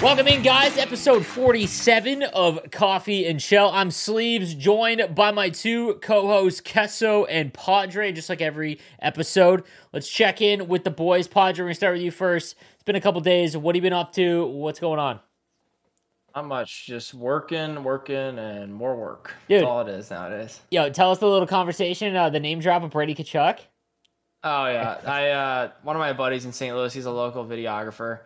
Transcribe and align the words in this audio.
Welcome 0.00 0.28
in, 0.28 0.42
guys. 0.42 0.78
Episode 0.78 1.26
47 1.26 2.22
of 2.22 2.70
Coffee 2.70 3.26
and 3.26 3.42
Shell. 3.42 3.70
I'm 3.70 3.90
Sleeves, 3.90 4.54
joined 4.54 5.12
by 5.16 5.32
my 5.32 5.50
two 5.50 5.94
co 5.94 6.28
hosts, 6.28 6.60
Kesso 6.60 7.26
and 7.28 7.52
Padre, 7.52 8.12
just 8.12 8.28
like 8.28 8.40
every 8.40 8.78
episode. 9.02 9.64
Let's 9.92 10.08
check 10.08 10.40
in 10.40 10.68
with 10.68 10.84
the 10.84 10.92
boys. 10.92 11.26
Padre, 11.26 11.62
we're 11.62 11.66
going 11.66 11.72
to 11.72 11.76
start 11.76 11.94
with 11.94 12.02
you 12.02 12.12
first. 12.12 12.54
It's 12.74 12.84
been 12.84 12.94
a 12.94 13.00
couple 13.00 13.20
days. 13.20 13.56
What 13.56 13.74
have 13.74 13.84
you 13.84 13.90
been 13.90 13.98
up 13.98 14.12
to? 14.12 14.46
What's 14.46 14.78
going 14.78 15.00
on? 15.00 15.18
Not 16.36 16.46
much, 16.46 16.86
just 16.86 17.12
working, 17.12 17.82
working, 17.82 18.38
and 18.38 18.72
more 18.72 18.94
work. 18.94 19.34
Dude. 19.48 19.62
That's 19.62 19.68
all 19.68 19.80
it 19.80 19.88
is 19.88 20.10
nowadays. 20.12 20.60
Yo, 20.70 20.90
tell 20.90 21.10
us 21.10 21.18
the 21.18 21.26
little 21.26 21.48
conversation, 21.48 22.14
uh, 22.14 22.30
the 22.30 22.38
name 22.38 22.60
drop 22.60 22.84
of 22.84 22.90
Brady 22.90 23.16
Tkachuk. 23.16 23.58
Oh 24.44 24.66
yeah, 24.66 25.00
I 25.04 25.30
uh, 25.30 25.70
one 25.82 25.96
of 25.96 26.00
my 26.00 26.12
buddies 26.12 26.44
in 26.44 26.52
St. 26.52 26.74
Louis, 26.76 26.94
he's 26.94 27.06
a 27.06 27.10
local 27.10 27.44
videographer, 27.44 28.20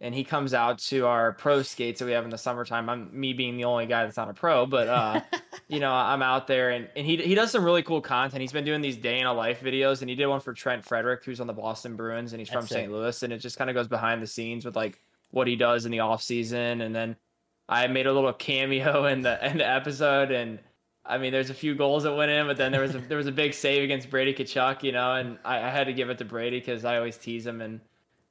and 0.00 0.14
he 0.14 0.22
comes 0.22 0.54
out 0.54 0.78
to 0.78 1.06
our 1.06 1.32
pro 1.32 1.62
skates 1.62 1.98
that 1.98 2.06
we 2.06 2.12
have 2.12 2.24
in 2.24 2.30
the 2.30 2.38
summertime. 2.38 2.88
I'm 2.88 3.08
me 3.18 3.32
being 3.32 3.56
the 3.56 3.64
only 3.64 3.86
guy 3.86 4.04
that's 4.04 4.16
not 4.16 4.30
a 4.30 4.34
pro, 4.34 4.64
but 4.64 4.88
uh, 4.88 5.20
you 5.68 5.80
know, 5.80 5.92
I'm 5.92 6.22
out 6.22 6.46
there, 6.46 6.70
and, 6.70 6.88
and 6.94 7.04
he 7.04 7.16
he 7.16 7.34
does 7.34 7.50
some 7.50 7.64
really 7.64 7.82
cool 7.82 8.00
content. 8.00 8.40
He's 8.40 8.52
been 8.52 8.64
doing 8.64 8.80
these 8.80 8.96
day 8.96 9.18
in 9.18 9.26
a 9.26 9.32
life 9.32 9.60
videos, 9.60 10.00
and 10.00 10.08
he 10.08 10.16
did 10.16 10.26
one 10.26 10.40
for 10.40 10.52
Trent 10.52 10.84
Frederic, 10.84 11.24
who's 11.24 11.40
on 11.40 11.46
the 11.46 11.52
Boston 11.52 11.96
Bruins, 11.96 12.32
and 12.32 12.40
he's 12.40 12.48
from 12.48 12.62
That's 12.62 12.72
St. 12.72 12.92
Louis, 12.92 13.22
and 13.22 13.32
it 13.32 13.38
just 13.38 13.58
kind 13.58 13.68
of 13.68 13.74
goes 13.74 13.88
behind 13.88 14.22
the 14.22 14.26
scenes 14.26 14.64
with 14.64 14.76
like 14.76 15.00
what 15.30 15.46
he 15.46 15.56
does 15.56 15.84
in 15.84 15.92
the 15.92 16.00
off 16.00 16.22
season, 16.22 16.80
and 16.80 16.94
then 16.94 17.16
I 17.68 17.86
made 17.88 18.06
a 18.06 18.12
little 18.12 18.32
cameo 18.32 19.04
in 19.12 19.22
the 19.22 19.44
in 19.44 19.58
the 19.58 19.68
episode, 19.68 20.30
and 20.30 20.60
I 21.04 21.18
mean, 21.18 21.32
there's 21.32 21.50
a 21.50 21.54
few 21.54 21.74
goals 21.74 22.04
that 22.04 22.14
went 22.14 22.30
in, 22.30 22.46
but 22.46 22.56
then 22.56 22.70
there 22.70 22.82
was 22.82 22.94
a, 22.94 22.98
there 22.98 23.16
was 23.16 23.26
a 23.26 23.32
big 23.32 23.54
save 23.54 23.82
against 23.82 24.10
Brady 24.10 24.34
Tkachuk, 24.34 24.82
you 24.82 24.92
know, 24.92 25.14
and 25.14 25.38
I, 25.44 25.56
I 25.56 25.70
had 25.70 25.88
to 25.88 25.92
give 25.92 26.10
it 26.10 26.18
to 26.18 26.24
Brady 26.24 26.60
because 26.60 26.84
I 26.84 26.98
always 26.98 27.16
tease 27.16 27.46
him 27.46 27.62
and 27.62 27.80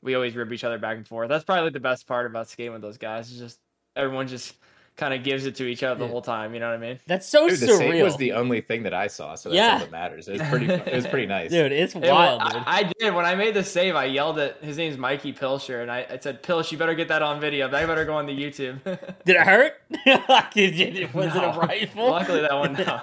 we 0.08 0.16
always 0.16 0.36
rib 0.36 0.52
each 0.54 0.64
other 0.64 0.78
back 0.80 0.98
and 0.98 1.08
forth. 1.08 1.30
That's 1.30 1.44
probably 1.44 1.70
the 1.70 1.80
best 1.80 2.08
part 2.08 2.26
about 2.26 2.48
skating 2.50 2.72
with 2.74 2.82
those 2.82 2.98
guys. 2.98 3.30
Is 3.32 3.38
just 3.40 3.60
everyone 3.96 4.28
just 4.28 4.56
kind 4.96 5.14
of 5.14 5.24
gives 5.24 5.46
it 5.46 5.56
to 5.58 5.64
each 5.66 5.84
other 5.84 6.00
the 6.00 6.06
Yeah. 6.06 6.12
whole 6.12 6.24
time. 6.24 6.56
You 6.56 6.60
know 6.60 6.70
what 6.70 6.76
I 6.76 6.80
mean? 6.80 7.00
That's 7.06 7.28
so 7.28 7.48
Dude, 7.48 7.60
the 7.60 7.68
save 7.68 7.94
surreal. 7.94 8.04
was 8.04 8.18
the 8.18 8.32
only 8.32 8.62
thing 8.62 8.82
that 8.84 8.96
I 8.96 9.06
saw, 9.06 9.36
so 9.36 9.50
that's 9.50 9.58
Yeah. 9.58 9.74
all 9.74 9.80
that 9.82 9.92
matters. 9.92 10.28
It 10.28 10.40
was 10.40 10.50
pretty. 10.50 10.66
It 10.72 10.92
was 10.96 11.06
pretty 11.06 11.28
nice. 11.38 11.52
Dude, 11.52 11.72
it's 11.72 11.94
It 11.96 12.02
wa- 12.02 12.10
wild, 12.10 12.42
I, 12.42 12.50
dude. 12.52 12.64
I 12.66 12.94
did 13.00 13.14
when 13.14 13.26
I 13.26 13.36
made 13.36 13.54
the 13.54 13.64
save. 13.64 13.96
I 13.96 14.06
yelled 14.06 14.40
at 14.40 14.64
his 14.64 14.76
name's 14.78 14.98
Mikey 14.98 15.34
Pilsher, 15.34 15.84
and 15.84 15.92
I, 15.92 16.08
I 16.10 16.18
said, 16.18 16.42
"Pilsh, 16.42 16.72
you 16.72 16.80
better 16.80 16.96
get 16.96 17.10
that 17.10 17.22
on 17.22 17.40
video. 17.40 17.68
I 17.68 17.86
better 17.86 18.06
go 18.06 18.16
on 18.16 18.26
the 18.26 18.34
YouTube." 18.36 18.82
Did 19.26 19.36
it 19.36 19.42
hurt? 19.46 19.74
Did 20.56 20.80
it- 20.80 21.14
was 21.14 21.36
it 21.36 21.44
a 21.44 21.54
rifle? 21.60 22.10
Luckily, 22.10 22.42
that 22.42 22.54
one 22.56 22.74
no. 22.74 23.02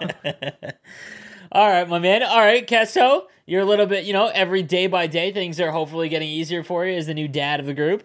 All 1.54 1.68
right, 1.68 1.88
my 1.88 2.00
man. 2.00 2.24
All 2.24 2.40
right, 2.40 2.66
Kesso, 2.66 3.26
you're 3.46 3.60
a 3.60 3.64
little 3.64 3.86
bit, 3.86 4.04
you 4.04 4.12
know, 4.12 4.26
every 4.26 4.64
day 4.64 4.88
by 4.88 5.06
day, 5.06 5.30
things 5.30 5.60
are 5.60 5.70
hopefully 5.70 6.08
getting 6.08 6.28
easier 6.28 6.64
for 6.64 6.84
you 6.84 6.96
as 6.96 7.06
the 7.06 7.14
new 7.14 7.28
dad 7.28 7.60
of 7.60 7.66
the 7.66 7.74
group. 7.74 8.02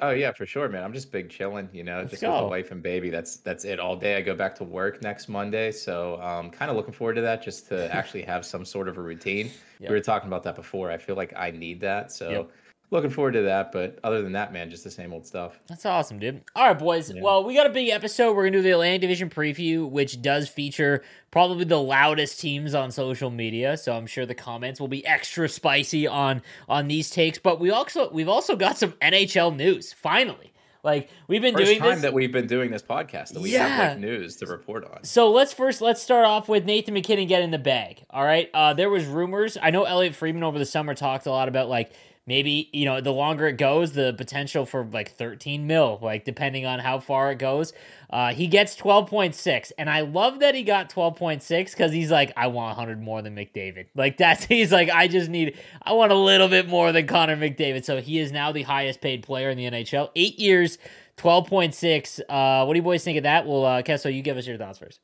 Oh 0.00 0.10
yeah, 0.10 0.30
for 0.30 0.46
sure, 0.46 0.68
man. 0.68 0.84
I'm 0.84 0.92
just 0.92 1.10
big 1.10 1.28
chilling, 1.28 1.68
you 1.72 1.82
know, 1.82 2.02
just 2.02 2.22
with 2.22 2.38
the 2.38 2.46
wife 2.46 2.70
and 2.70 2.80
baby. 2.84 3.10
That's 3.10 3.38
that's 3.38 3.64
it 3.64 3.80
all 3.80 3.96
day. 3.96 4.16
I 4.16 4.20
go 4.20 4.36
back 4.36 4.54
to 4.56 4.64
work 4.64 5.02
next 5.02 5.28
Monday, 5.28 5.72
so 5.72 6.22
um, 6.22 6.50
kind 6.50 6.70
of 6.70 6.76
looking 6.76 6.92
forward 6.92 7.14
to 7.14 7.20
that, 7.22 7.42
just 7.42 7.66
to 7.70 7.92
actually 7.94 8.22
have 8.22 8.46
some 8.46 8.64
sort 8.64 8.86
of 8.86 8.96
a 8.96 9.02
routine. 9.02 9.50
Yep. 9.80 9.90
We 9.90 9.96
were 9.96 10.00
talking 10.00 10.28
about 10.28 10.44
that 10.44 10.54
before. 10.54 10.92
I 10.92 10.98
feel 10.98 11.16
like 11.16 11.32
I 11.36 11.50
need 11.50 11.80
that, 11.80 12.12
so 12.12 12.30
Yep. 12.30 12.50
Looking 12.94 13.10
forward 13.10 13.32
to 13.32 13.42
that. 13.42 13.72
But 13.72 13.98
other 14.04 14.22
than 14.22 14.32
that, 14.32 14.52
man, 14.52 14.70
just 14.70 14.84
the 14.84 14.90
same 14.90 15.12
old 15.12 15.26
stuff. 15.26 15.58
That's 15.66 15.84
awesome, 15.84 16.20
dude. 16.20 16.42
All 16.54 16.68
right, 16.68 16.78
boys. 16.78 17.10
Yeah. 17.12 17.22
Well, 17.22 17.42
we 17.44 17.52
got 17.54 17.66
a 17.66 17.70
big 17.70 17.88
episode. 17.88 18.34
We're 18.36 18.44
going 18.44 18.52
to 18.52 18.58
do 18.60 18.62
the 18.62 18.70
Atlantic 18.70 19.00
Division 19.00 19.28
preview, 19.30 19.90
which 19.90 20.22
does 20.22 20.48
feature 20.48 21.02
probably 21.32 21.64
the 21.64 21.80
loudest 21.80 22.38
teams 22.38 22.72
on 22.72 22.92
social 22.92 23.30
media. 23.30 23.76
So 23.76 23.96
I'm 23.96 24.06
sure 24.06 24.24
the 24.26 24.34
comments 24.36 24.78
will 24.78 24.86
be 24.86 25.04
extra 25.04 25.48
spicy 25.48 26.06
on 26.06 26.40
on 26.68 26.86
these 26.86 27.10
takes. 27.10 27.36
But 27.36 27.58
we 27.58 27.70
also 27.72 28.08
we've 28.12 28.28
also 28.28 28.54
got 28.54 28.78
some 28.78 28.92
NHL 29.02 29.56
news. 29.56 29.92
Finally, 29.92 30.52
like 30.84 31.10
we've 31.26 31.42
been 31.42 31.54
First 31.54 31.64
doing 31.66 31.78
time 31.80 31.90
this. 31.94 32.02
that 32.02 32.12
we've 32.14 32.30
been 32.30 32.46
doing 32.46 32.70
this 32.70 32.82
podcast 32.82 33.32
that 33.32 33.40
we 33.40 33.50
Yeah. 33.54 33.66
have 33.66 33.88
like 33.94 33.98
news 33.98 34.36
to 34.36 34.46
report 34.46 34.84
on. 34.84 35.02
So 35.02 35.32
let's 35.32 35.52
first 35.52 35.80
let's 35.80 36.00
start 36.00 36.26
off 36.26 36.48
with 36.48 36.64
Nathan 36.64 36.94
MacKinnon 36.94 37.26
getting 37.26 37.50
the 37.50 37.58
bag. 37.58 38.04
All 38.10 38.22
right. 38.24 38.48
Uh, 38.54 38.72
there 38.72 38.88
was 38.88 39.04
rumors. 39.04 39.58
I 39.60 39.70
know 39.70 39.82
Elliotte 39.82 40.14
Friedman 40.14 40.44
over 40.44 40.60
the 40.60 40.64
summer 40.66 40.94
talked 40.94 41.26
a 41.26 41.30
lot 41.30 41.48
about 41.48 41.68
like 41.68 41.90
maybe 42.26 42.70
you 42.72 42.84
know 42.84 43.00
the 43.00 43.12
longer 43.12 43.46
it 43.46 43.58
goes, 43.58 43.92
the 43.92 44.14
potential 44.16 44.64
for 44.66 44.84
like 44.84 45.12
13 45.12 45.66
mil, 45.66 45.98
like 46.02 46.24
depending 46.24 46.66
on 46.66 46.78
how 46.78 46.98
far 47.00 47.30
it 47.32 47.38
goes. 47.38 47.72
Uh, 48.10 48.32
he 48.32 48.46
gets 48.46 48.76
12.6, 48.76 49.72
and 49.76 49.90
I 49.90 50.02
love 50.02 50.38
that 50.40 50.54
he 50.54 50.62
got 50.62 50.88
12.6 50.88 51.70
because 51.72 51.92
he's 51.92 52.10
like, 52.12 52.32
I 52.36 52.46
want 52.46 52.76
100 52.76 53.02
more 53.02 53.22
than 53.22 53.34
McDavid. 53.34 53.86
Like 53.96 54.16
that's 54.18 54.44
he's 54.44 54.70
like, 54.72 54.90
I 54.90 55.08
just 55.08 55.28
need, 55.30 55.58
I 55.82 55.92
want 55.94 56.12
a 56.12 56.16
little 56.16 56.48
bit 56.48 56.68
more 56.68 56.92
than 56.92 57.06
Connor 57.06 57.36
McDavid. 57.36 57.84
So 57.84 58.00
he 58.00 58.18
is 58.18 58.30
now 58.32 58.52
the 58.52 58.62
highest 58.62 59.00
paid 59.00 59.22
player 59.24 59.50
in 59.50 59.56
the 59.56 59.64
NHL. 59.64 60.10
Eight 60.14 60.38
years, 60.38 60.78
12.6. 61.16 62.20
Uh, 62.28 62.64
what 62.66 62.74
do 62.74 62.78
you 62.78 62.82
boys 62.82 63.02
think 63.04 63.16
of 63.18 63.22
that? 63.24 63.46
Well, 63.46 63.64
uh, 63.64 63.82
Kesso, 63.82 64.14
you 64.14 64.22
give 64.22 64.36
us 64.36 64.46
your 64.46 64.58
thoughts 64.58 64.78
first. 64.78 65.00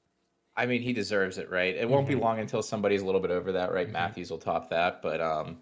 I 0.57 0.67
mean, 0.67 0.83
he 0.83 0.93
deserves 0.93 1.39
it, 1.39 1.51
right? 1.51 1.75
It 1.75 1.89
won't 1.89 2.07
Mm-hmm. 2.07 2.15
be 2.15 2.15
long 2.15 2.39
until 2.39 2.63
somebody's 2.63 3.03
a 3.03 3.07
little 3.07 3.21
bit 3.21 3.31
over 3.31 3.53
that, 3.53 3.73
right? 3.73 3.89
Matthews 3.91 4.31
will 4.31 4.39
top 4.39 4.71
that, 4.71 5.01
but 5.03 5.21
um, 5.21 5.59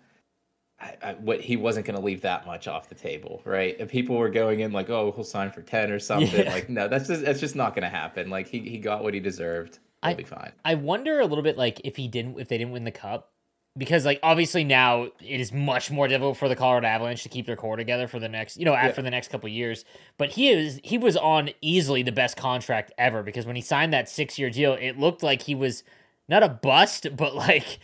I, 0.81 0.97
I, 1.03 1.13
what 1.15 1.41
he 1.41 1.57
wasn't 1.57 1.87
going 1.87 1.99
to 1.99 2.05
leave 2.05 2.21
that 2.21 2.47
much 2.47 2.69
off 2.69 2.89
the 2.89 2.95
table, 2.95 3.43
right? 3.45 3.75
If 3.81 3.91
people 3.91 4.17
were 4.17 4.29
going 4.31 4.61
in 4.61 4.71
like, 4.73 4.89
oh, 4.91 5.11
he'll 5.13 5.25
sign 5.25 5.51
for 5.51 5.63
ten 5.63 5.91
or 5.91 5.99
something, 5.99 6.45
Yeah. 6.45 6.53
like, 6.53 6.69
no, 6.69 6.87
that's 6.87 7.09
just 7.09 7.25
that's 7.25 7.41
just 7.41 7.57
not 7.57 7.75
going 7.75 7.83
to 7.83 7.89
happen. 7.89 8.31
Like 8.31 8.47
he 8.49 8.61
he 8.61 8.79
got 8.79 9.03
what 9.03 9.13
he 9.15 9.21
deserved. 9.21 9.81
He'll 10.03 10.11
I- 10.13 10.15
be 10.15 10.23
fine. 10.25 10.53
I 10.65 10.75
wonder 10.77 11.19
a 11.21 11.27
little 11.27 11.43
bit 11.43 11.59
like 11.59 11.81
if 11.85 11.97
he 11.97 12.07
didn't 12.07 12.39
if 12.39 12.47
they 12.49 12.59
didn't 12.59 12.73
win 12.73 12.85
the 12.85 12.93
cup 12.93 13.33
because 13.77 14.05
like 14.05 14.19
obviously 14.23 14.63
now 14.65 15.05
it 15.21 15.41
is 15.41 15.53
much 15.53 15.91
more 15.91 16.07
difficult 16.09 16.37
for 16.37 16.49
the 16.49 16.57
Colorado 16.57 16.87
Avalanche 16.87 17.23
to 17.25 17.29
keep 17.29 17.47
their 17.47 17.55
core 17.57 17.77
together 17.77 18.07
for 18.09 18.19
the 18.19 18.29
next 18.29 18.57
you 18.57 18.65
know 18.65 18.75
after 18.75 19.03
the 19.03 19.11
next 19.11 19.29
couple 19.31 19.49
years 19.49 19.85
but 20.17 20.31
he 20.31 20.49
is 20.49 20.81
he 20.83 20.99
was 20.99 21.17
on 21.17 21.51
easily 21.61 22.03
the 22.03 22.11
best 22.11 22.37
contract 22.37 22.91
ever 22.99 23.23
because 23.23 23.47
when 23.47 23.55
he 23.55 23.63
signed 23.63 23.93
that 23.93 24.09
6 24.09 24.37
year 24.39 24.51
deal 24.51 24.73
it 24.75 24.99
looked 24.99 25.23
like 25.23 25.43
he 25.43 25.55
was 25.55 25.85
not 26.29 26.43
a 26.43 26.49
bust 26.49 27.07
but 27.17 27.37
like 27.37 27.79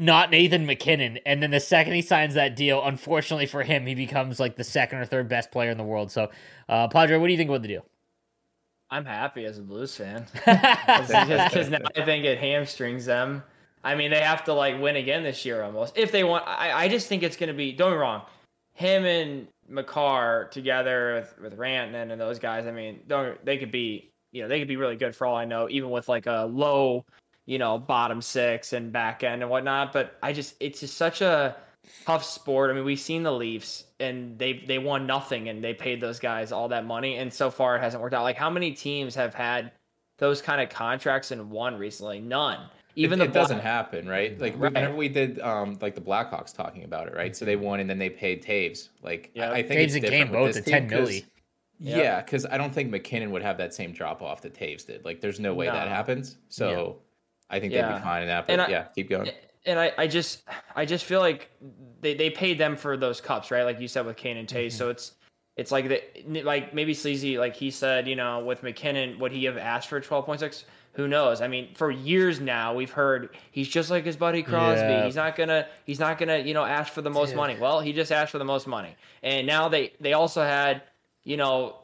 not 0.00 0.30
Nathan 0.30 0.66
MacKinnon 0.66 1.18
and 1.26 1.42
then 1.42 1.50
the 1.50 1.60
second 1.60 1.94
he 1.94 2.02
signs 2.02 2.34
that 2.34 2.56
deal 2.56 2.82
unfortunately 2.84 3.46
for 3.46 3.62
him 3.62 3.86
he 3.86 3.94
becomes 3.94 4.38
like 4.40 4.56
the 4.56 4.64
second 4.64 4.98
or 4.98 5.04
third 5.04 5.28
best 5.28 5.50
player 5.50 5.70
in 5.70 5.78
the 5.78 5.84
world 5.84 6.10
so 6.10 6.30
uh 6.68 6.88
Padre 6.88 7.18
what 7.18 7.26
do 7.26 7.32
you 7.32 7.38
think 7.38 7.50
about 7.50 7.62
the 7.62 7.68
deal 7.68 7.86
I'm 8.90 9.04
happy 9.04 9.44
as 9.44 9.58
a 9.58 9.62
Blues 9.62 9.96
fan 9.96 10.26
because 10.34 11.70
now 11.70 11.78
I 11.96 12.04
think 12.04 12.24
it 12.24 12.38
hamstrings 12.38 13.04
them. 13.04 13.42
I 13.82 13.94
mean, 13.94 14.10
they 14.10 14.20
have 14.20 14.44
to 14.44 14.52
like 14.52 14.80
win 14.80 14.96
again 14.96 15.22
this 15.22 15.44
year 15.44 15.62
almost 15.62 15.96
if 15.96 16.12
they 16.12 16.24
want. 16.24 16.46
I, 16.46 16.84
I 16.84 16.88
just 16.88 17.08
think 17.08 17.22
it's 17.22 17.36
going 17.36 17.48
to 17.48 17.54
be. 17.54 17.72
Don't 17.72 17.92
be 17.92 17.96
wrong, 17.96 18.22
him 18.74 19.04
and 19.04 19.48
Makar 19.68 20.48
together 20.50 21.14
with, 21.16 21.34
with 21.42 21.58
Rantanen 21.58 22.12
and 22.12 22.20
those 22.20 22.38
guys. 22.38 22.66
I 22.66 22.72
mean, 22.72 23.00
don't 23.06 23.44
they 23.44 23.58
could 23.58 23.72
be 23.72 24.12
you 24.32 24.42
know 24.42 24.48
they 24.48 24.58
could 24.58 24.68
be 24.68 24.76
really 24.76 24.96
good 24.96 25.14
for 25.14 25.26
all 25.26 25.36
I 25.36 25.44
know, 25.44 25.68
even 25.68 25.90
with 25.90 26.08
like 26.08 26.26
a 26.26 26.48
low 26.50 27.04
you 27.46 27.58
know 27.58 27.78
bottom 27.78 28.20
six 28.20 28.72
and 28.72 28.92
back 28.92 29.24
end 29.24 29.42
and 29.42 29.50
whatnot. 29.50 29.92
But 29.92 30.16
I 30.22 30.32
just 30.32 30.54
it's 30.60 30.80
just 30.80 30.96
such 30.96 31.20
a 31.22 31.56
tough 32.04 32.24
sport. 32.24 32.70
I 32.70 32.74
mean, 32.74 32.84
we've 32.84 32.98
seen 33.00 33.22
the 33.22 33.32
Leafs 33.32 33.84
and 34.00 34.38
they 34.38 34.54
they 34.54 34.78
won 34.78 35.06
nothing 35.06 35.48
and 35.48 35.62
they 35.62 35.72
paid 35.74 36.00
those 36.00 36.18
guys 36.18 36.52
all 36.52 36.68
that 36.68 36.84
money 36.84 37.16
and 37.16 37.32
so 37.32 37.50
far 37.50 37.76
it 37.76 37.80
hasn't 37.80 38.02
worked 38.02 38.14
out. 38.14 38.22
Like 38.24 38.36
how 38.36 38.50
many 38.50 38.72
teams 38.72 39.14
have 39.14 39.34
had 39.34 39.72
those 40.18 40.42
kind 40.42 40.60
of 40.60 40.68
contracts 40.68 41.30
and 41.30 41.50
won 41.50 41.76
recently? 41.78 42.20
None. 42.20 42.58
even 42.96 43.20
it, 43.20 43.24
the 43.24 43.30
it 43.30 43.34
doesn't 43.34 43.56
Black- 43.58 43.64
happen, 43.66 44.08
right? 44.08 44.40
Like 44.40 44.54
Right. 44.58 44.72
whenever 44.72 44.96
we 44.96 45.08
did, 45.10 45.38
um, 45.40 45.76
like 45.82 45.94
the 45.94 46.00
Blackhawks 46.00 46.54
talking 46.54 46.82
about 46.84 47.06
it, 47.08 47.14
right? 47.14 47.36
So 47.36 47.44
they 47.44 47.54
won, 47.56 47.78
and 47.80 47.88
then 47.90 47.98
they 47.98 48.08
paid 48.08 48.42
Toews. 48.42 48.88
Like 49.02 49.30
Yeah. 49.34 49.50
I, 49.50 49.56
I 49.56 49.62
think 49.62 49.80
Toews 49.80 49.84
it's 49.84 49.94
and 49.94 50.02
different 50.02 50.24
Kane 50.24 50.40
with 50.40 50.40
both 50.40 50.54
this 50.54 50.56
at 50.56 50.64
10 50.66 50.88
team 50.88 50.98
'cause- 50.98 51.08
milli. 51.10 51.24
Yep. 51.78 51.98
Yeah, 52.02 52.22
because 52.22 52.46
I 52.46 52.56
don't 52.56 52.72
think 52.72 52.88
MacKinnon 52.88 53.30
would 53.32 53.42
have 53.42 53.58
that 53.58 53.74
same 53.74 53.92
drop 53.92 54.22
off 54.22 54.40
that 54.40 54.54
Toews 54.54 54.86
did. 54.86 55.04
Like, 55.04 55.20
there's 55.20 55.38
no 55.38 55.52
way 55.52 55.66
that 55.66 55.88
happens. 55.88 56.38
So 56.48 56.96
I 57.50 57.60
think 57.60 57.72
they'd 57.72 57.82
be 57.82 58.00
fine 58.00 58.22
in 58.22 58.28
that. 58.28 58.46
But 58.46 58.60
I- 58.60 58.68
yeah, 58.68 58.84
keep 58.94 59.08
going. 59.08 59.30
and 59.64 59.78
I, 59.78 59.92
I 59.98 60.06
just 60.06 60.42
I 60.74 60.84
just 60.84 61.04
feel 61.04 61.20
like 61.20 61.50
they, 62.00 62.14
they 62.14 62.30
paid 62.30 62.58
them 62.58 62.76
for 62.76 62.96
those 62.96 63.20
cups, 63.20 63.50
right? 63.50 63.64
Like 63.64 63.80
you 63.80 63.88
said 63.88 64.06
with 64.06 64.16
Kane 64.16 64.36
and 64.36 64.48
Toews. 64.48 64.66
Mm-hmm. 64.68 64.78
So 64.78 64.90
it's 64.90 65.12
it's 65.56 65.70
like 65.72 65.88
the 65.88 66.42
like 66.42 66.74
maybe 66.74 66.92
Sleazy, 66.92 67.38
like 67.38 67.56
he 67.56 67.70
said, 67.70 68.06
you 68.06 68.16
know, 68.16 68.44
with 68.44 68.62
MacKinnon, 68.62 69.18
would 69.18 69.32
he 69.32 69.44
have 69.44 69.56
asked 69.56 69.88
for 69.88 70.00
twelve 70.00 70.26
point 70.26 70.40
six? 70.40 70.64
Who 70.92 71.08
knows? 71.08 71.42
I 71.42 71.48
mean, 71.48 71.74
for 71.74 71.90
years 71.90 72.40
now, 72.40 72.74
we've 72.74 72.90
heard 72.90 73.30
he's 73.50 73.68
just 73.68 73.90
like 73.90 74.04
his 74.04 74.16
buddy 74.16 74.42
Crosby. 74.42 74.80
Yeah. 74.80 75.04
He's 75.04 75.16
not 75.16 75.36
gonna 75.36 75.66
he's 75.84 76.00
not 76.00 76.18
gonna 76.18 76.38
you 76.38 76.54
know 76.54 76.64
ask 76.64 76.92
for 76.92 77.02
the 77.02 77.10
most 77.10 77.28
Dude. 77.30 77.36
money. 77.36 77.56
Well, 77.60 77.80
he 77.80 77.92
just 77.92 78.12
asked 78.12 78.32
for 78.32 78.38
the 78.38 78.44
most 78.44 78.66
money, 78.66 78.96
and 79.22 79.46
now 79.46 79.68
they 79.68 79.92
they 80.00 80.14
also 80.14 80.42
had 80.42 80.82
you 81.24 81.36
know 81.36 81.76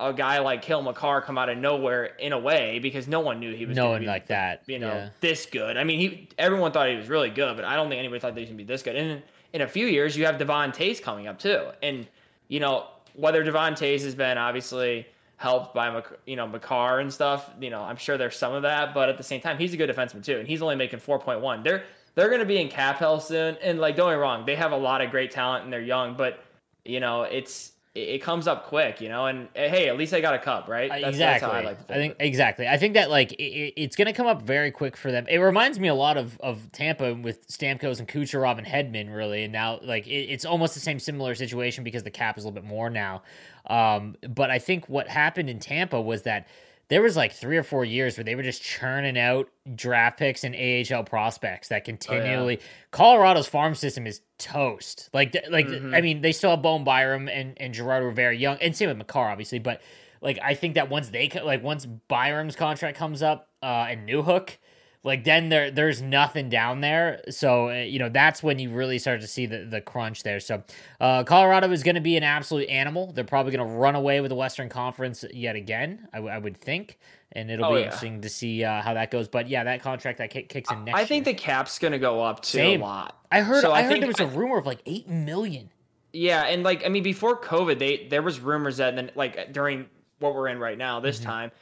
a 0.00 0.12
guy 0.12 0.38
like 0.38 0.62
Cale 0.62 0.82
Makar 0.82 1.20
come 1.20 1.36
out 1.36 1.48
of 1.48 1.58
nowhere 1.58 2.04
in 2.18 2.32
a 2.32 2.38
way 2.38 2.78
because 2.78 3.06
no 3.06 3.20
one 3.20 3.38
knew 3.38 3.54
he 3.54 3.66
was 3.66 3.76
No 3.76 3.90
one 3.90 4.00
be 4.00 4.06
like 4.06 4.26
that. 4.28 4.62
you 4.66 4.78
know, 4.78 4.88
yeah. 4.88 5.08
this 5.20 5.46
good. 5.46 5.76
I 5.76 5.84
mean, 5.84 6.00
he 6.00 6.28
everyone 6.38 6.72
thought 6.72 6.88
he 6.88 6.96
was 6.96 7.08
really 7.08 7.30
good, 7.30 7.54
but 7.56 7.64
I 7.64 7.76
don't 7.76 7.88
think 7.88 7.98
anybody 7.98 8.18
thought 8.18 8.34
they 8.34 8.40
was 8.40 8.48
gonna 8.48 8.56
be 8.56 8.64
this 8.64 8.82
good. 8.82 8.96
And 8.96 9.22
in, 9.52 9.60
a 9.60 9.68
few 9.68 9.86
years, 9.86 10.16
you 10.16 10.24
have 10.26 10.38
Devon 10.38 10.72
Toews 10.72 11.02
coming 11.02 11.28
up 11.28 11.38
too, 11.38 11.68
and 11.82 12.08
you 12.48 12.60
know 12.60 12.86
whether 13.14 13.42
Devon 13.44 13.74
Toews 13.74 14.02
has 14.02 14.14
been 14.14 14.38
obviously 14.38 15.06
helped 15.36 15.74
by 15.74 16.02
you 16.26 16.36
know 16.36 16.46
Makar 16.46 17.00
and 17.00 17.12
stuff. 17.12 17.50
You 17.60 17.70
know, 17.70 17.82
I'm 17.82 17.96
sure 17.96 18.16
there's 18.16 18.36
some 18.36 18.54
of 18.54 18.62
that, 18.62 18.94
but 18.94 19.08
at 19.08 19.18
the 19.18 19.24
same 19.24 19.40
time, 19.40 19.58
he's 19.58 19.74
a 19.74 19.76
good 19.76 19.90
defenseman 19.90 20.24
too, 20.24 20.38
and 20.38 20.48
he's 20.48 20.62
only 20.62 20.76
making 20.76 21.00
4.1. 21.00 21.62
They're 21.62 21.84
they're 22.14 22.30
gonna 22.30 22.46
be 22.46 22.60
in 22.60 22.68
cap 22.68 22.96
hell 22.96 23.20
soon, 23.20 23.56
and 23.62 23.78
like 23.78 23.96
don't 23.96 24.10
get 24.10 24.16
me 24.16 24.22
wrong, 24.22 24.46
they 24.46 24.56
have 24.56 24.72
a 24.72 24.76
lot 24.76 25.02
of 25.02 25.10
great 25.10 25.30
talent 25.30 25.64
and 25.64 25.72
they're 25.72 25.82
young, 25.82 26.14
but 26.14 26.42
you 26.84 27.00
know 27.00 27.22
it's. 27.22 27.72
It 27.94 28.00
it 28.00 28.22
comes 28.22 28.46
up 28.46 28.66
quick, 28.66 29.00
you 29.00 29.08
know, 29.08 29.26
and 29.26 29.48
eh, 29.56 29.68
hey, 29.68 29.88
at 29.88 29.96
least 29.96 30.14
I 30.14 30.20
got 30.20 30.34
a 30.34 30.38
cup, 30.38 30.68
right? 30.68 30.90
Uh, 30.90 30.94
That's- 30.94 31.18
that's 31.18 31.36
exactly. 31.42 31.48
how 31.50 31.56
I 31.56 31.62
like 31.62 31.86
to 31.86 31.92
I 31.94 31.96
think 31.96 32.16
exactly. 32.20 32.68
I 32.68 32.76
think 32.76 32.94
that 32.94 33.10
like 33.10 33.32
it- 33.32 33.72
it's 33.76 33.96
going 33.96 34.06
to 34.06 34.12
come 34.12 34.26
up 34.28 34.42
very 34.42 34.70
quick 34.70 34.96
for 34.96 35.10
them. 35.10 35.26
It 35.28 35.38
reminds 35.38 35.80
me 35.80 35.88
a 35.88 35.94
lot 35.94 36.16
of 36.16 36.38
of 36.40 36.70
Tampa 36.72 37.14
with 37.14 37.48
Stamkos 37.48 37.98
and 37.98 38.06
Kucherov 38.06 38.58
and 38.58 38.66
Hedman, 38.66 39.12
really. 39.14 39.42
And 39.44 39.52
now 39.52 39.80
like 39.82 40.06
it, 40.06 40.30
it's 40.30 40.44
almost 40.44 40.74
the 40.74 40.80
same 40.80 41.00
similar 41.00 41.34
situation 41.34 41.82
because 41.82 42.04
the 42.04 42.10
cap 42.10 42.38
is 42.38 42.44
a 42.44 42.46
little 42.48 42.62
bit 42.62 42.68
more 42.68 42.90
now. 42.90 43.22
Um, 43.66 44.16
but 44.28 44.50
I 44.50 44.58
think 44.60 44.88
what 44.88 45.08
happened 45.08 45.50
in 45.50 45.58
Tampa 45.58 46.00
was 46.00 46.22
that 46.22 46.46
there 46.90 47.00
was 47.00 47.16
like 47.16 47.32
three 47.32 47.56
or 47.56 47.62
four 47.62 47.84
years 47.84 48.16
where 48.18 48.24
they 48.24 48.34
were 48.34 48.42
just 48.42 48.62
churning 48.62 49.18
out 49.18 49.48
draft 49.74 50.18
picks 50.18 50.44
and 50.44 50.54
AHL 50.54 51.04
prospects 51.04 51.68
that 51.68 51.84
continually. 51.84 52.60
Colorado's 52.90 53.46
farm 53.46 53.74
system 53.74 54.06
is 54.06 54.20
toast. 54.38 55.08
Like, 55.14 55.34
like 55.48 55.66
Mhm. 55.66 55.94
I 55.96 56.00
mean, 56.02 56.20
they 56.20 56.32
still 56.32 56.50
have 56.50 56.62
Bowen 56.62 56.84
Byram 56.84 57.28
and 57.28 57.54
and 57.58 57.72
Girard 57.72 58.02
were 58.02 58.10
very 58.10 58.36
young, 58.36 58.58
and 58.60 58.76
same 58.76 58.88
with 58.88 58.98
Makar, 58.98 59.30
obviously. 59.30 59.58
But 59.60 59.80
like, 60.20 60.38
I 60.42 60.54
think 60.54 60.74
that 60.74 60.90
once 60.90 61.08
they 61.08 61.30
like 61.42 61.62
once 61.62 61.86
Byram's 61.86 62.56
contract 62.56 62.98
comes 62.98 63.22
up 63.22 63.48
uh, 63.62 63.86
and 63.88 64.08
Newhook. 64.08 64.56
Like 65.02 65.24
then 65.24 65.48
there 65.48 65.70
there's 65.70 66.02
nothing 66.02 66.50
down 66.50 66.82
there, 66.82 67.22
so 67.30 67.70
uh, 67.70 67.74
you 67.84 67.98
know 67.98 68.10
that's 68.10 68.42
when 68.42 68.58
you 68.58 68.68
really 68.70 68.98
start 68.98 69.22
to 69.22 69.26
see 69.26 69.46
the, 69.46 69.64
the 69.64 69.80
crunch 69.80 70.24
there. 70.24 70.40
So 70.40 70.62
uh, 71.00 71.24
Colorado 71.24 71.70
is 71.70 71.82
going 71.82 71.94
to 71.94 72.02
be 72.02 72.18
an 72.18 72.22
absolute 72.22 72.68
animal. 72.68 73.10
They're 73.12 73.24
probably 73.24 73.52
going 73.56 73.66
to 73.66 73.74
run 73.76 73.94
away 73.94 74.20
with 74.20 74.28
the 74.28 74.34
Western 74.34 74.68
Conference 74.68 75.24
yet 75.32 75.56
again. 75.56 76.06
I, 76.12 76.18
w- 76.18 76.34
I 76.34 76.36
would 76.36 76.54
think, 76.58 76.98
and 77.32 77.50
it'll 77.50 77.64
Oh, 77.64 77.74
be 77.74 77.80
yeah. 77.80 77.84
interesting 77.86 78.20
to 78.20 78.28
see 78.28 78.62
uh, 78.62 78.82
how 78.82 78.92
that 78.92 79.10
goes. 79.10 79.26
But 79.26 79.48
yeah, 79.48 79.64
that 79.64 79.80
contract 79.82 80.18
that 80.18 80.28
kick, 80.28 80.50
kicks 80.50 80.70
in 80.70 80.84
next. 80.84 80.98
I 80.98 81.06
think 81.06 81.24
year. 81.24 81.34
the 81.34 81.40
cap's 81.40 81.78
gonna 81.78 81.98
go 81.98 82.20
up 82.22 82.42
too 82.42 82.58
Same. 82.58 82.82
a 82.82 82.84
lot. 82.84 83.18
I 83.32 83.40
heard 83.40 83.62
so 83.62 83.72
I, 83.72 83.78
I 83.78 83.82
heard 83.84 83.92
think- 83.92 84.00
there 84.02 84.08
was 84.08 84.20
a 84.20 84.24
I- 84.24 84.36
rumor 84.38 84.58
of 84.58 84.66
like 84.66 84.80
eight 84.84 85.08
million. 85.08 85.70
Yeah, 86.12 86.42
and 86.42 86.62
like 86.62 86.84
I 86.84 86.90
mean, 86.90 87.04
before 87.04 87.40
COVID, 87.40 87.78
they 87.78 88.06
there 88.10 88.20
was 88.20 88.38
rumors 88.38 88.76
that 88.76 88.96
then 88.96 89.12
like 89.14 89.50
during 89.54 89.86
what 90.18 90.34
we're 90.34 90.48
in 90.48 90.58
right 90.58 90.76
now, 90.76 91.00
this 91.00 91.20
time, 91.20 91.52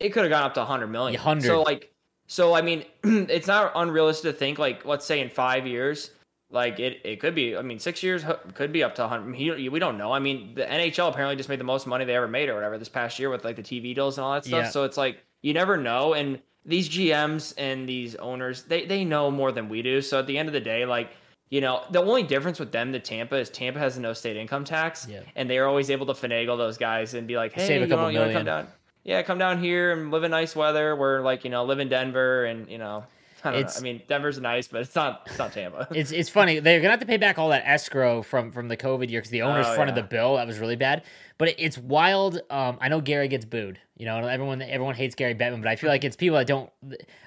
it 0.00 0.08
could 0.08 0.24
have 0.24 0.30
gone 0.30 0.42
up 0.42 0.54
to 0.54 0.60
100 0.60 0.88
million. 0.88 1.14
100. 1.20 1.44
So 1.46 1.62
like, 1.62 1.92
so 2.28 2.54
I 2.54 2.62
mean, 2.62 2.84
it's 3.02 3.48
not 3.48 3.72
unrealistic 3.74 4.32
to 4.32 4.38
think 4.38 4.58
like, 4.60 4.84
let's 4.84 5.04
say 5.04 5.20
in 5.20 5.30
five 5.30 5.66
years, 5.66 6.10
like 6.50 6.78
it 6.78 7.00
it 7.04 7.20
could 7.20 7.34
be. 7.34 7.56
I 7.56 7.62
mean, 7.62 7.78
six 7.78 8.02
years 8.02 8.24
could 8.54 8.72
be 8.72 8.84
up 8.84 8.94
to 8.94 9.02
100. 9.02 9.34
He, 9.34 9.68
we 9.68 9.78
don't 9.78 9.98
know. 9.98 10.12
I 10.12 10.18
mean, 10.20 10.54
the 10.54 10.62
NHL 10.64 11.10
apparently 11.10 11.36
just 11.36 11.48
made 11.48 11.58
the 11.60 11.64
most 11.64 11.86
money 11.86 12.04
they 12.04 12.14
ever 12.14 12.28
made 12.28 12.48
or 12.48 12.54
whatever 12.54 12.78
this 12.78 12.88
past 12.88 13.18
year 13.18 13.30
with 13.30 13.44
like 13.44 13.56
the 13.56 13.62
TV 13.62 13.94
deals 13.94 14.16
and 14.18 14.24
all 14.24 14.34
that 14.34 14.44
stuff. 14.44 14.64
Yeah. 14.64 14.70
So 14.70 14.84
it's 14.84 14.96
like 14.96 15.18
you 15.42 15.52
never 15.54 15.76
know, 15.76 16.14
and 16.14 16.40
these 16.64 16.88
GMs 16.88 17.54
and 17.58 17.88
these 17.88 18.14
owners, 18.16 18.62
they 18.62 18.86
they 18.86 19.04
know 19.04 19.30
more 19.30 19.50
than 19.50 19.68
we 19.68 19.82
do. 19.82 20.00
So 20.00 20.18
at 20.20 20.26
the 20.26 20.38
end 20.38 20.48
of 20.48 20.52
the 20.52 20.60
day, 20.60 20.84
like. 20.86 21.10
You 21.50 21.62
know, 21.62 21.82
the 21.90 22.02
only 22.02 22.24
difference 22.24 22.60
with 22.60 22.72
them 22.72 22.92
to 22.92 23.00
Tampa 23.00 23.36
is 23.36 23.48
Tampa 23.48 23.78
has 23.78 23.96
a 23.96 24.02
no 24.02 24.12
state 24.12 24.36
income 24.36 24.64
tax, 24.66 25.06
Yeah. 25.08 25.20
and 25.34 25.48
they 25.48 25.56
are 25.56 25.66
always 25.66 25.88
able 25.88 26.04
to 26.04 26.12
finagle 26.12 26.58
those 26.58 26.76
guys 26.76 27.14
and 27.14 27.26
be 27.26 27.36
like, 27.38 27.54
"Hey, 27.54 27.66
Save 27.66 27.80
a 27.80 27.84
you, 27.86 27.88
couple 27.88 28.04
know, 28.04 28.08
you 28.10 28.18
wanna 28.18 28.32
million. 28.32 28.46
come 28.46 28.64
down? 28.66 28.68
Yeah, 29.08 29.22
come 29.22 29.38
down 29.38 29.58
here 29.62 29.90
and 29.92 30.10
live 30.10 30.22
in 30.24 30.30
nice 30.30 30.54
weather. 30.54 30.94
We're 30.94 31.22
like, 31.22 31.42
you 31.44 31.48
know, 31.50 31.64
live 31.64 31.78
in 31.80 31.88
Denver, 31.88 32.44
and 32.44 32.68
you 32.70 32.76
know, 32.76 33.04
I 33.42 33.50
don't 33.52 33.60
It's- 33.60 33.80
know. 33.80 33.88
I 33.88 33.92
mean, 33.92 34.02
Denver's 34.06 34.38
nice, 34.38 34.68
but 34.68 34.82
it's 34.82 34.94
not. 34.94 35.22
It's 35.26 35.38
not 35.38 35.52
Tampa. 35.52 35.88
It's 35.94 36.12
it's 36.12 36.28
funny 36.28 36.58
they're 36.60 36.80
gonna 36.80 36.90
have 36.90 37.00
to 37.00 37.06
pay 37.06 37.16
back 37.16 37.38
all 37.38 37.48
that 37.48 37.62
escrow 37.64 38.20
from 38.20 38.52
from 38.52 38.68
the 38.68 38.76
COVID 38.76 39.08
year 39.08 39.20
because 39.20 39.30
the 39.30 39.40
owners 39.42 39.64
Oh, 39.66 39.74
fronted 39.74 39.96
yeah. 39.96 40.02
the 40.02 40.08
bill. 40.08 40.36
That 40.36 40.46
was 40.46 40.58
really 40.58 40.76
bad. 40.76 41.04
But 41.38 41.48
it, 41.48 41.54
it's 41.58 41.78
wild. 41.78 42.40
Um, 42.50 42.76
I 42.82 42.88
know 42.88 43.00
Gary 43.00 43.28
gets 43.28 43.44
booed. 43.46 43.78
You 43.96 44.04
know, 44.06 44.18
everyone 44.26 44.60
everyone 44.60 44.94
hates 44.94 45.14
Gary 45.14 45.34
Bettman, 45.34 45.62
but 45.62 45.68
I 45.68 45.76
feel 45.76 45.88
like 45.88 46.04
it's 46.04 46.14
people 46.16 46.36
that 46.36 46.46
don't. 46.46 46.68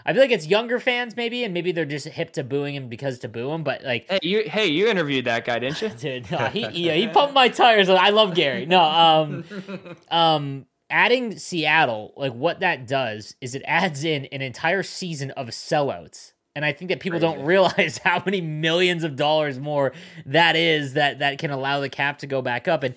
I 0.05 0.13
feel 0.13 0.21
like 0.21 0.31
it's 0.31 0.45
younger 0.45 0.79
fans 0.79 1.15
maybe, 1.17 1.43
and 1.43 1.51
maybe 1.53 1.71
they're 1.71 1.85
just 1.85 2.07
hip 2.09 2.31
to 2.33 2.43
booing 2.43 2.75
him 2.75 2.89
because 2.89 3.17
to 3.19 3.27
boo 3.27 3.49
him. 3.51 3.63
But 3.63 3.83
like, 3.83 4.05
hey, 4.07 4.19
you, 4.21 4.43
hey, 4.45 4.67
you 4.67 4.87
interviewed 4.87 5.25
that 5.25 5.45
guy, 5.45 5.57
didn't 5.59 5.81
you? 5.81 5.89
dude, 5.97 6.29
no, 6.31 6.37
he 6.47 6.67
he, 6.67 6.91
he 6.91 7.07
pumped 7.07 7.33
my 7.33 7.47
tires. 7.49 7.89
I 7.89 8.09
love 8.09 8.35
Gary. 8.35 8.65
No, 8.67 8.81
um, 8.83 9.43
um, 10.11 10.65
adding 10.91 11.37
Seattle, 11.39 12.13
like 12.15 12.33
what 12.33 12.59
that 12.59 12.85
does 12.85 13.35
is 13.41 13.55
it 13.55 13.63
adds 13.65 14.03
in 14.03 14.25
an 14.25 14.41
entire 14.41 14.83
season 14.83 15.31
of 15.31 15.47
sellouts. 15.47 16.33
And 16.55 16.65
I 16.65 16.73
think 16.73 16.89
that 16.89 16.99
people 16.99 17.19
don't 17.19 17.43
realize 17.45 17.97
how 18.03 18.21
many 18.25 18.41
millions 18.41 19.03
of 19.03 19.15
dollars 19.15 19.57
more 19.57 19.93
that 20.25 20.55
is 20.55 20.93
that 20.93 21.19
that 21.19 21.39
can 21.39 21.49
allow 21.49 21.79
the 21.79 21.89
cap 21.89 22.19
to 22.19 22.27
go 22.27 22.41
back 22.41 22.67
up. 22.67 22.83
And 22.83 22.93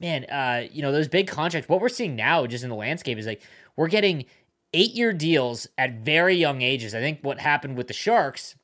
man, 0.00 0.24
uh, 0.24 0.66
you 0.72 0.82
know, 0.82 0.90
those 0.90 1.08
big 1.08 1.28
contracts, 1.28 1.68
what 1.68 1.80
we're 1.80 1.88
seeing 1.88 2.16
now 2.16 2.46
just 2.46 2.64
in 2.64 2.70
the 2.70 2.76
landscape 2.76 3.18
is 3.18 3.26
like 3.26 3.42
we're 3.76 3.88
getting 3.88 4.24
eight 4.72 4.92
year 4.94 5.12
deals 5.12 5.68
at 5.78 6.00
very 6.00 6.34
young 6.34 6.62
ages. 6.62 6.94
I 6.94 7.00
think 7.00 7.20
what 7.22 7.38
happened 7.38 7.76
with 7.76 7.86
the 7.86 7.94
Sharks 7.94 8.56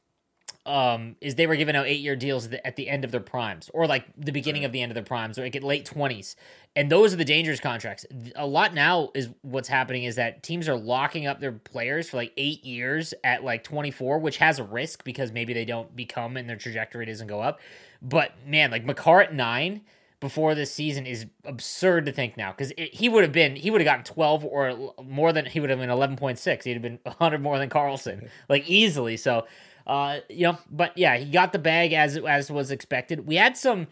um, 0.66 1.16
is 1.20 1.36
they 1.36 1.46
were 1.46 1.56
giving 1.56 1.74
out 1.74 1.86
eight 1.86 2.00
year 2.00 2.16
deals 2.16 2.48
at 2.64 2.76
the, 2.76 2.88
end 2.88 3.04
of 3.04 3.10
their 3.10 3.20
primes 3.20 3.70
or 3.72 3.86
like 3.86 4.04
the 4.16 4.32
beginning 4.32 4.64
of 4.64 4.72
the 4.72 4.82
end 4.82 4.90
of 4.90 4.94
their 4.94 5.04
primes 5.04 5.38
or 5.38 5.42
like 5.42 5.56
at 5.56 5.62
late 5.62 5.84
20s. 5.84 6.34
And 6.76 6.90
those 6.90 7.12
are 7.12 7.16
the 7.16 7.24
dangerous 7.24 7.60
contracts. 7.60 8.04
A 8.36 8.46
lot 8.46 8.74
now 8.74 9.10
is 9.14 9.30
what's 9.42 9.68
happening 9.68 10.04
is 10.04 10.16
that 10.16 10.42
teams 10.42 10.68
are 10.68 10.76
locking 10.76 11.26
up 11.26 11.40
their 11.40 11.52
players 11.52 12.10
for 12.10 12.18
like 12.18 12.32
eight 12.36 12.64
years 12.64 13.14
at 13.24 13.42
like 13.42 13.64
24, 13.64 14.18
which 14.18 14.36
has 14.36 14.58
a 14.58 14.64
risk 14.64 15.02
because 15.04 15.32
maybe 15.32 15.52
they 15.52 15.64
don't 15.64 15.94
become 15.96 16.36
and 16.36 16.48
their 16.48 16.56
trajectory 16.56 17.06
doesn't 17.06 17.26
go 17.26 17.40
up. 17.40 17.60
But 18.02 18.32
man, 18.46 18.70
like 18.70 18.84
Makar 18.84 19.22
at 19.22 19.34
nine 19.34 19.82
before 20.20 20.54
this 20.54 20.72
season 20.72 21.06
is 21.06 21.26
absurd 21.44 22.04
to 22.04 22.12
think 22.12 22.36
now 22.36 22.52
because 22.52 22.72
he 22.76 23.08
would 23.08 23.22
have 23.22 23.32
been 23.32 23.56
he 23.56 23.70
would 23.70 23.80
have 23.80 23.86
gotten 23.86 24.04
12 24.04 24.44
or 24.44 24.94
more 25.02 25.32
than 25.32 25.46
he 25.46 25.60
would 25.60 25.70
have 25.70 25.78
been 25.78 25.88
11.6 25.88 26.62
he'd 26.62 26.72
have 26.74 26.82
been 26.82 26.98
100 27.04 27.40
more 27.40 27.58
than 27.58 27.70
karlsson 27.70 28.28
like 28.50 28.68
easily 28.68 29.16
so 29.16 29.46
uh 29.90 30.20
you 30.30 30.44
know 30.46 30.56
but 30.70 30.96
yeah 30.96 31.16
he 31.16 31.24
got 31.30 31.52
the 31.52 31.58
bag 31.58 31.92
as 31.92 32.16
as 32.16 32.50
was 32.50 32.70
expected 32.70 33.26
we 33.26 33.34
had 33.34 33.56
some 33.56 33.86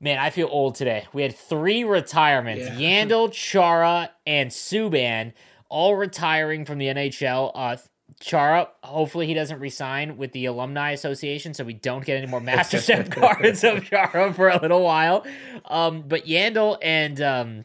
man 0.00 0.18
i 0.18 0.30
feel 0.30 0.48
old 0.50 0.74
today 0.74 1.06
we 1.12 1.22
had 1.22 1.34
three 1.34 1.84
retirements 1.84 2.64
Yeah. 2.76 3.04
yandle 3.06 3.30
chara 3.32 4.10
and 4.26 4.50
subban 4.50 5.32
all 5.68 5.94
retiring 5.94 6.64
from 6.64 6.78
the 6.78 6.86
nhl 6.86 7.52
uh 7.54 7.76
Chara, 8.20 8.68
hopefully 8.82 9.28
he 9.28 9.34
doesn't 9.34 9.60
resign 9.60 10.16
with 10.16 10.32
the 10.32 10.46
alumni 10.46 10.90
association, 10.90 11.54
so 11.54 11.62
we 11.62 11.74
don't 11.74 12.04
get 12.04 12.16
any 12.16 12.26
more 12.26 12.40
master 12.40 12.80
step 12.80 13.10
cards 13.12 13.62
of 13.62 13.84
Chara 13.84 14.32
for 14.34 14.48
a 14.48 14.58
little 14.60 14.82
while. 14.82 15.24
Um, 15.66 16.02
but 16.02 16.26
Yandle 16.26 16.78
and 16.82 17.20
um, 17.20 17.64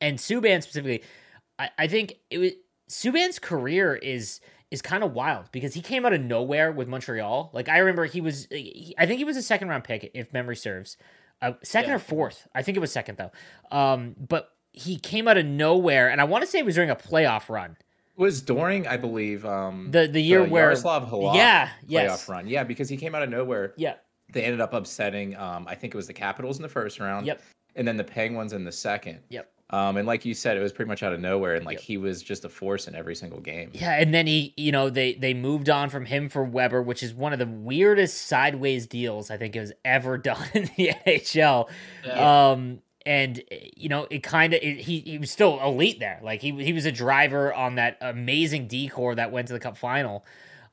and 0.00 0.16
Subban 0.16 0.62
specifically, 0.62 1.02
I, 1.58 1.70
I 1.76 1.86
think 1.86 2.14
it 2.30 2.38
was 2.38 2.52
Subban's 2.88 3.38
career 3.38 3.94
is 3.94 4.40
is 4.70 4.80
kind 4.82 5.02
of 5.02 5.12
wild 5.12 5.46
because 5.52 5.74
he 5.74 5.80
came 5.82 6.06
out 6.06 6.12
of 6.12 6.20
nowhere 6.20 6.70
with 6.72 6.88
Montreal. 6.88 7.50
Like 7.52 7.68
I 7.68 7.78
remember 7.78 8.04
he 8.04 8.20
was, 8.20 8.46
he, 8.50 8.94
I 8.98 9.06
think 9.06 9.18
he 9.18 9.24
was 9.24 9.36
a 9.36 9.42
second 9.42 9.68
round 9.68 9.84
pick 9.84 10.10
if 10.14 10.32
memory 10.32 10.56
serves, 10.56 10.96
uh, 11.42 11.52
second 11.62 11.90
Yeah. 11.90 11.96
or 11.96 11.98
fourth. 11.98 12.46
I 12.54 12.62
think 12.62 12.76
it 12.76 12.80
was 12.80 12.92
second 12.92 13.18
though. 13.18 13.76
Um, 13.76 14.14
but 14.18 14.50
he 14.72 14.96
came 14.98 15.26
out 15.26 15.36
of 15.36 15.46
nowhere, 15.46 16.08
and 16.08 16.20
I 16.20 16.24
want 16.24 16.44
to 16.44 16.46
say 16.50 16.58
it 16.60 16.64
was 16.64 16.76
during 16.76 16.90
a 16.90 16.96
playoff 16.96 17.48
run. 17.48 17.76
It 18.16 18.20
Was 18.22 18.40
during, 18.42 18.86
I 18.86 18.96
believe, 18.96 19.44
um, 19.44 19.90
The- 19.90 20.06
the 20.06 20.20
year 20.22 20.44
where- 20.44 20.70
Jaroslav 20.70 21.10
Halak 21.10 21.34
Yeah, 21.34 21.66
playoff 21.66 21.70
yes. 21.88 22.28
run. 22.28 22.46
Yeah, 22.46 22.62
because 22.62 22.88
he 22.88 22.96
came 22.96 23.14
out 23.14 23.22
of 23.22 23.30
nowhere. 23.30 23.72
Yeah. 23.76 23.94
They 24.32 24.44
ended 24.44 24.60
up 24.60 24.72
upsetting. 24.72 25.34
Um, 25.36 25.66
I 25.66 25.74
think 25.74 25.92
it 25.92 25.96
was 25.96 26.06
the 26.06 26.12
Capitals 26.12 26.56
in 26.58 26.62
the 26.62 26.68
first 26.68 27.00
round. 27.00 27.26
Yep. 27.26 27.42
And 27.74 27.88
then 27.88 27.96
the 27.96 28.04
Penguins 28.04 28.52
in 28.52 28.62
the 28.64 28.70
second. 28.70 29.18
Yep. 29.30 29.50
Um, 29.72 29.96
and 29.96 30.06
like 30.06 30.24
you 30.24 30.34
said, 30.34 30.56
it 30.56 30.60
was 30.60 30.72
pretty 30.72 30.88
much 30.88 31.02
out 31.02 31.12
of 31.12 31.20
nowhere, 31.20 31.54
and 31.54 31.64
like 31.64 31.78
yep. 31.78 31.84
he 31.84 31.96
was 31.96 32.22
just 32.22 32.44
a 32.44 32.48
force 32.48 32.88
in 32.88 32.96
every 32.96 33.14
single 33.14 33.38
game. 33.38 33.70
Yeah, 33.72 33.92
and 33.92 34.12
then 34.12 34.26
he, 34.26 34.52
you 34.56 34.72
know, 34.72 34.90
they 34.90 35.14
they 35.14 35.32
moved 35.32 35.70
on 35.70 35.90
from 35.90 36.06
him 36.06 36.28
for 36.28 36.42
Weber, 36.42 36.82
which 36.82 37.04
is 37.04 37.14
one 37.14 37.32
of 37.32 37.38
the 37.38 37.46
weirdest 37.46 38.26
sideways 38.26 38.88
deals 38.88 39.30
I 39.30 39.36
think 39.36 39.54
has 39.54 39.72
ever 39.84 40.18
done 40.18 40.44
in 40.54 40.70
the 40.76 40.92
NHL. 41.06 41.68
Yeah. 42.04 42.50
Um, 42.50 42.82
and 43.06 43.42
you 43.76 43.88
know, 43.88 44.08
it 44.10 44.24
kind 44.24 44.54
of 44.54 44.60
he 44.60 45.00
he 45.00 45.18
was 45.18 45.30
still 45.30 45.60
elite 45.60 46.00
there. 46.00 46.20
Like 46.22 46.42
he 46.42 46.50
he 46.64 46.72
was 46.72 46.84
a 46.84 46.92
driver 46.92 47.54
on 47.54 47.76
that 47.76 47.96
amazing 48.00 48.66
decor 48.66 49.14
that 49.14 49.30
went 49.30 49.46
to 49.48 49.52
the 49.52 49.60
Cup 49.60 49.76
final. 49.76 50.24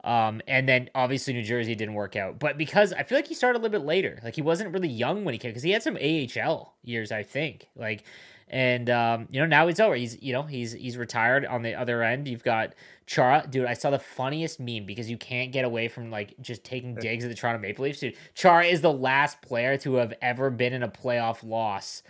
Um, 0.04 0.42
and 0.48 0.70
then 0.70 0.90
obviously 0.96 1.34
New 1.34 1.44
Jersey 1.44 1.76
didn't 1.76 1.96
work 1.96 2.16
out, 2.16 2.40
but 2.40 2.58
because 2.58 2.94
I 2.94 3.04
feel 3.04 3.18
like 3.18 3.28
he 3.28 3.34
started 3.34 3.60
a 3.60 3.62
little 3.62 3.78
bit 3.78 3.86
later, 3.86 4.20
like 4.24 4.36
he 4.36 4.42
wasn't 4.42 4.72
really 4.72 4.88
young 4.88 5.26
when 5.26 5.34
he 5.34 5.38
came 5.38 5.52
because 5.52 5.64
he 5.64 5.72
had 5.72 5.84
some 5.84 5.98
AHL 5.98 6.76
years, 6.82 7.12
I 7.12 7.24
think. 7.24 7.68
Like 7.76 8.04
and 8.50 8.90
um, 8.90 9.28
you 9.30 9.40
know 9.40 9.46
now 9.46 9.68
he's 9.68 9.80
over. 9.80 9.96
He's 9.96 10.22
you 10.22 10.34
know 10.34 10.44
he's 10.44 10.74
he's 10.74 10.98
retired. 10.98 11.46
On 11.46 11.62
the 11.62 11.76
other 11.76 12.02
end, 12.04 12.28
you've 12.28 12.44
got 12.44 12.74
Chara, 13.06 13.46
dude. 13.50 13.66
I 13.66 13.74
saw 13.74 13.90
the 13.90 14.00
funniest 14.00 14.60
meme 14.60 14.86
because 14.86 15.10
you 15.10 15.18
can't 15.18 15.52
get 15.52 15.66
away 15.66 15.88
from 15.88 16.10
like 16.10 16.36
just 16.42 16.64
taking 16.64 16.96
digs 16.96 17.24
at 17.24 17.30
the 17.30 17.36
Toronto 17.36 17.60
Maple 17.60 17.84
Leafs. 17.84 18.00
Dude, 18.00 18.16
Chara 18.34 18.66
is 18.66 18.82
the 18.82 18.92
last 18.92 19.42
player 19.42 19.78
to 19.80 19.96
have 19.96 20.14
ever 20.22 20.50
been 20.50 20.74
in 20.74 20.84
a 20.84 20.90
playoff 20.90 21.44
loss 21.44 22.04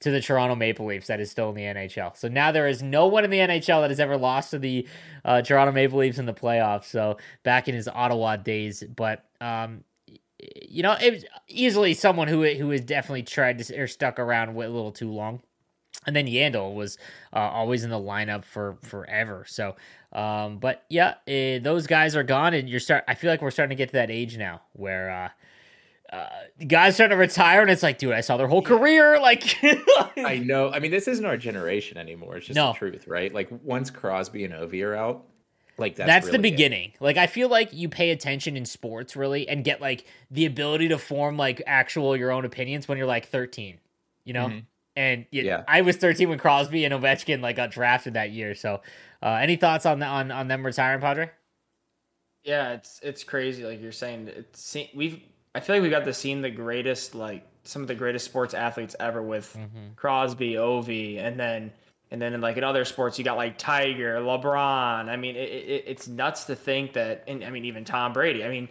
to 0.00 0.10
the 0.10 0.20
Toronto 0.20 0.54
Maple 0.54 0.86
Leafs 0.86 1.06
that 1.06 1.20
is 1.20 1.30
still 1.30 1.48
in 1.50 1.54
the 1.54 1.62
NHL. 1.62 2.16
So 2.16 2.28
now 2.28 2.52
there 2.52 2.68
is 2.68 2.82
no 2.82 3.06
one 3.06 3.24
in 3.24 3.30
the 3.30 3.38
NHL 3.38 3.80
that 3.82 3.90
has 3.90 4.00
ever 4.00 4.16
lost 4.16 4.50
to 4.50 4.58
the 4.58 4.86
uh, 5.24 5.42
Toronto 5.42 5.72
Maple 5.72 5.98
Leafs 5.98 6.18
in 6.18 6.26
the 6.26 6.34
playoffs. 6.34 6.84
So 6.84 7.16
back 7.42 7.68
in 7.68 7.74
his 7.74 7.88
Ottawa 7.88 8.36
days, 8.36 8.82
but 8.82 9.24
um, 9.40 9.84
you 10.68 10.82
know, 10.82 10.96
it 11.00 11.12
was 11.12 11.24
easily 11.48 11.94
someone 11.94 12.28
who 12.28 12.44
who 12.44 12.70
has 12.70 12.82
definitely 12.82 13.22
tried 13.22 13.58
to 13.58 13.80
or 13.80 13.86
stuck 13.86 14.18
around 14.18 14.48
a 14.50 14.58
little 14.58 14.92
too 14.92 15.10
long. 15.10 15.40
And 16.06 16.14
then 16.14 16.26
Yandle 16.26 16.74
was 16.74 16.98
uh, 17.32 17.38
always 17.38 17.84
in 17.84 17.90
the 17.90 17.98
lineup 17.98 18.44
for 18.44 18.76
forever. 18.82 19.44
So, 19.48 19.76
um, 20.12 20.58
but 20.58 20.84
yeah, 20.88 21.14
eh, 21.26 21.58
those 21.58 21.86
guys 21.86 22.14
are 22.16 22.22
gone, 22.22 22.54
and 22.54 22.68
you're 22.68 22.80
start. 22.80 23.04
I 23.08 23.14
feel 23.14 23.30
like 23.30 23.42
we're 23.42 23.50
starting 23.50 23.76
to 23.76 23.80
get 23.80 23.88
to 23.90 23.94
that 23.94 24.10
age 24.10 24.36
now 24.36 24.62
where 24.72 25.10
uh, 26.12 26.14
uh, 26.14 26.28
guys 26.66 26.94
starting 26.94 27.16
to 27.16 27.20
retire, 27.20 27.62
and 27.62 27.70
it's 27.70 27.82
like, 27.82 27.98
dude, 27.98 28.12
I 28.12 28.20
saw 28.20 28.36
their 28.36 28.48
whole 28.48 28.62
career. 28.62 29.18
Like, 29.20 29.56
I 30.16 30.38
know. 30.44 30.70
I 30.70 30.78
mean, 30.78 30.90
this 30.90 31.08
isn't 31.08 31.24
our 31.24 31.36
generation 31.36 31.98
anymore. 31.98 32.36
It's 32.36 32.46
just 32.46 32.56
no. 32.56 32.72
the 32.72 32.78
truth, 32.78 33.08
right? 33.08 33.32
Like, 33.32 33.48
once 33.62 33.90
Crosby 33.90 34.44
and 34.44 34.54
Ovi 34.54 34.84
are 34.84 34.94
out, 34.94 35.24
like 35.76 35.96
that's, 35.96 36.06
that's 36.06 36.26
really 36.26 36.38
the 36.38 36.42
beginning. 36.42 36.92
It. 36.94 37.00
Like 37.00 37.16
I 37.16 37.26
feel 37.26 37.48
like 37.48 37.72
you 37.72 37.88
pay 37.88 38.10
attention 38.10 38.56
in 38.56 38.64
sports 38.64 39.16
really 39.16 39.48
and 39.48 39.64
get 39.64 39.80
like 39.80 40.06
the 40.30 40.46
ability 40.46 40.88
to 40.88 40.98
form 40.98 41.36
like 41.36 41.62
actual 41.66 42.16
your 42.16 42.30
own 42.30 42.44
opinions 42.44 42.86
when 42.86 42.96
you're 42.98 43.06
like 43.06 43.26
13. 43.26 43.78
You 44.24 44.32
know? 44.32 44.48
Mm-hmm. 44.48 44.58
And 44.96 45.26
yeah, 45.30 45.64
I 45.66 45.80
was 45.80 45.96
13 45.96 46.28
when 46.28 46.38
Crosby 46.38 46.84
and 46.84 46.94
Ovechkin 46.94 47.40
like 47.40 47.56
got 47.56 47.70
drafted 47.70 48.14
that 48.14 48.30
year. 48.30 48.54
So, 48.54 48.80
uh, 49.22 49.38
any 49.40 49.56
thoughts 49.56 49.86
on 49.86 49.98
the, 49.98 50.06
on 50.06 50.30
on 50.30 50.48
them 50.48 50.64
retiring, 50.64 51.00
Padre? 51.00 51.30
Yeah, 52.44 52.72
it's 52.74 53.00
it's 53.02 53.24
crazy. 53.24 53.64
Like 53.64 53.82
you're 53.82 53.90
saying, 53.90 54.28
it's 54.28 54.76
we've 54.94 55.20
I 55.54 55.60
feel 55.60 55.76
like 55.76 55.82
we 55.82 55.90
got 55.90 56.04
to 56.04 56.14
see 56.14 56.34
the 56.34 56.50
greatest 56.50 57.14
like 57.14 57.44
some 57.64 57.82
of 57.82 57.88
the 57.88 57.94
greatest 57.94 58.24
sports 58.24 58.54
athletes 58.54 58.94
ever 59.00 59.22
with 59.22 59.56
mm-hmm. 59.58 59.94
Crosby, 59.96 60.52
Ovi, 60.52 61.18
and 61.18 61.40
then 61.40 61.72
and 62.10 62.20
then 62.20 62.34
in 62.34 62.40
like 62.40 62.56
in 62.56 62.64
other 62.64 62.84
sports 62.84 63.18
you 63.18 63.24
got 63.24 63.36
like 63.36 63.58
Tiger, 63.58 64.18
LeBron. 64.20 65.08
I 65.08 65.16
mean, 65.16 65.36
it, 65.36 65.50
it, 65.50 65.84
it's 65.86 66.06
nuts 66.06 66.44
to 66.44 66.54
think 66.54 66.92
that. 66.92 67.24
And 67.26 67.42
I 67.42 67.50
mean, 67.50 67.64
even 67.64 67.84
Tom 67.84 68.12
Brady. 68.12 68.44
I 68.44 68.48
mean, 68.48 68.68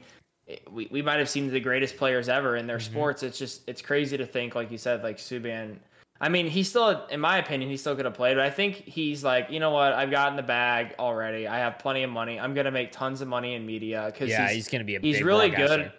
we, 0.69 0.87
we 0.91 1.01
might 1.01 1.19
have 1.19 1.29
seen 1.29 1.49
the 1.49 1.59
greatest 1.59 1.97
players 1.97 2.29
ever 2.29 2.55
in 2.55 2.67
their 2.67 2.77
mm-hmm. 2.77 2.91
sports. 2.91 3.23
It's 3.23 3.37
just 3.37 3.67
it's 3.67 3.81
crazy 3.81 4.17
to 4.17 4.25
think, 4.25 4.55
like 4.55 4.71
you 4.71 4.77
said, 4.77 5.03
like 5.03 5.17
Subban 5.17 5.77
I 6.23 6.29
mean, 6.29 6.47
he's 6.47 6.69
still, 6.69 7.05
in 7.07 7.19
my 7.19 7.37
opinion, 7.37 7.69
he 7.69 7.75
still 7.75 7.97
could 7.97 8.05
have 8.05 8.13
played, 8.13 8.35
but 8.35 8.45
I 8.45 8.49
think 8.49 8.75
he's 8.75 9.25
like, 9.25 9.49
you 9.49 9.59
know 9.59 9.71
what? 9.71 9.91
I've 9.91 10.09
gotten 10.09 10.37
the 10.37 10.41
bag 10.41 10.95
already. 10.97 11.49
I 11.49 11.57
have 11.57 11.79
plenty 11.79 12.01
of 12.03 12.11
money. 12.11 12.39
I'm 12.39 12.53
gonna 12.53 12.71
make 12.71 12.93
tons 12.93 13.19
of 13.19 13.27
money 13.27 13.55
in 13.55 13.65
media 13.65 14.05
because 14.05 14.29
yeah, 14.29 14.47
he's, 14.47 14.55
he's, 14.55 14.67
gonna 14.69 14.85
be 14.85 14.95
a 14.95 15.01
he's 15.01 15.21
really 15.21 15.49
good. 15.49 15.91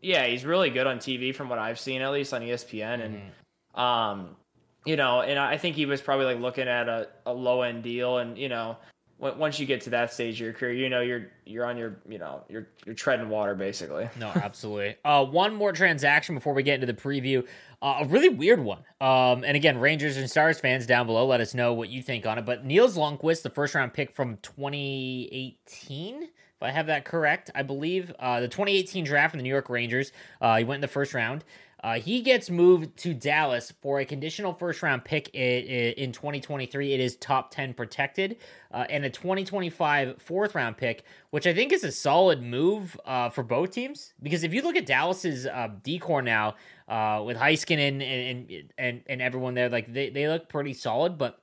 Yeah, 0.00 0.24
he's 0.26 0.44
really 0.44 0.70
good 0.70 0.86
on 0.86 0.98
TV 0.98 1.34
from 1.34 1.48
what 1.48 1.58
I've 1.58 1.80
seen, 1.80 2.00
at 2.00 2.12
least 2.12 2.32
on 2.32 2.42
ESPN, 2.42 3.00
mm-hmm. 3.00 3.16
and 3.16 3.84
um, 3.84 4.36
you 4.84 4.94
know, 4.94 5.22
and 5.22 5.36
I 5.36 5.56
think 5.56 5.74
he 5.74 5.84
was 5.84 6.00
probably 6.00 6.26
like 6.26 6.38
looking 6.38 6.68
at 6.68 6.88
a, 6.88 7.08
a 7.26 7.32
low 7.32 7.62
end 7.62 7.82
deal, 7.82 8.18
and 8.18 8.38
you 8.38 8.48
know, 8.48 8.76
once 9.22 9.60
you 9.60 9.66
get 9.66 9.82
to 9.82 9.90
that 9.90 10.12
stage 10.12 10.34
of 10.34 10.40
your 10.40 10.52
career, 10.52 10.72
you 10.72 10.88
know 10.88 11.00
you're 11.00 11.28
you're 11.46 11.64
on 11.64 11.76
your 11.76 11.96
you 12.08 12.18
know 12.18 12.42
you're 12.48 12.66
you're 12.84 12.94
treading 12.94 13.28
water 13.28 13.54
basically. 13.54 14.08
No, 14.18 14.28
absolutely. 14.34 14.96
uh, 15.04 15.24
one 15.24 15.54
more 15.54 15.72
transaction 15.72 16.34
before 16.34 16.54
we 16.54 16.62
get 16.64 16.74
into 16.74 16.86
the 16.86 16.94
preview. 16.94 17.46
Uh, 17.80 17.98
a 18.00 18.04
really 18.06 18.28
weird 18.28 18.60
one. 18.60 18.80
Um, 19.00 19.44
and 19.44 19.56
again, 19.56 19.78
Rangers 19.78 20.16
and 20.16 20.30
Stars 20.30 20.60
fans 20.60 20.86
down 20.86 21.06
below, 21.06 21.26
let 21.26 21.40
us 21.40 21.54
know 21.54 21.72
what 21.72 21.88
you 21.88 22.02
think 22.02 22.26
on 22.26 22.38
it. 22.38 22.44
But 22.44 22.64
Nils 22.64 22.96
Lundkvist, 22.96 23.42
the 23.42 23.50
first 23.50 23.74
round 23.74 23.92
pick 23.92 24.12
from 24.12 24.38
2018, 24.42 26.22
if 26.22 26.30
I 26.60 26.70
have 26.70 26.86
that 26.86 27.04
correct, 27.04 27.50
I 27.54 27.62
believe 27.62 28.12
uh, 28.20 28.40
the 28.40 28.48
2018 28.48 29.04
draft 29.04 29.32
from 29.32 29.38
the 29.38 29.42
New 29.44 29.48
York 29.50 29.68
Rangers. 29.68 30.12
Uh, 30.40 30.58
he 30.58 30.64
went 30.64 30.76
in 30.76 30.82
the 30.82 30.88
first 30.88 31.12
round. 31.14 31.44
Uh, 31.82 31.94
he 31.94 32.22
gets 32.22 32.48
moved 32.48 32.96
to 32.96 33.12
Dallas 33.12 33.72
for 33.82 33.98
a 33.98 34.04
conditional 34.04 34.54
first 34.54 34.82
round 34.82 35.04
pick 35.04 35.28
in, 35.34 35.92
in 35.94 36.12
2023. 36.12 36.92
It 36.92 37.00
is 37.00 37.16
top 37.16 37.50
10 37.50 37.74
protected, 37.74 38.36
uh, 38.72 38.84
and 38.88 39.04
a 39.04 39.10
2025 39.10 40.22
fourth 40.22 40.54
round 40.54 40.76
pick, 40.76 41.04
which 41.30 41.46
I 41.46 41.52
think 41.52 41.72
is 41.72 41.82
a 41.82 41.90
solid 41.90 42.40
move 42.40 42.98
uh, 43.04 43.30
for 43.30 43.42
both 43.42 43.72
teams. 43.72 44.14
Because 44.22 44.44
if 44.44 44.54
you 44.54 44.62
look 44.62 44.76
at 44.76 44.86
Dallas's 44.86 45.46
uh, 45.46 45.70
decor 45.82 46.22
now 46.22 46.54
uh, 46.86 47.22
with 47.26 47.36
Heiskanen 47.36 48.00
and, 48.00 48.50
and 48.50 48.72
and 48.78 49.02
and 49.08 49.22
everyone 49.22 49.54
there, 49.54 49.68
like 49.68 49.92
they, 49.92 50.08
they 50.10 50.28
look 50.28 50.48
pretty 50.48 50.74
solid, 50.74 51.18
but 51.18 51.41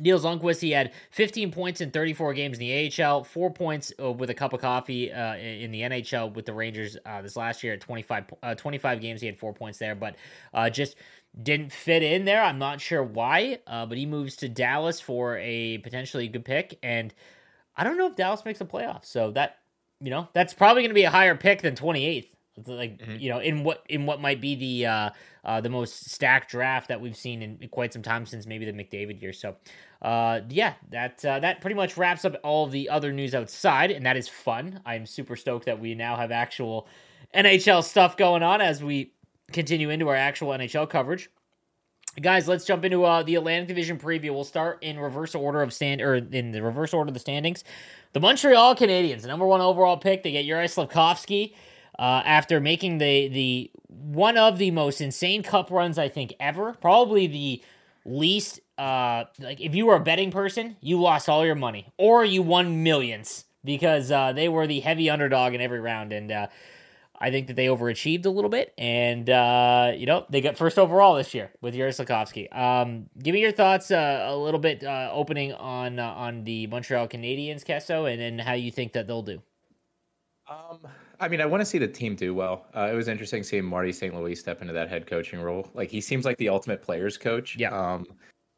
Nils 0.00 0.24
Lundkvist, 0.24 0.60
he 0.60 0.70
had 0.70 0.92
15 1.10 1.52
points 1.52 1.80
in 1.80 1.90
34 1.90 2.34
games 2.34 2.58
in 2.58 2.60
the 2.60 3.02
AHL, 3.04 3.24
four 3.24 3.52
points 3.52 3.92
uh, 4.02 4.10
with 4.10 4.30
a 4.30 4.34
cup 4.34 4.52
of 4.52 4.60
coffee 4.60 5.12
uh, 5.12 5.36
in 5.36 5.70
the 5.70 5.82
NHL 5.82 6.34
with 6.34 6.46
the 6.46 6.52
Rangers 6.52 6.96
uh, 7.04 7.22
this 7.22 7.36
last 7.36 7.62
year 7.62 7.74
at 7.74 7.80
25, 7.80 8.24
uh, 8.42 8.54
25 8.54 9.00
games. 9.00 9.20
He 9.20 9.26
had 9.26 9.38
four 9.38 9.52
points 9.52 9.78
there, 9.78 9.94
but 9.94 10.16
uh, 10.54 10.70
just 10.70 10.96
didn't 11.40 11.72
fit 11.72 12.02
in 12.02 12.24
there. 12.24 12.42
I'm 12.42 12.58
not 12.58 12.80
sure 12.80 13.02
why, 13.02 13.60
uh, 13.66 13.86
but 13.86 13.98
he 13.98 14.06
moves 14.06 14.36
to 14.36 14.48
Dallas 14.48 15.00
for 15.00 15.38
a 15.38 15.78
potentially 15.78 16.28
good 16.28 16.44
pick. 16.44 16.78
And 16.82 17.14
I 17.76 17.84
don't 17.84 17.96
know 17.96 18.06
if 18.06 18.16
Dallas 18.16 18.44
makes 18.44 18.58
the 18.58 18.66
playoffs. 18.66 19.06
So 19.06 19.30
that, 19.32 19.58
you 20.00 20.10
know, 20.10 20.28
that's 20.32 20.54
probably 20.54 20.82
going 20.82 20.90
to 20.90 20.94
be 20.94 21.04
a 21.04 21.10
higher 21.10 21.36
pick 21.36 21.62
than 21.62 21.74
28th 21.74 22.28
like 22.66 22.98
mm-hmm. 22.98 23.16
you 23.18 23.30
know 23.30 23.38
in 23.38 23.64
what 23.64 23.82
in 23.88 24.04
what 24.04 24.20
might 24.20 24.38
be 24.38 24.54
the 24.54 25.12
uh, 25.44 25.60
the 25.60 25.68
most 25.68 26.10
stacked 26.10 26.50
draft 26.50 26.88
that 26.88 27.00
we've 27.00 27.16
seen 27.16 27.42
in 27.42 27.68
quite 27.70 27.92
some 27.92 28.02
time 28.02 28.26
since 28.26 28.46
maybe 28.46 28.64
the 28.64 28.72
McDavid 28.72 29.20
year. 29.20 29.32
So 29.32 29.56
uh, 30.02 30.40
yeah, 30.48 30.74
that 30.90 31.24
uh, 31.24 31.40
that 31.40 31.60
pretty 31.60 31.76
much 31.76 31.96
wraps 31.96 32.24
up 32.24 32.36
all 32.42 32.66
the 32.66 32.88
other 32.88 33.12
news 33.12 33.34
outside, 33.34 33.90
and 33.90 34.06
that 34.06 34.16
is 34.16 34.28
fun. 34.28 34.80
I'm 34.86 35.06
super 35.06 35.36
stoked 35.36 35.66
that 35.66 35.80
we 35.80 35.94
now 35.94 36.16
have 36.16 36.30
actual 36.30 36.88
NHL 37.34 37.84
stuff 37.84 38.16
going 38.16 38.42
on 38.42 38.60
as 38.60 38.82
we 38.82 39.12
continue 39.52 39.90
into 39.90 40.08
our 40.08 40.16
actual 40.16 40.50
NHL 40.50 40.88
coverage. 40.88 41.30
Guys, 42.20 42.48
let's 42.48 42.64
jump 42.64 42.84
into 42.84 43.04
uh, 43.04 43.22
the 43.22 43.36
Atlantic 43.36 43.68
Division 43.68 43.98
preview. 43.98 44.30
We'll 44.30 44.44
start 44.44 44.82
in 44.82 44.98
reverse 44.98 45.34
order 45.34 45.62
of 45.62 45.72
stand 45.72 46.00
or 46.00 46.16
in 46.16 46.50
the 46.50 46.60
reverse 46.60 46.92
order 46.92 47.08
of 47.08 47.14
the 47.14 47.20
standings. 47.20 47.62
The 48.12 48.20
Montreal 48.20 48.74
Canadiens, 48.74 49.24
number 49.24 49.46
one 49.46 49.60
overall 49.60 49.96
pick, 49.96 50.24
they 50.24 50.32
get 50.32 50.44
Yuri 50.44 50.66
Slafkovsky 50.66 51.54
uh, 52.00 52.22
after 52.24 52.60
making 52.60 52.96
the 52.98 53.28
the 53.28 53.70
one 53.88 54.38
of 54.38 54.56
the 54.56 54.70
most 54.70 55.02
insane 55.02 55.42
cup 55.42 55.70
runs 55.70 55.98
I 55.98 56.08
think 56.08 56.34
ever. 56.40 56.72
Probably 56.80 57.26
the 57.26 57.62
least 58.06 58.60
uh, 58.78 59.24
like 59.38 59.60
if 59.60 59.74
you 59.74 59.84
were 59.84 59.96
a 59.96 60.00
betting 60.00 60.30
person, 60.30 60.76
you 60.80 60.98
lost 61.00 61.28
all 61.28 61.44
your 61.44 61.54
money 61.54 61.92
or 61.98 62.24
you 62.24 62.42
won 62.42 62.82
millions 62.82 63.44
because 63.62 64.10
uh, 64.10 64.32
they 64.32 64.48
were 64.48 64.66
the 64.66 64.80
heavy 64.80 65.10
underdog 65.10 65.54
in 65.54 65.60
every 65.60 65.80
round 65.80 66.12
and. 66.12 66.32
Uh, 66.32 66.46
I 67.22 67.30
think 67.30 67.48
that 67.48 67.56
they 67.56 67.66
overachieved 67.66 68.24
a 68.24 68.30
little 68.30 68.48
bit, 68.48 68.72
and 68.78 69.28
uh, 69.28 69.92
you 69.94 70.06
know 70.06 70.24
they 70.30 70.40
got 70.40 70.56
first 70.56 70.78
overall 70.78 71.16
this 71.16 71.34
year 71.34 71.50
with 71.60 71.74
Yuri 71.74 71.90
Slafkovsky. 71.90 72.50
Um, 72.56 73.10
give 73.22 73.34
me 73.34 73.42
your 73.42 73.52
thoughts 73.52 73.90
uh, 73.90 74.24
a 74.26 74.34
little 74.34 74.58
bit 74.58 74.82
uh, 74.82 75.10
opening 75.12 75.52
on 75.52 75.98
uh, 75.98 76.06
on 76.06 76.44
the 76.44 76.66
Montreal 76.68 77.08
Canadiens, 77.08 77.62
Kesso, 77.62 78.10
and 78.10 78.18
then 78.18 78.38
how 78.38 78.54
you 78.54 78.70
think 78.70 78.94
that 78.94 79.06
they'll 79.06 79.20
do. 79.20 79.42
Um, 80.48 80.78
I 81.20 81.28
mean, 81.28 81.40
I 81.40 81.46
want 81.46 81.60
to 81.60 81.66
see 81.66 81.78
the 81.78 81.86
team 81.86 82.16
do 82.16 82.34
well. 82.34 82.66
Uh, 82.74 82.88
it 82.90 82.94
was 82.94 83.06
interesting 83.06 83.42
seeing 83.42 83.64
Marty 83.64 83.92
St. 83.92 84.14
Louis 84.14 84.34
step 84.34 84.62
into 84.62 84.72
that 84.72 84.88
head 84.88 85.06
coaching 85.06 85.40
role. 85.40 85.68
Like 85.74 85.90
he 85.90 86.00
seems 86.00 86.24
like 86.24 86.38
the 86.38 86.48
ultimate 86.48 86.82
players 86.82 87.18
coach. 87.18 87.56
Yeah. 87.56 87.70
Um, 87.70 88.06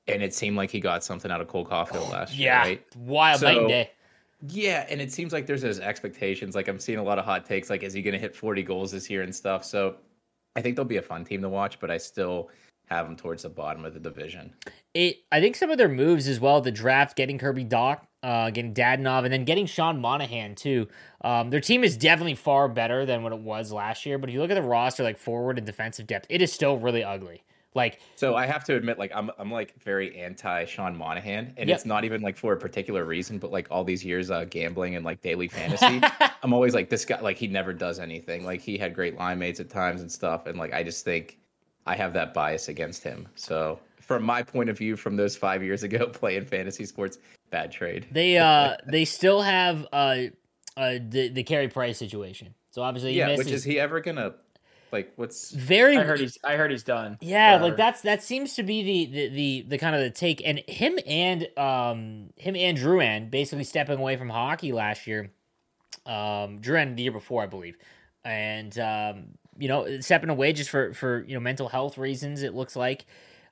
and 0.06 0.22
it 0.22 0.32
seemed 0.32 0.56
like 0.56 0.70
he 0.70 0.80
got 0.80 1.04
something 1.04 1.30
out 1.30 1.40
of 1.40 1.48
Cole 1.48 1.66
Caufield 1.66 2.10
last 2.10 2.36
yeah. 2.36 2.64
year. 2.64 2.74
Yeah, 2.74 3.00
wild 3.02 3.40
so, 3.40 3.68
day. 3.68 3.90
Yeah, 4.48 4.86
and 4.88 5.00
it 5.00 5.12
seems 5.12 5.32
like 5.32 5.46
there's 5.46 5.62
those 5.62 5.80
expectations. 5.80 6.54
Like 6.54 6.68
I'm 6.68 6.78
seeing 6.78 6.98
a 6.98 7.02
lot 7.02 7.18
of 7.18 7.24
hot 7.24 7.44
takes. 7.44 7.70
Like, 7.70 7.82
is 7.82 7.92
he 7.92 8.02
going 8.02 8.14
to 8.14 8.18
hit 8.18 8.34
40 8.34 8.62
goals 8.62 8.92
this 8.92 9.08
year 9.10 9.22
and 9.22 9.34
stuff? 9.34 9.64
So 9.64 9.96
I 10.56 10.62
think 10.62 10.76
they'll 10.76 10.84
be 10.84 10.96
a 10.96 11.02
fun 11.02 11.24
team 11.24 11.42
to 11.42 11.48
watch. 11.48 11.78
But 11.78 11.90
I 11.90 11.98
still 11.98 12.50
have 12.92 13.06
them 13.06 13.16
towards 13.16 13.42
the 13.42 13.48
bottom 13.48 13.84
of 13.84 13.94
the 13.94 14.00
division. 14.00 14.52
It. 14.94 15.18
I 15.32 15.40
think 15.40 15.56
some 15.56 15.70
of 15.70 15.78
their 15.78 15.88
moves 15.88 16.28
as 16.28 16.38
well. 16.40 16.60
The 16.60 16.70
draft, 16.70 17.16
getting 17.16 17.38
Kirby 17.38 17.64
Dach, 17.64 18.00
uh, 18.22 18.50
getting 18.50 18.74
Dadonov, 18.74 19.24
and 19.24 19.32
then 19.32 19.44
getting 19.44 19.66
Sean 19.66 20.00
Monahan 20.00 20.54
too. 20.54 20.88
Um, 21.22 21.50
their 21.50 21.60
team 21.60 21.84
is 21.84 21.96
definitely 21.96 22.34
far 22.34 22.68
better 22.68 23.04
than 23.06 23.22
what 23.22 23.32
it 23.32 23.38
was 23.40 23.72
last 23.72 24.04
year. 24.06 24.18
But 24.18 24.28
if 24.28 24.34
you 24.34 24.40
look 24.40 24.50
at 24.50 24.54
the 24.54 24.62
roster, 24.62 25.02
like 25.02 25.18
forward 25.18 25.58
and 25.58 25.66
defensive 25.66 26.06
depth, 26.06 26.26
it 26.28 26.42
is 26.42 26.52
still 26.52 26.78
really 26.78 27.02
ugly. 27.02 27.42
Like, 27.74 28.00
So 28.16 28.34
I 28.34 28.44
have 28.44 28.64
to 28.64 28.76
admit, 28.76 28.98
like 28.98 29.12
I'm 29.14 29.30
I'm 29.38 29.50
like 29.50 29.82
very 29.82 30.20
anti 30.20 30.66
Sean 30.66 30.94
Monahan, 30.94 31.54
and 31.56 31.70
Yep. 31.70 31.76
it's 31.76 31.86
not 31.86 32.04
even 32.04 32.20
like 32.20 32.36
for 32.36 32.52
a 32.52 32.56
particular 32.58 33.04
reason, 33.06 33.38
but 33.38 33.50
like 33.50 33.66
all 33.70 33.82
these 33.82 34.04
years 34.04 34.30
uh, 34.30 34.44
gambling 34.44 34.94
and 34.94 35.06
like 35.06 35.22
daily 35.22 35.48
fantasy, 35.48 36.02
I'm 36.42 36.52
always 36.52 36.74
like 36.74 36.90
this 36.90 37.06
guy. 37.06 37.18
Like 37.20 37.38
he 37.38 37.46
never 37.46 37.72
does 37.72 37.98
anything. 37.98 38.44
Like 38.44 38.60
he 38.60 38.76
had 38.76 38.94
great 38.94 39.16
line 39.16 39.38
mates 39.38 39.58
at 39.58 39.70
times 39.70 40.02
and 40.02 40.12
stuff, 40.12 40.44
and 40.46 40.58
like 40.58 40.74
I 40.74 40.82
just 40.82 41.02
think 41.02 41.38
I 41.86 41.96
have 41.96 42.12
that 42.14 42.32
bias 42.34 42.68
against 42.68 43.02
him. 43.02 43.28
So 43.34 43.78
from 44.00 44.22
my 44.22 44.42
point 44.42 44.68
of 44.70 44.78
view, 44.78 44.96
from 44.96 45.16
those 45.16 45.36
five 45.36 45.62
years 45.62 45.82
ago 45.82 46.06
playing 46.12 46.44
fantasy 46.46 46.84
sports, 46.86 47.18
bad 47.50 47.72
trade. 47.72 48.06
they 48.10 48.38
uh 48.38 48.76
they 48.86 49.04
still 49.04 49.42
have 49.42 49.86
uh 49.92 50.16
uh 50.76 50.98
the 51.08 51.28
the 51.28 51.42
Carey 51.42 51.68
Price 51.68 51.98
situation. 51.98 52.54
So 52.70 52.82
obviously, 52.82 53.12
he 53.12 53.18
yeah, 53.18 53.26
missed 53.26 53.38
which 53.38 53.48
his- 53.48 53.60
is 53.60 53.64
he 53.64 53.78
ever 53.78 54.00
gonna 54.00 54.34
like? 54.92 55.12
What's 55.16 55.50
very 55.50 55.96
I 55.98 56.02
heard 56.04 56.20
he's 56.20 56.38
I 56.44 56.56
heard 56.56 56.70
he's 56.70 56.84
done. 56.84 57.18
Yeah, 57.20 57.50
forever. 57.58 57.64
like 57.64 57.76
that's 57.76 58.00
that 58.02 58.22
seems 58.22 58.54
to 58.54 58.62
be 58.62 58.82
the, 58.82 59.12
the 59.12 59.28
the 59.28 59.64
the 59.68 59.78
kind 59.78 59.94
of 59.94 60.00
the 60.02 60.10
take, 60.10 60.40
and 60.46 60.58
him 60.68 60.98
and 61.06 61.46
um 61.58 62.30
him 62.36 62.56
and 62.56 62.78
Drouin 62.78 63.30
basically 63.30 63.64
stepping 63.64 63.98
away 63.98 64.16
from 64.16 64.30
hockey 64.30 64.72
last 64.72 65.06
year. 65.06 65.30
Um, 66.06 66.60
Drouin 66.60 66.96
the 66.96 67.02
year 67.04 67.12
before, 67.12 67.42
I 67.42 67.46
believe, 67.46 67.76
and 68.24 68.76
um, 68.78 69.24
you 69.58 69.68
know, 69.68 70.00
stepping 70.00 70.30
away 70.30 70.52
just 70.52 70.70
for 70.70 70.92
for 70.94 71.24
you 71.26 71.34
know 71.34 71.40
mental 71.40 71.68
health 71.68 71.98
reasons. 71.98 72.42
It 72.42 72.54
looks 72.54 72.76
like. 72.76 73.06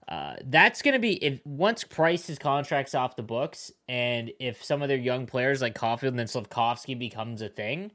Uh, 0.08 0.34
that's 0.46 0.82
going 0.82 0.94
to 0.94 0.98
be 0.98 1.22
if 1.24 1.40
once 1.46 1.84
Price's 1.84 2.36
contract's 2.36 2.96
off 2.96 3.14
the 3.14 3.22
books, 3.22 3.70
and 3.88 4.32
if 4.40 4.64
some 4.64 4.82
of 4.82 4.88
their 4.88 4.98
young 4.98 5.24
players 5.24 5.62
like 5.62 5.74
Caufield 5.74 6.08
and 6.08 6.18
then 6.18 6.26
Slafkovsky 6.26 6.98
becomes 6.98 7.42
a 7.42 7.48
thing, 7.48 7.92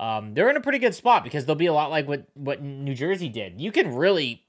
um, 0.00 0.34
they're 0.34 0.50
in 0.50 0.56
a 0.56 0.60
pretty 0.60 0.80
good 0.80 0.94
spot 0.94 1.22
because 1.22 1.46
they'll 1.46 1.54
be 1.54 1.66
a 1.66 1.72
lot 1.72 1.90
like 1.90 2.08
what 2.08 2.26
what 2.34 2.62
New 2.62 2.94
Jersey 2.94 3.28
did. 3.28 3.60
You 3.60 3.70
can 3.70 3.94
really 3.94 4.42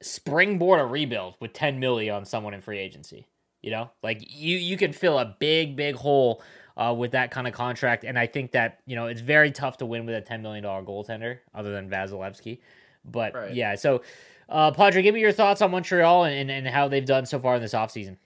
springboard 0.00 0.80
a 0.80 0.84
rebuild 0.84 1.34
with 1.40 1.52
10 1.52 1.80
million 1.80 2.14
on 2.14 2.24
someone 2.24 2.54
in 2.54 2.60
free 2.60 2.78
agency. 2.78 3.26
You 3.62 3.72
know, 3.72 3.90
like 4.04 4.20
you 4.22 4.56
you 4.56 4.76
can 4.76 4.92
fill 4.92 5.18
a 5.18 5.36
big 5.38 5.74
big 5.74 5.96
hole 5.96 6.42
uh, 6.78 6.94
with 6.96 7.10
that 7.10 7.30
kind 7.30 7.46
of 7.46 7.52
contract, 7.52 8.04
and 8.04 8.18
I 8.18 8.26
think 8.26 8.52
that 8.52 8.80
you 8.86 8.96
know 8.96 9.06
it's 9.08 9.20
very 9.20 9.50
tough 9.50 9.76
to 9.78 9.86
win 9.86 10.06
with 10.06 10.14
a 10.14 10.20
10 10.22 10.40
million 10.40 10.62
dollar 10.62 10.82
goaltender 10.82 11.38
other 11.54 11.72
than 11.72 11.90
Vasilevskiy. 11.90 12.60
But 13.04 13.34
Right. 13.34 13.52
yeah, 13.54 13.74
so 13.74 14.02
uh, 14.48 14.70
Padre, 14.70 15.02
give 15.02 15.14
me 15.14 15.20
your 15.20 15.32
thoughts 15.32 15.60
on 15.60 15.70
Montreal 15.70 16.24
and, 16.24 16.34
and, 16.34 16.50
and 16.50 16.66
how 16.74 16.88
they've 16.88 17.04
done 17.04 17.26
so 17.26 17.38
far 17.38 17.56
in 17.56 17.60
this 17.62 17.74
offseason. 17.74 18.16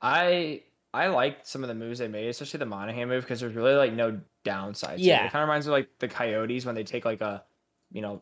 I 0.00 0.62
I 0.94 1.06
liked 1.08 1.46
some 1.46 1.62
of 1.62 1.68
the 1.68 1.74
moves 1.74 1.98
they 2.00 2.08
made, 2.08 2.28
especially 2.28 2.58
the 2.58 2.66
Monahan 2.66 3.08
move, 3.08 3.24
because 3.24 3.40
there's 3.40 3.54
really 3.54 3.74
like 3.74 3.92
no 3.92 4.20
downside. 4.44 4.98
to 4.98 5.02
it. 5.02 5.06
Yeah. 5.06 5.26
it 5.26 5.32
kind 5.32 5.42
of 5.42 5.48
reminds 5.48 5.66
me 5.66 5.72
of 5.72 5.78
like 5.78 5.88
the 5.98 6.08
Coyotes 6.08 6.66
when 6.66 6.74
they 6.74 6.84
take 6.84 7.04
like 7.04 7.20
a, 7.20 7.42
you 7.92 8.02
know, 8.02 8.20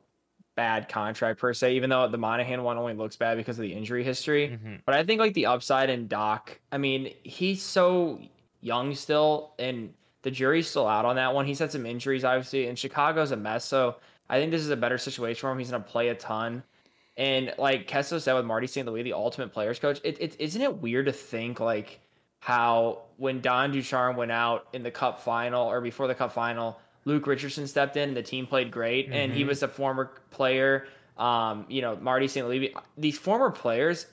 bad 0.56 0.88
contract 0.88 1.40
per 1.40 1.52
se. 1.54 1.74
Even 1.74 1.90
though 1.90 2.06
the 2.08 2.18
Monahan 2.18 2.62
one 2.62 2.76
only 2.78 2.94
looks 2.94 3.16
bad 3.16 3.36
because 3.38 3.58
of 3.58 3.62
the 3.62 3.72
injury 3.72 4.04
history, 4.04 4.48
Mhm. 4.48 4.82
but 4.84 4.94
I 4.94 5.04
think 5.04 5.18
like 5.20 5.34
the 5.34 5.46
upside 5.46 5.90
in 5.90 6.08
Dach. 6.08 6.58
I 6.70 6.78
mean, 6.78 7.12
he's 7.22 7.62
so 7.62 8.20
young 8.60 8.94
still, 8.94 9.52
and 9.58 9.92
the 10.22 10.30
jury's 10.30 10.68
still 10.68 10.86
out 10.86 11.04
on 11.04 11.16
that 11.16 11.34
one. 11.34 11.46
He's 11.46 11.58
had 11.58 11.72
some 11.72 11.86
injuries, 11.86 12.24
obviously, 12.24 12.66
and 12.66 12.78
Chicago's 12.78 13.30
a 13.30 13.36
mess. 13.36 13.64
So 13.64 13.96
I 14.28 14.38
think 14.38 14.50
this 14.50 14.62
is 14.62 14.70
a 14.70 14.76
better 14.76 14.98
situation 14.98 15.40
for 15.40 15.50
him. 15.50 15.58
He's 15.58 15.70
gonna 15.70 15.82
play 15.82 16.08
a 16.08 16.14
ton. 16.14 16.62
And 17.16 17.52
like 17.58 17.86
Kessler 17.86 18.20
said 18.20 18.34
with 18.34 18.44
Marty 18.44 18.66
St. 18.66 18.86
Louis, 18.86 19.02
the 19.02 19.12
ultimate 19.12 19.52
players 19.52 19.78
coach, 19.78 20.00
it, 20.04 20.16
it 20.20 20.36
isn't 20.38 20.60
it 20.62 20.76
weird 20.78 21.06
to 21.06 21.12
think 21.12 21.60
like 21.60 22.00
how 22.38 23.00
when 23.18 23.40
Don 23.40 23.72
Ducharme 23.72 24.16
went 24.16 24.30
out 24.32 24.66
in 24.72 24.82
the 24.82 24.90
cup 24.90 25.20
final 25.22 25.66
or 25.66 25.80
before 25.80 26.06
the 26.06 26.14
cup 26.14 26.32
final, 26.32 26.78
Luke 27.04 27.26
Richardson 27.26 27.66
stepped 27.66 27.96
in, 27.96 28.14
the 28.14 28.22
team 28.22 28.46
played 28.46 28.70
great, 28.70 29.08
and 29.10 29.32
he 29.32 29.42
Mhm. 29.44 29.48
was 29.48 29.62
a 29.62 29.68
former 29.68 30.12
player. 30.30 30.86
Um, 31.18 31.66
you 31.68 31.82
know, 31.82 31.96
Marty 31.96 32.28
St. 32.28 32.46
Louis, 32.46 32.74
these 32.96 33.18
former 33.18 33.50
players, 33.50 34.06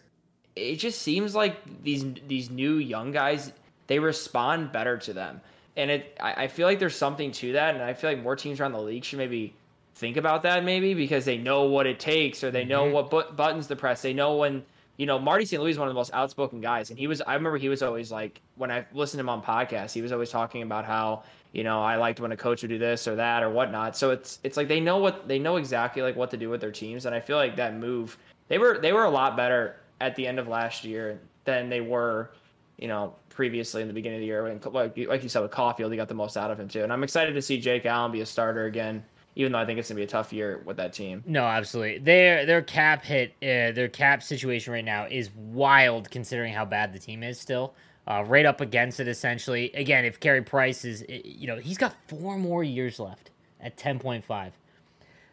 it 0.55 0.75
just 0.77 1.01
seems 1.01 1.35
like 1.35 1.57
these 1.83 2.03
these 2.27 2.49
new 2.49 2.75
young 2.75 3.11
guys, 3.11 3.53
they 3.87 3.99
respond 3.99 4.71
better 4.71 4.97
to 4.97 5.13
them. 5.13 5.41
And 5.75 5.91
it 5.91 6.17
I, 6.19 6.43
I 6.43 6.47
feel 6.47 6.67
like 6.67 6.79
there's 6.79 6.95
something 6.95 7.31
to 7.33 7.53
that, 7.53 7.75
and 7.75 7.83
I 7.83 7.93
feel 7.93 8.09
like 8.11 8.21
more 8.21 8.35
teams 8.35 8.59
around 8.59 8.71
the 8.73 8.81
league 8.81 9.03
should 9.03 9.19
maybe 9.19 9.53
think 9.95 10.17
about 10.17 10.43
that 10.43 10.63
maybe 10.63 10.93
because 10.93 11.25
they 11.25 11.39
know 11.39 11.63
what 11.63 11.87
it 11.87 11.99
takes 11.99 12.43
or 12.43 12.51
they 12.51 12.63
know 12.65 12.85
Mhm. 12.85 12.91
what 12.91 13.09
but- 13.09 13.35
buttons 13.35 13.65
to 13.67 13.75
press. 13.75 14.01
They 14.03 14.13
know 14.13 14.35
when 14.35 14.63
you 14.97 15.05
know 15.05 15.17
Marty 15.19 15.45
St. 15.45 15.61
Louis 15.61 15.71
is 15.71 15.79
one 15.79 15.87
of 15.87 15.93
the 15.93 15.97
most 15.99 16.13
outspoken 16.13 16.61
guys, 16.61 16.89
and 16.89 16.97
he 16.99 17.07
was. 17.07 17.21
I 17.21 17.33
remember 17.35 17.57
he 17.57 17.69
was 17.69 17.81
always 17.83 18.11
like 18.11 18.41
when 18.55 18.71
I 18.71 18.85
listened 18.93 19.19
to 19.19 19.21
him 19.21 19.29
on 19.29 19.41
podcasts, 19.43 19.93
he 19.93 20.01
was 20.01 20.11
always 20.11 20.29
talking 20.29 20.61
about 20.63 20.85
how 20.85 21.23
you 21.53 21.63
know 21.63 21.81
I 21.83 21.95
liked 21.97 22.19
when 22.19 22.31
a 22.31 22.37
coach 22.37 22.61
would 22.63 22.69
do 22.69 22.77
this 22.79 23.07
or 23.07 23.15
that 23.15 23.43
or 23.43 23.49
whatnot. 23.51 23.95
So 23.95 24.09
it's 24.11 24.39
it's 24.43 24.57
like 24.57 24.67
they 24.67 24.79
know 24.79 24.97
what 24.97 25.27
they 25.27 25.37
know 25.39 25.57
exactly 25.57 26.01
like 26.01 26.15
what 26.15 26.31
to 26.31 26.37
do 26.37 26.49
with 26.49 26.61
their 26.61 26.71
teams, 26.71 27.05
and 27.05 27.13
I 27.15 27.19
feel 27.19 27.37
like 27.37 27.55
that 27.57 27.75
move 27.75 28.17
they 28.47 28.57
were 28.57 28.79
they 28.79 28.93
were 28.93 29.05
a 29.05 29.09
lot 29.11 29.37
better 29.37 29.75
at 30.01 30.15
the 30.15 30.25
end 30.27 30.39
of 30.39 30.47
last 30.47 30.83
year 30.83 31.19
than 31.45 31.69
they 31.69 31.81
were 31.81 32.31
you 32.79 32.87
know, 32.87 33.15
previously 33.37 33.83
in 33.83 33.87
the 33.87 33.93
beginning 33.93 34.17
of 34.17 34.21
the 34.21 34.25
year. 34.25 34.43
When, 34.43 34.59
like, 34.73 34.97
you- 34.97 35.07
like 35.07 35.21
you 35.23 35.29
said 35.29 35.41
with 35.43 35.51
Caufield, 35.51 35.91
he 35.91 35.95
got 35.95 36.07
the 36.09 36.15
most 36.15 36.35
out 36.35 36.49
of 36.51 36.59
him 36.59 36.67
too. 36.67 36.83
And 36.83 36.91
I'm 36.91 37.03
excited 37.03 37.33
to 37.35 37.41
see 37.41 37.59
Jake 37.59 37.85
Allen 37.85 38.11
be 38.11 38.21
a 38.21 38.25
starter 38.25 38.65
again, 38.65 39.05
even 39.35 39.51
though 39.51 39.59
I 39.59 39.65
think 39.65 39.77
it's 39.77 39.87
gonna 39.89 39.97
be 39.99 40.03
a 40.03 40.07
tough 40.07 40.33
year 40.33 40.61
with 40.65 40.75
that 40.77 40.91
team. 40.91 41.23
No, 41.27 41.43
absolutely. 41.45 41.99
Their 41.99 42.45
their 42.47 42.63
cap 42.63 43.05
hit, 43.05 43.33
uh, 43.43 43.71
their 43.77 43.89
cap 43.89 44.23
situation 44.23 44.73
right 44.73 44.83
now 44.83 45.05
is 45.05 45.29
wild 45.35 46.09
considering 46.09 46.51
how 46.53 46.65
bad 46.65 46.91
the 46.93 46.99
team 46.99 47.21
is 47.23 47.39
still. 47.39 47.73
Uh, 48.07 48.23
right 48.25 48.45
up 48.45 48.59
against 48.61 48.99
it, 49.01 49.07
essentially. 49.07 49.69
Again, 49.73 50.03
if 50.05 50.19
Carey 50.19 50.41
Price 50.41 50.83
is, 50.85 51.03
uh, 51.03 51.05
you 51.25 51.45
know, 51.45 51.57
he's 51.57 51.77
got 51.77 51.93
four 52.07 52.37
more 52.37 52.63
years 52.63 52.99
left 52.99 53.29
at 53.61 53.77
ten 53.77 53.99
point 53.99 54.23
five. 54.25 54.53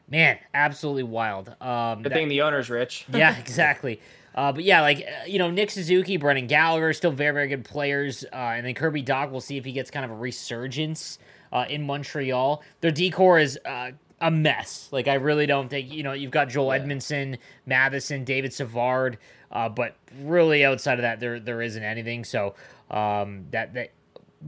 Man, 0.09 0.39
absolutely 0.53 1.05
wild. 1.05 1.55
Um, 1.61 2.03
Good 2.03 2.11
that- 2.13 2.17
thing 2.17 2.29
the 2.29 2.43
owner's 2.43 2.69
rich. 2.69 3.07
yeah, 3.13 3.35
exactly. 3.39 4.01
Uh, 4.35 4.53
but 4.53 4.65
yeah, 4.65 4.81
like 4.81 4.99
uh, 4.99 5.27
you 5.27 5.39
know, 5.39 5.51
Nick 5.51 5.71
Suzuki, 5.71 6.17
Brendan 6.17 6.47
Gallagher, 6.47 6.93
still 6.93 7.13
very 7.13 7.33
very 7.33 7.49
good 7.49 7.65
players, 7.65 8.25
uh, 8.33 8.37
and 8.37 8.67
then 8.67 8.75
Kirby 8.75 9.03
Dach. 9.03 9.31
We'll 9.31 9.41
see 9.41 9.57
if 9.57 9.65
he 9.65 9.73
gets 9.73 9.91
kind 9.91 10.05
of 10.05 10.11
a 10.11 10.15
resurgence 10.15 11.19
uh, 11.53 11.67
in 11.69 11.87
Montreal. 11.87 12.63
Their 12.81 12.91
decor 12.91 13.39
is 13.39 13.59
uh, 13.65 13.93
a 14.21 14.31
mess. 14.31 14.89
Like 14.91 15.07
I 15.07 15.15
really 15.15 15.47
don't 15.47 15.69
think 15.69 15.93
you 15.93 16.03
know 16.03 16.13
you've 16.13 16.33
got 16.33 16.49
Joel 16.49 16.69
Edmundson, 16.69 17.39
Matheson, 17.67 18.25
David 18.25 18.53
Savard, 18.53 19.19
uh, 19.53 19.69
but 19.69 19.97
really 20.21 20.65
outside 20.65 20.99
of 20.99 21.03
that, 21.03 21.21
there 21.21 21.39
there 21.39 21.63
isn't 21.63 21.83
anything. 21.83 22.25
So 22.25 22.55
um, 22.91 23.47
that 23.51 23.75
that 23.75 23.91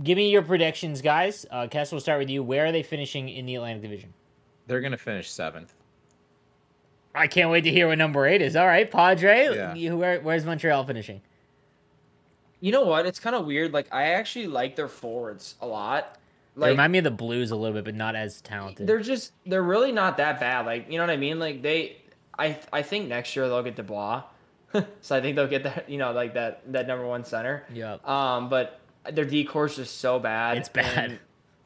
give 0.03 0.17
me 0.17 0.31
your 0.31 0.43
predictions, 0.43 1.01
guys. 1.01 1.47
Uh, 1.51 1.69
Kess, 1.69 1.93
we'll 1.93 2.01
start 2.01 2.19
with 2.19 2.31
you. 2.31 2.43
Where 2.43 2.67
are 2.67 2.73
they 2.73 2.83
finishing 2.83 3.29
in 3.29 3.47
the 3.47 3.55
Atlantic 3.55 3.83
Division? 3.83 4.15
They're 4.67 4.81
gonna 4.81 4.97
finish 4.97 5.31
seventh. 5.31 5.75
I 7.17 7.27
can't 7.27 7.51
wait 7.51 7.63
to 7.63 7.71
hear 7.71 7.89
what 7.89 7.99
number 7.99 8.27
eight 8.27 8.43
is. 8.43 8.57
All 8.57 8.67
right, 8.67 8.91
Padre, 8.91 9.49
Yeah. 9.55 9.75
you, 9.75 9.97
where, 9.97 10.21
where's 10.21 10.45
Montreal 10.45 10.85
finishing? 10.85 11.21
You 12.61 12.73
know 12.73 12.83
what? 12.85 13.07
It's 13.07 13.21
kind 13.21 13.37
of 13.37 13.47
weird. 13.47 13.73
Like 13.73 13.93
I 13.93 14.13
actually 14.13 14.47
like 14.47 14.77
their 14.77 14.89
forwards 14.89 15.55
a 15.61 15.67
lot. 15.67 16.19
They 16.57 16.71
remind 16.71 16.93
me 16.93 16.99
of 16.99 17.05
the 17.05 17.11
Blues 17.11 17.51
a 17.51 17.57
little 17.57 17.75
bit, 17.75 17.85
but 17.85 17.95
not 17.95 18.17
as 18.17 18.41
talented. 18.41 18.87
they're 18.87 19.01
just 19.01 19.33
they're 19.45 19.63
really 19.63 19.93
not 19.93 20.17
that 20.17 20.41
bad. 20.41 20.65
Like 20.65 20.91
you 20.91 20.97
know 20.97 21.03
what 21.05 21.11
I 21.11 21.19
mean? 21.19 21.39
Like 21.39 21.61
they, 21.61 21.99
I 22.39 22.59
I 22.73 22.81
think 22.83 23.09
next 23.09 23.37
year 23.37 23.47
they'll 23.49 23.63
get 23.63 23.77
Dubois. 23.77 24.23
so 25.03 25.15
I 25.17 25.21
think 25.21 25.37
they'll 25.37 25.47
get 25.47 25.65
that 25.65 25.89
you 25.91 25.99
know 25.99 26.13
like 26.13 26.33
that 26.35 26.63
that 26.73 26.87
number 26.87 27.07
one 27.07 27.25
center. 27.25 27.65
Yep. 27.75 28.09
Um, 28.09 28.49
but 28.49 28.81
their 29.13 29.27
decor's 29.27 29.77
just 29.77 29.99
so 29.99 30.19
bad. 30.19 30.57
It's 30.57 30.71
bad. 30.71 31.11
And, 31.11 31.19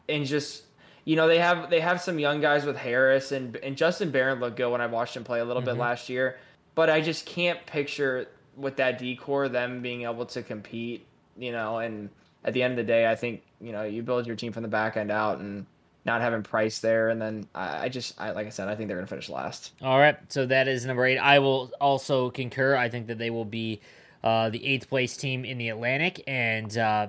and 0.09 0.27
just 0.27 0.65
you 1.05 1.17
know 1.17 1.29
they 1.29 1.39
have 1.39 1.71
they 1.71 1.81
have 1.81 2.01
some 2.01 2.19
young 2.19 2.41
guys 2.41 2.65
with 2.65 2.77
Harris 2.77 3.33
and 3.33 3.57
and 3.57 3.77
Justin 3.77 4.11
Barron 4.11 4.41
looked 4.41 4.57
good 4.57 4.71
when 4.71 4.81
I 4.81 4.87
watched 4.87 5.17
him 5.17 5.25
play 5.25 5.41
a 5.41 5.45
little 5.45 5.63
Mhm. 5.63 5.67
bit 5.67 5.77
last 5.77 6.09
year. 6.09 6.37
But 6.75 6.89
I 6.91 7.01
just 7.01 7.27
can't 7.27 7.65
picture 7.67 8.29
with 8.57 8.77
that 8.77 8.99
decor 8.99 9.49
them 9.49 9.83
being 9.83 10.03
able 10.03 10.27
to 10.27 10.43
compete. 10.43 11.07
You 11.37 11.53
know, 11.53 11.79
and 11.79 12.11
at 12.45 12.53
the 12.55 12.63
end 12.63 12.73
of 12.73 12.77
the 12.79 12.85
day, 12.85 13.11
I 13.11 13.15
think 13.17 13.43
you 13.61 13.73
know 13.73 13.83
you 13.83 14.03
build 14.03 14.27
your 14.27 14.37
team 14.37 14.53
from 14.53 14.63
the 14.63 14.69
back 14.69 14.97
end 14.97 15.11
out 15.11 15.39
and 15.41 15.67
not 16.05 16.21
having 16.23 16.43
Price 16.43 16.79
there, 16.79 17.11
and 17.11 17.21
then 17.21 17.47
I, 17.55 17.85
I 17.85 17.89
just 17.89 18.19
I 18.21 18.31
like 18.31 18.47
I 18.47 18.51
said 18.51 18.69
I 18.69 18.75
think 18.75 18.89
they're 18.89 18.97
gonna 18.97 19.07
finish 19.07 19.29
last. 19.29 19.73
All 19.83 19.99
right, 19.99 20.17
so 20.29 20.47
that 20.47 20.69
is 20.69 20.87
number 20.87 21.05
eight. 21.05 21.19
I 21.19 21.39
will 21.41 21.71
also 21.81 22.31
concur. 22.31 22.77
I 22.77 22.89
think 22.89 23.07
that 23.09 23.19
they 23.19 23.31
will 23.31 23.45
be 23.45 23.81
uh, 24.25 24.49
the 24.51 24.65
eighth 24.67 24.89
place 24.89 25.17
team 25.17 25.45
in 25.45 25.59
the 25.59 25.69
Atlantic, 25.71 26.23
and 26.27 26.77
uh, 26.79 27.09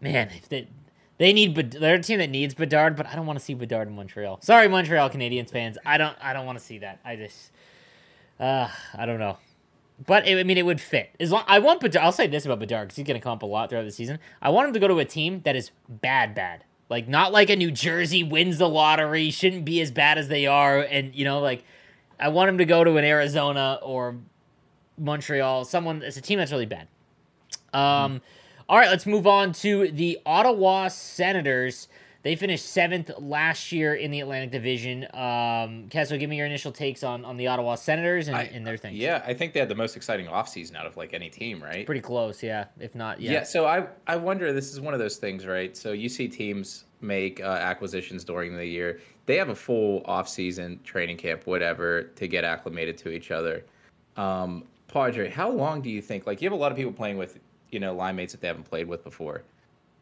man, 0.00 0.30
if 0.36 0.48
they 0.48 0.68
they 1.20 1.34
need 1.34 1.54
they're 1.54 1.96
a 1.96 2.02
team 2.02 2.18
that 2.18 2.30
needs 2.30 2.54
Bedard, 2.54 2.96
but 2.96 3.04
I 3.06 3.14
don't 3.14 3.26
want 3.26 3.38
to 3.38 3.44
see 3.44 3.52
Bedard 3.52 3.88
in 3.88 3.94
Montreal. 3.94 4.40
Sorry, 4.40 4.68
Montreal 4.68 5.10
Canadiens 5.10 5.50
fans. 5.50 5.76
I 5.84 5.98
don't 5.98 6.16
I 6.18 6.32
don't 6.32 6.46
want 6.46 6.58
to 6.58 6.64
see 6.64 6.78
that. 6.78 6.98
I 7.04 7.16
just 7.16 7.52
uh, 8.40 8.68
I 8.96 9.04
don't 9.04 9.18
know. 9.18 9.36
But 10.06 10.26
I 10.26 10.42
mean, 10.44 10.56
it 10.56 10.64
would 10.64 10.80
fit. 10.80 11.10
As 11.20 11.30
long 11.30 11.44
I 11.46 11.58
want 11.58 11.82
Bedard. 11.82 12.02
I'll 12.02 12.10
say 12.10 12.26
this 12.26 12.46
about 12.46 12.58
Bedard 12.58 12.88
because 12.88 12.96
he's 12.96 13.06
going 13.06 13.20
to 13.20 13.22
come 13.22 13.32
up 13.32 13.42
a 13.42 13.46
lot 13.46 13.68
throughout 13.68 13.84
the 13.84 13.90
season. 13.90 14.18
I 14.40 14.48
want 14.48 14.68
him 14.68 14.72
to 14.72 14.80
go 14.80 14.88
to 14.88 14.98
a 14.98 15.04
team 15.04 15.42
that 15.44 15.56
is 15.56 15.72
bad, 15.90 16.34
bad. 16.34 16.64
Like 16.88 17.06
not 17.06 17.32
like 17.32 17.50
a 17.50 17.56
New 17.56 17.70
Jersey 17.70 18.24
wins 18.24 18.56
the 18.56 18.68
lottery, 18.68 19.28
shouldn't 19.28 19.66
be 19.66 19.82
as 19.82 19.90
bad 19.90 20.16
as 20.16 20.28
they 20.28 20.46
are, 20.46 20.80
and 20.80 21.14
you 21.14 21.26
know, 21.26 21.40
like 21.40 21.64
I 22.18 22.28
want 22.28 22.48
him 22.48 22.56
to 22.56 22.64
go 22.64 22.82
to 22.82 22.96
an 22.96 23.04
Arizona 23.04 23.78
or 23.82 24.16
Montreal, 24.96 25.66
someone. 25.66 26.00
It's 26.00 26.16
a 26.16 26.22
team 26.22 26.38
that's 26.38 26.50
really 26.50 26.64
bad. 26.64 26.88
Um, 27.74 28.22
all 28.70 28.78
right, 28.78 28.88
let's 28.88 29.04
move 29.04 29.26
on 29.26 29.52
to 29.52 29.90
the 29.90 30.20
Ottawa 30.24 30.86
Senators. 30.86 31.88
They 32.22 32.36
finished 32.36 32.66
seventh 32.66 33.10
last 33.18 33.72
year 33.72 33.94
in 33.94 34.12
the 34.12 34.20
Atlantic 34.20 34.52
Division. 34.52 35.08
Um, 35.12 35.88
Kessel, 35.88 36.18
give 36.18 36.30
me 36.30 36.36
your 36.36 36.46
initial 36.46 36.70
takes 36.70 37.02
on, 37.02 37.24
on 37.24 37.36
the 37.36 37.48
Ottawa 37.48 37.74
Senators 37.74 38.28
and, 38.28 38.36
I- 38.36 38.44
and 38.44 38.64
their 38.64 38.76
things. 38.76 38.96
Yeah, 38.96 39.24
I 39.26 39.34
think 39.34 39.54
they 39.54 39.58
had 39.60 39.68
the 39.68 39.74
most 39.74 39.96
exciting 39.96 40.26
offseason 40.26 40.76
out 40.76 40.86
of 40.86 40.96
like 40.96 41.14
any 41.14 41.28
team, 41.30 41.60
right? 41.60 41.84
Pretty 41.84 42.00
close, 42.00 42.44
yeah. 42.44 42.66
If 42.78 42.94
not, 42.94 43.20
yeah. 43.20 43.32
Yeah. 43.32 43.42
so 43.42 43.66
I 43.66 43.86
I 44.06 44.14
wonder 44.16 44.52
this 44.52 44.72
is 44.72 44.80
one 44.80 44.94
of 44.94 45.00
those 45.00 45.16
things, 45.16 45.46
right? 45.46 45.76
So 45.76 45.90
you 45.90 46.08
see 46.08 46.28
teams 46.28 46.84
make 47.00 47.40
uh, 47.40 47.46
acquisitions 47.46 48.22
during 48.22 48.54
the 48.56 48.66
year. 48.66 49.00
They 49.26 49.34
have 49.36 49.48
a 49.48 49.54
full 49.56 50.02
off-season 50.04 50.78
training 50.84 51.16
camp, 51.16 51.46
whatever, 51.46 52.04
to 52.04 52.28
get 52.28 52.44
acclimated 52.44 52.98
to 52.98 53.08
each 53.10 53.32
other. 53.32 53.64
Um, 54.16 54.64
Padre, 54.88 55.28
how 55.30 55.50
long 55.50 55.80
do 55.82 55.88
you 55.90 56.02
think? 56.02 56.26
Like, 56.26 56.40
you 56.42 56.46
have 56.46 56.52
a 56.52 56.60
lot 56.60 56.70
of 56.70 56.76
people 56.76 56.92
playing 56.92 57.16
with, 57.16 57.38
you 57.70 57.80
know, 57.80 57.94
line 57.94 58.16
mates 58.16 58.32
that 58.32 58.40
they 58.40 58.48
haven't 58.48 58.64
played 58.64 58.88
with 58.88 59.04
before. 59.04 59.42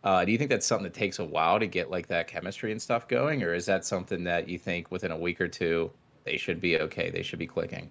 Uh, 0.04 0.24
do 0.24 0.32
you 0.32 0.38
think 0.38 0.50
that's 0.50 0.66
something 0.66 0.84
that 0.84 0.94
takes 0.94 1.18
a 1.18 1.24
while 1.24 1.58
to 1.58 1.66
get 1.66 1.90
like 1.90 2.06
that 2.06 2.28
chemistry 2.28 2.72
and 2.72 2.80
stuff 2.80 3.08
going, 3.08 3.42
or 3.42 3.54
is 3.54 3.66
that 3.66 3.84
something 3.84 4.24
that 4.24 4.48
you 4.48 4.58
think 4.58 4.90
within 4.90 5.10
a 5.10 5.16
week 5.16 5.40
or 5.40 5.48
two 5.48 5.90
they 6.24 6.36
should 6.36 6.60
be 6.60 6.78
okay? 6.78 7.10
They 7.10 7.22
should 7.22 7.38
be 7.38 7.46
clicking. 7.46 7.90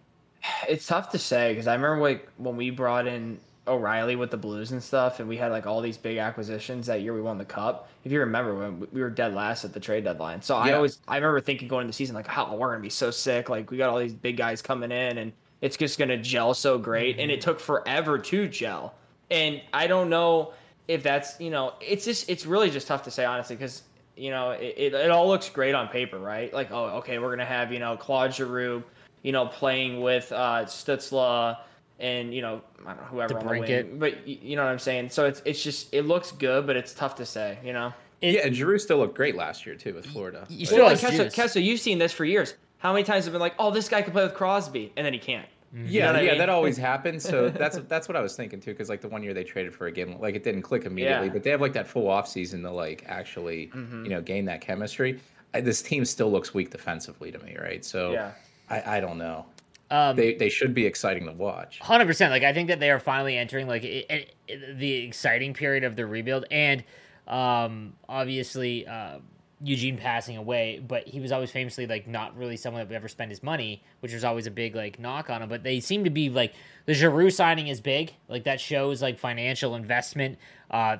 It's 0.68 0.86
tough 0.86 1.10
to 1.12 1.20
say 1.20 1.52
because 1.52 1.68
I 1.68 1.74
remember 1.74 2.02
like 2.02 2.30
when 2.38 2.56
we 2.56 2.70
brought 2.70 3.08
in 3.08 3.40
O'Reilly 3.68 4.16
with 4.16 4.32
the 4.32 4.38
Blues 4.38 4.72
and 4.72 4.82
stuff, 4.82 5.20
and 5.20 5.28
we 5.28 5.36
had 5.36 5.52
like 5.52 5.68
all 5.68 5.82
these 5.82 5.98
big 5.98 6.18
acquisitions 6.18 6.88
that 6.88 7.02
year 7.02 7.14
we 7.14 7.22
won 7.22 7.38
the 7.38 7.46
cup. 7.46 7.90
If 8.06 8.12
you 8.12 8.20
remember 8.22 8.56
when 8.56 8.88
we 8.92 9.02
were 9.02 9.10
dead 9.10 9.34
last 9.34 9.66
at 9.66 9.74
the 9.74 9.80
trade 9.80 10.06
deadline, 10.06 10.42
so 10.42 10.56
I 10.56 10.74
always 10.74 11.00
I 11.08 11.18
remember 11.18 11.42
thinking 11.42 11.68
going 11.68 11.82
into 11.82 11.92
the 11.92 11.96
season 11.96 12.16
like, 12.16 12.28
how 12.28 12.56
we're 12.56 12.70
gonna 12.70 12.82
be 12.82 12.90
so 12.90 13.12
sick. 13.12 13.50
Like 13.50 13.70
we 13.70 13.78
got 13.78 13.90
all 13.90 14.00
these 14.00 14.14
big 14.14 14.38
guys 14.38 14.62
coming 14.62 14.92
in, 14.92 15.18
and 15.18 15.34
it's 15.60 15.76
just 15.76 16.00
gonna 16.00 16.18
gel 16.18 16.54
so 16.54 16.78
great. 16.78 17.20
And 17.20 17.30
it 17.30 17.42
took 17.42 17.60
forever 17.60 18.18
to 18.18 18.48
gel. 18.48 18.96
And 19.30 19.62
I 19.74 19.88
don't 19.88 20.10
know 20.10 20.54
if 20.88 21.04
that's 21.04 21.40
you 21.40 21.50
know 21.50 21.74
it's 21.82 22.06
just 22.06 22.30
it's 22.30 22.46
really 22.46 22.70
just 22.70 22.88
tough 22.88 23.04
to 23.04 23.12
say 23.12 23.26
honestly 23.26 23.56
because 23.58 23.84
you 24.16 24.32
know 24.32 24.52
it, 24.52 24.74
it, 24.78 24.94
it 24.94 25.12
all 25.12 25.28
looks 25.28 25.50
great 25.50 25.76
on 25.76 25.90
paper, 25.90 26.18
right? 26.18 26.54
Like 26.54 26.72
oh 26.72 26.86
okay 27.00 27.20
we're 27.20 27.30
gonna 27.30 27.46
have 27.46 27.72
you 27.74 27.80
know 27.80 27.98
Claude 27.98 28.34
Giroux 28.34 28.84
you 29.24 29.32
know, 29.34 29.48
playing 29.48 30.00
with 30.00 30.32
uh, 30.32 30.64
Stützle 30.66 31.58
and 32.00 32.34
you 32.34 32.42
know, 32.42 32.62
I 32.86 32.90
don't 32.94 32.98
know 32.98 33.04
whoever 33.08 33.40
on 33.40 33.46
the 33.46 33.52
DeBrincat. 33.52 33.90
wing. 33.90 34.00
But 34.00 34.14
y- 34.26 34.38
you 34.42 34.56
know 34.56 34.64
what 34.64 34.72
I'm 34.72 34.80
saying. 34.80 35.10
So 35.10 35.26
it's 35.26 35.42
it's 35.44 35.62
just 35.62 35.94
it 35.94 36.04
looks 36.04 36.32
good, 36.32 36.68
but 36.68 36.78
it's 36.78 36.94
tough 36.94 37.16
to 37.16 37.26
say. 37.26 37.58
You 37.64 37.74
know. 37.74 37.94
It- 38.22 38.36
yeah, 38.36 38.46
and 38.46 38.56
Giroux 38.56 38.78
still 38.80 39.00
looked 39.00 39.16
great 39.16 39.36
last 39.36 39.66
year 39.66 39.76
too 39.76 39.94
with 39.96 40.06
Florida. 40.06 40.46
You 40.50 40.60
Like- 40.60 40.68
still 40.68 40.86
like 40.86 40.98
Kessa, 41.00 41.24
juice. 41.26 41.36
Kessa, 41.36 41.62
you've 41.64 41.80
seen 41.80 41.98
this 41.98 42.14
for 42.14 42.24
years. 42.26 42.54
How 42.78 42.94
many 42.94 43.04
times 43.04 43.26
have 43.26 43.34
been 43.34 43.42
like, 43.42 43.56
oh, 43.60 43.72
this 43.72 43.90
guy 43.90 44.04
could 44.04 44.14
play 44.14 44.24
with 44.24 44.36
Crosby, 44.36 44.94
and 44.96 45.06
then 45.06 45.12
he 45.14 45.20
can't. 45.20 45.48
Yeah, 45.74 46.06
know 46.08 46.14
what 46.14 46.16
I 46.16 46.22
yeah, 46.24 46.30
mean? 46.32 46.38
that 46.40 46.50
always 46.50 46.78
happens. 46.78 47.24
So 47.24 47.50
that's 47.64 47.78
that's 47.88 48.08
what 48.08 48.16
I 48.16 48.22
was 48.22 48.36
thinking 48.36 48.60
too. 48.60 48.72
Because 48.72 48.90
like 48.90 49.02
the 49.02 49.10
one 49.10 49.22
year 49.24 49.34
they 49.34 49.44
traded 49.44 49.74
for 49.76 49.88
a 49.88 49.92
game, 49.92 50.18
like 50.20 50.36
it 50.36 50.44
didn't 50.44 50.62
click 50.62 50.86
immediately, 50.86 51.28
Yeah. 51.28 51.34
but 51.34 51.44
they 51.44 51.50
have 51.50 51.62
like 51.62 51.74
that 51.74 51.88
full 51.88 52.08
off 52.10 52.28
season 52.28 52.64
to 52.64 52.72
like 52.72 53.04
actually 53.08 53.70
you 53.76 54.10
know 54.10 54.22
gain 54.22 54.46
that 54.46 54.62
chemistry. 54.62 55.20
I, 55.54 55.62
this 55.62 55.82
team 55.82 56.04
still 56.06 56.32
looks 56.32 56.54
weak 56.54 56.72
defensively 56.72 57.32
to 57.32 57.40
me, 57.40 57.56
right? 57.60 57.84
So 57.84 58.12
Yeah. 58.14 58.32
I, 58.70 58.98
I 58.98 59.00
don't 59.00 59.18
know. 59.18 59.46
Um, 59.90 60.16
They 60.18 60.34
they 60.36 60.50
should 60.50 60.74
be 60.74 60.86
exciting 60.86 61.26
to 61.26 61.32
watch. 61.34 61.80
Hundred 61.80 62.06
percent. 62.08 62.32
Like 62.32 62.44
I 62.44 62.54
think 62.54 62.68
that 62.70 62.80
they 62.80 62.92
are 62.92 63.00
finally 63.00 63.38
entering 63.38 63.68
like 63.68 63.84
it, 63.84 64.06
it, 64.10 64.36
it- 64.48 64.78
the 64.80 64.94
exciting 65.06 65.54
period 65.54 65.84
of 65.84 65.96
the 65.96 66.06
rebuild, 66.06 66.46
and 66.52 66.84
um, 67.28 67.94
obviously 68.10 68.88
uh, 68.88 69.20
Eugene 69.62 69.98
passing 69.98 70.38
away, 70.38 70.80
but 70.86 71.08
he 71.08 71.20
was 71.20 71.32
always 71.32 71.50
famously 71.52 71.88
like 71.88 72.08
not 72.08 72.38
really 72.38 72.58
someone 72.58 72.82
that 72.82 72.90
would 72.90 72.96
ever 72.96 73.08
spend 73.08 73.32
his 73.32 73.42
money, 73.42 73.84
which 74.02 74.14
was 74.14 74.24
always 74.24 74.46
a 74.46 74.52
big 74.52 74.76
like 74.76 75.00
knock 75.00 75.30
on 75.30 75.42
him. 75.42 75.50
But 75.50 75.64
they 75.64 75.80
seem 75.80 76.04
to 76.04 76.10
be 76.10 76.30
like 76.30 76.54
the 76.86 76.94
Giroux 76.94 77.32
signing 77.32 77.68
is 77.68 77.82
big, 77.82 78.14
like 78.28 78.44
that 78.44 78.60
shows 78.60 79.02
like 79.02 79.18
financial 79.18 79.76
investment. 79.76 80.38
Uh, 80.70 80.98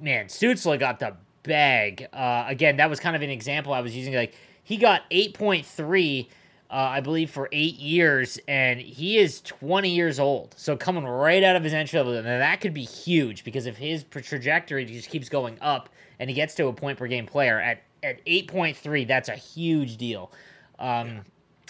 man, 0.00 0.26
Stützle 0.26 0.78
got 0.78 1.00
the 1.00 1.16
bag. 1.42 2.08
Uh, 2.12 2.44
again, 2.46 2.78
that 2.78 2.88
was 2.88 2.98
kind 2.98 3.14
of 3.14 3.22
an 3.22 3.30
example 3.30 3.72
I 3.72 3.80
was 3.80 3.94
using. 3.94 4.14
Like 4.14 4.34
he 4.62 4.76
got 4.76 5.02
eight 5.10 5.34
point 5.34 5.66
three 5.66 6.28
uh, 6.70 6.74
I 6.74 7.00
believe, 7.00 7.30
for 7.30 7.48
eight 7.50 7.78
years, 7.78 8.38
and 8.46 8.78
he 8.78 9.16
is 9.16 9.40
20 9.40 9.88
years 9.88 10.20
old. 10.20 10.54
So 10.58 10.76
coming 10.76 11.04
right 11.04 11.42
out 11.42 11.56
of 11.56 11.64
his 11.64 11.72
entry 11.72 11.98
level, 11.98 12.14
and 12.14 12.26
that 12.26 12.60
could 12.60 12.74
be 12.74 12.84
huge 12.84 13.42
because 13.42 13.64
if 13.64 13.78
his 13.78 14.04
trajectory 14.04 14.84
just 14.84 15.08
keeps 15.08 15.30
going 15.30 15.56
up 15.62 15.88
and 16.18 16.28
he 16.28 16.34
gets 16.34 16.54
to 16.56 16.66
a 16.66 16.72
point 16.72 16.98
per 16.98 17.06
game 17.06 17.24
player 17.24 17.58
at, 17.58 17.82
at 18.02 18.24
8.3, 18.26 19.06
that's 19.06 19.28
a 19.28 19.36
huge 19.36 19.96
deal. 19.96 20.30
Um, 20.78 21.22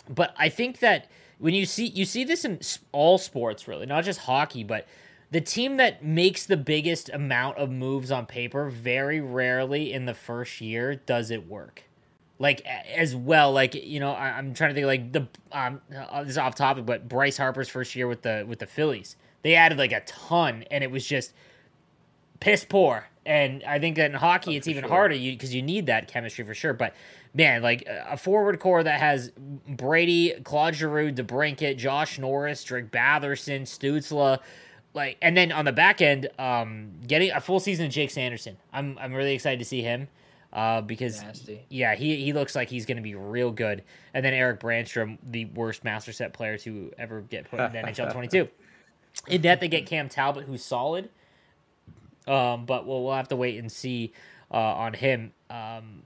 But 0.09 0.35
I 0.39 0.49
think 0.49 0.81
that 0.81 1.09
when 1.39 1.55
you 1.55 1.67
see 1.67 1.87
you 1.87 2.05
see 2.05 2.25
this 2.25 2.45
in 2.45 2.61
all 2.93 3.19
sports, 3.19 3.69
really, 3.69 3.87
not 3.87 4.05
just 4.05 4.21
hockey, 4.21 4.65
but 4.65 4.87
the 5.31 5.41
team 5.43 5.77
that 5.77 6.03
makes 6.03 6.47
the 6.47 6.57
biggest 6.57 7.11
amount 7.11 7.59
of 7.59 7.71
moves 7.71 8.11
on 8.11 8.25
paper 8.27 8.71
very 8.71 9.21
rarely 9.21 9.93
in 9.93 10.07
the 10.07 10.15
first 10.15 10.61
year 10.63 10.95
does 10.97 11.31
it 11.31 11.47
work. 11.47 11.85
Like 12.39 12.65
as 12.65 13.15
well 13.17 13.53
like 13.53 13.75
you 13.75 13.99
know 13.99 14.13
I, 14.13 14.29
i'm 14.39 14.55
trying 14.55 14.71
to 14.71 14.75
think 14.75 14.87
like 14.87 15.13
the 15.13 15.27
um 15.51 15.81
uh, 15.93 16.23
this 16.23 16.31
is 16.31 16.39
off 16.39 16.55
topic 16.55 16.87
but 16.87 17.09
bryce 17.09 17.37
harper's 17.37 17.69
first 17.69 17.97
year 17.97 18.07
with 18.07 18.23
the 18.23 18.45
with 18.47 18.61
the 18.61 18.67
phillies 18.67 19.17
they 19.43 19.57
added 19.57 19.77
like 19.77 19.91
a 19.91 20.03
ton 20.03 20.65
and 20.71 20.85
it 20.85 20.91
was 20.93 21.05
just 21.05 21.33
piss 22.39 22.65
poor 22.65 23.09
and 23.29 23.63
i 23.65 23.79
think 23.79 23.97
that 23.97 24.11
in 24.11 24.17
hockey 24.17 24.57
it's 24.57 24.67
even 24.67 24.83
sure. 24.83 24.91
harder 24.91 25.15
because 25.15 25.55
you 25.55 25.63
need 25.63 25.87
that 25.87 26.09
chemistry 26.09 26.45
for 26.45 26.55
sure 26.55 26.73
but 26.73 26.95
man 27.35 27.63
like 27.63 27.87
a 27.87 28.17
forward 28.17 28.59
core 28.59 28.83
that 28.83 28.99
has 28.99 29.31
brady 29.69 30.33
claude 30.43 30.75
giroux 30.75 31.13
debrincat 31.13 31.77
josh 31.77 32.19
norris 32.19 32.65
drake 32.65 32.91
batherson 32.91 33.63
stützle 33.63 34.39
like 34.95 35.19
and 35.21 35.37
then 35.37 35.53
on 35.53 35.65
the 35.65 35.73
back 35.73 36.01
end 36.01 36.29
um 36.39 36.91
getting 37.07 37.31
a 37.31 37.41
full 37.41 37.61
season 37.61 37.87
of 37.87 37.93
jake 37.93 38.11
sanderson 38.11 38.57
i'm 38.73 38.99
i'm 38.99 39.13
really 39.13 39.35
excited 39.35 39.59
to 39.59 39.65
see 39.65 39.83
him 39.83 40.09
uh 40.51 40.81
because 40.81 41.23
Nasty. 41.23 41.67
yeah, 41.69 41.95
he 41.95 42.17
he 42.25 42.33
looks 42.33 42.57
like 42.57 42.71
he's 42.71 42.87
going 42.87 42.97
to 42.97 43.03
be 43.03 43.15
real 43.15 43.51
good. 43.51 43.85
And 44.15 44.25
then 44.25 44.33
Erik 44.33 44.61
Brännström, 44.61 45.19
the 45.23 45.45
worst 45.45 45.85
master 45.85 46.11
set 46.11 46.33
player 46.33 46.57
to 46.59 46.91
ever 46.97 47.21
get 47.21 47.51
put 47.51 47.61
in 47.61 47.73
the 47.73 47.79
NHL 47.81 48.11
22. 48.11 48.49
In 49.27 49.43
that 49.43 49.61
they 49.61 49.69
get 49.69 49.85
Cam 49.85 50.09
Talbot, 50.09 50.45
who's 50.45 50.65
solid. 50.65 51.11
Um, 52.29 52.67
but 52.67 52.87
we'll 52.87 53.05
we'll 53.05 53.15
have 53.15 53.29
to 53.29 53.37
wait 53.37 53.59
and 53.59 53.71
see 53.73 54.13
uh, 54.51 54.57
on 54.57 54.93
him. 54.95 55.33
Um, 55.51 56.03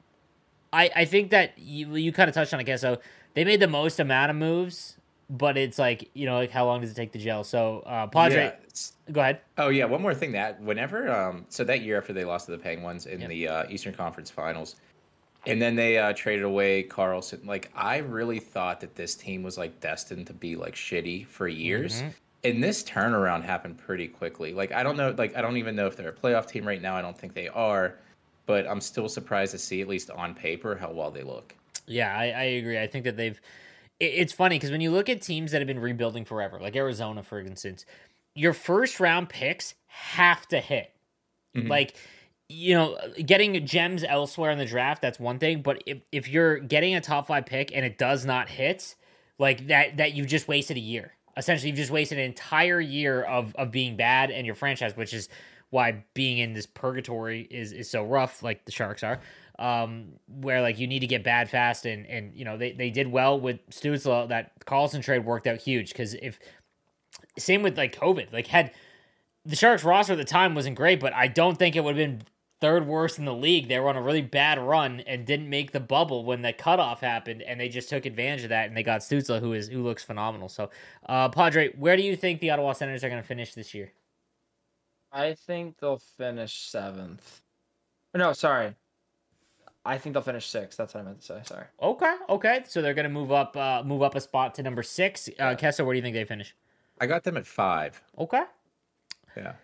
I 0.73 0.91
I 0.95 1.05
think 1.05 1.31
that 1.31 1.59
you 1.59 1.95
you 1.97 2.13
kind 2.13 2.29
of 2.29 2.35
touched 2.35 2.55
on 2.55 2.61
it, 2.61 2.65
guess 2.65 2.81
so. 2.81 2.99
They 3.35 3.45
made 3.45 3.61
the 3.61 3.69
most 3.69 3.99
amount 3.99 4.31
of 4.31 4.37
moves, 4.37 4.97
but 5.31 5.57
it's 5.57 5.79
like 5.79 6.11
you 6.15 6.27
know 6.27 6.37
like 6.37 6.51
how 6.51 6.67
long 6.67 6.81
does 6.83 6.91
it 6.91 6.95
take 6.95 7.13
to 7.13 7.19
gel? 7.19 7.45
So 7.45 7.81
uh, 7.87 8.07
Padre, 8.07 8.45
Yeah, 8.45 9.13
go 9.13 9.21
ahead. 9.21 9.41
Oh 9.59 9.69
yeah, 9.69 9.85
one 9.87 10.03
more 10.03 10.15
thing 10.15 10.33
that 10.33 10.61
whenever 10.61 11.11
um 11.11 11.47
so 11.49 11.65
that 11.65 11.81
year 11.83 11.99
after 11.99 12.13
they 12.13 12.25
lost 12.25 12.47
to 12.47 12.53
the 12.53 12.59
Penguins 12.59 13.07
in 13.07 13.21
Yep. 13.21 13.29
the 13.31 13.49
uh, 13.49 13.65
Eastern 13.69 13.95
Conference 13.95 14.31
Finals, 14.31 14.77
and 15.47 15.61
then 15.61 15.75
they 15.77 15.99
uh, 15.99 16.13
traded 16.13 16.45
away 16.45 16.85
Karlsson. 16.85 17.45
Like 17.47 17.71
I 17.75 17.99
really 17.99 18.39
thought 18.39 18.81
that 18.81 18.95
this 18.95 19.15
team 19.15 19.43
was 19.43 19.59
like 19.59 19.81
destined 19.81 20.27
to 20.29 20.33
be 20.35 20.57
like 20.57 20.75
shitty 20.75 21.27
for 21.27 21.49
years. 21.49 22.03
Mhm. 22.03 22.13
And 22.45 22.63
this 22.63 22.83
turnaround 22.83 23.45
happened 23.45 23.79
pretty 23.79 24.09
quickly. 24.09 24.53
Like 24.53 24.73
I 24.73 24.83
don't 24.83 24.97
know, 24.97 25.15
like 25.17 25.37
I 25.37 25.43
don't 25.43 25.57
even 25.59 25.77
know 25.77 25.87
if 25.87 25.97
they're 25.97 26.09
a 26.09 26.13
playoff 26.13 26.47
team 26.49 26.67
right 26.67 26.83
now. 26.83 26.97
I 26.97 27.03
don't 27.03 27.17
think 27.17 27.35
they 27.35 27.49
are, 27.49 27.99
but 28.47 28.67
I'm 28.67 28.81
still 28.81 29.09
surprised 29.09 29.53
to 29.53 29.59
see 29.59 29.81
at 29.81 29.89
least 29.89 30.11
on 30.11 30.35
paper 30.35 30.75
how 30.77 30.91
well 30.91 31.11
they 31.11 31.23
look. 31.23 31.55
Yeah, 31.87 32.17
I, 32.17 32.25
I 32.31 32.43
agree. 32.43 32.79
I 32.81 32.87
think 32.89 33.05
that 33.05 33.17
they've. 33.17 33.41
it- 34.01 34.05
It's 34.15 34.33
funny 34.33 34.57
because 34.57 34.71
when 34.73 34.81
you 34.81 34.91
look 34.91 35.09
at 35.09 35.23
teams 35.23 35.53
that 35.53 35.61
have 35.61 35.69
been 35.69 35.79
rebuilding 35.81 36.25
forever, 36.25 36.59
like 36.61 36.75
Arizona, 36.75 37.23
for 37.23 37.39
instance, 37.41 37.85
your 38.35 38.53
first 38.55 38.99
round 38.99 39.29
picks 39.29 39.75
have 39.87 40.47
to 40.49 40.59
hit. 40.61 40.91
Mhm. 41.57 41.69
Like, 41.69 41.95
you 42.49 42.75
know, 42.75 42.99
getting 43.25 43.65
gems 43.67 44.03
elsewhere 44.05 44.51
in 44.51 44.59
the 44.59 44.65
draft, 44.67 45.01
that's 45.03 45.21
one 45.21 45.39
thing. 45.39 45.63
But 45.63 45.83
if, 45.87 45.99
if 46.11 46.29
you're 46.29 46.59
getting 46.59 46.95
a 46.95 47.01
top 47.01 47.29
five 47.29 47.47
pick 47.47 47.71
and 47.75 47.85
it 47.85 47.99
does 47.99 48.25
not 48.25 48.49
hit, 48.49 48.95
like 49.39 49.69
that, 49.69 49.97
that 49.99 50.15
you've 50.15 50.27
just 50.27 50.49
wasted 50.49 50.77
a 50.77 50.81
year. 50.81 51.13
Essentially, 51.37 51.71
you've 51.71 51.79
just 51.79 51.91
wasted 51.91 52.19
an 52.19 52.25
entire 52.25 52.81
year 52.81 53.23
of, 53.23 53.55
of 53.57 53.71
being 53.71 53.97
bad 53.97 54.31
and 54.31 54.45
your 54.45 54.55
franchise, 54.55 54.97
which 54.97 55.15
is 55.15 55.29
why 55.71 56.05
being 56.13 56.39
in 56.39 56.53
this 56.53 56.67
purgatory 56.67 57.43
is, 57.51 57.73
is 57.73 57.89
so 57.89 58.05
rough, 58.05 58.43
like 58.43 58.65
the 58.67 58.73
Sharks 58.73 59.03
are 59.03 59.21
um, 59.59 60.09
where 60.27 60.61
like 60.61 60.79
you 60.79 60.87
need 60.87 61.01
to 61.01 61.07
get 61.07 61.23
bad 61.23 61.49
fast 61.49 61.87
and 61.87 62.07
and 62.07 62.35
you 62.35 62.45
know 62.45 62.57
they, 62.57 62.73
they 62.73 62.91
did 62.91 63.07
well 63.07 63.39
with 63.39 63.65
Stützle. 63.71 64.29
That 64.29 64.65
Karlsson 64.65 65.03
trade 65.03 65.25
worked 65.25 65.47
out 65.47 65.61
huge 65.61 65.91
because 65.91 66.15
if 66.15 66.39
same 67.39 67.63
with 67.63 67.77
like 67.77 67.95
COVID. 67.99 68.33
Like 68.33 68.47
had 68.49 68.73
the 69.45 69.57
Sharks 69.57 69.85
roster 69.85 70.15
at 70.15 70.19
the 70.19 70.25
time 70.25 70.55
wasn't 70.55 70.77
great 70.77 71.01
but 71.01 71.15
I 71.15 71.29
don't 71.29 71.59
think 71.59 71.77
it 71.77 71.85
would 71.85 71.97
have 71.97 72.09
been 72.11 72.23
third 72.63 72.87
worst 72.87 73.19
in 73.19 73.25
the 73.25 73.35
league 73.35 73.67
they 73.67 73.79
were 73.81 73.89
on 73.89 73.97
a 73.97 74.01
really 74.01 74.23
bad 74.23 74.57
run 74.59 75.01
and 75.01 75.27
didn't 75.27 75.51
make 75.51 75.73
the 75.73 75.81
bubble 75.81 76.25
when 76.25 76.43
the 76.43 76.53
cutoff 76.53 77.01
happened 77.01 77.43
and 77.43 77.61
they 77.61 77.69
just 77.69 77.89
took 77.91 78.07
advantage 78.07 78.45
of 78.45 78.51
that 78.51 78.69
and 78.69 78.77
they 78.77 78.85
got 78.85 79.01
Stützle 79.01 79.41
who 79.41 79.53
is 79.53 79.67
who 79.69 79.83
looks 79.83 80.05
phenomenal 80.05 80.49
so 80.49 80.71
uh 81.07 81.29
Padre 81.29 81.71
where 81.77 81.97
do 81.97 82.05
you 82.05 82.15
think 82.15 82.41
the 82.41 82.51
Ottawa 82.51 82.73
Senators 82.73 83.03
are 83.03 83.09
going 83.09 83.21
to 83.21 83.27
finish 83.27 83.53
this 83.53 83.75
year 83.75 83.93
I 85.11 85.35
think 85.35 85.79
they'll 85.79 85.99
finish 85.99 86.57
seventh. 86.71 87.43
No, 88.15 88.33
sorry. 88.33 88.75
I 89.85 89.99
think 89.99 90.15
they'll 90.15 90.23
finish 90.23 90.47
sixth. 90.49 90.79
That's 90.79 90.95
what 90.95 91.01
I 91.03 91.05
meant 91.05 91.21
to 91.21 91.27
say. 91.27 91.41
Sorry. 91.45 91.67
okay 91.83 92.15
okay 92.29 92.63
so 92.69 92.81
they're 92.81 92.95
going 92.95 93.05
to 93.05 93.11
move 93.11 93.33
up 93.33 93.57
uh 93.57 93.83
move 93.85 94.03
up 94.03 94.15
a 94.15 94.21
spot 94.21 94.55
to 94.55 94.63
number 94.63 94.85
six 94.85 95.29
uh 95.41 95.57
Kessler 95.57 95.85
where 95.85 95.95
do 95.95 95.99
you 95.99 96.03
think 96.03 96.15
they 96.15 96.25
finish 96.25 96.55
I 97.01 97.07
got 97.07 97.25
them 97.25 97.37
at 97.37 97.47
five. 97.47 98.01
okay 98.17 98.45
Yeah. 99.37 99.55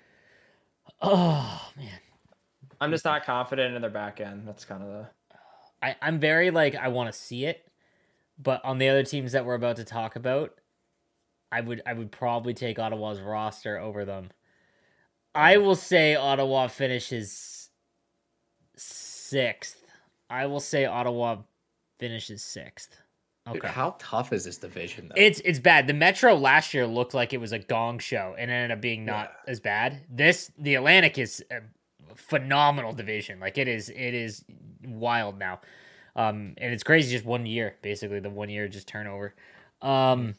Oh 1.01 1.71
man, 1.77 2.01
I'm 2.81 2.91
just 2.91 3.05
not 3.05 3.25
confident 3.25 3.75
in 3.75 3.83
their 3.83 3.91
back 3.91 4.21
end. 4.21 4.47
That's 4.47 4.65
kind 4.65 4.83
of 4.83 4.89
the. 4.89 5.07
I, 5.83 5.97
I'm 6.03 6.19
very 6.21 6.51
like 6.51 6.75
I 6.75 6.89
want 6.89 7.13
to 7.13 7.19
see 7.19 7.45
it, 7.45 7.71
but 8.39 8.65
on 8.65 8.79
the 8.79 8.89
other 8.89 9.03
teams 9.05 9.33
that 9.33 9.45
we're 9.45 9.55
about 9.55 9.77
to 9.77 9.85
talk 9.85 10.17
about, 10.17 10.55
I 11.53 11.61
would 11.61 11.83
I 11.87 11.93
would 11.93 12.11
probably 12.11 12.55
take 12.55 12.79
Ottawa's 12.79 13.21
roster 13.21 13.79
over 13.79 14.05
them. 14.05 14.31
I 15.35 15.59
will 15.59 15.77
say 15.77 16.15
Ottawa 16.17 16.67
finishes 16.69 17.71
sixth. 18.77 19.85
I 20.31 20.47
will 20.47 20.61
say 20.61 20.85
Ottawa 20.85 21.39
finishes 21.99 22.43
sixth. 22.43 22.97
Dude, 23.53 23.65
how 23.65 23.97
tough 23.99 24.33
is 24.35 24.45
this 24.45 24.59
division? 24.59 25.09
Though? 25.09 25.15
It's 25.17 25.41
it's 25.45 25.59
bad. 25.59 25.87
The 25.87 25.95
Metro 25.95 26.35
last 26.35 26.75
year 26.75 26.87
looked 26.87 27.15
like 27.15 27.33
it 27.33 27.39
was 27.41 27.53
a 27.53 27.59
gong 27.59 27.99
show 27.99 28.35
and 28.39 28.51
ended 28.51 28.73
up 28.77 28.83
being 28.83 29.07
not 29.07 29.33
Yeah. 29.47 29.53
as 29.53 29.61
bad. 29.61 30.01
This 30.11 30.53
the 30.59 30.75
Atlantic 30.75 31.17
is 31.19 31.43
a 31.51 31.61
phenomenal 32.15 32.93
division. 32.93 33.41
Like 33.41 33.59
it 33.59 33.69
is 33.69 33.89
it 33.91 34.15
is 34.15 34.45
wild 34.85 35.39
now. 35.39 35.61
Um 36.17 36.55
and 36.59 36.73
it's 36.73 36.83
crazy 36.83 37.13
just 37.13 37.25
one 37.25 37.47
year, 37.47 37.77
basically 37.83 38.21
the 38.21 38.31
one 38.31 38.49
year 38.49 38.69
just 38.69 38.89
turnover. 38.89 39.35
Um 39.83 40.35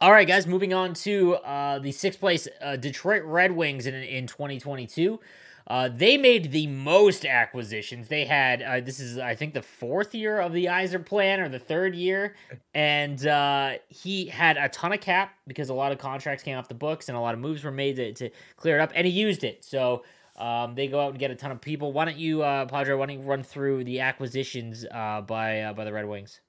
all 0.00 0.12
right, 0.12 0.26
guys, 0.26 0.46
moving 0.46 0.72
on 0.72 0.94
to 0.94 1.34
uh, 1.36 1.78
the 1.80 1.90
sixth 1.90 2.20
place 2.20 2.46
uh, 2.60 2.76
Detroit 2.76 3.22
Red 3.24 3.52
Wings 3.52 3.86
in 3.86 3.94
in 3.94 4.26
2022. 4.26 5.18
Uh, 5.66 5.88
they 5.88 6.16
made 6.16 6.50
the 6.50 6.66
most 6.66 7.24
acquisitions. 7.24 8.08
They 8.08 8.24
had 8.24 8.62
uh, 8.62 8.80
this 8.80 8.98
is 8.98 9.18
I 9.18 9.34
think 9.34 9.54
the 9.54 9.62
fourth 9.62 10.14
year 10.14 10.40
of 10.40 10.52
the 10.52 10.66
Yzer 10.66 11.04
plan 11.04 11.40
or 11.40 11.48
the 11.48 11.58
third 11.58 11.94
year, 11.94 12.34
and 12.74 13.24
uh, 13.26 13.74
he 13.88 14.26
had 14.26 14.56
a 14.56 14.68
ton 14.68 14.92
of 14.92 15.00
cap 15.00 15.34
because 15.46 15.68
a 15.68 15.74
lot 15.74 15.92
of 15.92 15.98
contracts 15.98 16.42
came 16.42 16.58
off 16.58 16.68
the 16.68 16.74
books 16.74 17.08
and 17.08 17.16
a 17.16 17.20
lot 17.20 17.34
of 17.34 17.40
moves 17.40 17.62
were 17.62 17.70
made 17.70 17.96
to, 17.96 18.12
to 18.14 18.30
clear 18.56 18.78
it 18.78 18.82
up, 18.82 18.90
and 18.94 19.06
he 19.06 19.12
used 19.12 19.44
it. 19.44 19.64
So 19.64 20.02
um, 20.36 20.74
they 20.74 20.88
go 20.88 21.00
out 21.00 21.10
and 21.10 21.18
get 21.18 21.30
a 21.30 21.34
ton 21.36 21.50
of 21.50 21.60
people. 21.60 21.92
Why 21.92 22.04
don't 22.04 22.16
you, 22.16 22.42
uh, 22.42 22.66
Padre? 22.66 22.94
Why 22.94 23.06
don't 23.06 23.20
you 23.20 23.24
run 23.24 23.42
through 23.42 23.84
the 23.84 24.00
acquisitions 24.00 24.84
uh, 24.90 25.20
by 25.22 25.62
uh, 25.62 25.72
by 25.74 25.84
the 25.84 25.92
Red 25.92 26.06
Wings? 26.08 26.40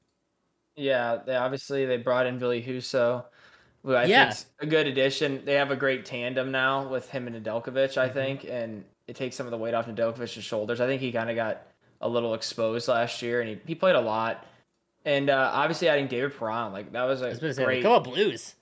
Yeah, 0.76 1.18
they 1.26 1.36
obviously 1.36 1.86
they 1.86 1.98
brought 1.98 2.26
in 2.26 2.40
Ville 2.40 2.62
Husso, 2.62 3.26
who 3.84 3.96
I 3.96 4.06
Yeah. 4.06 4.26
think's 4.26 4.48
a 4.60 4.66
good 4.66 4.88
addition. 4.88 5.46
They 5.46 5.54
have 5.54 5.72
a 5.72 5.76
great 5.76 6.06
tandem 6.06 6.52
now 6.52 6.88
with 6.88 7.10
him 7.10 7.28
and 7.28 7.36
Nedeljkovic, 7.46 7.98
I 7.98 8.10
Mhm. 8.10 8.14
think, 8.14 8.46
and 8.46 8.86
it 9.08 9.16
takes 9.16 9.36
some 9.36 9.46
of 9.46 9.52
the 9.52 9.58
weight 9.58 9.74
off 9.74 9.88
Nedeljkovic's 9.88 10.32
shoulders. 10.44 10.82
I 10.82 10.88
think 10.88 11.02
he 11.02 11.12
kind 11.12 11.30
of 11.30 11.36
got 11.36 11.68
a 12.02 12.10
little 12.10 12.34
exposed 12.34 12.88
last 12.88 13.22
year, 13.22 13.42
and 13.42 13.50
he, 13.50 13.60
he 13.68 13.76
played 13.76 13.96
a 13.96 14.02
lot. 14.02 14.46
And 15.06 15.30
uh, 15.30 15.52
obviously 15.54 15.90
adding 15.90 16.08
David 16.08 16.36
Perron, 16.38 16.72
like 16.72 16.92
that 16.94 17.04
was 17.04 17.22
a 17.22 17.30
was 17.30 17.40
to 17.40 17.54
say, 17.54 17.66
great 17.66 17.84
come 17.84 17.92
on, 17.92 18.04
Blues. 18.04 18.56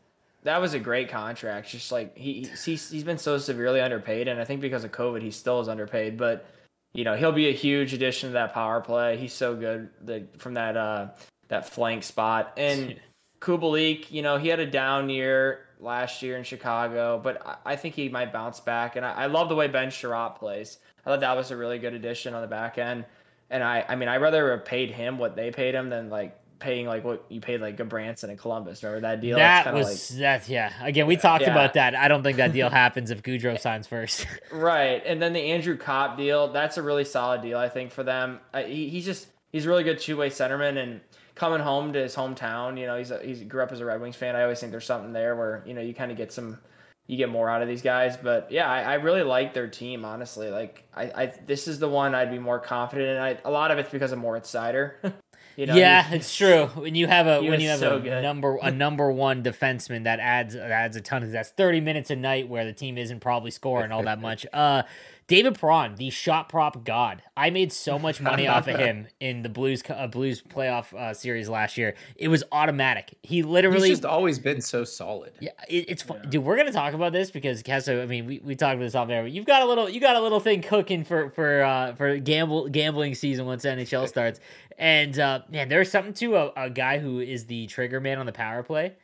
That 0.44 0.60
was 0.60 0.74
a 0.74 0.80
great 0.80 1.10
contract. 1.10 1.70
Just 1.70 1.92
like 1.92 2.18
he 2.18 2.50
he's, 2.64 2.90
he's 2.90 3.04
been 3.04 3.18
so 3.18 3.38
severely 3.38 3.82
underpaid, 3.82 4.28
and 4.28 4.40
I 4.40 4.46
think 4.46 4.62
because 4.62 4.84
of 4.84 4.92
COVID, 4.92 5.22
he 5.22 5.32
still 5.32 5.60
is 5.60 5.70
underpaid. 5.70 6.18
But 6.18 6.46
you 6.94 7.04
know, 7.04 7.16
he'll 7.16 7.32
be 7.32 7.50
a 7.50 7.54
huge 7.54 7.94
addition 7.94 8.30
to 8.30 8.34
that 8.34 8.54
power 8.54 8.82
play. 8.82 9.18
He's 9.18 9.34
so 9.34 9.56
good 9.56 9.90
the, 10.02 10.26
from 10.38 10.56
that 10.56 10.76
uh 10.76 11.10
that 11.48 11.70
flank 11.70 12.04
spot. 12.04 12.54
And 12.58 13.00
Kubalik, 13.40 14.12
you 14.12 14.22
know, 14.22 14.38
he 14.38 14.48
had 14.48 14.60
a 14.60 14.66
down 14.66 15.10
year 15.10 15.68
last 15.80 16.22
year 16.22 16.38
in 16.38 16.44
Chicago, 16.44 17.20
but 17.22 17.46
I, 17.46 17.74
I 17.74 17.76
think 17.76 17.96
he 17.96 18.10
might 18.10 18.32
bounce 18.32 18.60
back. 18.60 18.96
And 18.96 19.06
I, 19.06 19.12
I 19.12 19.26
love 19.28 19.50
the 19.50 19.56
way 19.56 19.68
Ben 19.68 19.90
Chiarot 19.90 20.38
plays. 20.38 20.78
I 21.06 21.10
thought 21.10 21.22
that 21.22 21.36
was 21.36 21.52
a 21.52 21.58
really 21.58 21.80
good 21.80 21.94
addition 21.94 22.34
on 22.34 22.42
the 22.42 22.48
back 22.48 22.78
end. 22.78 23.06
And 23.50 23.64
I, 23.64 23.84
I 23.88 23.96
mean, 23.96 24.08
I'd 24.08 24.22
rather 24.22 24.52
have 24.52 24.64
paid 24.64 24.92
him 24.92 25.18
what 25.18 25.36
they 25.36 25.52
paid 25.52 25.76
him 25.76 25.90
than 25.90 26.10
like 26.10 26.38
paying 26.62 26.86
like 26.86 27.04
what 27.04 27.26
you 27.28 27.42
paid 27.42 27.60
like 27.60 27.76
Gudbranson 27.76 28.30
and 28.30 28.38
Columbus. 28.40 28.82
Remember 28.84 29.02
that 29.02 29.20
deal? 29.20 29.36
That 29.38 29.74
was 29.74 30.10
that 30.20 30.48
yeah. 30.48 30.72
Again, 30.82 31.08
we 31.08 31.18
talked 31.18 31.42
Yeah. 31.44 31.52
about 31.52 31.74
that. 31.74 31.96
I 31.96 32.08
don't 32.08 32.24
think 32.24 32.38
that 32.38 32.54
deal 32.54 32.70
happens 32.84 33.12
if 33.12 33.22
Gaudreau 33.24 33.60
signs 33.60 33.88
first. 33.88 34.26
Right, 34.54 35.02
and 35.06 35.22
then 35.22 35.34
the 35.34 35.42
Andrew 35.52 35.76
Copp 35.76 36.18
deal, 36.18 36.52
that's 36.54 36.78
a 36.78 36.82
really 36.84 37.04
solid 37.06 37.42
deal, 37.42 37.58
I 37.58 37.68
think, 37.68 37.92
for 37.92 38.04
them. 38.04 38.40
Uh, 38.54 38.62
he, 38.64 38.88
he's 38.90 39.06
just 39.06 39.28
he's 39.52 39.66
a 39.66 39.70
really 39.70 39.84
good 39.84 40.00
two 40.00 40.16
way 40.16 40.30
centerman, 40.30 40.78
and 40.78 41.02
coming 41.36 41.60
home 41.60 41.94
to 41.94 42.00
his 42.00 42.16
hometown, 42.16 42.78
you 42.80 42.86
know, 42.86 42.98
he's 42.98 43.10
a, 43.12 43.20
he's 43.24 43.42
grew 43.42 43.64
up 43.64 43.72
as 43.72 43.80
a 43.80 43.86
Red 43.86 44.00
Wings 44.02 44.16
fan. 44.16 44.36
I 44.36 44.44
always 44.44 44.60
think 44.60 44.72
there's 44.72 44.86
something 44.86 45.14
there 45.14 45.36
where 45.36 45.64
you 45.66 45.74
know 45.74 45.82
you 45.82 45.94
kind 45.94 46.12
of 46.12 46.18
get 46.18 46.32
some, 46.32 46.60
you 47.08 47.18
get 47.18 47.30
more 47.30 47.50
out 47.50 47.62
of 47.62 47.68
these 47.68 47.82
guys. 47.82 48.18
But 48.18 48.52
yeah, 48.52 48.70
I, 48.70 48.82
I 48.82 48.94
really 48.96 49.24
like 49.24 49.54
their 49.54 49.68
team, 49.68 50.06
honestly. 50.06 50.50
Like 50.50 50.84
I, 50.94 51.04
I 51.04 51.34
this 51.48 51.68
is 51.68 51.80
the 51.80 51.90
one 51.90 52.14
I'd 52.14 52.30
be 52.32 52.40
more 52.40 52.60
confident 52.60 53.10
in. 53.10 53.18
I, 53.18 53.38
a 53.44 53.52
lot 53.52 53.72
of 53.72 53.80
it's 53.80 53.90
because 53.90 54.12
of 54.12 54.20
Moritz 54.20 54.52
Seider. 54.54 54.94
you 55.56 55.66
know, 55.66 55.76
yeah, 55.76 56.12
it's 56.14 56.36
true. 56.36 56.68
When 56.68 56.96
you 56.96 57.08
have 57.08 57.28
a 57.28 57.42
when 57.42 57.60
you 57.60 57.70
have 57.70 57.80
so 57.80 57.98
a 57.98 58.00
good. 58.00 58.22
number 58.22 58.58
a 58.62 58.72
number 58.86 59.12
one 59.12 59.44
defenseman 59.44 60.06
that 60.06 60.20
adds 60.20 60.56
adds 60.56 60.96
a 60.96 61.02
ton 61.02 61.24
of 61.24 61.32
that's 61.32 61.50
thirty 61.50 61.82
minutes 61.82 62.10
a 62.10 62.16
night 62.16 62.48
where 62.48 62.66
the 62.66 62.74
team 62.74 62.98
isn't 62.98 63.20
probably 63.20 63.52
scoring 63.52 63.92
all 63.92 64.04
that 64.04 64.20
much. 64.20 64.46
Uh 64.54 64.84
David 65.32 65.58
Perron, 65.58 65.96
the 65.96 66.10
shot 66.10 66.50
prop 66.50 66.84
god. 66.84 67.24
I 67.38 67.52
made 67.52 67.72
so 67.72 67.98
much 67.98 68.20
money 68.20 68.50
off 68.50 68.68
of 68.68 68.78
him 68.80 69.08
in 69.22 69.44
the 69.44 69.48
Blues 69.48 69.82
uh, 69.90 70.08
Blues 70.08 70.42
playoff 70.42 70.94
uh, 70.94 71.14
series 71.14 71.48
last 71.48 71.78
year. 71.78 71.96
It 72.18 72.28
was 72.28 72.44
automatic. 72.52 73.18
He 73.24 73.38
He's 73.38 73.46
literally 73.46 73.88
just 73.88 74.04
always 74.04 74.40
been 74.40 74.60
so 74.60 74.84
solid. 74.84 75.32
Yeah, 75.40 75.52
it, 75.70 75.86
it's 75.88 76.04
fun, 76.04 76.28
dude. 76.28 76.44
We're 76.44 76.58
gonna 76.58 76.74
talk 76.74 76.94
about 76.94 77.14
this 77.14 77.32
because 77.32 77.64
Kesso. 77.64 78.04
I 78.04 78.08
mean, 78.08 78.26
we, 78.26 78.42
we 78.44 78.56
talked 78.58 78.76
about 78.76 78.84
this 78.84 78.94
off 78.94 79.08
there. 79.08 79.24
But 79.24 79.32
you've 79.32 79.46
got 79.46 79.62
a 79.62 79.66
little, 79.66 79.90
you 79.90 80.02
got 80.02 80.18
a 80.18 80.20
little 80.20 80.42
thing 80.42 80.62
cooking 80.62 81.06
for 81.06 81.30
for 81.30 81.64
uh, 81.64 81.96
for 81.96 82.18
gamble 82.18 82.68
gambling 82.68 83.16
season 83.16 83.46
once 83.46 83.64
NHL 83.64 84.08
starts. 84.10 84.42
And 84.78 85.18
uh, 85.18 85.44
man, 85.50 85.70
there's 85.70 85.90
something 85.90 86.14
to 86.16 86.36
a, 86.36 86.52
a 86.58 86.70
guy 86.70 87.00
who 87.00 87.22
is 87.22 87.46
the 87.46 87.68
trigger 87.68 88.02
man 88.02 88.20
on 88.20 88.26
the 88.26 88.34
power 88.34 88.64
play 88.64 88.96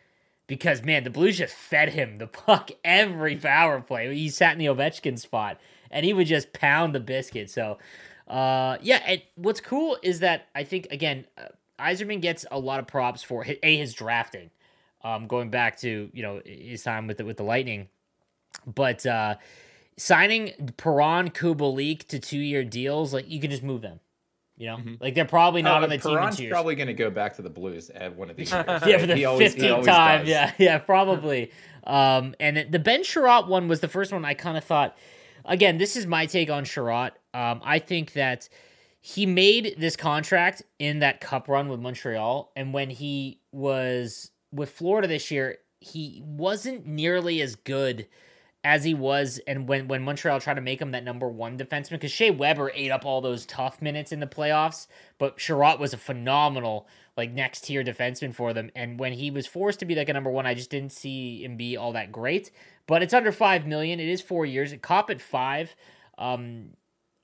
because 0.45 0.83
man, 0.83 1.05
the 1.05 1.09
Blues 1.09 1.37
just 1.37 1.55
fed 1.55 1.87
him 1.87 2.17
the 2.17 2.27
puck 2.47 2.71
every 2.83 3.37
power 3.37 3.79
play. 3.79 4.13
He 4.13 4.27
sat 4.27 4.51
in 4.51 4.59
the 4.59 4.65
Ovechkin 4.65 5.17
spot 5.17 5.57
and 5.91 6.05
he 6.05 6.13
would 6.13 6.27
just 6.27 6.53
pound 6.53 6.93
the 6.95 6.99
biscuit. 6.99 7.49
So, 7.49 7.77
uh, 8.27 8.77
yeah. 8.81 9.01
And 9.05 9.21
what's 9.35 9.61
cool 9.61 9.97
is 10.03 10.19
that 10.21 10.47
I 10.55 10.63
think 10.63 10.87
again, 10.91 11.25
uh, 11.37 11.43
Yzerman 11.79 12.21
gets 12.21 12.45
a 12.51 12.59
lot 12.59 12.79
of 12.79 12.87
props 12.87 13.23
for 13.23 13.43
hi- 13.43 13.59
a 13.63 13.77
his 13.77 13.93
drafting 13.93 14.49
um, 15.03 15.27
going 15.27 15.49
back 15.49 15.77
to 15.81 16.09
you 16.13 16.23
know 16.23 16.41
his 16.45 16.83
time 16.83 17.07
with 17.07 17.17
the, 17.17 17.25
with 17.25 17.37
the 17.37 17.43
Lightning, 17.43 17.87
but 18.65 19.05
uh, 19.05 19.35
signing 19.97 20.73
Perron 20.77 21.29
Kubalik 21.29 22.07
to 22.07 22.19
two 22.19 22.39
year 22.39 22.63
deals, 22.63 23.13
like 23.13 23.29
you 23.29 23.39
can 23.39 23.51
just 23.51 23.63
move 23.63 23.81
them. 23.81 23.99
You 24.59 24.65
know, 24.67 24.77
Mhm. 24.77 24.99
like 24.99 25.13
they're 25.13 25.23
probably 25.25 25.61
not 25.61 25.81
Oh, 25.81 25.83
on 25.83 25.89
the 25.89 25.99
team 25.99 26.13
Perron's 26.15 26.37
two 26.37 26.43
years. 26.43 26.51
probably 26.51 26.73
going 26.73 26.87
to 26.87 26.93
go 26.95 27.11
back 27.11 27.35
to 27.35 27.43
the 27.43 27.49
Blues 27.49 27.91
at 27.91 28.15
one 28.15 28.31
of 28.31 28.35
these 28.35 28.51
years. 28.51 28.65
yeah, 28.67 28.97
for 28.97 29.05
the 29.05 29.15
He 29.15 29.23
fifteenth 29.37 29.85
time. 29.85 30.21
does. 30.21 30.29
Yeah, 30.29 30.51
yeah, 30.57 30.77
probably. 30.79 31.51
um, 31.83 32.33
and 32.39 32.65
the 32.71 32.79
Ben 32.79 33.03
Chiarot 33.03 33.47
one 33.47 33.67
was 33.67 33.81
the 33.81 33.87
first 33.87 34.11
one 34.11 34.25
I 34.25 34.33
kind 34.33 34.57
of 34.57 34.63
thought. 34.63 34.97
Again, 35.47 35.77
this 35.77 35.95
is 35.95 36.05
my 36.05 36.25
take 36.25 36.49
on 36.49 36.65
Chiarot. 36.65 37.11
Um, 37.33 37.61
I 37.63 37.79
think 37.79 38.13
that 38.13 38.49
he 38.99 39.25
made 39.25 39.75
this 39.77 39.95
contract 39.95 40.63
in 40.79 40.99
that 40.99 41.21
cup 41.21 41.47
run 41.47 41.69
with 41.69 41.79
Montreal, 41.79 42.51
and 42.55 42.73
when 42.73 42.89
he 42.89 43.39
was 43.51 44.31
with 44.51 44.69
Florida 44.69 45.07
this 45.07 45.31
year, 45.31 45.57
he 45.79 46.21
wasn't 46.25 46.85
nearly 46.85 47.41
as 47.41 47.55
good 47.55 48.07
as 48.63 48.83
he 48.83 48.93
was 48.93 49.39
and 49.47 49.67
when 49.67 49.87
when 49.87 50.01
Montreal 50.01 50.41
tried 50.41 50.55
to 50.55 50.61
make 50.61 50.81
him 50.81 50.91
that 50.91 51.03
number 51.03 51.29
one 51.29 51.57
defenseman 51.57 51.91
because 51.91 52.11
Shea 52.11 52.31
Weber 52.31 52.71
ate 52.75 52.91
up 52.91 53.05
all 53.05 53.21
those 53.21 53.45
tough 53.45 53.81
minutes 53.81 54.11
in 54.11 54.19
the 54.19 54.27
playoffs, 54.27 54.87
but 55.17 55.37
Chiarot 55.37 55.79
was 55.79 55.93
a 55.93 55.97
phenomenal 55.97 56.85
like 57.15 57.31
next 57.31 57.61
tier 57.61 57.83
defenseman 57.83 58.33
for 58.33 58.53
them. 58.53 58.69
And 58.75 58.99
when 58.99 59.13
he 59.13 59.31
was 59.31 59.47
forced 59.47 59.79
to 59.79 59.85
be 59.85 59.95
like 59.95 60.09
a 60.09 60.13
number 60.13 60.29
one, 60.29 60.45
I 60.45 60.53
just 60.53 60.69
didn't 60.69 60.91
see 60.91 61.43
him 61.43 61.55
be 61.55 61.77
all 61.77 61.93
that 61.93 62.11
great. 62.11 62.51
But 62.87 63.03
it's 63.03 63.13
under 63.13 63.31
five 63.31 63.67
million. 63.67 63.99
It 63.99 64.07
is 64.07 64.21
four 64.21 64.45
years. 64.45 64.71
It 64.71 64.81
cop 64.81 65.09
at 65.09 65.21
five. 65.21 65.75
Um, 66.17 66.69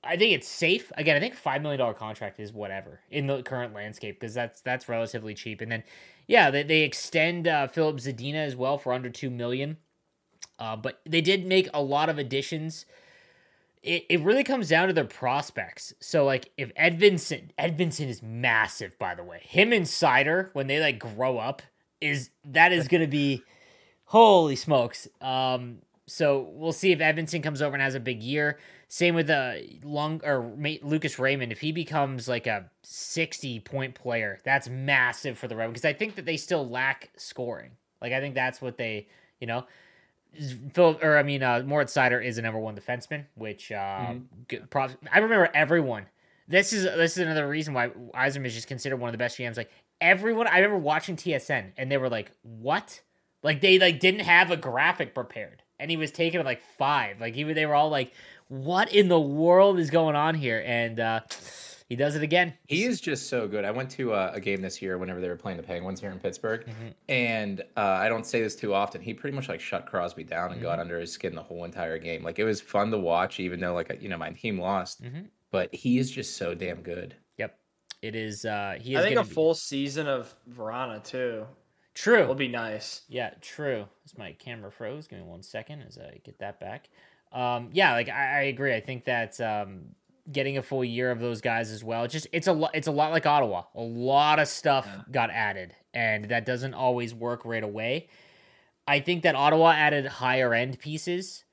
I 0.04 0.16
think 0.16 0.34
it's 0.34 0.46
safe. 0.46 0.92
Again, 0.96 1.16
I 1.16 1.20
think 1.20 1.34
five 1.34 1.62
million 1.62 1.78
dollar 1.78 1.94
contract 1.94 2.38
is 2.38 2.52
whatever 2.52 3.00
in 3.10 3.26
the 3.26 3.42
current 3.42 3.74
landscape 3.74 4.20
because 4.20 4.34
that's 4.34 4.60
that's 4.60 4.88
relatively 4.88 5.34
cheap. 5.34 5.60
And 5.60 5.72
then, 5.72 5.82
yeah, 6.26 6.50
they, 6.50 6.62
they 6.62 6.82
extend 6.82 7.48
uh, 7.48 7.66
Filip 7.66 7.96
Zadina 7.96 8.44
as 8.46 8.54
well 8.54 8.78
for 8.78 8.92
under 8.92 9.10
two 9.10 9.30
million. 9.30 9.78
Uh, 10.58 10.76
but 10.76 11.00
they 11.04 11.20
did 11.20 11.46
make 11.46 11.68
a 11.74 11.82
lot 11.82 12.08
of 12.08 12.18
additions. 12.18 12.86
It, 13.82 14.04
it 14.08 14.20
really 14.20 14.44
comes 14.44 14.68
down 14.68 14.88
to 14.88 14.94
their 14.94 15.04
prospects. 15.04 15.94
So 16.00 16.24
like 16.24 16.50
if 16.56 16.72
Edvinsson 16.74 17.50
Edvinsson 17.58 18.08
is 18.08 18.22
massive 18.22 18.98
by 18.98 19.14
the 19.14 19.24
way. 19.24 19.40
Him 19.42 19.72
and 19.72 19.86
Seider 19.86 20.50
when 20.52 20.66
they 20.66 20.80
like 20.80 20.98
grow 20.98 21.38
up 21.38 21.62
is 22.00 22.30
that 22.44 22.72
is 22.72 22.88
going 22.88 23.00
to 23.00 23.06
be 23.06 23.42
holy 24.04 24.56
smokes. 24.56 25.08
Um 25.20 25.78
so 26.06 26.50
we'll 26.52 26.72
see 26.72 26.92
if 26.92 26.98
Edvinsson 26.98 27.42
comes 27.42 27.62
over 27.62 27.74
and 27.74 27.82
has 27.82 27.94
a 27.94 28.00
big 28.00 28.22
year. 28.22 28.58
Same 28.88 29.14
with 29.14 29.30
uh 29.30 29.54
long 29.82 30.20
or 30.24 30.54
Lucas 30.82 31.18
Raymond 31.18 31.52
if 31.52 31.60
he 31.60 31.72
becomes 31.72 32.28
like 32.28 32.46
a 32.46 32.70
60 32.82 33.60
point 33.60 33.94
player. 33.94 34.38
That's 34.44 34.68
massive 34.68 35.38
for 35.38 35.48
the 35.48 35.56
Red 35.56 35.68
because 35.68 35.84
I 35.84 35.92
think 35.92 36.16
that 36.16 36.24
they 36.24 36.36
still 36.36 36.68
lack 36.68 37.10
scoring. 37.16 37.72
Like 38.00 38.12
I 38.12 38.20
think 38.20 38.34
that's 38.34 38.60
what 38.60 38.76
they, 38.76 39.08
you 39.40 39.46
know, 39.46 39.64
Phil 40.72 40.98
or 41.02 41.16
I 41.16 41.22
mean, 41.22 41.42
uh, 41.42 41.62
Moritz 41.64 41.94
Seider 41.94 42.24
is 42.24 42.38
a 42.38 42.42
number 42.42 42.58
one 42.58 42.76
defenseman, 42.76 43.24
which 43.34 43.70
uh, 43.70 44.14
good 44.48 44.70
props. 44.70 44.96
I 45.12 45.18
remember 45.18 45.48
everyone. 45.54 46.06
This 46.48 46.72
is 46.72 46.84
this 46.84 47.12
is 47.12 47.18
another 47.18 47.48
reason 47.48 47.72
why 47.72 47.88
Yzerman 47.88 48.46
is 48.46 48.54
just 48.54 48.68
considered 48.68 48.96
one 48.98 49.08
of 49.08 49.12
the 49.12 49.18
best 49.18 49.38
GMs. 49.38 49.56
Like 49.56 49.70
everyone, 50.00 50.46
I 50.46 50.56
remember 50.56 50.78
watching 50.78 51.16
TSN 51.16 51.72
and 51.76 51.90
they 51.90 51.96
were 51.96 52.10
like, 52.10 52.32
"What?" 52.42 53.00
Like 53.44 53.60
they 53.60 53.78
like 53.78 54.00
didn't 54.00 54.20
have 54.20 54.50
a 54.50 54.56
graphic 54.56 55.14
prepared, 55.14 55.62
and 55.78 55.90
he 55.90 55.98
was 55.98 56.10
taking 56.10 56.40
it 56.40 56.46
like 56.46 56.62
five. 56.78 57.20
Like 57.20 57.36
even 57.36 57.54
they 57.54 57.66
were 57.66 57.74
all 57.74 57.90
like, 57.90 58.12
"What 58.48 58.92
in 58.92 59.08
the 59.08 59.20
world 59.20 59.78
is 59.78 59.90
going 59.90 60.16
on 60.16 60.34
here?" 60.34 60.64
And 60.66 60.98
uh, 60.98 61.20
he 61.86 61.94
does 61.94 62.16
it 62.16 62.22
again. 62.22 62.54
He 62.66 62.84
is 62.84 63.02
just 63.02 63.28
so 63.28 63.46
good. 63.46 63.66
I 63.66 63.70
went 63.70 63.90
to 63.90 64.14
uh, 64.14 64.32
a 64.34 64.40
game 64.40 64.62
this 64.62 64.80
year 64.80 64.96
whenever 64.96 65.20
they 65.20 65.28
were 65.28 65.36
playing 65.36 65.58
the 65.58 65.62
Penguins 65.62 66.00
here 66.00 66.10
in 66.10 66.18
Pittsburgh, 66.18 66.64
mm-hmm. 66.64 66.88
and 67.10 67.60
uh, 67.76 67.80
I 67.80 68.08
don't 68.08 68.24
say 68.24 68.40
this 68.40 68.56
too 68.56 68.72
often. 68.72 69.02
He 69.02 69.12
pretty 69.12 69.36
much 69.36 69.50
like 69.50 69.60
shut 69.60 69.84
Crosby 69.84 70.24
down 70.24 70.46
and 70.46 70.54
mm-hmm. 70.54 70.62
got 70.62 70.78
under 70.78 70.98
his 70.98 71.12
skin 71.12 71.34
the 71.34 71.42
whole 71.42 71.64
entire 71.64 71.98
game. 71.98 72.24
Like 72.24 72.38
it 72.38 72.44
was 72.44 72.62
fun 72.62 72.90
to 72.92 72.98
watch, 72.98 73.40
even 73.40 73.60
though 73.60 73.74
like 73.74 73.94
you 74.00 74.08
know 74.08 74.16
my 74.16 74.30
team 74.30 74.58
lost. 74.58 75.02
Mm-hmm. 75.02 75.26
But 75.50 75.72
he 75.74 75.98
is 75.98 76.10
just 76.10 76.38
so 76.38 76.54
damn 76.54 76.80
good. 76.80 77.14
Yep, 77.36 77.58
it 78.00 78.16
is. 78.16 78.46
Uh, 78.46 78.78
he. 78.80 78.94
Is 78.94 79.00
I 79.00 79.02
think 79.02 79.20
a 79.20 79.22
be... 79.22 79.28
full 79.28 79.52
season 79.52 80.08
of 80.08 80.34
Vrana 80.50 81.04
too. 81.04 81.46
True. 81.94 82.26
Will 82.26 82.34
be 82.34 82.48
nice. 82.48 83.02
Yeah, 83.08 83.30
true. 83.40 83.86
As 84.04 84.18
my 84.18 84.32
camera 84.32 84.70
froze. 84.70 85.06
Give 85.06 85.20
me 85.20 85.24
one 85.24 85.42
second 85.42 85.82
as 85.82 85.96
I 85.96 86.20
get 86.24 86.38
that 86.40 86.58
back. 86.58 86.88
Um, 87.32 87.70
yeah, 87.72 87.92
like 87.92 88.08
I, 88.08 88.38
I 88.38 88.40
agree. 88.42 88.74
I 88.74 88.80
think 88.80 89.04
that 89.04 89.40
um, 89.40 89.94
getting 90.30 90.58
a 90.58 90.62
full 90.62 90.84
year 90.84 91.10
of 91.10 91.20
those 91.20 91.40
guys 91.40 91.70
as 91.70 91.84
well. 91.84 92.04
It's 92.04 92.12
just 92.12 92.26
it's 92.32 92.46
a 92.46 92.52
lot. 92.52 92.72
It's 92.74 92.88
a 92.88 92.92
lot 92.92 93.12
like 93.12 93.26
Ottawa. 93.26 93.64
A 93.74 93.80
lot 93.80 94.38
of 94.38 94.48
stuff 94.48 94.86
yeah. 94.86 95.02
got 95.10 95.30
added, 95.30 95.74
and 95.92 96.26
that 96.26 96.46
doesn't 96.46 96.74
always 96.74 97.14
work 97.14 97.44
right 97.44 97.62
away. 97.62 98.08
I 98.86 99.00
think 99.00 99.22
that 99.22 99.34
Ottawa 99.34 99.70
added 99.72 100.06
higher 100.06 100.52
end 100.52 100.78
pieces, 100.78 101.44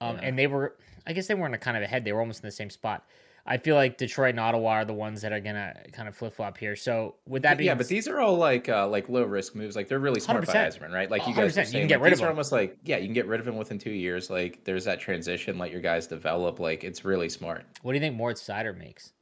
um, 0.00 0.16
yeah. 0.16 0.22
and 0.24 0.38
they 0.38 0.46
were. 0.46 0.76
I 1.06 1.12
guess 1.12 1.26
they 1.26 1.34
weren't 1.34 1.54
a 1.54 1.58
kind 1.58 1.76
of 1.76 1.82
ahead. 1.82 2.04
They 2.04 2.12
were 2.12 2.20
almost 2.20 2.42
in 2.42 2.46
the 2.46 2.52
same 2.52 2.70
spot. 2.70 3.04
I 3.50 3.56
feel 3.56 3.76
like 3.76 3.96
Detroit 3.96 4.30
and 4.30 4.40
Ottawa 4.40 4.72
are 4.72 4.84
the 4.84 4.92
ones 4.92 5.22
that 5.22 5.32
are 5.32 5.40
gonna 5.40 5.74
kind 5.92 6.06
of 6.06 6.14
flip 6.14 6.34
flop 6.34 6.58
here. 6.58 6.76
So 6.76 7.14
with 7.26 7.42
that 7.44 7.56
being, 7.56 7.68
yeah, 7.68 7.74
but 7.74 7.88
these 7.88 8.06
are 8.06 8.20
all 8.20 8.36
like 8.36 8.68
uh, 8.68 8.86
like 8.86 9.08
low 9.08 9.22
risk 9.22 9.54
moves. 9.54 9.74
Like 9.74 9.88
they're 9.88 9.98
really 9.98 10.20
smart 10.20 10.44
100%. 10.44 10.46
by 10.46 10.52
Yzerman, 10.52 10.92
right? 10.92 11.10
Like 11.10 11.26
you 11.26 11.34
guys, 11.34 11.54
saying, 11.54 11.68
you 11.68 11.78
can 11.78 11.88
get 11.88 12.02
rid 12.02 12.12
of 12.12 12.18
them. 12.18 12.28
almost 12.28 12.52
like 12.52 12.76
yeah, 12.84 12.98
you 12.98 13.06
can 13.06 13.14
get 13.14 13.26
rid 13.26 13.40
of 13.40 13.46
them 13.46 13.56
within 13.56 13.78
two 13.78 13.90
years. 13.90 14.28
Like 14.28 14.64
there's 14.64 14.84
that 14.84 15.00
transition. 15.00 15.56
Let 15.56 15.72
your 15.72 15.80
guys 15.80 16.06
develop. 16.06 16.60
Like 16.60 16.84
it's 16.84 17.06
really 17.06 17.30
smart. 17.30 17.64
What 17.80 17.92
do 17.92 17.96
you 17.96 18.02
think 18.02 18.16
Moritz 18.16 18.46
Seider 18.46 18.76
makes? 18.76 19.14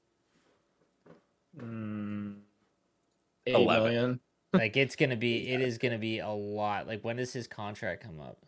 Mm, 1.57 2.35
eight 3.47 3.55
11. 3.55 3.85
million. 3.85 4.21
like 4.53 4.77
it's 4.77 4.97
gonna 4.97 5.17
be, 5.17 5.49
it 5.53 5.61
is 5.61 5.79
gonna 5.79 5.99
be 5.99 6.19
a 6.19 6.29
lot. 6.29 6.89
Like 6.89 7.05
when 7.05 7.15
does 7.17 7.33
his 7.33 7.47
contract 7.47 8.03
come 8.03 8.19
up? 8.19 8.46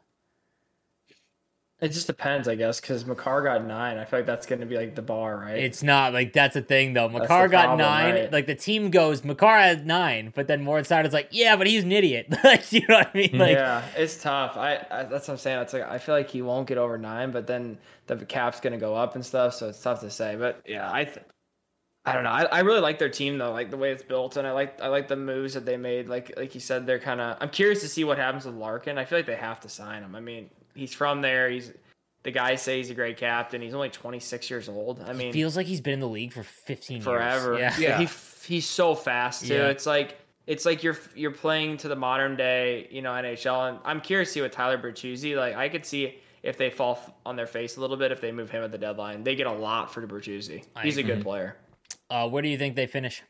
It 1.81 1.93
just 1.93 2.09
depends, 2.09 2.49
I 2.49 2.57
guess, 2.57 2.81
because 2.81 3.07
Makar 3.07 3.43
got 3.43 3.65
nine. 3.65 3.99
I 3.99 4.05
feel 4.05 4.19
like 4.19 4.27
that's 4.27 4.47
going 4.47 4.59
to 4.61 4.67
be 4.67 4.77
like 4.77 4.97
the 4.97 5.03
bar, 5.03 5.37
right? 5.37 5.59
It's 5.59 5.81
not 5.81 6.13
like 6.13 6.33
that's 6.33 6.55
the 6.55 6.63
thing 6.63 6.93
though. 6.93 7.09
Makar 7.09 7.47
got 7.47 7.67
problem, 7.67 7.79
nine. 7.79 8.15
Right? 8.15 8.33
Like 8.33 8.47
the 8.47 8.57
team 8.57 8.91
goes, 8.91 9.23
Makar 9.23 9.59
has 9.59 9.83
nine, 9.83 10.33
but 10.35 10.49
then 10.49 10.65
Moritz 10.65 10.91
is 10.91 11.13
like, 11.13 11.29
yeah, 11.31 11.55
but 11.55 11.69
he's 11.69 11.85
an 11.85 11.93
idiot. 11.93 12.27
like 12.45 12.73
you 12.73 12.81
know 12.89 12.97
what 12.97 13.11
I 13.15 13.17
mean? 13.17 13.39
Like, 13.39 13.53
yeah, 13.53 13.85
it's 13.97 14.21
tough. 14.21 14.57
I, 14.57 14.85
I, 14.91 15.05
that's 15.05 15.29
what 15.29 15.35
I'm 15.35 15.39
saying. 15.39 15.61
It's 15.61 15.73
like 15.73 15.89
I 15.89 15.99
feel 15.99 16.17
like 16.17 16.31
he 16.31 16.43
won't 16.43 16.67
get 16.67 16.79
over 16.79 16.99
nine, 16.99 17.31
but 17.31 17.47
then 17.47 17.79
the 18.09 18.17
cap's 18.17 18.59
going 18.59 18.73
to 18.73 18.79
go 18.79 18.97
up 18.97 19.15
and 19.15 19.25
stuff, 19.25 19.55
so 19.55 19.69
it's 19.69 19.81
tough 19.81 20.01
to 20.01 20.11
say. 20.11 20.35
But 20.37 20.63
yeah, 20.67 20.91
I. 20.93 21.05
Th- 21.05 21.25
I 22.05 22.15
don't 22.15 22.25
know. 22.25 22.31
I, 22.31 22.45
I 22.45 22.61
really 22.61 22.81
like 22.81 22.99
their 22.99 23.11
team 23.11 23.37
though, 23.37 23.53
like 23.53 23.71
the 23.71 23.77
way 23.77 23.91
it's 23.91 24.03
built, 24.03 24.39
and 24.39 24.47
I 24.47 24.53
like 24.53 24.81
I 24.81 24.89
like 24.89 25.09
the 25.09 25.17
moves 25.17 25.53
that 25.55 25.67
they 25.67 25.77
made. 25.77 26.09
Like 26.09 26.33
like 26.39 26.55
you 26.55 26.61
said, 26.61 26.87
they're 26.87 26.99
kind 26.99 27.21
of. 27.21 27.37
I'm 27.39 27.51
curious 27.51 27.83
to 27.83 27.89
see 27.89 28.03
what 28.03 28.17
happens 28.17 28.47
with 28.47 28.55
Larkin. 28.55 28.97
I 28.97 29.05
feel 29.05 29.19
like 29.19 29.27
they 29.27 29.37
have 29.37 29.61
to 29.61 29.69
sign 29.69 30.03
him. 30.03 30.15
I 30.15 30.21
mean, 30.21 30.49
he's 30.79 30.95
from 30.95 31.21
there. 31.21 31.51
He's 31.51 31.73
the 32.23 32.31
guys 32.31 32.63
say 32.63 32.79
he's 32.79 32.91
a 32.91 32.95
great 32.95 33.17
captain. 33.17 33.61
He's 33.63 33.75
only 33.75 33.91
26 33.91 34.51
years 34.51 34.69
old. 34.69 35.01
I 35.07 35.13
mean, 35.13 35.33
feels 35.33 35.57
like 35.57 35.67
he's 35.67 35.81
been 35.81 35.95
in 35.95 36.01
the 36.01 36.09
league 36.09 36.33
for 36.33 36.43
15 36.43 37.03
forever. 37.03 37.59
Years. 37.59 37.79
Yeah, 37.79 37.99
yeah. 37.99 38.07
He, 38.07 38.09
he's 38.55 38.67
so 38.67 38.95
fast 38.95 39.47
too. 39.47 39.55
Yeah. 39.55 39.69
It's 39.69 39.87
like 39.87 40.19
it's 40.47 40.65
like 40.65 40.83
you're 40.83 40.99
you're 41.15 41.31
playing 41.31 41.77
to 41.79 41.89
the 41.89 41.97
modern 41.97 42.37
day, 42.37 42.89
you 42.91 43.03
know, 43.03 43.13
NHL. 43.13 43.71
And 43.71 43.79
I'm 43.85 44.01
curious 44.01 44.31
to 44.31 44.33
see 44.35 44.41
what 44.41 44.53
Tyler 44.53 44.79
Bertuzzi 44.79 45.37
like. 45.37 45.55
I 45.55 45.69
could 45.69 45.85
see 45.85 46.19
if 46.43 46.57
they 46.57 46.71
fall 46.71 47.01
on 47.27 47.37
their 47.37 47.47
face 47.47 47.77
a 47.77 47.81
little 47.81 47.97
bit 47.97 48.13
if 48.13 48.21
they 48.21 48.33
move 48.33 48.51
him 48.51 48.63
at 48.63 48.73
the 48.73 48.79
deadline. 48.79 49.25
They 49.25 49.35
get 49.35 49.47
a 49.47 49.53
lot 49.53 49.93
for 49.93 50.07
Bertuzzi. 50.07 50.65
He's 50.83 50.97
a 50.97 51.03
good 51.03 51.23
player. 51.23 51.57
Uh, 52.11 52.29
where 52.29 52.43
do 52.43 52.49
you 52.49 52.59
think 52.59 52.77
they 52.77 52.87
finish? 52.87 53.23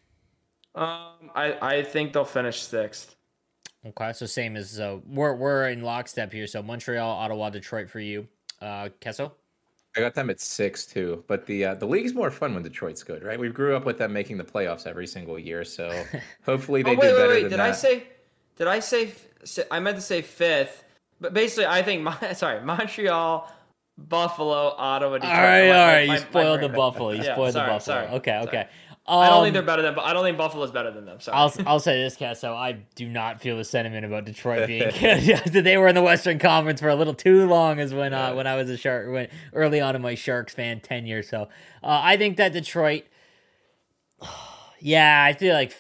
Um, 0.75 1.31
I 1.35 1.57
I 1.61 1.83
think 1.83 2.13
they'll 2.13 2.25
finish 2.25 2.61
sixth. 2.61 3.17
Okay, 3.89 4.13
so 4.13 4.27
same 4.27 4.57
as 4.57 4.81
uh, 4.81 4.99
we're 5.07 5.35
we're 5.35 5.69
in 5.71 5.83
lockstep 5.83 6.33
here. 6.33 6.47
So 6.47 6.63
Montreal, 6.63 7.09
Ottawa, 7.09 7.51
Detroit 7.51 7.89
for 7.89 8.01
you. 8.01 8.27
Uh, 8.61 8.89
Kesso? 9.01 9.33
I 9.97 10.01
got 10.01 10.15
them 10.15 10.31
at 10.31 10.41
six 10.41 10.85
too, 10.87 11.25
but 11.27 11.47
the 11.47 11.65
uh, 11.65 11.75
the 11.75 11.87
league's 11.87 12.15
more 12.15 12.31
fun 12.31 12.55
when 12.55 12.63
Detroit's 12.63 13.03
good, 13.03 13.23
right? 13.23 13.39
We 13.39 13.49
grew 13.49 13.75
up 13.75 13.85
with 13.85 13.99
them 13.99 14.13
making 14.13 14.37
the 14.37 14.45
playoffs 14.45 14.87
every 14.87 15.07
single 15.07 15.39
year, 15.39 15.65
so 15.65 16.05
hopefully 16.45 16.83
they 16.83 16.91
oh, 16.91 16.95
wait, 16.95 17.01
do 17.01 17.15
better 17.15 17.29
wait, 17.29 17.29
wait. 17.29 17.43
than 17.43 17.51
did 17.51 17.59
that. 17.59 17.71
I 17.71 17.73
say? 17.73 18.05
Did 18.57 18.67
I 18.67 18.81
say? 18.81 19.13
I 19.71 19.81
meant 19.81 19.97
to 19.97 20.03
say 20.03 20.23
fifth, 20.23 20.85
but 21.21 21.33
basically, 21.33 21.67
I 21.67 21.83
think 21.83 22.03
my 22.03 22.33
sorry, 22.35 22.65
Montreal, 22.65 23.51
Buffalo, 23.97 24.75
Ottawa, 24.77 25.15
Detroit. 25.15 25.35
All 25.35 25.43
right, 25.43 25.71
all 25.71 25.87
right. 25.87 26.09
you 26.09 26.19
spoiled 26.19 26.61
the 26.61 26.69
Buffalo. 26.69 27.11
You 27.11 27.23
yeah, 27.23 27.35
spoiled 27.35 27.55
sorry, 27.55 27.67
the 27.67 27.73
Buffalo. 27.73 27.95
Sorry, 27.95 28.07
okay, 28.17 28.31
sorry. 28.31 28.47
okay. 28.49 28.69
Um, 29.09 29.21
I 29.21 29.31
don't 29.31 29.43
think 29.43 29.55
they're 29.55 29.63
um, 29.63 29.67
better 29.67 29.81
than. 29.81 29.95
But 29.95 30.05
I 30.05 30.13
don't 30.13 30.23
think 30.23 30.37
Buffalo's 30.37 30.71
better 30.71 30.91
than 30.91 31.07
them. 31.07 31.19
Sorry. 31.19 31.35
I'll 31.35 31.53
I'll 31.67 31.81
say 31.81 32.03
this, 32.03 32.15
Cass. 32.15 32.41
So 32.41 32.55
I 32.55 32.73
do 32.95 33.09
not 33.09 33.41
feel 33.41 33.57
the 33.57 33.65
sentiment 33.65 34.05
about 34.05 34.27
Detroit 34.27 34.67
being 34.67 34.83
that 35.01 35.63
they 35.65 35.79
were 35.79 35.89
in 35.89 35.95
the 35.95 36.03
Western 36.03 36.39
Conference 36.39 36.81
for 36.81 36.91
a 36.91 36.95
little 36.95 37.15
too 37.15 37.47
long. 37.47 37.81
As 37.81 37.95
when 37.95 38.13
uh, 38.13 38.35
when 38.35 38.47
I 38.47 38.55
was 38.57 38.69
a 38.69 38.77
shark, 38.77 39.11
when 39.11 39.29
early 39.55 39.81
on 39.81 39.97
in 39.97 40.03
my 40.03 40.15
Sharks 40.15 40.53
fan 40.53 40.81
tenure. 40.81 41.23
So 41.23 41.49
uh, 41.83 42.01
I 42.03 42.19
think 42.19 42.37
that 42.37 42.53
Detroit. 42.53 43.05
Yeah, 44.81 45.25
I 45.25 45.33
feel 45.33 45.55
like, 45.55 45.77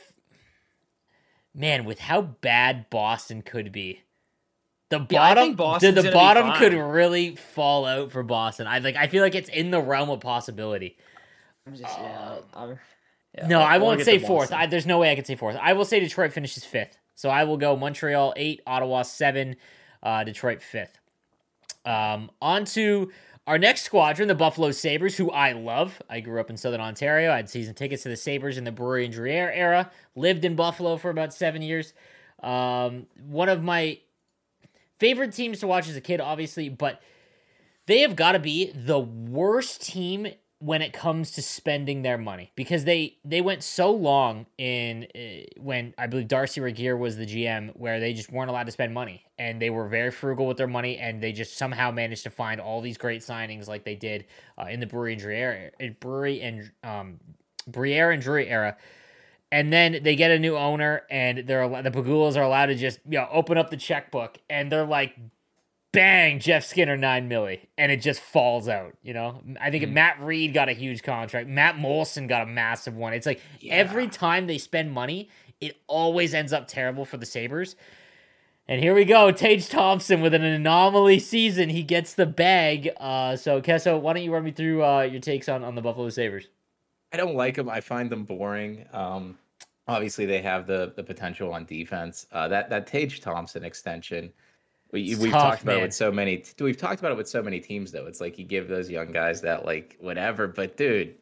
man, 1.54 1.84
with 1.84 2.00
how 2.00 2.20
bad 2.20 2.90
Boston 2.90 3.42
could 3.42 3.70
be, 3.70 4.02
the 4.90 4.98
bottom, 4.98 5.54
yeah, 5.56 5.78
the, 5.78 6.02
the 6.02 6.10
bottom 6.10 6.52
could 6.58 6.72
really 6.72 7.36
fall 7.36 7.86
out 7.86 8.10
for 8.10 8.24
Boston. 8.24 8.66
I 8.66 8.78
like. 8.80 8.96
I 8.96 9.06
feel 9.06 9.22
like 9.22 9.36
it's 9.36 9.48
in 9.48 9.70
the 9.70 9.80
realm 9.80 10.10
of 10.10 10.18
possibility. 10.18 10.96
I'm 11.64 11.76
just 11.76 11.96
yeah. 11.96 12.38
I'm, 12.54 12.78
yeah, 13.38 13.46
no, 13.46 13.61
I, 13.61 13.79
won't 13.79 14.03
say 14.03 14.18
fourth. 14.18 14.53
I, 14.53 14.66
there's 14.66 14.87
no 14.87 14.98
way 14.98 15.11
I 15.11 15.14
can 15.14 15.24
say 15.24 15.37
fourth. 15.37 15.57
I 15.61 15.72
will 15.72 15.85
say 15.85 16.01
Detroit 16.01 16.33
finishes 16.33 16.64
fifth. 16.64 16.98
So 17.14 17.29
I 17.31 17.44
will 17.44 17.57
go 17.57 17.77
Montreal 17.77 18.33
eight, 18.37 18.61
Ottawa 18.66 19.03
seven, 19.03 19.57
uh, 20.03 20.24
Detroit 20.24 20.62
fifth. 20.62 20.98
Um, 21.85 22.31
on 22.40 22.64
to 22.66 23.11
our 23.46 23.59
next 23.59 23.83
squadron, 23.83 24.29
the 24.29 24.35
Buffalo 24.35 24.70
Sabres, 24.72 25.16
who 25.16 25.31
I 25.31 25.53
love. 25.53 26.01
I 26.09 26.20
grew 26.20 26.38
up 26.38 26.51
in 26.51 26.57
Southern 26.57 26.81
Ontario. 26.81 27.33
I 27.33 27.37
had 27.37 27.48
season 27.48 27.74
tickets 27.74 28.03
to 28.03 28.09
the 28.09 28.16
Sabres 28.16 28.59
in 28.59 28.64
the 28.64 28.72
Briere 28.72 29.05
and 29.05 29.12
Drury 29.12 29.33
era. 29.33 29.90
Lived 30.14 30.44
in 30.44 30.55
Buffalo 30.55 30.96
for 30.96 31.11
about 31.11 31.33
seven 31.33 31.62
years. 31.62 31.94
Um, 32.42 33.07
one 33.27 33.48
of 33.48 33.62
my 33.62 33.98
favorite 34.98 35.33
teams 35.33 35.61
to 35.61 35.66
watch 35.66 35.88
as 35.88 35.96
a 35.96 36.01
kid, 36.01 36.20
obviously, 36.20 36.68
but 36.68 37.01
they 37.87 38.01
have 38.01 38.16
got 38.16 38.33
to 38.33 38.38
be 38.38 38.70
the 38.72 38.98
worst 38.98 39.83
team 39.83 40.29
when 40.60 40.82
it 40.82 40.92
comes 40.92 41.30
to 41.32 41.42
spending 41.42 42.02
their 42.02 42.18
money 42.18 42.50
because 42.56 42.84
they 42.84 43.16
they 43.24 43.40
went 43.40 43.62
so 43.62 43.92
long 43.92 44.46
in 44.58 45.06
uh, 45.14 45.60
when 45.60 45.94
I 45.96 46.08
believe 46.08 46.26
Darcy 46.26 46.60
Regier 46.60 46.96
was 46.96 47.16
the 47.16 47.26
GM 47.26 47.76
where 47.76 48.00
they 48.00 48.12
just 48.12 48.32
weren't 48.32 48.50
allowed 48.50 48.66
to 48.66 48.72
spend 48.72 48.92
money 48.92 49.24
and 49.38 49.62
they 49.62 49.70
were 49.70 49.86
very 49.86 50.10
frugal 50.10 50.46
with 50.46 50.56
their 50.56 50.66
money 50.66 50.98
and 50.98 51.22
they 51.22 51.30
just 51.30 51.56
somehow 51.56 51.92
managed 51.92 52.24
to 52.24 52.30
find 52.30 52.60
all 52.60 52.80
these 52.80 52.98
great 52.98 53.22
signings 53.22 53.68
like 53.68 53.84
they 53.84 53.94
did 53.94 54.26
uh, 54.60 54.66
in 54.68 54.80
the 54.80 54.86
Briere 54.86 55.12
and 55.12 55.20
Drury 55.20 55.38
era, 55.38 55.70
Briere 56.00 56.42
and 56.42 56.70
um, 56.82 57.20
Briere 57.68 58.10
and 58.10 58.20
Drury 58.20 58.48
era. 58.48 58.76
And 59.50 59.72
then 59.72 60.00
they 60.02 60.14
get 60.14 60.30
a 60.30 60.38
new 60.38 60.58
owner, 60.58 61.04
and 61.10 61.46
they're 61.46 61.66
the 61.82 61.90
Pegulas 61.90 62.36
are 62.36 62.42
allowed 62.42 62.66
to 62.66 62.74
just 62.74 62.98
you 63.08 63.18
know 63.18 63.26
open 63.32 63.56
up 63.56 63.70
the 63.70 63.78
checkbook, 63.78 64.36
and 64.50 64.70
they're 64.70 64.84
like 64.84 65.16
bang, 65.92 66.38
Jeff 66.40 66.64
Skinner 66.64 66.96
nine 66.96 67.29
milli, 67.29 67.61
and 67.77 67.90
it 67.90 68.01
just 68.01 68.20
falls 68.20 68.68
out. 68.68 68.94
You 69.03 69.14
know, 69.14 69.42
I 69.61 69.70
think 69.70 69.85
mm. 69.85 69.92
Matt 69.92 70.20
Read 70.20 70.53
got 70.55 70.68
a 70.68 70.72
huge 70.72 71.03
contract. 71.03 71.48
Matt 71.48 71.77
Moulson 71.77 72.29
got 72.29 72.42
a 72.42 72.46
massive 72.46 72.96
one. 72.96 73.12
It's 73.12 73.27
like 73.27 73.40
yeah. 73.61 73.74
every 73.74 74.09
time 74.09 74.46
they 74.46 74.59
spend 74.59 74.92
money, 74.92 75.29
it 75.61 75.77
always 75.87 76.35
ends 76.35 76.53
up 76.53 76.68
terrible 76.68 77.05
for 77.05 77.16
the 77.16 77.27
Sabres. 77.27 77.77
And 78.70 78.83
here 78.83 78.94
we 78.94 79.07
go, 79.07 79.31
Tage 79.33 79.68
Thompson 79.70 80.20
with 80.20 80.35
an 80.35 80.44
anomaly 80.44 81.20
season. 81.20 81.70
He 81.70 81.83
gets 81.83 82.12
the 82.12 82.27
bag. 82.27 82.90
Uh, 82.98 83.35
so, 83.35 83.62
Kesso, 83.62 83.98
why 83.98 84.12
don't 84.12 84.22
you 84.22 84.31
run 84.31 84.44
me 84.44 84.51
through 84.51 84.85
uh, 84.85 85.01
your 85.01 85.22
takes 85.22 85.48
on, 85.48 85.64
on 85.64 85.74
the 85.74 85.81
Buffalo 85.81 86.11
Sabres? 86.11 86.48
I 87.11 87.16
don't 87.16 87.35
like 87.35 87.57
them. 87.57 87.70
I 87.70 87.81
find 87.81 88.11
them 88.11 88.24
boring. 88.24 88.85
Um, 88.92 89.38
obviously, 89.87 90.27
they 90.27 90.42
have 90.42 90.66
the 90.66 90.92
the 90.94 91.03
potential 91.03 91.53
on 91.55 91.64
defense. 91.64 92.27
Uh, 92.31 92.46
that 92.48 92.68
that 92.68 92.87
Tage 92.87 93.22
Thompson 93.22 93.64
extension 93.64 94.31
we, 94.90 95.14
we've 95.16 95.31
tough, 95.31 95.42
talked 95.42 95.62
about 95.62 95.72
man. 95.72 95.81
it 95.81 95.87
with 95.87 95.94
so 95.94 96.11
many. 96.11 96.44
We've 96.61 96.77
talked 96.77 97.01
about 97.01 97.12
it 97.12 97.18
with 97.18 97.29
so 97.29 97.42
many 97.42 97.61
teams, 97.61 97.92
though. 97.92 98.07
It's 98.07 98.20
like 98.20 98.38
you 98.38 98.44
give 98.44 98.68
those 98.68 98.88
young 98.88 99.12
guys 99.12 99.42
that 99.42 99.66
like 99.66 99.96
whatever, 100.01 100.46
but 100.46 100.77
dude, 100.77 101.14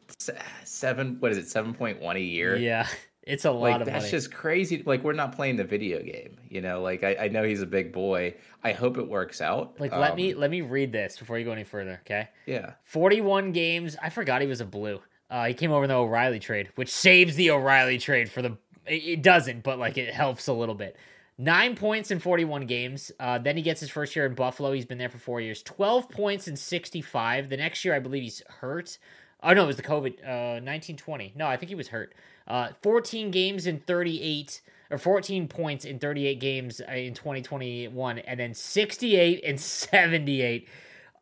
seven. 0.63 1.17
What 1.19 1.31
is 1.31 1.37
it? 1.37 1.49
Seven 1.49 1.73
point 1.73 2.01
one 2.01 2.15
a 2.15 2.21
year. 2.21 2.55
Yeah, 2.55 2.87
it's 3.23 3.43
a 3.43 3.51
lot 3.51 3.61
like, 3.61 3.81
of 3.81 3.87
that's 3.87 4.03
money. 4.05 4.11
just 4.11 4.33
crazy. 4.33 4.83
Like 4.85 5.03
we're 5.03 5.11
not 5.11 5.35
playing 5.35 5.57
the 5.57 5.65
video 5.65 6.01
game, 6.01 6.37
you 6.49 6.61
know. 6.61 6.81
Like 6.81 7.03
I, 7.03 7.15
I 7.15 7.27
know 7.27 7.43
he's 7.43 7.61
a 7.61 7.65
big 7.65 7.91
boy. 7.91 8.35
I 8.63 8.71
hope 8.71 8.97
it 8.97 9.07
works 9.07 9.41
out. 9.41 9.79
Like 9.79 9.91
let 9.91 10.11
um, 10.11 10.15
me 10.15 10.33
let 10.33 10.49
me 10.49 10.61
read 10.61 10.93
this 10.93 11.17
before 11.17 11.37
you 11.37 11.43
go 11.43 11.51
any 11.51 11.65
further. 11.65 11.99
Okay. 12.05 12.29
Yeah. 12.45 12.73
Forty 12.83 13.19
one 13.19 13.51
games. 13.51 13.97
I 14.01 14.09
forgot 14.09 14.41
he 14.41 14.47
was 14.47 14.61
a 14.61 14.65
blue. 14.65 15.01
Uh, 15.29 15.47
he 15.47 15.53
came 15.53 15.71
over 15.71 15.83
in 15.83 15.89
the 15.89 15.95
O'Reilly 15.95 16.39
trade, 16.39 16.69
which 16.75 16.89
saves 16.89 17.35
the 17.35 17.51
O'Reilly 17.51 17.97
trade 17.97 18.31
for 18.31 18.41
the. 18.41 18.57
It 18.85 19.21
doesn't, 19.21 19.63
but 19.63 19.77
like 19.77 19.97
it 19.97 20.13
helps 20.13 20.47
a 20.47 20.53
little 20.53 20.75
bit. 20.75 20.95
Nine 21.39 21.75
points 21.75 22.09
in 22.09 22.19
41 22.19 22.65
games. 22.65 23.11
Uh, 23.19 23.37
then 23.37 23.57
he 23.57 23.61
gets 23.61 23.79
his 23.79 23.91
first 23.91 24.15
year 24.15 24.25
in 24.25 24.33
Buffalo. 24.33 24.71
He's 24.71 24.85
been 24.85 24.97
there 24.97 25.09
for 25.09 25.19
four 25.19 25.39
years. 25.39 25.61
12 25.61 26.09
points 26.09 26.47
in 26.47 26.55
65. 26.55 27.49
The 27.49 27.57
next 27.57 27.85
year, 27.85 27.93
I 27.93 27.99
believe 27.99 28.23
he's 28.23 28.41
hurt. 28.59 28.97
Oh 29.43 29.53
no, 29.53 29.63
it 29.63 29.67
was 29.67 29.75
the 29.75 29.83
COVID. 29.83 30.19
Uh, 30.23 30.59
1920. 30.63 31.33
No, 31.35 31.45
I 31.45 31.57
think 31.57 31.69
he 31.69 31.75
was 31.75 31.89
hurt. 31.89 32.15
Uh, 32.47 32.69
14 32.81 33.29
games 33.29 33.67
in 33.67 33.79
38 33.81 34.61
or 34.89 34.97
14 34.97 35.47
points 35.47 35.85
in 35.85 35.99
38 35.99 36.39
games 36.39 36.81
uh, 36.81 36.91
in 36.91 37.13
2021, 37.13 38.19
and 38.19 38.39
then 38.39 38.53
68 38.53 39.43
and 39.45 39.59
78. 39.59 40.67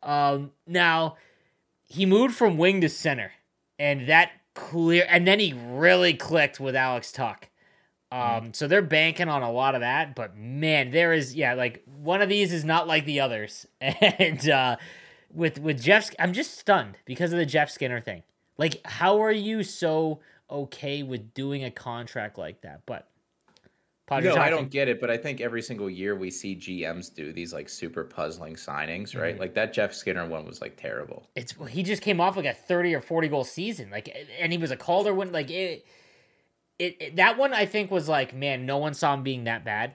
Um, 0.02 0.52
now 0.66 1.16
he 1.84 2.06
moved 2.06 2.34
from 2.34 2.56
wing 2.56 2.80
to 2.80 2.88
center, 2.88 3.32
and 3.78 4.08
that 4.08 4.30
clear, 4.54 5.06
and 5.08 5.26
then 5.26 5.40
he 5.40 5.52
really 5.52 6.14
clicked 6.14 6.58
with 6.58 6.74
Alex 6.74 7.12
Tuch. 7.12 7.48
Um, 8.12 8.54
so 8.54 8.68
they're 8.68 8.82
banking 8.82 9.28
on 9.28 9.42
a 9.42 9.50
lot 9.50 9.74
of 9.74 9.80
that, 9.80 10.14
but 10.14 10.36
man, 10.36 10.92
there 10.92 11.12
is 11.12 11.34
yeah, 11.34 11.54
like 11.54 11.82
one 12.02 12.22
of 12.22 12.28
these 12.28 12.52
is 12.52 12.64
not 12.64 12.86
like 12.86 13.04
the 13.04 13.20
others, 13.20 13.66
and 13.80 14.48
uh, 14.48 14.76
with 15.32 15.58
with 15.58 15.82
Jeff, 15.82 16.10
I'm 16.18 16.32
just 16.32 16.56
stunned 16.56 16.98
because 17.04 17.32
of 17.32 17.38
the 17.38 17.46
Jeff 17.46 17.68
Skinner 17.68 18.00
thing. 18.00 18.22
Like, 18.58 18.80
how 18.86 19.20
are 19.20 19.32
you 19.32 19.64
so 19.64 20.20
okay 20.48 21.02
with 21.02 21.34
doing 21.34 21.64
a 21.64 21.70
contract 21.70 22.38
like 22.38 22.60
that? 22.62 22.82
But 22.86 23.08
no, 24.08 24.36
I 24.36 24.50
don't 24.50 24.70
get 24.70 24.86
it, 24.88 25.00
but 25.00 25.10
I 25.10 25.16
think 25.16 25.40
every 25.40 25.60
single 25.60 25.90
year 25.90 26.14
we 26.14 26.30
see 26.30 26.54
GMs 26.54 27.12
do 27.12 27.32
these 27.32 27.52
like 27.52 27.68
super 27.68 28.04
puzzling 28.04 28.54
signings, 28.54 29.20
right? 29.20 29.32
Mm-hmm. 29.32 29.40
Like 29.40 29.54
that 29.54 29.72
Jeff 29.72 29.92
Skinner 29.92 30.24
one 30.26 30.46
was 30.46 30.60
like 30.60 30.76
terrible. 30.76 31.26
It's 31.34 31.54
he 31.68 31.82
just 31.82 32.02
came 32.02 32.20
off 32.20 32.36
like 32.36 32.46
a 32.46 32.54
30 32.54 32.94
or 32.94 33.00
40 33.00 33.28
goal 33.28 33.42
season. 33.42 33.90
Like 33.90 34.14
and 34.38 34.52
he 34.52 34.58
was 34.58 34.70
a 34.70 34.76
Calder 34.76 35.12
when 35.12 35.32
like 35.32 35.50
it, 35.50 35.84
it, 36.78 36.96
it 37.00 37.16
that 37.16 37.38
one 37.38 37.52
I 37.52 37.66
think 37.66 37.90
was 37.90 38.08
like, 38.08 38.34
man, 38.34 38.66
no 38.66 38.78
one 38.78 38.94
saw 38.94 39.14
him 39.14 39.22
being 39.22 39.44
that 39.44 39.64
bad. 39.64 39.94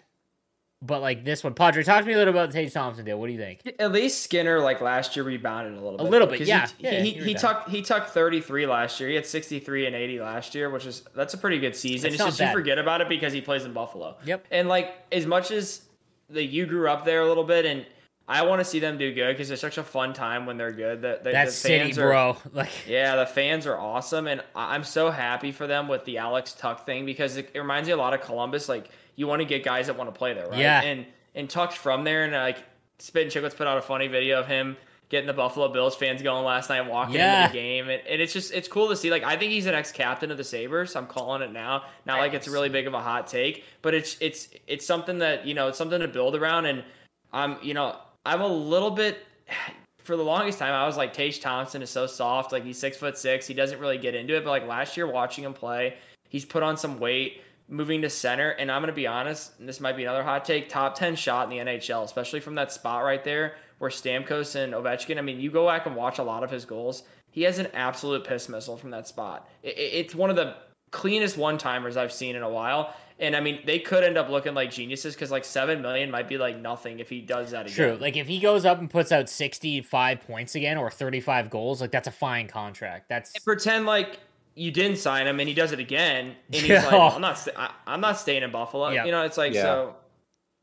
But 0.83 1.01
like 1.01 1.23
this 1.23 1.43
one, 1.43 1.53
Padre, 1.53 1.83
talk 1.83 2.01
to 2.01 2.07
me 2.07 2.13
a 2.13 2.17
little 2.17 2.33
about 2.33 2.49
the 2.49 2.53
Tage 2.53 2.73
Thompson 2.73 3.05
deal. 3.05 3.19
What 3.19 3.27
do 3.27 3.33
you 3.33 3.37
think? 3.37 3.61
At 3.77 3.91
least 3.91 4.23
Skinner, 4.23 4.59
like 4.59 4.81
last 4.81 5.15
year, 5.15 5.23
rebounded 5.23 5.73
a 5.73 5.75
little 5.75 5.97
bit. 5.99 6.07
A 6.07 6.09
little 6.09 6.27
bit, 6.27 6.41
yeah. 6.41 6.67
He, 6.75 6.83
yeah, 6.83 7.01
he, 7.01 7.11
he, 7.11 7.23
he 7.23 7.33
tucked 7.35 7.69
he 7.69 7.83
tucked 7.83 8.09
thirty 8.09 8.41
three 8.41 8.65
last 8.65 8.99
year. 8.99 9.09
He 9.09 9.13
had 9.13 9.27
sixty 9.27 9.59
three 9.59 9.85
and 9.85 9.95
eighty 9.95 10.19
last 10.19 10.55
year, 10.55 10.71
which 10.71 10.87
is 10.87 11.03
that's 11.15 11.35
a 11.35 11.37
pretty 11.37 11.59
good 11.59 11.75
season. 11.75 12.07
It's, 12.07 12.15
it's 12.15 12.25
just 12.25 12.39
bad. 12.39 12.47
you 12.47 12.53
forget 12.53 12.79
about 12.79 12.99
it 13.01 13.09
because 13.09 13.31
he 13.31 13.41
plays 13.41 13.63
in 13.63 13.73
Buffalo. 13.73 14.17
Yep. 14.25 14.47
And 14.49 14.67
like 14.67 14.95
as 15.11 15.27
much 15.27 15.51
as 15.51 15.83
the 16.31 16.43
you 16.43 16.65
grew 16.65 16.89
up 16.89 17.05
there 17.05 17.21
a 17.21 17.27
little 17.27 17.43
bit, 17.43 17.65
and 17.65 17.85
I 18.31 18.43
want 18.43 18.61
to 18.61 18.65
see 18.65 18.79
them 18.79 18.97
do 18.97 19.13
good 19.13 19.33
because 19.33 19.51
it's 19.51 19.59
such 19.59 19.77
a 19.77 19.83
fun 19.83 20.13
time 20.13 20.45
when 20.45 20.55
they're 20.55 20.71
good. 20.71 21.01
The, 21.01 21.19
the, 21.21 21.31
That's 21.31 21.61
the 21.61 21.67
fans 21.67 21.95
city, 21.95 22.01
are, 22.01 22.09
bro. 22.09 22.37
Like, 22.53 22.87
yeah, 22.87 23.17
the 23.17 23.25
fans 23.25 23.67
are 23.67 23.77
awesome, 23.77 24.25
and 24.25 24.41
I'm 24.55 24.85
so 24.85 25.11
happy 25.11 25.51
for 25.51 25.67
them 25.67 25.89
with 25.89 26.05
the 26.05 26.19
Alex 26.19 26.53
Tuch 26.53 26.85
thing 26.85 27.05
because 27.05 27.35
it, 27.35 27.49
it 27.53 27.59
reminds 27.59 27.87
me 27.87 27.93
a 27.93 27.97
lot 27.97 28.13
of 28.13 28.21
Columbus. 28.21 28.69
Like, 28.69 28.89
you 29.17 29.27
want 29.27 29.41
to 29.41 29.45
get 29.45 29.65
guys 29.65 29.87
that 29.87 29.97
want 29.97 30.13
to 30.13 30.17
play 30.17 30.33
there, 30.33 30.47
right? 30.47 30.59
Yeah. 30.59 30.81
And 30.81 31.05
and 31.35 31.49
Tuch's 31.49 31.75
from 31.75 32.05
there, 32.05 32.23
and 32.23 32.31
like 32.31 32.63
Spit 32.99 33.23
and 33.23 33.31
Chicklets 33.31 33.57
put 33.57 33.67
out 33.67 33.77
a 33.77 33.81
funny 33.81 34.07
video 34.07 34.39
of 34.39 34.47
him 34.47 34.77
getting 35.09 35.27
the 35.27 35.33
Buffalo 35.33 35.67
Bills 35.67 35.93
fans 35.93 36.21
going 36.21 36.45
last 36.45 36.69
night, 36.69 36.89
walking 36.89 37.15
yeah. 37.15 37.43
into 37.43 37.51
the 37.51 37.59
game, 37.59 37.89
and, 37.89 38.01
and, 38.07 38.21
it's 38.21 38.31
just 38.31 38.53
it's 38.53 38.69
cool 38.69 38.87
to 38.87 38.95
see. 38.95 39.11
Like 39.11 39.23
I 39.23 39.35
think 39.35 39.51
he's 39.51 39.65
an 39.65 39.75
ex 39.75 39.91
captain 39.91 40.31
of 40.31 40.37
the 40.37 40.43
Sabres. 40.45 40.95
I'm 40.95 41.05
calling 41.05 41.41
it 41.41 41.51
now. 41.51 41.83
Not 42.05 42.19
like 42.19 42.33
it's 42.33 42.47
really 42.47 42.69
big 42.69 42.87
of 42.87 42.93
a 42.93 43.01
hot 43.01 43.27
take, 43.27 43.65
but 43.81 43.93
it's 43.93 44.15
it's 44.21 44.47
it's 44.67 44.85
something 44.85 45.19
that 45.19 45.45
you 45.45 45.53
know 45.53 45.67
it's 45.67 45.77
something 45.77 45.99
to 45.99 46.07
build 46.07 46.37
around. 46.37 46.65
And 46.65 46.85
I'm 47.33 47.57
you 47.61 47.73
know 47.73 47.97
I'm 48.25 48.41
a 48.41 48.47
little 48.47 48.91
bit. 48.91 49.25
For 49.99 50.17
the 50.17 50.23
longest 50.23 50.57
time, 50.57 50.73
I 50.73 50.87
was 50.87 50.97
like 50.97 51.13
Tage 51.13 51.41
Thompson 51.41 51.83
is 51.83 51.91
so 51.91 52.07
soft. 52.07 52.51
Like 52.51 52.65
he's 52.65 52.79
six 52.79 52.97
foot 52.97 53.19
six. 53.19 53.45
He 53.45 53.53
doesn't 53.53 53.79
really 53.79 53.99
get 53.99 54.15
into 54.15 54.35
it. 54.35 54.43
But 54.43 54.49
like 54.49 54.67
last 54.67 54.97
year, 54.97 55.05
watching 55.05 55.43
him 55.43 55.53
play, 55.53 55.97
he's 56.27 56.43
put 56.43 56.63
on 56.63 56.75
some 56.75 56.99
weight 56.99 57.43
moving 57.67 58.01
to 58.01 58.09
center. 58.09 58.49
And 58.49 58.71
I'm 58.71 58.83
to 58.83 58.91
be 58.91 59.05
honest, 59.05 59.63
this 59.63 59.79
might 59.79 59.95
be 59.95 60.03
another 60.03 60.23
hot 60.23 60.43
take 60.43 60.69
top 60.69 60.95
10 60.95 61.15
shot 61.15 61.51
in 61.51 61.65
the 61.65 61.71
NHL, 61.71 62.03
especially 62.03 62.39
from 62.39 62.55
that 62.55 62.71
spot 62.71 63.03
right 63.03 63.23
there 63.23 63.57
where 63.77 63.89
Stamkos 63.89 64.55
and 64.55 64.73
Ovechkin. 64.73 65.17
I 65.17 65.21
mean, 65.21 65.39
you 65.39 65.49
go 65.49 65.67
back 65.67 65.87
and 65.87 65.95
watch 65.95 66.19
a 66.19 66.23
lot 66.23 66.43
of 66.43 66.51
his 66.51 66.65
goals. 66.65 67.03
He 67.31 67.41
has 67.43 67.57
an 67.57 67.67
absolute 67.73 68.23
piss 68.23 68.49
missile 68.49 68.77
from 68.77 68.91
that 68.91 69.07
spot. 69.07 69.49
It's 69.63 70.13
one 70.13 70.29
of 70.29 70.35
the 70.35 70.55
cleanest 70.91 71.37
one 71.37 71.57
timers 71.57 71.97
I've 71.97 72.11
seen 72.11 72.35
in 72.35 72.43
a 72.43 72.49
while. 72.49 72.93
And 73.21 73.35
I 73.35 73.39
mean, 73.39 73.59
they 73.65 73.77
could 73.77 74.03
end 74.03 74.17
up 74.17 74.29
looking 74.29 74.55
like 74.55 74.71
geniuses 74.71 75.13
because 75.13 75.29
like 75.29 75.45
seven 75.45 75.81
million 75.81 76.09
might 76.09 76.27
be 76.27 76.39
like 76.39 76.57
nothing 76.57 76.99
if 76.99 77.07
he 77.07 77.21
does 77.21 77.51
that 77.51 77.67
again. 77.67 77.75
True. 77.75 77.97
Like 78.01 78.17
if 78.17 78.27
he 78.27 78.39
goes 78.39 78.65
up 78.65 78.79
and 78.79 78.89
puts 78.89 79.11
out 79.11 79.29
sixty-five 79.29 80.21
points 80.21 80.55
again 80.55 80.77
or 80.77 80.89
thirty-five 80.89 81.51
goals, 81.51 81.81
like 81.81 81.91
that's 81.91 82.07
a 82.07 82.11
fine 82.11 82.47
contract. 82.47 83.09
That's 83.09 83.33
and 83.35 83.43
pretend 83.45 83.85
like 83.85 84.19
you 84.55 84.71
didn't 84.71 84.97
sign 84.97 85.27
him 85.27 85.39
and 85.39 85.47
he 85.47 85.53
does 85.53 85.71
it 85.71 85.79
again 85.79 86.35
and 86.47 86.55
he's 86.55 86.69
like 86.83 86.91
well, 86.91 87.11
I'm 87.13 87.21
not 87.21 87.37
st- 87.37 87.57
I, 87.57 87.71
am 87.87 88.01
not 88.01 88.19
staying 88.19 88.41
in 88.41 88.51
Buffalo. 88.51 88.89
Yep. 88.89 89.05
You 89.05 89.11
know, 89.11 89.23
it's 89.23 89.37
like 89.37 89.53
yeah. 89.53 89.61
so 89.61 89.95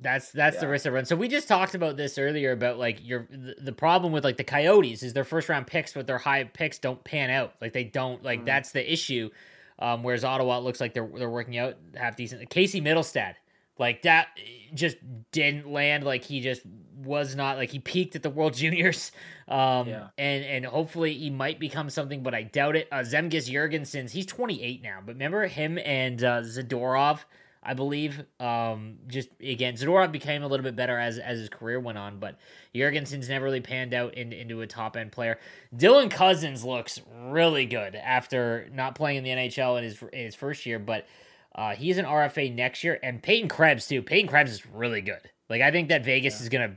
that's 0.01 0.31
that's 0.31 0.57
yeah. 0.57 0.61
the 0.61 0.69
risk 0.69 0.87
of 0.87 0.93
run. 0.93 1.05
So 1.05 1.17
we 1.17 1.29
just 1.29 1.49
talked 1.49 1.75
about 1.75 1.97
this 1.97 2.19
earlier 2.19 2.53
about 2.53 2.79
like 2.79 3.05
your 3.07 3.27
the, 3.31 3.55
the, 3.61 3.73
problem 3.73 4.13
with 4.13 4.25
like 4.25 4.37
the 4.37 4.45
Coyotes 4.45 5.03
is 5.03 5.13
their 5.13 5.25
first 5.25 5.49
round 5.49 5.67
picks 5.67 5.95
with 5.95 6.07
their 6.07 6.19
high 6.19 6.45
picks 6.45 6.79
don't 6.79 7.03
pan 7.03 7.31
out. 7.31 7.55
Like 7.61 7.73
they 7.73 7.85
don't 7.85 8.23
like 8.23 8.41
mm-hmm. 8.41 8.47
that's 8.47 8.73
the 8.73 8.93
issue. 8.93 9.31
Um, 9.79 10.03
whereas 10.03 10.25
Ottawa 10.25 10.59
looks 10.59 10.81
like 10.81 10.95
they're 10.95 11.09
they're 11.17 11.31
working 11.31 11.57
out 11.59 11.77
half 11.95 12.17
decent. 12.17 12.49
Casey 12.51 12.81
Mittelstadt, 12.81 13.35
like 13.79 14.03
that 14.03 14.29
just 14.75 14.97
didn't 15.33 15.71
land. 15.71 16.05
Like 16.05 16.25
he 16.25 16.41
just 16.41 16.63
was 17.05 17.37
not 17.37 17.57
like 17.57 17.71
he 17.71 17.79
peaked 17.79 18.17
at 18.17 18.23
the 18.23 18.31
World 18.31 18.55
Juniors. 18.55 19.13
Um, 19.47 19.89
yeah. 19.89 20.09
and 20.19 20.45
and 20.45 20.67
hopefully 20.67 21.15
he 21.15 21.31
might 21.31 21.59
become 21.59 21.91
something, 21.91 22.23
but 22.23 22.35
I 22.35 22.43
doubt 22.43 22.77
it. 22.77 22.89
Uh, 22.91 22.97
Zemgus 22.99 23.51
Girgensons, 23.51 24.11
he's 24.11 24.27
28 24.27 24.83
now, 24.83 24.99
but 25.05 25.15
remember 25.15 25.47
him 25.47 25.79
and 25.79 26.23
uh, 26.23 26.41
Zadorov, 26.43 27.21
I 27.69 27.75
believe. 27.75 28.25
Um, 28.41 28.97
just 29.07 29.29
again, 29.41 29.75
Zadorov 29.75 30.11
became 30.11 30.43
a 30.43 30.49
little 30.49 30.65
bit 30.65 30.75
better 30.75 30.99
as 30.99 31.19
as 31.19 31.39
his 31.39 31.49
career 31.51 31.79
went 31.79 31.99
on, 31.99 32.19
but 32.19 32.39
Girgensons 32.75 33.29
never 33.29 33.45
really 33.45 33.61
panned 33.61 33.93
out 33.93 34.15
in, 34.15 34.33
into 34.33 34.63
a 34.63 34.67
top 34.67 34.97
end 34.97 35.13
player. 35.13 35.39
Dylan 35.77 36.11
Cozens 36.11 36.65
looks 36.65 37.01
really 37.27 37.67
good 37.67 37.95
after 37.95 38.69
not 38.73 38.95
playing 38.95 39.19
in 39.19 39.25
the 39.25 39.31
NHL 39.31 39.77
in 39.77 39.85
his 39.85 40.03
in 40.13 40.25
his 40.25 40.35
first 40.35 40.67
year, 40.67 40.79
but. 40.79 41.07
Uh, 41.55 41.75
he's 41.75 41.99
an 41.99 42.05
RFA 42.05 42.55
next 42.55 42.85
year, 42.85 43.01
and 43.03 43.21
Peyton 43.21 43.49
Krebs 43.49 43.89
too. 43.89 44.01
Peyton 44.01 44.29
Krebs 44.29 44.53
is 44.53 44.65
really 44.67 45.01
good. 45.01 45.19
Like 45.51 45.61
I 45.61 45.73
think 45.73 45.89
that 45.89 46.05
Vegas 46.05 46.35
yeah. 46.35 46.43
is 46.43 46.49
gonna 46.51 46.77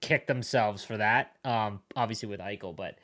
kick 0.00 0.26
themselves 0.26 0.84
for 0.84 0.96
that. 0.96 1.36
Um, 1.44 1.80
obviously 1.96 2.30
with 2.30 2.40
Eichel, 2.40 2.74
but 2.74 2.96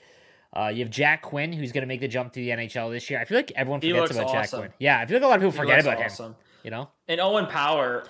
uh, 0.53 0.69
you 0.69 0.81
have 0.85 0.91
Jack 0.91 1.23
Quinn 1.23 1.53
who's 1.53 1.73
going 1.73 1.83
to 1.83 1.87
make 1.87 2.01
the 2.01 2.09
jump 2.09 2.33
to 2.33 2.41
the 2.41 2.51
NHL 2.51 2.91
this 2.91 3.09
year. 3.11 3.21
I 3.21 3.25
feel 3.25 3.39
like 3.39 3.53
everyone 3.55 3.81
forgets 3.81 4.13
about 4.13 4.27
awesome. 4.27 4.41
Jack 4.41 4.51
Quinn. 4.51 4.73
Yeah, 4.79 5.01
I 5.01 5.07
feel 5.07 5.17
like 5.17 5.25
a 5.25 5.29
lot 5.29 5.35
of 5.37 5.41
people 5.41 5.53
he 5.53 5.59
forget 5.59 5.81
about 5.81 6.03
awesome. 6.03 6.27
him. 6.27 6.37
You 6.69 6.73
know, 6.73 6.91
and 7.09 7.19
Owen 7.19 7.47
Power. 7.47 8.05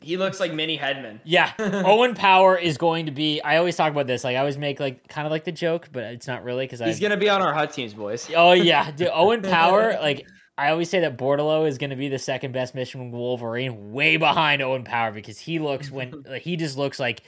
He 0.00 0.16
looks 0.16 0.38
like 0.38 0.54
mini 0.54 0.78
Hedman. 0.78 1.18
Yeah, 1.24 1.52
Owen 1.58 2.14
Power 2.14 2.56
is 2.56 2.78
going 2.78 3.06
to 3.06 3.12
be. 3.12 3.40
I 3.40 3.56
always 3.56 3.74
talk 3.74 3.90
about 3.90 4.06
this. 4.06 4.22
Like 4.22 4.36
I 4.36 4.38
always 4.38 4.56
make 4.56 4.78
like 4.78 5.08
kind 5.08 5.26
of 5.26 5.32
like 5.32 5.42
the 5.42 5.50
joke, 5.50 5.88
but 5.90 6.04
it's 6.04 6.28
not 6.28 6.44
really 6.44 6.66
because 6.66 6.78
he's 6.78 7.00
going 7.00 7.10
to 7.10 7.16
be 7.16 7.28
on 7.28 7.42
our 7.42 7.52
hut 7.52 7.72
teams, 7.72 7.94
boys. 7.94 8.30
Oh 8.36 8.52
yeah, 8.52 8.92
Dude, 8.92 9.10
Owen 9.12 9.42
Power. 9.50 9.98
Like 10.00 10.24
I 10.56 10.70
always 10.70 10.88
say 10.88 11.00
that 11.00 11.18
Bordeleau 11.18 11.66
is 11.66 11.78
going 11.78 11.90
to 11.90 11.96
be 11.96 12.08
the 12.08 12.20
second 12.20 12.52
best 12.52 12.76
Michigan 12.76 13.10
Wolverine, 13.10 13.90
way 13.90 14.18
behind 14.18 14.62
Owen 14.62 14.84
Power 14.84 15.10
because 15.10 15.40
he 15.40 15.58
looks 15.58 15.90
when 15.90 16.22
like, 16.28 16.42
he 16.42 16.54
just 16.54 16.78
looks 16.78 17.00
like 17.00 17.24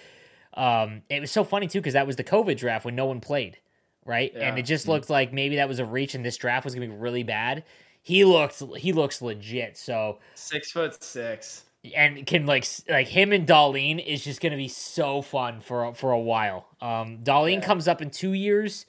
um, 0.55 1.03
it 1.11 1.21
was 1.21 1.33
so 1.33 1.43
funny 1.43 1.67
too 1.67 1.81
because 1.81 1.95
that 1.95 2.07
was 2.07 2.15
the 2.15 2.25
COVID 2.25 2.57
draft 2.57 2.85
when 2.85 2.95
no 2.95 3.07
one 3.07 3.21
played, 3.21 3.59
right? 4.05 4.31
Yeah. 4.33 4.49
And 4.49 4.61
it 4.61 4.63
just 4.63 4.87
looked 4.87 5.11
like 5.11 5.33
maybe 5.33 5.57
that 5.57 5.69
was 5.69 5.81
a 5.81 5.85
reach, 5.85 6.15
and 6.15 6.25
this 6.25 6.37
draft 6.37 6.65
was 6.65 6.77
gonna 6.77 6.87
be 6.87 6.95
really 6.95 7.25
bad. 7.25 7.65
He 8.09 8.25
looks 8.25 8.63
he 8.79 8.95
looks 8.95 9.21
legit. 9.21 9.77
So 9.77 10.19
six 10.35 10.73
foot 10.73 11.05
six, 11.05 11.67
and 11.95 12.25
can 12.27 12.47
like 12.47 12.67
like 12.89 13.07
him 13.07 13.35
and 13.35 13.47
Dahlin 13.47 14.03
is 14.03 14.25
just 14.25 14.41
gonna 14.41 14.57
be 14.57 14.67
so 14.67 15.21
fun 15.21 15.61
for 15.61 15.93
for 15.93 16.13
a 16.13 16.19
while. 16.19 16.67
Um, 16.81 17.19
Dahlin 17.19 17.57
yeah. 17.57 17.67
comes 17.67 17.87
up 17.87 18.01
in 18.01 18.09
two 18.09 18.33
years. 18.33 18.87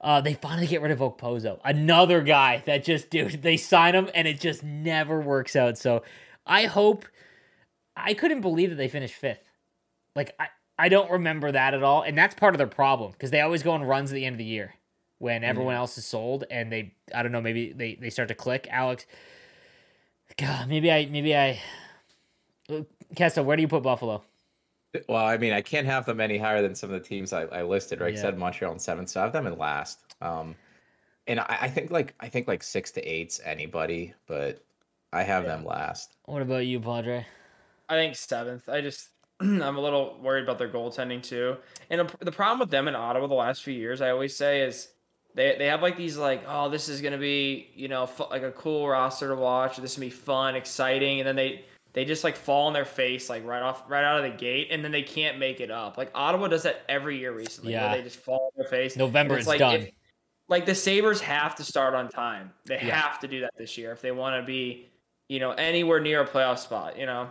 Uh, 0.00 0.20
they 0.20 0.34
finally 0.34 0.68
get 0.68 0.82
rid 0.82 0.92
of 0.92 1.00
Okposo, 1.00 1.58
another 1.64 2.22
guy 2.22 2.62
that 2.66 2.84
just 2.84 3.10
dude 3.10 3.42
they 3.42 3.56
sign 3.56 3.92
him 3.92 4.08
and 4.14 4.28
it 4.28 4.38
just 4.38 4.62
never 4.62 5.20
works 5.20 5.56
out. 5.56 5.76
So 5.76 6.04
I 6.46 6.66
hope 6.66 7.06
I 7.96 8.14
couldn't 8.14 8.40
believe 8.40 8.70
that 8.70 8.76
they 8.76 8.86
finished 8.86 9.16
fifth. 9.16 9.50
Like 10.14 10.32
I, 10.38 10.46
I 10.78 10.88
don't 10.88 11.10
remember 11.10 11.50
that 11.50 11.74
at 11.74 11.82
all, 11.82 12.02
and 12.02 12.16
that's 12.16 12.36
part 12.36 12.54
of 12.54 12.58
their 12.58 12.68
problem 12.68 13.10
because 13.10 13.32
they 13.32 13.40
always 13.40 13.64
go 13.64 13.72
on 13.72 13.82
runs 13.82 14.12
at 14.12 14.14
the 14.14 14.24
end 14.24 14.34
of 14.34 14.38
the 14.38 14.44
year 14.44 14.74
when 15.18 15.42
mm. 15.42 15.46
everyone 15.46 15.74
else 15.74 15.96
is 15.98 16.04
sold, 16.04 16.44
and 16.50 16.72
they 16.72 16.94
I 17.14 17.22
don't 17.22 17.32
know 17.32 17.40
maybe 17.40 17.72
they 17.72 17.94
they 17.94 18.10
start 18.10 18.28
to 18.28 18.34
click. 18.34 18.66
Alex, 18.70 19.06
God, 20.36 20.68
maybe 20.68 20.90
I 20.90 21.06
maybe 21.06 21.36
I. 21.36 21.60
Kesto, 23.14 23.44
where 23.44 23.56
do 23.56 23.62
you 23.62 23.68
put 23.68 23.82
Buffalo? 23.82 24.22
Well, 25.08 25.24
I 25.26 25.36
mean, 25.36 25.52
I 25.52 25.60
can't 25.60 25.86
have 25.86 26.06
them 26.06 26.20
any 26.20 26.38
higher 26.38 26.62
than 26.62 26.74
some 26.74 26.92
of 26.92 27.02
the 27.02 27.06
teams 27.06 27.32
I, 27.32 27.42
I 27.42 27.62
listed. 27.62 28.00
Right, 28.00 28.14
yeah. 28.14 28.20
said 28.20 28.38
Montreal 28.38 28.72
in 28.72 28.78
seventh, 28.78 29.10
so 29.10 29.20
I 29.20 29.24
have 29.24 29.32
them 29.32 29.46
in 29.46 29.58
last. 29.58 29.98
Um, 30.20 30.54
and 31.26 31.40
I, 31.40 31.58
I, 31.62 31.68
think 31.68 31.90
like 31.90 32.14
I 32.20 32.28
think 32.28 32.48
like 32.48 32.62
six 32.62 32.90
to 32.92 33.02
eight's 33.02 33.40
anybody, 33.44 34.14
but 34.26 34.64
I 35.12 35.22
have 35.22 35.44
yeah. 35.44 35.56
them 35.56 35.64
last. 35.64 36.16
What 36.24 36.42
about 36.42 36.66
you, 36.66 36.80
Padre? 36.80 37.26
I 37.88 37.94
think 37.94 38.14
seventh. 38.14 38.68
I 38.68 38.80
just 38.80 39.08
I'm 39.40 39.76
a 39.76 39.80
little 39.80 40.18
worried 40.22 40.44
about 40.44 40.58
their 40.58 40.68
goaltending 40.68 41.22
too. 41.22 41.56
And 41.90 42.08
the 42.20 42.32
problem 42.32 42.60
with 42.60 42.70
them 42.70 42.88
in 42.88 42.94
Ottawa 42.94 43.26
the 43.26 43.34
last 43.34 43.62
few 43.62 43.74
years, 43.74 44.00
I 44.00 44.10
always 44.10 44.36
say, 44.36 44.62
is 44.62 44.88
they 45.34 45.56
they 45.58 45.66
have 45.66 45.82
like 45.82 45.96
these 45.96 46.16
like, 46.16 46.44
oh, 46.46 46.68
this 46.68 46.88
is 46.88 47.00
gonna 47.00 47.18
be 47.18 47.68
you 47.74 47.88
know 47.88 48.08
like 48.30 48.42
a 48.42 48.52
cool 48.52 48.88
roster 48.88 49.28
to 49.28 49.34
watch. 49.34 49.76
This 49.76 49.92
is 49.92 49.96
gonna 49.96 50.06
be 50.06 50.10
fun, 50.10 50.54
exciting, 50.56 51.20
and 51.20 51.26
then 51.28 51.36
they 51.36 51.64
they 51.92 52.04
just 52.04 52.24
like 52.24 52.36
fall 52.36 52.66
on 52.66 52.72
their 52.72 52.84
face 52.84 53.28
like 53.28 53.44
right 53.46 53.62
off 53.62 53.84
right 53.88 54.04
out 54.04 54.24
of 54.24 54.30
the 54.30 54.36
gate, 54.36 54.68
and 54.70 54.84
then 54.84 54.92
they 54.92 55.02
can't 55.02 55.38
make 55.38 55.60
it 55.60 55.70
up. 55.70 55.96
Like 55.98 56.10
Ottawa 56.14 56.48
does 56.48 56.62
that 56.64 56.82
every 56.88 57.18
year 57.18 57.32
recently. 57.32 57.72
Yeah, 57.72 57.94
they 57.96 58.02
just 58.02 58.16
fall 58.18 58.52
on 58.54 58.62
their 58.62 58.68
face. 58.68 58.96
November 58.96 59.38
is 59.38 59.46
like, 59.46 59.58
done. 59.58 59.80
If, 59.80 59.90
like 60.48 60.66
the 60.66 60.74
Sabres 60.74 61.20
have 61.20 61.54
to 61.56 61.64
start 61.64 61.94
on 61.94 62.08
time. 62.08 62.52
They 62.66 62.74
Yeah. 62.76 63.00
have 63.00 63.20
to 63.20 63.28
do 63.28 63.40
that 63.40 63.52
this 63.56 63.78
year 63.78 63.92
if 63.92 64.02
they 64.02 64.12
want 64.12 64.40
to 64.40 64.46
be, 64.46 64.88
you 65.28 65.40
know, 65.40 65.52
anywhere 65.52 66.00
near 66.00 66.22
a 66.22 66.26
playoff 66.26 66.58
spot, 66.58 66.98
you 66.98 67.06
know. 67.06 67.28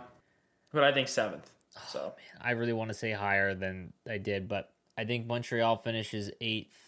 But 0.72 0.84
I 0.84 0.92
think 0.92 1.08
seventh. 1.08 1.50
Oh, 1.76 1.82
so 1.88 2.14
I 2.40 2.52
really 2.52 2.72
want 2.72 2.88
to 2.88 2.94
say 2.94 3.12
higher 3.12 3.54
than 3.54 3.92
I 4.08 4.18
did, 4.18 4.48
but 4.48 4.72
I 4.98 5.04
think 5.04 5.26
Montreal 5.26 5.76
finishes 5.76 6.30
eighth. 6.40 6.83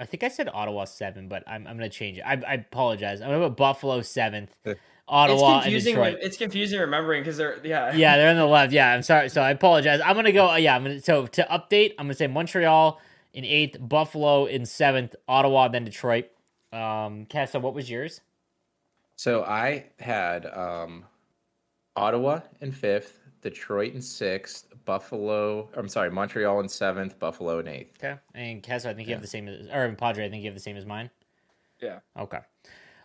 Man, 0.00 0.06
I 0.06 0.06
think 0.06 0.22
I 0.22 0.28
said 0.28 0.48
Ottawa 0.52 0.84
seven, 0.84 1.28
but 1.28 1.44
I'm 1.46 1.66
I'm 1.66 1.76
gonna 1.76 1.88
change 1.88 2.18
it. 2.18 2.22
I, 2.22 2.40
I 2.46 2.54
apologize. 2.54 3.20
I'm 3.20 3.28
gonna 3.28 3.48
put 3.48 3.56
Buffalo 3.56 4.02
seventh, 4.02 4.54
Ottawa 5.08 5.56
it's 5.58 5.64
confusing. 5.64 5.96
and 5.96 6.04
Detroit. 6.04 6.18
It's 6.22 6.36
confusing 6.36 6.80
remembering 6.80 7.22
because 7.22 7.36
they're 7.36 7.58
yeah 7.64 7.94
yeah, 7.94 8.16
they're 8.16 8.30
on 8.30 8.36
the 8.36 8.46
left. 8.46 8.72
Yeah, 8.72 8.92
I'm 8.92 9.02
sorry. 9.02 9.28
So 9.28 9.42
I 9.42 9.50
apologize. 9.50 10.00
I'm 10.04 10.16
gonna 10.16 10.32
go. 10.32 10.54
Yeah, 10.56 10.76
I'm 10.76 10.82
gonna. 10.82 11.00
So 11.00 11.26
to 11.26 11.46
update, 11.50 11.94
I'm 11.98 12.06
gonna 12.06 12.14
say 12.14 12.26
Montreal 12.26 13.00
in 13.32 13.44
eighth, 13.44 13.76
Buffalo 13.80 14.46
in 14.46 14.66
seventh, 14.66 15.14
Ottawa 15.28 15.68
then 15.68 15.84
Detroit. 15.84 16.26
Um, 16.72 17.26
Kessa, 17.26 17.60
what 17.60 17.74
was 17.74 17.90
yours? 17.90 18.20
So 19.16 19.42
I 19.44 19.90
had 19.98 20.46
um, 20.46 21.04
Ottawa 21.94 22.40
in 22.60 22.72
fifth, 22.72 23.19
Detroit 23.42 23.94
in 23.94 24.02
sixth, 24.02 24.66
Buffalo. 24.84 25.68
I'm 25.74 25.88
sorry, 25.88 26.10
Montreal 26.10 26.60
in 26.60 26.68
seventh, 26.68 27.18
Buffalo 27.18 27.58
in 27.58 27.68
eighth. 27.68 28.02
Okay, 28.02 28.18
and 28.34 28.62
Kessa, 28.62 28.86
I 28.86 28.94
think 28.94 29.08
you 29.08 29.14
have 29.14 29.22
the 29.22 29.28
same 29.28 29.48
as, 29.48 29.66
or 29.68 29.92
Padre, 29.94 30.26
I 30.26 30.30
think 30.30 30.42
you 30.42 30.48
have 30.48 30.56
the 30.56 30.60
same 30.62 30.76
as 30.76 30.86
mine. 30.86 31.10
yeah. 31.80 32.00
Okay. 32.18 32.38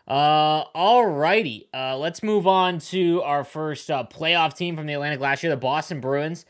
Uh, 0.07 0.65
all 0.75 1.05
righty. 1.07 1.67
Uh, 1.73 1.97
let's 1.97 2.21
move 2.21 2.45
on 2.45 2.77
to 2.77 3.23
our 3.23 3.43
first 3.43 3.89
uh, 3.89 4.03
playoff 4.03 4.55
team 4.55 4.75
from 4.75 4.85
the 4.85 4.93
Atlantic 4.93 5.19
last 5.19 5.41
year, 5.41 5.49
the 5.49 5.57
Boston 5.57 5.99
Bruins. 5.99 6.45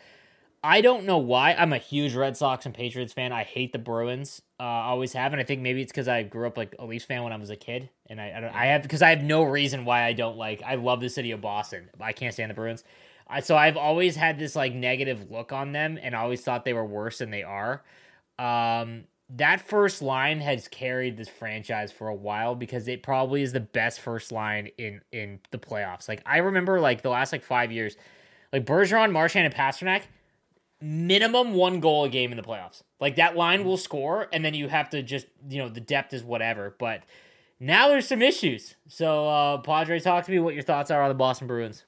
I 0.61 0.81
don't 0.81 1.05
know 1.05 1.19
why. 1.19 1.53
I'm 1.53 1.71
a 1.73 1.77
huge 1.77 2.15
Red 2.15 2.35
Sox 2.35 2.65
and 2.65 2.73
Patriots 2.73 3.13
fan. 3.13 3.31
I 3.31 3.43
hate 3.43 3.71
the 3.71 3.77
Bruins. 3.79 4.41
Uh, 4.59 4.63
always 4.63 5.13
have, 5.13 5.31
and 5.31 5.39
I 5.39 5.45
think 5.45 5.61
maybe 5.61 5.81
it's 5.81 5.91
because 5.91 6.07
I 6.07 6.23
grew 6.23 6.47
up 6.47 6.57
like 6.57 6.75
a 6.79 6.85
Leafs 6.85 7.05
fan 7.05 7.23
when 7.23 7.31
I 7.31 7.37
was 7.37 7.49
a 7.51 7.55
kid, 7.55 7.89
and 8.07 8.19
I 8.19 8.33
I, 8.35 8.39
don't, 8.41 8.55
I 8.55 8.65
have 8.65 8.81
because 8.81 9.01
I 9.01 9.09
have 9.11 9.21
no 9.21 9.43
reason 9.43 9.85
why 9.85 10.03
I 10.03 10.13
don't 10.13 10.37
like. 10.37 10.63
I 10.65 10.75
love 10.75 11.01
the 11.01 11.09
city 11.09 11.31
of 11.31 11.39
Boston. 11.39 11.89
but 11.97 12.05
I 12.05 12.13
can't 12.13 12.33
stand 12.33 12.49
the 12.49 12.55
Bruins. 12.55 12.83
I, 13.27 13.39
so 13.39 13.57
I've 13.57 13.77
always 13.77 14.15
had 14.15 14.37
this 14.37 14.55
like 14.55 14.73
negative 14.73 15.31
look 15.31 15.51
on 15.51 15.71
them, 15.71 15.99
and 16.01 16.15
always 16.15 16.41
thought 16.41 16.65
they 16.65 16.73
were 16.73 16.85
worse 16.85 17.19
than 17.19 17.31
they 17.31 17.43
are. 17.43 17.83
Um, 18.37 19.05
that 19.29 19.61
first 19.61 20.01
line 20.01 20.39
has 20.41 20.67
carried 20.67 21.17
this 21.17 21.29
franchise 21.29 21.91
for 21.91 22.07
a 22.07 22.15
while 22.15 22.53
because 22.53 22.87
it 22.87 23.01
probably 23.01 23.41
is 23.41 23.53
the 23.53 23.59
best 23.59 23.99
first 23.99 24.31
line 24.31 24.69
in 24.77 25.01
in 25.11 25.39
the 25.51 25.57
playoffs. 25.57 26.07
Like 26.07 26.21
I 26.25 26.37
remember 26.37 26.79
like 26.79 27.01
the 27.01 27.09
last 27.09 27.31
like 27.31 27.43
five 27.43 27.71
years, 27.71 27.97
like 28.53 28.65
Bergeron, 28.65 29.11
Marchand, 29.11 29.45
and 29.45 29.55
Pastrnak, 29.55 30.03
minimum 30.79 31.53
one 31.55 31.79
goal 31.79 32.03
a 32.03 32.09
game 32.09 32.31
in 32.31 32.37
the 32.37 32.43
playoffs. 32.43 32.83
Like 32.99 33.15
that 33.15 33.35
line 33.35 33.65
will 33.65 33.77
score, 33.77 34.27
and 34.31 34.45
then 34.45 34.53
you 34.53 34.67
have 34.67 34.89
to 34.91 35.01
just 35.01 35.25
you 35.49 35.57
know 35.57 35.69
the 35.69 35.81
depth 35.81 36.13
is 36.13 36.23
whatever. 36.23 36.75
But 36.77 37.01
now 37.59 37.87
there's 37.87 38.07
some 38.07 38.21
issues. 38.21 38.75
So 38.87 39.27
uh 39.27 39.57
Padre, 39.59 39.99
talk 39.99 40.25
to 40.25 40.31
me 40.31 40.37
what 40.39 40.53
your 40.53 40.63
thoughts 40.63 40.91
are 40.91 41.01
on 41.01 41.09
the 41.09 41.15
Boston 41.15 41.47
Bruins. 41.47 41.83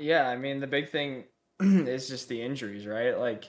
Yeah, 0.00 0.28
I 0.28 0.36
mean 0.36 0.60
the 0.60 0.66
big 0.66 0.88
thing 0.88 1.24
is 1.60 2.08
just 2.08 2.28
the 2.28 2.40
injuries, 2.40 2.86
right? 2.86 3.18
Like 3.18 3.44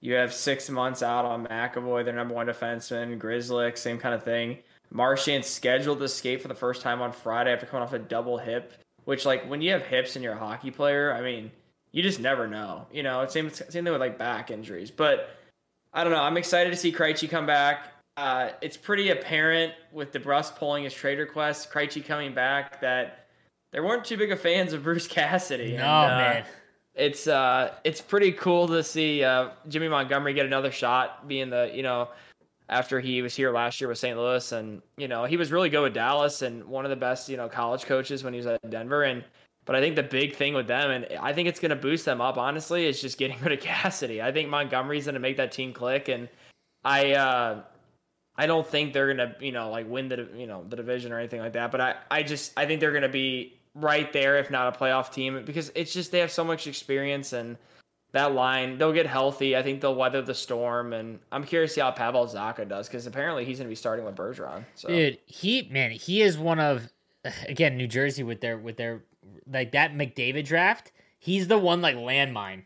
you 0.00 0.14
have 0.14 0.34
six 0.34 0.68
months 0.68 1.02
out 1.02 1.24
on 1.24 1.46
McAvoy, 1.46 2.04
their 2.04 2.14
number 2.14 2.34
one 2.34 2.46
defenseman, 2.46 3.18
Grzelcyk, 3.18 3.78
same 3.78 3.98
kind 3.98 4.14
of 4.14 4.22
thing. 4.22 4.58
Marchand 4.90 5.44
scheduled 5.44 5.98
to 6.00 6.08
skate 6.08 6.42
for 6.42 6.48
the 6.48 6.54
first 6.54 6.82
time 6.82 7.00
on 7.00 7.10
Friday 7.10 7.52
after 7.52 7.64
coming 7.64 7.82
off 7.82 7.94
a 7.94 7.98
double 7.98 8.36
hip, 8.36 8.74
which 9.06 9.24
like 9.24 9.48
when 9.48 9.62
you 9.62 9.72
have 9.72 9.82
hips 9.82 10.14
and 10.14 10.22
you're 10.22 10.34
a 10.34 10.38
hockey 10.38 10.70
player, 10.70 11.12
I 11.12 11.22
mean, 11.22 11.50
you 11.90 12.02
just 12.02 12.20
never 12.20 12.46
know. 12.46 12.86
You 12.92 13.02
know, 13.02 13.26
same 13.26 13.50
same 13.50 13.84
thing 13.84 13.84
with 13.84 14.00
like 14.00 14.18
back 14.18 14.50
injuries. 14.50 14.90
But 14.90 15.30
I 15.94 16.04
don't 16.04 16.12
know. 16.12 16.22
I'm 16.22 16.36
excited 16.36 16.70
to 16.70 16.76
see 16.76 16.92
Krejci 16.92 17.30
come 17.30 17.46
back. 17.46 17.88
Uh, 18.18 18.50
it's 18.60 18.76
pretty 18.76 19.08
apparent 19.08 19.72
with 19.90 20.12
DeBrusk 20.12 20.56
pulling 20.56 20.84
his 20.84 20.92
trade 20.92 21.18
request, 21.18 21.72
Krejci 21.72 22.04
coming 22.04 22.34
back, 22.34 22.80
that 22.82 23.23
they 23.74 23.80
weren't 23.80 24.04
too 24.04 24.16
big 24.16 24.30
of 24.30 24.40
fans 24.40 24.72
of 24.72 24.84
Bruce 24.84 25.08
Cassidy. 25.08 25.76
No 25.76 25.82
And, 25.82 26.12
uh, 26.12 26.16
man. 26.16 26.44
it's 26.94 27.26
uh 27.26 27.74
it's 27.82 28.00
pretty 28.00 28.30
cool 28.32 28.68
to 28.68 28.82
see 28.84 29.22
uh 29.24 29.50
Jimmy 29.68 29.88
Montgomery 29.88 30.32
get 30.32 30.46
another 30.46 30.70
shot 30.70 31.26
being 31.26 31.50
the 31.50 31.70
you 31.74 31.82
know 31.82 32.08
after 32.68 33.00
he 33.00 33.20
was 33.20 33.34
here 33.34 33.52
last 33.52 33.80
year 33.80 33.88
with 33.88 33.98
St. 33.98 34.16
Louis 34.16 34.52
and 34.52 34.80
you 34.96 35.08
know 35.08 35.24
he 35.24 35.36
was 35.36 35.50
really 35.50 35.68
good 35.68 35.82
with 35.82 35.92
Dallas 35.92 36.42
and 36.42 36.64
one 36.64 36.84
of 36.84 36.90
the 36.90 36.96
best 36.96 37.28
you 37.28 37.36
know 37.36 37.48
college 37.48 37.84
coaches 37.84 38.22
when 38.22 38.32
he 38.32 38.38
was 38.38 38.46
at 38.46 38.70
Denver 38.70 39.02
and 39.02 39.24
but 39.66 39.74
I 39.74 39.80
think 39.80 39.96
the 39.96 40.02
big 40.04 40.36
thing 40.36 40.54
with 40.54 40.68
them 40.68 40.90
and 40.92 41.08
I 41.20 41.32
think 41.32 41.48
it's 41.48 41.58
going 41.58 41.70
to 41.70 41.76
boost 41.76 42.04
them 42.04 42.20
up 42.20 42.38
honestly 42.38 42.86
is 42.86 43.00
just 43.00 43.18
getting 43.18 43.38
rid 43.42 43.52
of 43.52 43.60
Cassidy. 43.60 44.22
I 44.22 44.30
think 44.30 44.48
Montgomery's 44.48 45.06
going 45.06 45.14
to 45.14 45.20
make 45.20 45.36
that 45.38 45.50
team 45.50 45.72
click 45.72 46.08
and 46.08 46.28
I 46.84 47.12
uh 47.14 47.62
I 48.36 48.46
don't 48.46 48.66
think 48.66 48.92
they're 48.92 49.12
going 49.12 49.28
to 49.28 49.34
you 49.44 49.50
know 49.52 49.68
like 49.70 49.90
win 49.90 50.08
the 50.08 50.28
you 50.36 50.46
know 50.46 50.64
the 50.68 50.76
division 50.76 51.10
or 51.12 51.18
anything 51.18 51.40
like 51.40 51.54
that 51.54 51.72
but 51.72 51.80
I 51.80 51.96
I 52.08 52.22
just 52.22 52.52
I 52.56 52.66
think 52.66 52.80
they're 52.80 52.92
going 52.92 53.02
to 53.02 53.08
be 53.08 53.54
right 53.74 54.12
there 54.12 54.38
if 54.38 54.50
not 54.50 54.74
a 54.74 54.78
playoff 54.78 55.12
team 55.12 55.42
because 55.44 55.70
it's 55.74 55.92
just 55.92 56.12
they 56.12 56.20
have 56.20 56.30
so 56.30 56.44
much 56.44 56.66
experience 56.66 57.32
and 57.32 57.56
that 58.12 58.32
line 58.32 58.78
they'll 58.78 58.92
get 58.92 59.06
healthy. 59.06 59.56
I 59.56 59.62
think 59.62 59.80
they'll 59.80 59.94
weather 59.94 60.22
the 60.22 60.34
storm 60.34 60.92
and 60.92 61.18
I'm 61.32 61.44
curious 61.44 61.72
to 61.72 61.74
see 61.74 61.80
how 61.80 61.90
Pavel 61.90 62.26
Zacha 62.26 62.68
does 62.68 62.88
because 62.88 63.06
apparently 63.06 63.44
he's 63.44 63.58
going 63.58 63.66
to 63.66 63.70
be 63.70 63.74
starting 63.74 64.04
with 64.04 64.14
Bergeron. 64.14 64.64
So 64.76 64.88
Dude, 64.88 65.18
he 65.26 65.68
man, 65.72 65.90
he 65.90 66.22
is 66.22 66.38
one 66.38 66.60
of 66.60 66.88
again 67.48 67.76
New 67.76 67.88
Jersey 67.88 68.22
with 68.22 68.40
their 68.40 68.56
with 68.56 68.76
their 68.76 69.02
like 69.50 69.72
that 69.72 69.94
McDavid 69.94 70.44
draft. 70.44 70.92
He's 71.18 71.48
the 71.48 71.58
one 71.58 71.80
like 71.80 71.96
landmine, 71.96 72.64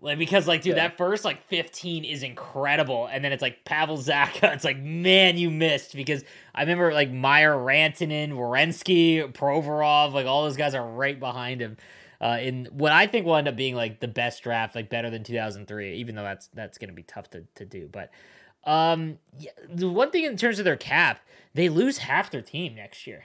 like 0.00 0.18
because 0.18 0.46
like 0.48 0.62
dude, 0.62 0.76
Yeah. 0.76 0.88
that 0.88 0.96
first 0.98 1.24
like 1.24 1.46
fifteen 1.48 2.04
is 2.04 2.22
incredible, 2.22 3.06
and 3.06 3.24
then 3.24 3.32
it's 3.32 3.42
like 3.42 3.64
Pavel 3.64 3.98
Zacha. 3.98 4.52
It's 4.54 4.64
like 4.64 4.78
man, 4.78 5.36
you 5.38 5.50
missed 5.50 5.94
because 5.94 6.24
I 6.54 6.62
remember 6.62 6.92
like 6.92 7.10
Meyer 7.10 7.54
Rantanen, 7.54 8.30
Werenski, 8.32 9.32
Provorov, 9.32 10.12
like 10.12 10.26
all 10.26 10.44
those 10.44 10.56
guys 10.56 10.74
are 10.74 10.86
right 10.86 11.18
behind 11.18 11.60
him. 11.60 11.76
Uh, 12.22 12.36
in 12.40 12.66
what 12.72 12.92
I 12.92 13.06
think 13.06 13.24
will 13.24 13.36
end 13.36 13.48
up 13.48 13.56
being 13.56 13.74
like 13.74 14.00
the 14.00 14.08
best 14.08 14.42
draft, 14.42 14.74
like 14.74 14.90
better 14.90 15.08
than 15.08 15.24
2003, 15.24 15.94
even 15.94 16.14
though 16.14 16.22
that's 16.22 16.48
that's 16.48 16.76
gonna 16.78 16.92
be 16.92 17.02
tough 17.02 17.30
to, 17.30 17.44
to 17.54 17.64
do. 17.64 17.88
But 17.90 18.10
um, 18.64 19.18
yeah, 19.38 19.52
the 19.68 19.88
one 19.88 20.10
thing 20.10 20.24
in 20.24 20.36
terms 20.36 20.58
of 20.58 20.66
their 20.66 20.76
cap, 20.76 21.20
they 21.54 21.68
lose 21.70 21.98
half 21.98 22.30
their 22.30 22.42
team 22.42 22.74
next 22.74 23.06
year. 23.06 23.24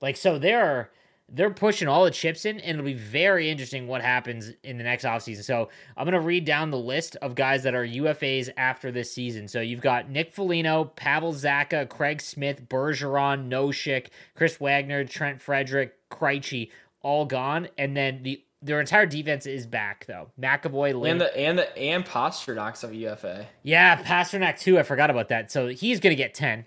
Like 0.00 0.16
so 0.16 0.38
they're 0.38 0.90
they're 1.32 1.50
pushing 1.50 1.88
all 1.88 2.04
the 2.04 2.10
chips 2.10 2.44
in, 2.44 2.58
and 2.60 2.78
it'll 2.78 2.84
be 2.84 2.92
very 2.94 3.48
interesting 3.50 3.86
what 3.86 4.02
happens 4.02 4.52
in 4.64 4.78
the 4.78 4.84
next 4.84 5.04
offseason. 5.04 5.44
So 5.44 5.68
I'm 5.96 6.04
gonna 6.04 6.20
read 6.20 6.44
down 6.44 6.70
the 6.70 6.78
list 6.78 7.16
of 7.16 7.34
guys 7.34 7.62
that 7.62 7.74
are 7.74 7.86
UFAs 7.86 8.50
after 8.56 8.90
this 8.90 9.12
season. 9.12 9.48
So 9.48 9.60
you've 9.60 9.80
got 9.80 10.10
Nick 10.10 10.32
Foligno, 10.32 10.84
Pavel 10.84 11.32
Zacha, 11.32 11.88
Craig 11.88 12.20
Smith, 12.20 12.68
Bergeron, 12.68 13.48
Nosek, 13.48 14.08
Chris 14.34 14.58
Wagner, 14.60 15.04
Trent 15.04 15.40
Frederic, 15.40 15.94
Krejci, 16.10 16.70
all 17.02 17.24
gone, 17.26 17.68
and 17.78 17.96
then 17.96 18.22
the 18.22 18.42
their 18.62 18.80
entire 18.80 19.06
defense 19.06 19.46
is 19.46 19.66
back 19.66 20.04
though. 20.06 20.30
McAvoy, 20.38 21.10
and 21.10 21.20
the 21.20 21.34
and 21.36 21.58
the 21.58 21.78
and 21.78 22.04
Pastrnak's 22.04 22.84
of 22.84 22.92
UFA. 22.94 23.46
yeah, 23.62 24.02
Pasternak 24.02 24.58
too. 24.58 24.78
I 24.78 24.82
forgot 24.82 25.10
about 25.10 25.28
that. 25.28 25.50
So 25.50 25.68
he's 25.68 26.00
gonna 26.00 26.14
get 26.14 26.34
ten 26.34 26.66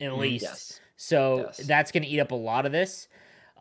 at 0.00 0.10
mm, 0.10 0.18
least. 0.18 0.44
Yes. 0.44 0.80
So 0.96 1.38
Yes. 1.46 1.56
that's 1.58 1.90
going 1.90 2.04
to 2.04 2.08
eat 2.08 2.20
up 2.20 2.30
a 2.30 2.36
lot 2.36 2.64
of 2.64 2.70
this. 2.70 3.08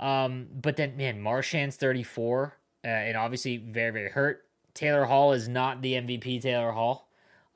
Um, 0.02 0.48
but 0.62 0.76
then, 0.76 0.98
man, 0.98 1.22
Marchand's 1.22 1.78
34, 1.78 2.58
uh, 2.84 2.88
and 2.88 3.16
obviously 3.16 3.58
very, 3.58 3.92
very 3.92 4.10
hurt. 4.10 4.44
Taylor 4.74 5.06
Hall 5.06 5.34
is 5.34 5.48
not 5.48 5.82
the 5.82 5.94
MVP 5.94 6.42
Taylor 6.42 6.72
Hall. 6.72 7.08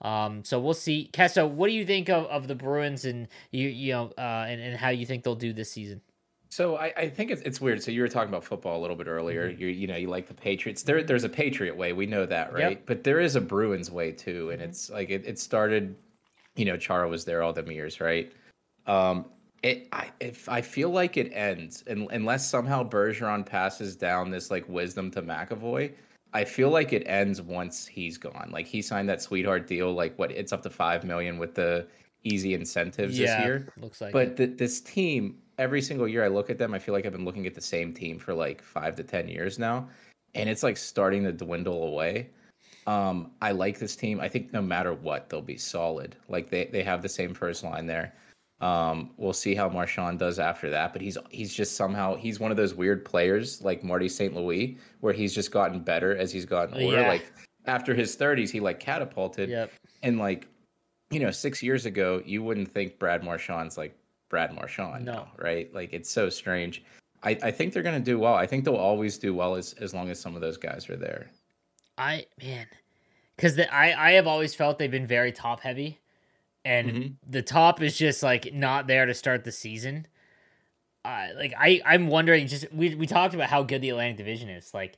Um, 0.02 0.44
so 0.44 0.60
we'll 0.60 0.74
see. 0.74 1.10
Kessa, 1.14 1.50
what 1.50 1.68
do 1.68 1.74
you 1.74 1.86
think 1.86 2.10
of, 2.10 2.26
of 2.26 2.48
the 2.48 2.56
Bruins 2.56 3.06
and 3.06 3.28
you 3.52 3.70
you 3.70 3.94
know 3.94 4.12
uh, 4.18 4.46
and, 4.48 4.62
and 4.62 4.78
how 4.78 4.90
you 4.90 5.06
think 5.06 5.24
they'll 5.24 5.36
do 5.36 5.54
this 5.54 5.72
season? 5.72 6.02
So 6.50 6.78
I, 6.78 6.94
I 6.96 7.10
think 7.10 7.32
it's, 7.32 7.42
it's 7.42 7.60
weird. 7.60 7.82
So 7.82 7.92
you 7.92 8.02
were 8.02 8.08
talking 8.08 8.30
about 8.30 8.44
football 8.44 8.80
a 8.80 8.82
little 8.82 8.96
bit 8.96 9.08
earlier. 9.08 9.48
You 9.50 9.68
you 9.68 9.88
know 9.88 9.96
you 9.96 10.08
like 10.10 10.28
the 10.28 10.34
Patriots. 10.34 10.84
There 10.84 11.02
there's 11.02 11.24
a 11.24 11.30
Patriot 11.30 11.76
way. 11.76 11.94
We 11.94 12.06
know 12.06 12.26
that, 12.26 12.54
right? 12.54 12.72
Yep. 12.72 12.86
But 12.86 13.04
there 13.04 13.20
is 13.20 13.36
a 13.36 13.42
Bruins 13.42 13.90
way 13.90 14.12
too, 14.12 14.52
and 14.52 14.62
it's 14.62 14.90
like 14.90 15.10
it, 15.10 15.26
it 15.26 15.40
started. 15.40 15.96
You 16.56 16.66
know, 16.66 16.78
Chara 16.78 17.08
was 17.08 17.26
there 17.26 17.42
all 17.42 17.52
them 17.52 17.72
years, 17.72 18.00
right? 18.00 18.32
Um, 18.86 19.26
it 19.64 19.88
I 19.92 20.12
if 20.20 20.48
I 20.50 20.62
feel 20.62 20.90
like 20.90 21.18
it 21.18 21.32
ends 21.34 21.84
and, 21.88 22.08
unless 22.12 22.48
somehow 22.48 22.88
Bergeron 22.88 23.46
passes 23.46 23.96
down 23.96 24.30
this 24.30 24.52
like 24.52 24.68
wisdom 24.70 25.12
to 25.12 25.22
McAvoy. 25.22 25.94
I 26.34 26.44
feel 26.44 26.70
like 26.70 26.92
it 26.92 27.04
ends 27.06 27.42
once 27.42 27.88
he's 27.88 28.18
gone. 28.18 28.50
Like 28.52 28.68
he 28.68 28.82
signed 28.82 29.08
that 29.08 29.22
sweetheart 29.22 29.68
deal. 29.68 29.94
Like 29.94 30.20
what? 30.20 30.32
It's 30.32 30.52
up 30.52 30.62
to 30.64 30.70
five 30.70 31.06
million 31.06 31.38
with 31.38 31.56
the 31.56 31.88
easy 32.26 32.54
incentives 32.54 33.18
this 33.18 33.30
year. 33.40 33.70
looks 33.80 34.02
like. 34.02 34.12
But 34.12 34.36
th- 34.36 34.58
this 34.58 34.82
team, 34.82 35.38
every 35.58 35.82
single 35.82 36.10
year 36.10 36.26
I 36.26 36.28
look 36.28 36.50
at 36.50 36.58
them, 36.58 36.74
I 36.74 36.80
feel 36.80 36.94
like 36.94 37.06
I've 37.06 37.14
been 37.14 37.24
looking 37.24 37.48
at 37.48 37.56
the 37.56 37.62
same 37.62 37.94
team 37.94 38.20
for 38.20 38.34
like 38.34 38.62
five 38.62 38.98
to 38.98 39.04
ten 39.04 39.30
years 39.30 39.58
now, 39.58 39.88
and 40.34 40.50
it's 40.50 40.62
like 40.62 40.76
starting 40.76 41.24
to 41.24 41.32
dwindle 41.32 41.84
away. 41.88 42.32
Um, 42.86 43.32
I 43.42 43.52
like 43.52 43.80
this 43.80 43.96
team. 43.96 44.20
I 44.20 44.28
think 44.28 44.52
no 44.52 44.62
matter 44.62 44.94
what, 44.94 45.30
they'll 45.30 45.42
be 45.42 45.58
solid. 45.58 46.18
Like 46.28 46.50
they 46.50 46.66
they 46.66 46.84
have 46.84 47.02
the 47.02 47.10
same 47.10 47.34
first 47.34 47.64
line 47.64 47.86
there. 47.86 48.14
Um, 48.62 49.12
we'll 49.18 49.34
see 49.34 49.54
how 49.54 49.68
Marchand 49.68 50.18
does 50.18 50.40
after 50.40 50.70
that, 50.70 50.94
but 50.94 51.02
he's 51.02 51.18
he's 51.30 51.54
just 51.54 51.76
somehow 51.76 52.16
he's 52.16 52.40
one 52.40 52.52
of 52.52 52.58
those 52.58 52.74
weird 52.74 53.04
players 53.04 53.62
like 53.62 53.84
Marty 53.84 54.08
St. 54.08 54.34
Louis, 54.34 54.78
where 55.02 55.14
he's 55.14 55.36
just 55.36 55.52
gotten 55.52 55.80
better 55.80 56.16
as 56.16 56.32
he's 56.32 56.46
gotten 56.46 56.82
older. 56.82 57.02
Yeah. 57.02 57.08
Like 57.10 57.26
after 57.66 57.94
his 57.94 58.16
thirties, 58.16 58.52
he 58.52 58.60
like 58.60 58.80
catapulted 58.80 59.50
yep. 59.50 59.72
and 60.04 60.20
like 60.20 60.48
you 61.12 61.20
know, 61.20 61.32
six 61.32 61.62
years 61.62 61.86
ago, 61.86 62.22
you 62.26 62.44
wouldn't 62.44 62.72
think 62.72 62.98
Brad 62.98 63.24
Marchand's 63.24 63.78
like 63.78 63.96
Brad 64.30 64.54
Marchand, 64.54 65.06
No. 65.06 65.14
now, 65.14 65.28
right? 65.38 65.74
Like 65.74 65.94
it's 65.94 66.10
so 66.10 66.30
strange. 66.30 66.84
I, 67.24 67.38
I 67.44 67.52
think 67.52 67.74
they're 67.74 67.84
gonna 67.84 68.00
do 68.00 68.20
well. 68.20 68.36
I 68.36 68.46
think 68.46 68.66
they'll 68.66 68.76
always 68.76 69.18
do 69.18 69.34
well 69.34 69.56
as 69.56 69.74
as 69.74 69.94
long 69.94 70.10
as 70.10 70.20
some 70.20 70.36
of 70.36 70.42
those 70.42 70.58
guys 70.58 70.90
are 70.90 70.96
there. 70.96 71.30
I 71.98 72.26
man, 72.42 72.68
because 73.36 73.60
I 73.60 73.94
I 73.98 74.12
have 74.12 74.28
always 74.28 74.56
felt 74.56 74.80
they've 74.80 74.92
been 74.92 75.08
very 75.08 75.32
top 75.32 75.60
heavy, 75.60 76.00
and 76.66 76.92
Mhm. 76.92 77.16
the 77.26 77.42
top 77.44 77.82
is 77.82 77.98
just 77.98 78.24
like 78.24 78.54
not 78.54 78.88
there 78.88 79.06
to 79.06 79.14
start 79.14 79.46
the 79.46 79.52
season. 79.54 80.08
Uh, 81.06 81.28
like 81.36 81.54
I 81.58 81.82
I'm 81.86 82.08
wondering 82.08 82.48
just 82.48 82.72
we 82.74 82.96
we 82.96 83.06
talked 83.08 83.36
about 83.36 83.50
how 83.50 83.64
good 83.64 83.82
the 83.82 83.92
Atlantic 83.92 84.18
Division 84.18 84.50
is. 84.50 84.74
Like 84.74 84.98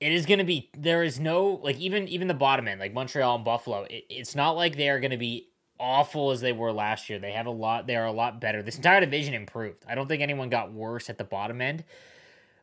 it 0.00 0.10
is 0.10 0.26
going 0.26 0.38
to 0.38 0.44
be 0.44 0.70
there 0.76 1.02
is 1.04 1.20
no 1.20 1.60
like 1.62 1.78
even 1.78 2.08
even 2.08 2.26
the 2.26 2.34
bottom 2.34 2.66
end 2.66 2.80
like 2.80 2.94
Montreal 2.94 3.36
and 3.36 3.44
Buffalo. 3.44 3.82
It, 3.84 4.04
it's 4.08 4.34
not 4.34 4.52
like 4.52 4.76
they 4.76 4.88
are 4.88 4.98
going 4.98 5.10
to 5.10 5.18
be 5.18 5.48
awful 5.78 6.30
as 6.30 6.40
they 6.40 6.52
were 6.52 6.72
last 6.72 7.10
year. 7.10 7.18
They 7.18 7.32
have 7.32 7.46
a 7.46 7.50
lot. 7.50 7.86
They 7.86 7.96
are 7.96 8.06
a 8.06 8.12
lot 8.12 8.40
better. 8.40 8.62
This 8.62 8.76
entire 8.76 9.00
division 9.00 9.34
improved. 9.34 9.84
I 9.86 9.94
don't 9.94 10.08
think 10.08 10.22
anyone 10.22 10.48
got 10.48 10.72
worse 10.72 11.10
at 11.10 11.18
the 11.18 11.24
bottom 11.24 11.60
end. 11.60 11.84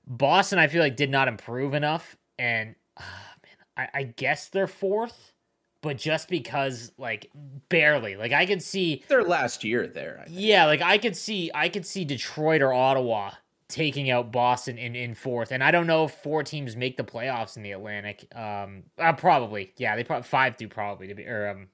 Boston, 0.07 0.57
I 0.57 0.67
feel 0.67 0.81
like 0.81 0.95
did 0.95 1.11
not 1.11 1.27
improve 1.27 1.73
enough, 1.75 2.17
and 2.39 2.73
ah, 2.97 3.33
man, 3.43 3.87
I, 3.93 3.99
I 3.99 4.03
guess 4.03 4.47
they're 4.47 4.65
fourth, 4.67 5.33
but 5.81 5.97
just 5.97 6.27
because 6.29 6.91
like 6.97 7.29
barely. 7.69 8.15
Like 8.15 8.31
I 8.31 8.45
could 8.45 8.61
see, 8.61 9.03
Their 9.07 9.23
last 9.23 9.63
year 9.63 9.87
there. 9.87 10.25
Yeah, 10.29 10.65
like 10.65 10.81
I 10.81 10.97
could 10.97 11.15
see, 11.15 11.51
I 11.53 11.69
could 11.69 11.85
see 11.85 12.05
Detroit 12.05 12.61
or 12.61 12.73
Ottawa 12.73 13.31
taking 13.67 14.09
out 14.09 14.31
Boston 14.31 14.77
in 14.77 14.95
in 14.95 15.13
fourth, 15.13 15.51
and 15.51 15.63
I 15.63 15.71
don't 15.71 15.87
know 15.87 16.05
if 16.05 16.11
four 16.11 16.43
teams 16.43 16.75
make 16.75 16.97
the 16.97 17.03
playoffs 17.03 17.55
in 17.55 17.63
the 17.63 17.71
Atlantic. 17.71 18.25
Um, 18.35 18.83
uh, 18.97 19.13
probably, 19.13 19.71
yeah, 19.77 19.95
they 19.95 20.03
probably 20.03 20.23
five 20.23 20.57
do 20.57 20.67
probably 20.67 21.07
to 21.07 21.15
be 21.15 21.25
or 21.25 21.49
um 21.49 21.67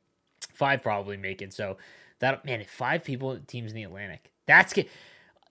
five 0.53 0.81
probably 0.81 1.17
make 1.17 1.41
it. 1.41 1.53
So 1.53 1.77
that 2.19 2.45
man, 2.45 2.61
if 2.61 2.69
five 2.69 3.03
people 3.03 3.39
teams 3.47 3.71
in 3.71 3.75
the 3.75 3.83
Atlantic, 3.83 4.31
that's 4.45 4.73
good. 4.73 4.87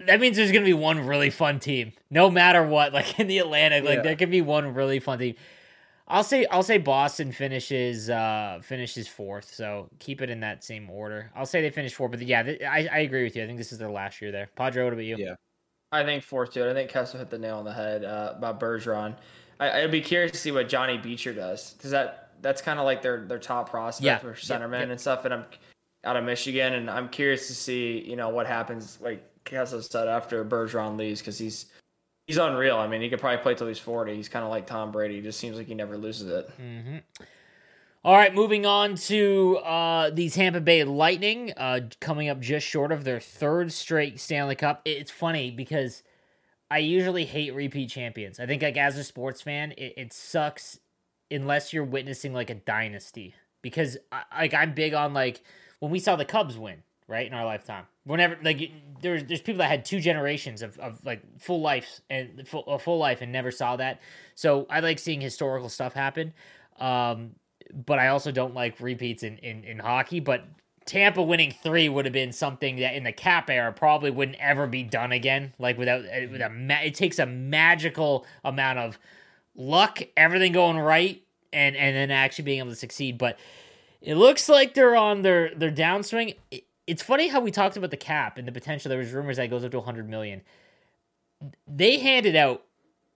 That 0.07 0.21
means 0.21 0.37
there's 0.37 0.51
gonna 0.53 0.65
be 0.65 0.73
one 0.75 1.07
really 1.07 1.31
fun 1.31 1.61
team, 1.61 1.93
no 2.11 2.29
matter 2.31 2.63
what. 2.67 2.93
Like 2.93 3.19
in 3.19 3.27
the 3.27 3.39
Atlantic, 3.39 3.85
like 3.85 3.97
Yeah. 3.99 4.03
there 4.03 4.17
could 4.17 4.31
be 4.31 4.41
one 4.43 4.75
really 4.75 5.01
fun 5.01 5.19
team. 5.19 5.35
I'll 6.07 6.25
say 6.25 6.45
I'll 6.47 6.63
say 6.63 6.79
Boston 6.79 7.33
finishes 7.33 8.11
uh 8.11 8.61
finishes 8.63 9.09
fourth, 9.09 9.53
so 9.55 9.89
keep 9.99 10.21
it 10.21 10.29
in 10.29 10.41
that 10.41 10.63
same 10.63 10.91
order. 10.91 11.31
I'll 11.35 11.47
say 11.47 11.63
they 11.63 11.71
finish 11.71 11.95
fourth, 11.95 12.11
but 12.11 12.23
yeah, 12.23 12.43
th- 12.43 12.63
I, 12.63 12.89
I 12.93 12.99
agree 12.99 13.25
with 13.25 13.37
you. 13.37 13.43
I 13.43 13.47
think 13.47 13.59
this 13.59 13.73
is 13.73 13.79
their 13.79 13.91
last 13.91 14.21
year 14.21 14.31
there. 14.31 14.49
Padre, 14.55 14.85
what 14.85 14.93
about 14.93 15.05
you? 15.05 15.17
Yeah. 15.19 15.35
I 15.93 16.05
think 16.05 16.23
fourth 16.23 16.53
too. 16.53 16.69
I 16.69 16.75
think 16.75 16.91
Kessel 16.91 17.19
hit 17.21 17.31
the 17.31 17.39
nail 17.39 17.57
on 17.57 17.65
the 17.65 17.73
head 17.73 18.05
uh, 18.05 18.35
about 18.37 18.61
Bergeron. 18.61 19.17
I, 19.61 19.83
I'd 19.83 19.91
be 19.91 20.01
curious 20.01 20.33
to 20.33 20.39
see 20.39 20.51
what 20.51 20.69
Johnny 20.69 20.99
Beecher 20.99 21.33
does 21.33 21.73
because 21.73 21.93
that 21.93 22.33
that's 22.43 22.61
kind 22.61 22.79
of 22.79 22.85
like 22.85 23.01
their 23.01 23.25
their 23.25 23.39
top 23.39 23.71
prospect 23.71 24.05
Yeah, 24.05 24.19
for 24.19 24.29
yep, 24.29 24.37
centerman 24.37 24.81
yep. 24.81 24.91
and 24.91 25.01
stuff. 25.01 25.25
And 25.25 25.33
I'm 25.33 25.45
out 26.05 26.17
of 26.17 26.25
Michigan, 26.25 26.75
and 26.75 26.91
I'm 26.91 27.09
curious 27.09 27.47
to 27.47 27.55
see 27.55 28.01
you 28.07 28.17
know 28.17 28.29
what 28.29 28.47
happens. 28.47 28.99
Like 29.01 29.25
Kessel 29.45 29.81
said 29.81 30.09
after 30.09 30.45
Bergeron 30.45 30.99
leaves 30.99 31.21
because 31.21 31.39
he's 31.39 31.67
he's 32.27 32.37
unreal. 32.39 32.77
I 32.77 32.87
mean, 32.87 33.01
he 33.01 33.09
could 33.09 33.21
probably 33.21 33.43
play 33.43 33.55
till 33.55 33.69
he's 33.69 33.79
forty. 33.79 34.15
He's 34.15 34.29
kind 34.29 34.45
of 34.45 34.51
like 34.51 34.67
Tom 34.67 34.93
Brady. 34.93 35.17
He 35.17 35.21
just 35.23 35.39
seems 35.39 35.57
like 35.57 35.67
he 35.67 35.75
never 35.75 35.97
loses 35.97 36.29
it. 36.29 36.51
hmm 36.57 36.99
All 38.05 38.15
right, 38.15 38.35
moving 38.35 38.67
on 38.67 38.97
to 38.97 39.57
uh, 39.59 40.11
the 40.11 40.29
Tampa 40.29 40.61
Bay 40.61 40.85
Lightning, 40.85 41.53
uh, 41.57 41.81
coming 42.01 42.29
up 42.29 42.41
just 42.41 42.67
short 42.67 42.93
of 42.93 43.05
their 43.05 43.21
third 43.21 43.73
straight 43.73 44.21
Stanley 44.21 44.55
Cup. 44.57 44.83
It's 44.85 45.11
funny 45.11 45.51
because 45.51 46.03
I 46.71 46.79
usually 46.79 47.25
hate 47.25 47.55
repeat 47.55 47.91
champions. 47.91 48.39
I 48.41 48.47
think, 48.47 48.63
like 48.63 48.77
as 48.77 48.99
a 48.99 49.05
sports 49.05 49.43
fan, 49.43 49.73
it, 49.73 49.95
it 49.97 50.13
sucks 50.13 50.81
unless 51.31 51.73
you're 51.73 51.85
witnessing 51.85 52.33
like 52.33 52.51
a 52.51 52.55
dynasty. 52.55 53.35
Because 53.63 53.97
I, 54.13 54.23
like 54.39 54.53
I'm 54.55 54.75
big 54.75 54.93
on 54.93 55.15
like 55.15 55.43
when 55.81 55.91
we 55.91 55.99
saw 55.99 56.17
the 56.17 56.25
Cubs 56.27 56.59
win, 56.59 56.83
right 57.09 57.27
in 57.27 57.35
our 57.35 57.45
lifetime. 57.45 57.87
Whenever 58.05 58.37
like 58.43 58.71
there's 59.01 59.25
there's 59.25 59.41
people 59.41 59.59
that 59.59 59.71
had 59.71 59.85
two 59.85 60.01
generations 60.01 60.63
of, 60.63 60.79
of 60.79 61.05
like 61.05 61.23
full 61.41 61.61
lives 61.61 62.01
and 62.11 62.47
full 62.47 62.65
a 62.67 62.79
full 62.79 62.99
life 62.99 63.23
and 63.23 63.33
never 63.33 63.51
saw 63.51 63.77
that. 63.77 64.01
So 64.35 64.67
I 64.71 64.81
like 64.81 64.99
seeing 64.99 65.21
historical 65.21 65.69
stuff 65.69 65.95
happen. 65.95 66.33
Um, 66.79 67.33
but 67.73 67.99
I 67.99 68.09
also 68.09 68.31
don't 68.31 68.55
like 68.55 68.81
repeats 68.81 69.23
in, 69.23 69.39
in, 69.39 69.65
in 69.65 69.79
hockey. 69.79 70.21
But 70.21 70.45
Tampa 70.87 71.23
winning 71.23 71.51
three 71.51 71.89
would 71.89 72.05
have 72.05 72.13
been 72.13 72.33
something 72.33 72.77
that 72.77 72.95
in 72.95 73.05
the 73.05 73.13
cap 73.13 73.49
era 73.49 73.73
probably 73.73 74.11
wouldn't 74.11 74.39
ever 74.39 74.67
be 74.67 74.83
done 74.83 75.13
again. 75.13 75.55
Like 75.59 75.79
without 75.79 76.05
uh, 76.05 76.29
with 76.31 76.41
a 76.41 76.51
ma- 76.51 76.83
it 76.83 76.95
takes 76.95 77.19
a 77.19 77.27
magical 77.27 78.27
amount 78.45 78.79
of 78.79 78.99
luck, 79.57 80.03
everything 80.17 80.53
going 80.53 80.79
right, 80.79 81.23
and 81.53 81.77
and 81.77 81.97
then 81.97 82.11
actually 82.11 82.45
being 82.45 82.59
able 82.59 82.71
to 82.71 82.77
succeed. 82.77 83.19
But 83.19 83.39
it 84.01 84.17
looks 84.17 84.49
like 84.49 84.75
they're 84.75 84.97
on 84.97 85.23
their 85.23 85.55
their 85.55 85.73
downswing. 85.73 86.37
It, 86.51 86.65
it's 86.87 87.03
funny 87.03 87.29
how 87.29 87.41
we 87.41 87.51
talked 87.51 87.77
about 87.77 87.91
the 87.91 87.97
cap 87.97 88.39
and 88.39 88.47
the 88.47 88.53
potential. 88.53 88.89
There 88.89 88.99
was 88.99 89.13
rumors 89.13 89.37
that 89.37 89.45
it 89.45 89.49
goes 89.49 89.65
up 89.65 89.71
to 89.73 89.79
100 89.79 90.09
million. 90.09 90.43
They 91.67 91.99
handed 91.99 92.37
out 92.37 92.65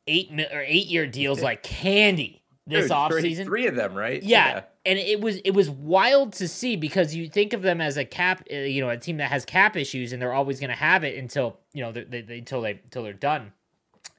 eight 0.07 0.31
or 0.53 0.63
eight 0.67 0.87
year 0.87 1.07
deals 1.07 1.43
like 1.43 1.63
candy 1.63 2.43
this 2.69 2.85
Dude, 2.85 2.93
off 2.93 3.11
three, 3.11 3.23
offseason. 3.23 3.45
three 3.45 3.67
of 3.67 3.75
them, 3.75 3.95
right? 3.95 4.23
Yeah. 4.23 4.65
And 4.85 4.99
it 4.99 5.21
was 5.21 5.37
it 5.37 5.53
was 5.53 5.71
wild 5.71 6.35
to 6.35 6.49
see 6.49 6.77
because 6.77 7.15
you 7.15 7.29
think 7.29 7.53
of 7.53 7.63
them 7.63 7.81
as 7.81 7.97
a 7.97 8.05
cap, 8.05 8.47
uh, 8.53 8.57
you 8.57 8.81
know, 8.83 8.91
a 8.91 8.97
team 8.97 9.19
that 9.19 9.31
has 9.31 9.45
cap 9.45 9.77
issues, 9.77 10.13
and 10.13 10.21
they're 10.21 10.33
always 10.33 10.61
going 10.61 10.71
to 10.71 10.77
have 10.77 11.05
it 11.05 11.19
until 11.19 11.59
you 11.73 11.83
know 11.83 11.93
they, 11.93 12.05
they, 12.05 12.39
until 12.39 12.63
they 12.63 12.73
until 12.73 13.03
they're 13.03 13.13
done. 13.13 13.53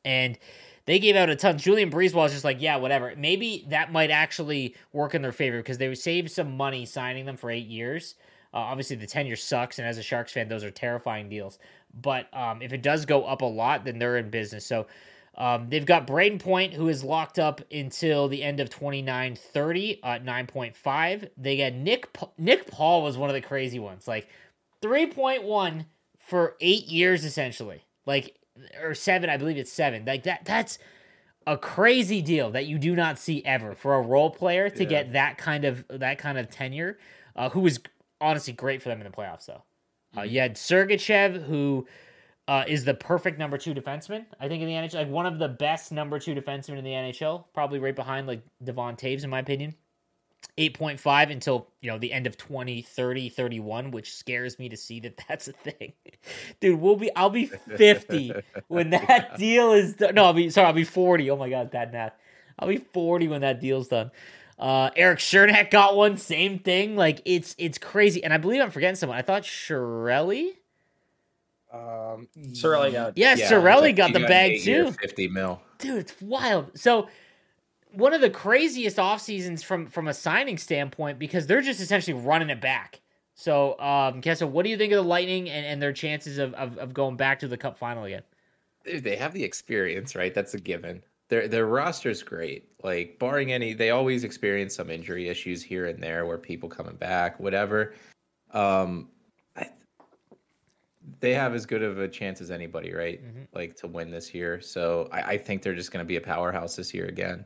And 0.04 0.38
they 0.86 0.97
gave 1.00 1.16
out 1.16 1.30
a 1.30 1.36
ton. 1.36 1.58
Julien 1.58 1.91
BriseBois 1.91 2.16
was 2.16 2.32
just 2.32 2.43
like, 2.43 2.62
yeah, 2.62 2.78
whatever. 2.78 3.14
Maybe 3.16 3.66
that 3.70 3.91
might 3.91 4.10
actually 4.10 4.76
work 4.91 5.14
in 5.14 5.22
their 5.22 5.32
favor 5.32 5.58
because 5.58 5.78
they 5.78 5.88
would 5.88 6.00
save 6.00 6.32
some 6.32 6.58
money 6.58 6.86
signing 6.86 7.26
them 7.26 7.38
for 7.38 7.52
eight 7.52 7.68
years. 7.68 8.16
Uh, 8.54 8.58
obviously, 8.58 8.95
the 8.95 9.06
tenure 9.08 9.36
sucks, 9.36 9.78
and 9.80 9.88
as 9.88 9.97
a 9.97 10.04
Sharks 10.04 10.32
fan, 10.32 10.47
those 10.50 10.64
are 10.64 10.72
terrifying 10.72 11.30
deals. 11.30 11.60
But 11.93 12.28
um, 12.36 12.62
if 12.62 12.74
it 12.74 12.82
does 12.82 13.06
go 13.06 13.24
up 13.26 13.41
a 13.41 13.45
lot, 13.45 13.86
then 13.86 14.00
they're 14.00 14.18
in 14.18 14.30
business. 14.30 14.66
So 14.66 14.88
um, 15.38 15.70
they've 15.70 15.86
got 15.86 16.08
Brayden 16.08 16.39
Point, 16.39 16.74
who 16.74 16.88
is 16.89 17.04
locked 17.04 17.38
up 17.39 17.62
until 17.72 18.28
the 18.28 18.43
end 18.43 18.60
of 18.60 18.70
29 18.70 19.36
30 19.36 20.04
at 20.04 20.26
9.5. 20.26 21.30
They 21.38 21.58
got 21.58 21.74
Nick 21.74 22.12
Pa- 22.14 22.30
Nick 22.38 22.68
Paul 22.70 23.04
was 23.04 23.18
one 23.18 23.30
of 23.30 23.34
the 23.36 23.41
crazy 23.41 23.80
ones. 23.80 24.08
Like 24.08 24.28
3.1 24.82 25.86
for 26.18 26.56
eight 26.62 26.88
years, 26.88 27.24
essentially. 27.26 27.84
Like, 28.06 28.36
or 28.82 28.93
seven, 28.93 29.30
I 29.30 29.38
believe 29.38 29.58
it's 29.58 29.72
seven. 29.72 30.06
Like 30.06 30.24
that, 30.24 30.45
that's 30.45 30.80
a 31.47 31.58
crazy 31.58 32.22
deal 32.22 32.52
that 32.52 32.66
you 32.66 32.78
do 32.78 32.95
not 32.95 33.18
see 33.20 33.43
ever 33.45 33.74
for 33.76 33.95
a 33.95 34.02
role 34.02 34.30
player 34.30 34.70
to 34.70 34.84
Yeah. 34.84 34.89
get 34.89 35.14
that 35.14 35.38
kind 35.38 35.66
of 35.66 35.86
that 35.89 36.18
kind 36.18 36.38
of 36.38 36.50
tenure. 36.50 36.97
Uh, 37.36 37.50
who 37.50 37.62
was 37.62 37.80
honestly 38.22 38.53
great 38.53 38.82
for 38.82 38.89
them 38.89 39.01
in 39.01 39.05
the 39.05 39.15
playoffs, 39.15 39.45
though. 39.45 39.63
Uh, 40.17 40.24
you 40.24 40.39
had 40.39 40.55
Sergachev, 40.55 41.43
who 41.45 41.88
uh, 42.47 42.63
is 42.67 42.84
the 42.84 42.95
perfect 42.95 43.38
number 43.38 43.57
two 43.57 43.74
defenseman, 43.74 44.26
I 44.39 44.47
think, 44.47 44.63
in 44.63 44.67
the 44.67 44.74
NHL. 44.74 44.95
Like 44.95 45.09
one 45.09 45.26
of 45.26 45.38
the 45.38 45.47
best 45.47 45.91
number 45.91 46.20
two 46.20 46.34
defensemen 46.34 46.80
in 46.80 46.84
the 46.84 46.91
NHL, 46.91 47.45
probably 47.53 47.80
right 47.80 47.95
behind 47.95 48.28
like 48.28 48.41
Devon 48.63 48.95
Toews, 48.95 49.24
in 49.24 49.30
my 49.30 49.39
opinion. 49.39 49.76
8.5 50.57 51.32
until 51.32 51.67
you 51.82 51.91
know 51.91 51.97
the 51.97 52.11
end 52.11 52.26
of 52.26 52.38
20 52.38 52.82
30 52.82 53.30
31 53.30 53.91
which 53.91 54.13
scares 54.13 54.57
me 54.57 54.70
to 54.70 54.78
see 54.78 54.99
that 55.01 55.22
that's 55.28 55.47
a 55.47 55.53
thing 55.53 55.93
dude 56.59 56.80
we'll 56.80 56.95
be 56.95 57.13
i'll 57.15 57.30
be 57.30 57.45
50 57.45 58.34
when 58.67 58.89
that 58.91 59.38
deal 59.38 59.74
is 59.74 59.95
done 59.95 60.15
no 60.15 60.26
i'll 60.26 60.34
be 60.34 60.49
sorry 60.49 60.67
i'll 60.67 60.74
be 60.74 60.84
40 60.84 61.30
oh 61.30 61.36
my 61.36 61.49
god 61.49 61.72
bad 61.72 61.91
math 61.91 62.13
i'll 62.57 62.67
be 62.67 62.78
40 62.78 63.28
when 63.28 63.41
that 63.41 63.59
deal's 63.59 63.89
done 63.89 64.11
uh 64.60 64.89
Erik 64.95 65.20
Cernak 65.20 65.72
got 65.72 65.95
one 65.95 66.18
same 66.18 66.60
thing. 66.60 66.95
Like 66.95 67.22
it's 67.26 67.55
it's 67.57 67.78
crazy. 67.78 68.24
And 68.24 68.34
i 68.34 68.38
believe 68.38 68.62
i'm 68.62 68.72
forgetting 68.72 68.95
someone. 68.95 69.18
I 69.18 69.22
thought 69.22 69.43
Cirelli? 69.43 70.51
Um, 71.72 72.28
Cirelli 72.51 72.91
got 72.91 73.18
yeah, 73.18 73.36
yeah, 73.36 73.49
Cirelli 73.49 73.88
he 73.88 73.93
got 73.93 74.14
the 74.14 74.22
an 74.22 74.28
bag 74.28 74.62
too. 74.62 74.91
Fifty 74.91 75.28
mil. 75.28 75.62
dude 75.78 75.97
it's 75.97 76.22
wild. 76.22 76.78
So 76.78 77.07
one 77.91 78.14
of 78.14 78.22
the 78.22 78.30
craziest 78.30 78.99
off 78.99 79.22
seasons 79.22 79.64
from 79.64 79.88
from 79.88 80.07
a 80.07 80.14
signing 80.14 80.57
standpoint 80.57 81.20
because 81.20 81.47
they're 81.47 81.62
just 81.62 81.80
essentially 81.80 82.14
running 82.20 82.49
it 82.49 82.60
back. 82.62 83.01
So 83.36 83.80
um 83.80 84.22
Kessa, 84.22 84.49
what 84.49 84.64
do 84.64 84.70
you 84.70 84.78
think 84.78 84.91
of 84.91 84.97
the 85.03 85.10
lightning 85.10 85.49
and, 85.49 85.66
and 85.66 85.82
their 85.82 85.93
chances 85.93 86.38
of, 86.38 86.53
of 86.55 86.78
of 86.78 86.93
going 86.93 87.16
back 87.18 87.39
to 87.39 87.47
the 87.47 87.57
cup 87.57 87.78
final 87.78 88.03
again? 88.03 88.24
Dude, 88.84 89.03
they 89.03 89.16
have 89.18 89.34
the 89.34 89.43
experience, 89.43 90.16
right? 90.16 90.34
That's 90.34 90.53
a 90.53 90.60
given. 90.60 91.03
Their 91.30 91.48
their 91.48 91.68
roster's 91.68 92.24
great. 92.24 92.70
Like 92.84 93.18
barring 93.20 93.52
any, 93.52 93.74
they 93.74 93.92
always 93.92 94.24
experience 94.24 94.76
some 94.76 94.90
injury 94.90 95.30
issues 95.30 95.62
here 95.64 95.86
and 95.86 96.02
there, 96.02 96.26
where 96.26 96.38
people 96.38 96.68
coming 96.68 96.96
back, 96.96 97.40
whatever. 97.40 97.94
Um, 98.52 99.10
I, 99.56 99.70
they 101.20 101.34
have 101.36 101.54
as 101.54 101.68
good 101.68 101.84
of 101.84 102.00
a 102.00 102.08
chance 102.08 102.42
as 102.42 102.50
anybody, 102.50 102.94
right? 102.94 103.24
Mhm. 103.24 103.48
Like 103.54 103.76
to 103.78 103.88
win 103.88 104.10
this 104.10 104.34
year. 104.34 104.60
So 104.60 105.08
I, 105.12 105.22
I 105.22 105.38
think 105.38 105.62
they're 105.62 105.76
just 105.76 105.92
going 105.92 106.04
to 106.04 106.08
be 106.08 106.16
a 106.16 106.22
powerhouse 106.22 106.76
this 106.76 106.94
year 106.94 107.06
again. 107.06 107.46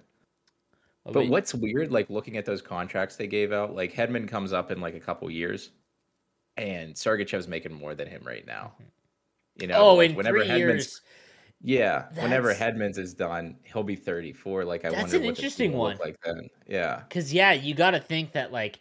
But 1.06 1.28
what's 1.28 1.54
weird, 1.54 1.92
like 1.92 2.10
looking 2.10 2.38
at 2.38 2.46
those 2.46 2.62
contracts 2.62 3.18
they 3.18 3.28
gave 3.28 3.52
out, 3.52 3.76
like 3.76 3.94
Hedman 3.94 4.26
comes 4.26 4.54
up 4.54 4.72
in 4.72 4.80
like 4.80 4.96
a 4.96 5.00
couple 5.02 5.30
years, 5.30 5.72
and 6.56 6.96
Sergachev's 6.96 7.50
making 7.50 7.74
more 7.74 7.94
than 7.94 8.08
him 8.08 8.24
right 8.26 8.48
now. 8.48 8.72
You 9.60 9.68
know, 9.68 9.76
oh 9.76 9.96
like, 9.96 10.12
in 10.12 10.16
whenever 10.16 10.40
three 10.40 10.48
Hedman's 10.48 10.58
years 10.58 11.02
yeah, 11.64 12.06
whenever 12.16 12.50
That's- 12.54 12.76
Hedman's 12.76 12.98
is 12.98 13.14
done, 13.14 13.56
he'll 13.64 13.84
be 13.84 13.96
34. 13.96 14.66
Like 14.66 14.86
I 14.86 14.90
That's 14.90 15.02
wonder 15.04 15.18
an 15.18 15.24
interesting 15.24 15.74
one. 15.74 15.94
look 15.94 16.02
like 16.02 16.18
then. 16.24 16.50
Yeah, 16.68 17.02
Because 17.08 17.34
yeah, 17.34 17.54
you 17.54 17.74
got 17.74 17.92
to 17.92 18.00
think 18.00 18.34
that 18.34 18.52
like 18.52 18.80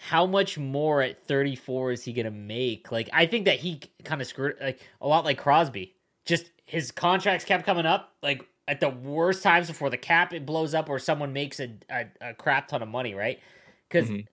how 0.00 0.26
much 0.26 0.58
more 0.58 1.02
at 1.02 1.18
34 1.26 1.92
is 1.92 2.04
he 2.04 2.12
gonna 2.12 2.30
make? 2.30 2.92
Like, 2.92 3.08
I 3.12 3.26
think 3.26 3.46
that 3.46 3.58
he 3.60 3.80
kind 4.04 4.20
of 4.20 4.26
screwed 4.26 4.56
like 4.60 4.80
a 5.00 5.08
lot 5.08 5.24
like 5.24 5.38
Crosby. 5.38 5.94
Just 6.24 6.50
his 6.64 6.90
contracts 6.90 7.44
kept 7.44 7.64
coming 7.64 7.86
up 7.86 8.12
like 8.22 8.44
at 8.68 8.80
the 8.80 8.90
worst 8.90 9.42
times 9.42 9.66
before 9.68 9.88
the 9.90 9.96
cap 9.96 10.32
it 10.34 10.44
blows 10.44 10.74
up 10.74 10.88
or 10.90 10.98
someone 10.98 11.32
makes 11.32 11.58
a, 11.58 11.70
a, 11.90 12.04
a 12.20 12.34
crap 12.34 12.68
ton 12.68 12.82
of 12.82 12.88
money, 12.88 13.14
right? 13.14 13.40
Because 13.88 14.08
Mm-hmm. 14.10 14.26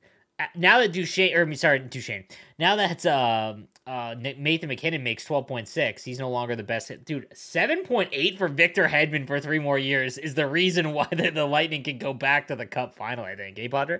Now 0.55 0.79
that 0.79 0.91
Duchesne, 0.91 1.33
or 1.35 1.53
sorry, 1.55 1.79
Duchesne, 1.79 2.25
now 2.59 2.75
that 2.75 3.05
um, 3.05 3.67
uh, 3.87 4.15
Nathan 4.17 4.67
MacKinnon 4.67 5.01
makes 5.03 5.25
12.6, 5.25 6.03
he's 6.03 6.19
no 6.19 6.29
longer 6.29 6.55
the 6.55 6.63
best. 6.63 6.91
Dude, 7.05 7.29
7.8 7.29 8.37
for 8.37 8.47
Victor 8.49 8.87
Hedman 8.87 9.27
for 9.27 9.39
three 9.39 9.59
more 9.59 9.79
years 9.79 10.17
is 10.17 10.33
the 10.33 10.47
reason 10.47 10.91
why 10.91 11.07
the, 11.11 11.29
the 11.29 11.45
Lightning 11.45 11.83
can 11.83 11.97
go 11.97 12.13
back 12.13 12.47
to 12.47 12.55
the 12.55 12.65
Cup 12.65 12.95
final, 12.95 13.23
I 13.23 13.35
think. 13.35 13.57
Eh, 13.59 13.67
Padre? 13.69 13.99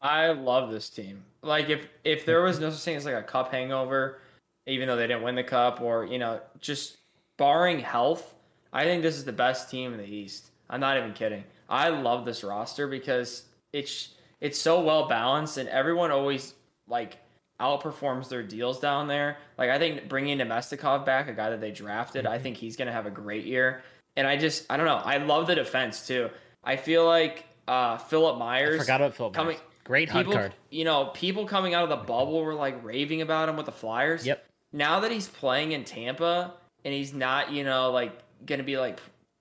I 0.00 0.28
love 0.28 0.70
this 0.70 0.88
team. 0.88 1.24
Like 1.42 1.70
if 1.70 1.88
if 2.04 2.24
there 2.24 2.42
was 2.42 2.60
no 2.60 2.70
such 2.70 2.82
thing 2.82 2.96
as 2.96 3.04
like 3.04 3.14
a 3.14 3.22
cup 3.22 3.50
hangover, 3.50 4.20
even 4.66 4.86
though 4.86 4.96
they 4.96 5.06
didn't 5.06 5.22
win 5.22 5.34
the 5.34 5.42
cup, 5.42 5.80
or 5.80 6.04
you 6.04 6.18
know, 6.18 6.40
just 6.60 6.98
barring 7.36 7.80
health, 7.80 8.34
I 8.72 8.84
think 8.84 9.02
this 9.02 9.16
is 9.16 9.24
the 9.24 9.32
best 9.32 9.70
team 9.70 9.92
in 9.92 9.98
the 9.98 10.06
East. 10.06 10.50
I'm 10.70 10.80
not 10.80 10.96
even 10.96 11.12
kidding. 11.12 11.42
I 11.68 11.88
love 11.88 12.24
this 12.24 12.44
roster 12.44 12.86
because 12.86 13.44
it's 13.72 14.10
it's 14.40 14.58
so 14.60 14.80
well 14.80 15.08
balanced, 15.08 15.58
and 15.58 15.68
everyone 15.68 16.10
always 16.10 16.54
like 16.86 17.18
outperforms 17.60 18.28
their 18.28 18.42
deals 18.42 18.78
down 18.80 19.08
there. 19.08 19.36
Like 19.56 19.70
I 19.70 19.78
think 19.78 20.08
bringing 20.08 20.38
Namestnikov 20.38 21.04
back, 21.04 21.28
a 21.28 21.32
guy 21.32 21.50
that 21.50 21.60
they 21.60 21.70
drafted, 21.72 22.26
I 22.26 22.38
think 22.38 22.56
he's 22.56 22.76
gonna 22.76 22.92
have 22.92 23.06
a 23.06 23.10
great 23.10 23.44
year. 23.44 23.82
And 24.16 24.26
I 24.26 24.36
just 24.36 24.66
I 24.70 24.76
don't 24.76 24.86
know. 24.86 24.96
I 24.96 25.18
love 25.18 25.46
the 25.46 25.54
defense 25.54 26.06
too. 26.06 26.30
I 26.64 26.76
feel 26.76 27.04
like 27.06 27.44
uh 27.66 27.98
Philip 27.98 28.38
Myers 28.38 28.76
I 28.80 28.82
forgot 28.84 29.00
about 29.00 29.14
Philip 29.14 29.34
coming. 29.34 29.56
Myers. 29.56 29.62
Great 29.84 30.10
people, 30.10 30.34
card. 30.34 30.52
you 30.68 30.84
know, 30.84 31.06
people 31.14 31.46
coming 31.46 31.72
out 31.72 31.82
of 31.82 31.88
the 31.88 31.96
bubble 31.96 32.42
were 32.44 32.54
like 32.54 32.84
raving 32.84 33.22
about 33.22 33.48
him 33.48 33.56
with 33.56 33.64
the 33.66 33.72
Flyers. 33.72 34.26
Yep. 34.26 34.44
Now 34.72 35.00
that 35.00 35.10
he's 35.10 35.26
playing 35.28 35.72
in 35.72 35.84
Tampa 35.84 36.52
and 36.84 36.92
he's 36.92 37.14
not, 37.14 37.52
you 37.52 37.64
know, 37.64 37.90
like 37.90 38.12
gonna 38.44 38.62
be 38.64 38.76
like 38.76 39.00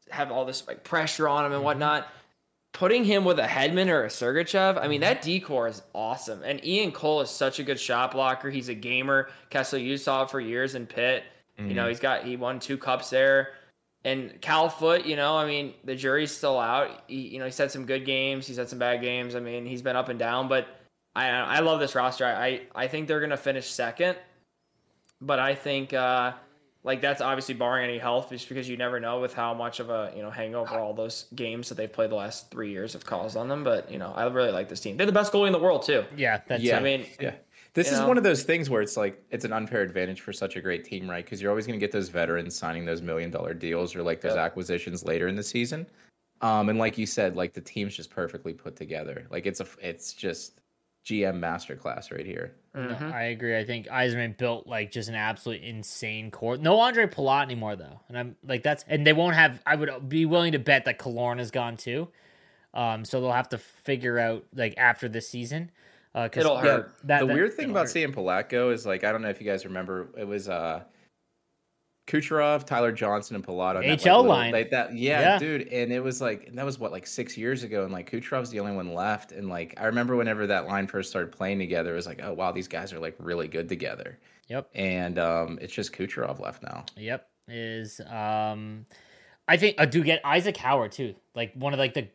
have 0.09 0.31
all 0.31 0.45
this 0.45 0.65
like 0.67 0.83
pressure 0.85 1.27
on 1.27 1.43
him 1.43 1.49
Mm-hmm. 1.49 1.55
and 1.55 1.63
whatnot, 1.65 2.07
putting 2.77 3.03
him 3.03 3.25
with 3.25 3.39
a 3.39 3.47
Hedman 3.47 3.89
or 3.89 4.03
a 4.03 4.07
Sergachev, 4.07 4.79
I 4.79 4.87
mean, 4.87 5.01
that 5.01 5.23
decor 5.23 5.67
is 5.67 5.81
awesome. 5.95 6.43
And 6.43 6.63
Ian 6.63 6.91
Cole 6.91 7.21
is 7.21 7.29
such 7.31 7.57
a 7.57 7.63
good 7.63 7.79
shot 7.79 8.11
blocker. 8.11 8.51
He's 8.51 8.69
a 8.69 8.75
gamer. 8.75 9.29
Kessel 9.49 9.79
you 9.79 9.97
saw 9.97 10.23
it 10.23 10.29
for 10.29 10.39
years 10.39 10.75
in 10.75 10.85
Pitt. 10.85 11.23
You 11.57 11.73
know, 11.73 11.87
he's 11.87 11.99
got 11.99 12.23
he 12.23 12.37
won 12.37 12.59
two 12.59 12.77
cups 12.77 13.09
there. 13.09 13.53
And 14.03 14.39
Cal 14.41 14.69
Foote, 14.69 15.05
you 15.07 15.15
know, 15.15 15.35
I 15.35 15.47
mean, 15.47 15.73
the 15.83 15.95
jury's 15.95 16.31
still 16.31 16.59
out. 16.59 17.03
He, 17.07 17.29
you 17.29 17.39
know, 17.39 17.45
he's 17.45 17.57
had 17.57 17.71
some 17.71 17.83
good 17.83 18.05
games. 18.05 18.45
He's 18.45 18.57
had 18.57 18.69
some 18.69 18.77
bad 18.77 19.01
games. 19.01 19.33
I 19.33 19.39
mean, 19.39 19.65
he's 19.65 19.81
been 19.81 19.95
up 19.95 20.09
and 20.09 20.19
down, 20.19 20.47
but 20.47 20.67
I 21.15 21.29
I 21.29 21.59
love 21.61 21.79
this 21.79 21.95
roster. 21.95 22.25
I 22.25 22.61
I 22.75 22.87
think 22.87 23.07
they're 23.07 23.19
gonna 23.19 23.37
finish 23.37 23.65
second, 23.65 24.17
but 25.19 25.39
I 25.39 25.55
think 25.55 25.93
uh, 25.93 26.33
like 26.87 27.01
that's 27.01 27.21
obviously 27.21 27.53
barring 27.53 27.83
any 27.87 27.99
health, 27.99 28.29
just 28.29 28.47
because 28.49 28.67
you 28.67 28.77
never 28.77 28.99
know 28.99 29.19
with 29.19 29.33
how 29.33 29.53
much 29.53 29.79
of 29.79 29.89
a 29.89 30.11
you 30.15 30.21
know 30.23 30.31
hangover 30.31 30.79
all 30.79 30.93
those 30.93 31.25
games 31.35 31.67
that 31.69 31.75
they've 31.75 31.91
played 31.91 32.09
the 32.09 32.15
last 32.15 32.49
three 32.49 32.71
years 32.71 32.93
have 32.93 33.05
caused 33.05 33.35
on 33.37 33.49
them. 33.49 33.63
But 33.63 33.91
you 33.91 33.99
know, 33.99 34.13
I 34.15 34.25
really 34.27 34.51
like 34.51 34.69
this 34.69 34.79
team. 34.79 34.97
They're 34.97 35.05
the 35.05 35.11
best 35.11 35.31
goalie 35.33 35.47
in 35.47 35.53
the 35.53 35.59
world 35.59 35.83
too. 35.83 36.05
Yeah, 36.15 36.39
that's 36.47 36.63
Yeah. 36.63 36.77
I 36.77 36.81
mean, 36.81 37.05
Yeah. 37.19 37.35
This 37.73 37.91
is 37.91 37.99
know? 37.99 38.07
one 38.07 38.17
of 38.17 38.23
those 38.23 38.41
things 38.43 38.71
where 38.71 38.81
it's 38.81 38.97
like 38.97 39.21
it's 39.29 39.45
an 39.45 39.53
unfair 39.53 39.81
advantage 39.83 40.21
for 40.21 40.33
such 40.33 40.55
a 40.55 40.61
great 40.61 40.83
team, 40.83 41.07
right? 41.07 41.23
Because 41.23 41.41
you're 41.41 41.51
always 41.51 41.67
going 41.67 41.79
to 41.79 41.83
get 41.83 41.91
those 41.91 42.09
veterans 42.09 42.55
signing 42.55 42.85
those 42.85 43.03
million 43.03 43.29
dollar 43.29 43.53
deals 43.53 43.95
or 43.95 44.01
like 44.01 44.21
those 44.21 44.31
Yep. 44.35 44.45
acquisitions 44.45 45.05
later 45.05 45.27
in 45.27 45.35
the 45.35 45.43
season. 45.43 45.85
Um, 46.41 46.69
and 46.69 46.79
like 46.79 46.97
you 46.97 47.05
said, 47.05 47.35
like 47.35 47.53
the 47.53 47.61
team's 47.61 47.95
just 47.95 48.09
perfectly 48.09 48.53
put 48.53 48.75
together. 48.75 49.27
Like 49.29 49.45
it's 49.45 49.59
a, 49.59 49.67
it's 49.79 50.13
just 50.13 50.59
GM 51.07 51.39
masterclass 51.39 52.11
right 52.11 52.25
here. 52.25 52.53
No, 52.75 52.81
Mhm. 52.89 53.13
I 53.13 53.23
agree. 53.25 53.57
I 53.57 53.63
think 53.63 53.87
Eisman 53.87 54.37
built 54.37 54.67
like 54.67 54.91
just 54.91 55.07
an 55.09 55.15
absolute 55.15 55.61
insane 55.63 56.29
core. 56.31 56.57
No 56.57 56.79
Andre 56.79 57.07
Palat 57.07 57.43
anymore 57.43 57.75
though, 57.77 58.01
and 58.09 58.17
I'm 58.17 58.35
like 58.45 58.61
that's 58.61 58.83
and 58.87 59.07
they 59.07 59.13
won't 59.13 59.35
have. 59.35 59.61
I 59.65 59.75
would 59.75 60.09
be 60.09 60.25
willing 60.25 60.51
to 60.51 60.59
bet 60.59 60.85
that 60.85 60.99
Killorn 60.99 61.39
is 61.39 61.49
gone 61.49 61.77
too. 61.77 62.09
Um, 62.73 63.05
so 63.05 63.21
they'll 63.21 63.31
have 63.31 63.49
to 63.49 63.57
figure 63.57 64.19
out 64.19 64.43
like 64.53 64.73
after 64.77 65.07
this 65.07 65.27
season. 65.29 65.71
Uh, 66.13 66.27
'cause- 66.29 66.43
It'll 66.43 66.55
yeah, 66.57 66.61
hurt. 66.61 66.93
that- 67.05 67.19
the 67.21 67.27
that- 67.27 67.33
weird 67.33 67.53
thing 67.53 67.69
about 67.71 67.81
hurt. 67.81 67.89
seeing 67.89 68.11
Palat 68.11 68.49
go 68.49 68.71
is 68.71 68.85
like 68.85 69.03
I 69.03 69.11
don't 69.11 69.21
know 69.21 69.29
if 69.29 69.39
you 69.41 69.47
guys 69.49 69.65
remember 69.65 70.09
it 70.17 70.25
was 70.27 70.49
uh 70.49 70.81
Kucherov, 72.07 72.65
Tyler 72.65 72.91
Johnson, 72.91 73.35
and 73.35 73.45
Palat 73.45 73.75
on 73.75 73.81
that, 73.83 73.89
like, 73.89 73.99
HL 73.99 74.25
line. 74.25 74.51
like 74.53 74.71
that, 74.71 74.95
yeah, 74.95 75.19
Yeah. 75.21 75.39
dude. 75.39 75.67
And 75.67 75.91
it 75.91 76.01
was 76.01 76.21
like 76.21 76.53
that 76.55 76.65
was 76.65 76.79
what 76.79 76.91
like 76.91 77.05
six 77.05 77.37
years 77.37 77.63
ago, 77.63 77.83
and 77.83 77.91
like 77.93 78.09
Kucherov's 78.09 78.49
the 78.49 78.59
only 78.61 78.75
one 78.75 78.93
left. 78.93 79.31
And 79.33 79.49
like 79.49 79.73
I 79.77 79.85
remember 79.85 80.15
whenever 80.15 80.47
that 80.47 80.67
line 80.67 80.87
first 80.87 81.09
started 81.09 81.31
playing 81.31 81.59
together, 81.59 81.91
it 81.91 81.95
was 81.97 82.07
like, 82.07 82.21
oh 82.23 82.33
wow, 82.33 82.51
these 82.51 82.67
guys 82.67 82.93
are 82.93 82.99
like 82.99 83.15
really 83.19 83.47
good 83.47 83.67
together. 83.69 84.17
Yep. 84.47 84.69
And 84.73 85.19
um, 85.19 85.59
it's 85.61 85.73
just 85.73 85.91
Kucherov 85.93 86.39
left 86.39 86.63
now. 86.63 86.85
Yep. 86.95 87.27
Is 87.49 87.99
um 88.09 88.85
I 89.47 89.57
think 89.57 89.75
I 89.79 89.85
do 89.85 90.03
get 90.03 90.21
Isaac 90.25 90.57
Howard 90.57 90.91
too. 90.93 91.15
Like 91.35 91.53
one 91.53 91.73
of 91.73 91.79
like 91.79 91.93
the 91.93 92.07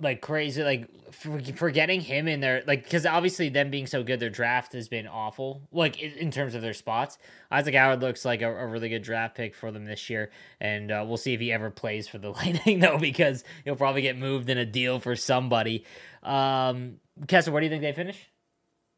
like 0.00 0.20
crazy 0.20 0.62
like 0.62 0.88
for, 1.12 1.40
forgetting 1.54 2.00
him 2.00 2.26
in 2.26 2.40
there 2.40 2.62
like 2.66 2.84
because 2.84 3.04
obviously 3.04 3.48
them 3.48 3.70
being 3.70 3.86
so 3.86 4.02
good 4.02 4.18
their 4.18 4.30
draft 4.30 4.72
has 4.72 4.88
been 4.88 5.06
awful 5.06 5.62
like 5.72 6.00
in, 6.00 6.12
in 6.12 6.30
terms 6.30 6.54
of 6.54 6.62
their 6.62 6.74
spots 6.74 7.18
isaac 7.50 7.74
howard 7.74 8.00
looks 8.00 8.24
like 8.24 8.42
a, 8.42 8.50
a 8.50 8.66
really 8.66 8.88
good 8.88 9.02
draft 9.02 9.36
pick 9.36 9.54
for 9.54 9.70
them 9.70 9.84
this 9.84 10.08
year 10.08 10.30
and 10.60 10.90
uh, 10.90 11.04
we'll 11.06 11.16
see 11.16 11.34
if 11.34 11.40
he 11.40 11.52
ever 11.52 11.70
plays 11.70 12.08
for 12.08 12.18
the 12.18 12.30
lightning 12.32 12.80
though 12.80 12.98
because 12.98 13.44
he'll 13.64 13.76
probably 13.76 14.02
get 14.02 14.16
moved 14.16 14.48
in 14.48 14.58
a 14.58 14.66
deal 14.66 14.98
for 14.98 15.14
somebody 15.14 15.84
um 16.22 16.96
kessler 17.28 17.52
where 17.52 17.60
do 17.60 17.66
you 17.66 17.70
think 17.70 17.82
they 17.82 17.92
finish 17.92 18.30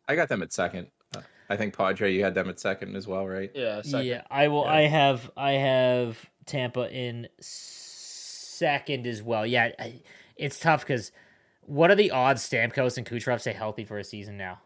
I 0.08 0.16
got 0.16 0.28
them 0.28 0.42
at 0.42 0.52
second. 0.52 0.88
Uh, 1.16 1.20
I 1.48 1.56
think 1.56 1.76
Padre, 1.76 2.12
you 2.12 2.24
had 2.24 2.34
them 2.34 2.48
at 2.48 2.60
second 2.60 2.96
as 2.96 3.06
well, 3.06 3.26
right? 3.26 3.50
Yeah. 3.54 3.82
second. 3.82 4.06
Yeah, 4.06 4.22
I 4.30 4.48
will. 4.48 4.64
Yeah. 4.64 4.72
I 4.72 4.80
have. 4.82 5.30
I 5.36 5.52
have 5.52 6.30
Tampa 6.46 6.92
in 6.92 7.28
second 7.40 9.06
as 9.06 9.22
well. 9.22 9.46
Yeah, 9.46 9.70
I, 9.78 10.00
it's 10.42 10.58
tough 10.58 10.80
because 10.82 11.12
what 11.62 11.90
are 11.90 11.94
the 11.94 12.10
odds 12.10 12.48
Stamkos 12.48 12.96
and 12.98 13.06
Kucherov 13.06 13.40
stay 13.40 13.52
healthy 13.52 13.84
for 13.84 13.98
a 13.98 14.04
season 14.04 14.36
now? 14.36 14.60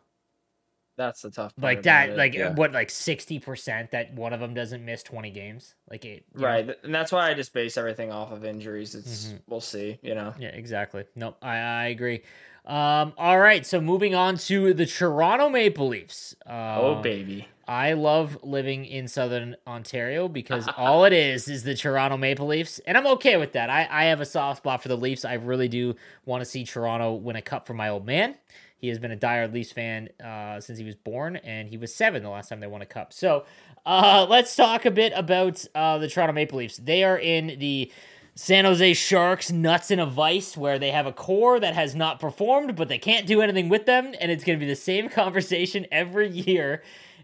That's 0.97 1.21
the 1.21 1.31
tough. 1.31 1.55
part 1.57 1.63
Like 1.63 1.83
that. 1.83 2.09
it. 2.11 2.17
Like 2.17 2.35
yeah. 2.35 2.55
what? 2.55 2.73
Like 2.73 2.89
sixty 2.89 3.39
percent 3.39 3.91
that 3.91 4.15
one 4.15 4.33
of 4.33 4.41
them 4.41 4.55
doesn't 4.55 4.83
miss 4.83 5.03
twenty 5.03 5.31
games. 5.31 5.75
Like 5.91 6.07
it. 6.07 6.25
you 6.35 6.41
know? 6.41 6.47
right, 6.47 6.71
and 6.85 6.95
that's 6.95 7.13
why 7.13 7.29
I 7.31 7.35
just 7.35 7.53
base 7.53 7.77
everything 7.77 8.11
off 8.11 8.33
of 8.33 8.45
injuries. 8.47 8.95
It's 8.95 9.27
Mhm. 9.27 9.41
we'll 9.47 9.61
see. 9.61 9.99
You 10.03 10.15
know. 10.15 10.35
Yeah, 10.39 10.49
exactly. 10.49 11.05
Nope, 11.15 11.37
I, 11.43 11.57
I 11.59 11.87
agree. 11.89 12.23
Um, 12.65 13.13
all 13.19 13.39
right, 13.39 13.65
so 13.67 13.81
moving 13.81 14.15
on 14.15 14.39
to 14.39 14.73
the 14.75 14.87
Toronto 14.87 15.51
Maple 15.51 15.87
Leafs. 15.89 16.35
Oh 16.47 16.95
Um, 16.97 17.03
baby. 17.03 17.47
I 17.69 17.95
love 17.95 18.39
living 18.43 18.85
in 18.85 19.09
Southern 19.09 19.57
Ontario 19.67 20.29
because 20.29 20.69
all 20.77 21.05
it 21.05 21.13
is 21.13 21.49
is 21.49 21.65
the 21.65 21.75
Toronto 21.75 22.17
Maple 22.17 22.47
Leafs, 22.47 22.79
and 22.87 22.97
I'm 22.97 23.07
okay 23.09 23.37
with 23.37 23.53
that. 23.53 23.71
I, 23.71 23.89
I 23.91 24.05
have 24.05 24.21
a 24.21 24.25
soft 24.25 24.59
spot 24.59 24.83
for 24.83 24.89
the 24.89 24.97
Leafs. 24.97 25.25
I 25.25 25.35
really 25.35 25.67
do 25.69 25.97
want 26.25 26.43
to 26.43 26.45
see 26.45 26.65
Toronto 26.65 27.15
win 27.15 27.35
a 27.35 27.43
cup 27.43 27.67
for 27.67 27.75
my 27.75 27.89
old 27.89 28.07
man. 28.07 28.37
He 28.79 28.89
has 28.89 28.99
been 28.99 29.11
a 29.11 29.17
dire 29.17 29.49
Leafs 29.49 29.73
fan 29.73 30.11
uh, 30.25 30.61
since 30.61 30.79
he 30.79 30.85
was 30.85 30.95
born, 30.95 31.37
and 31.37 31.69
he 31.69 31.77
was 31.77 31.93
seven 31.93 32.23
the 32.23 32.29
last 32.29 32.51
time 32.51 32.61
they 32.61 32.67
won 32.69 32.83
a 32.83 32.87
cup. 32.87 33.13
So 33.13 33.45
uh, 33.85 34.27
let's 34.29 34.55
talk 34.55 34.85
a 34.85 34.91
bit 34.91 35.13
about 35.17 35.65
uh, 35.75 35.99
the 35.99 36.09
Toronto 36.09 36.35
Maple 36.35 36.59
Leafs. 36.59 36.77
They 36.77 37.03
are 37.03 37.19
in 37.19 37.59
the 37.59 37.91
San 38.37 38.65
Jose 38.67 38.95
Sharks 38.95 39.51
nuts 39.51 39.91
in 39.91 39.99
a 39.99 40.07
vice 40.07 40.57
where 40.57 40.79
they 40.79 40.91
have 40.91 41.07
a 41.07 41.13
core 41.13 41.59
that 41.59 41.75
has 41.75 41.95
not 41.97 42.21
performed, 42.21 42.77
but 42.77 42.87
they 42.87 42.99
can't 42.99 43.27
do 43.27 43.41
anything 43.41 43.69
with 43.69 43.87
them, 43.87 44.15
and 44.21 44.31
it's 44.31 44.45
going 44.45 44.59
to 44.59 44.65
be 44.65 44.69
the 44.69 44.77
same 44.77 45.09
conversation 45.09 45.87
every 45.91 46.29
year 46.29 46.83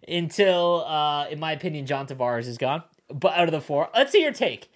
until, 0.09 0.85
uh, 0.87 1.27
in 1.29 1.39
my 1.41 1.53
opinion, 1.53 1.87
John 1.87 2.07
Tavares 2.07 2.47
is 2.47 2.59
gone. 2.59 2.83
But 3.09 3.35
out 3.35 3.45
of 3.49 3.53
the 3.53 3.61
four, 3.61 3.89
let's 3.95 4.13
see 4.13 4.23
your 4.23 4.33
take. 4.33 4.71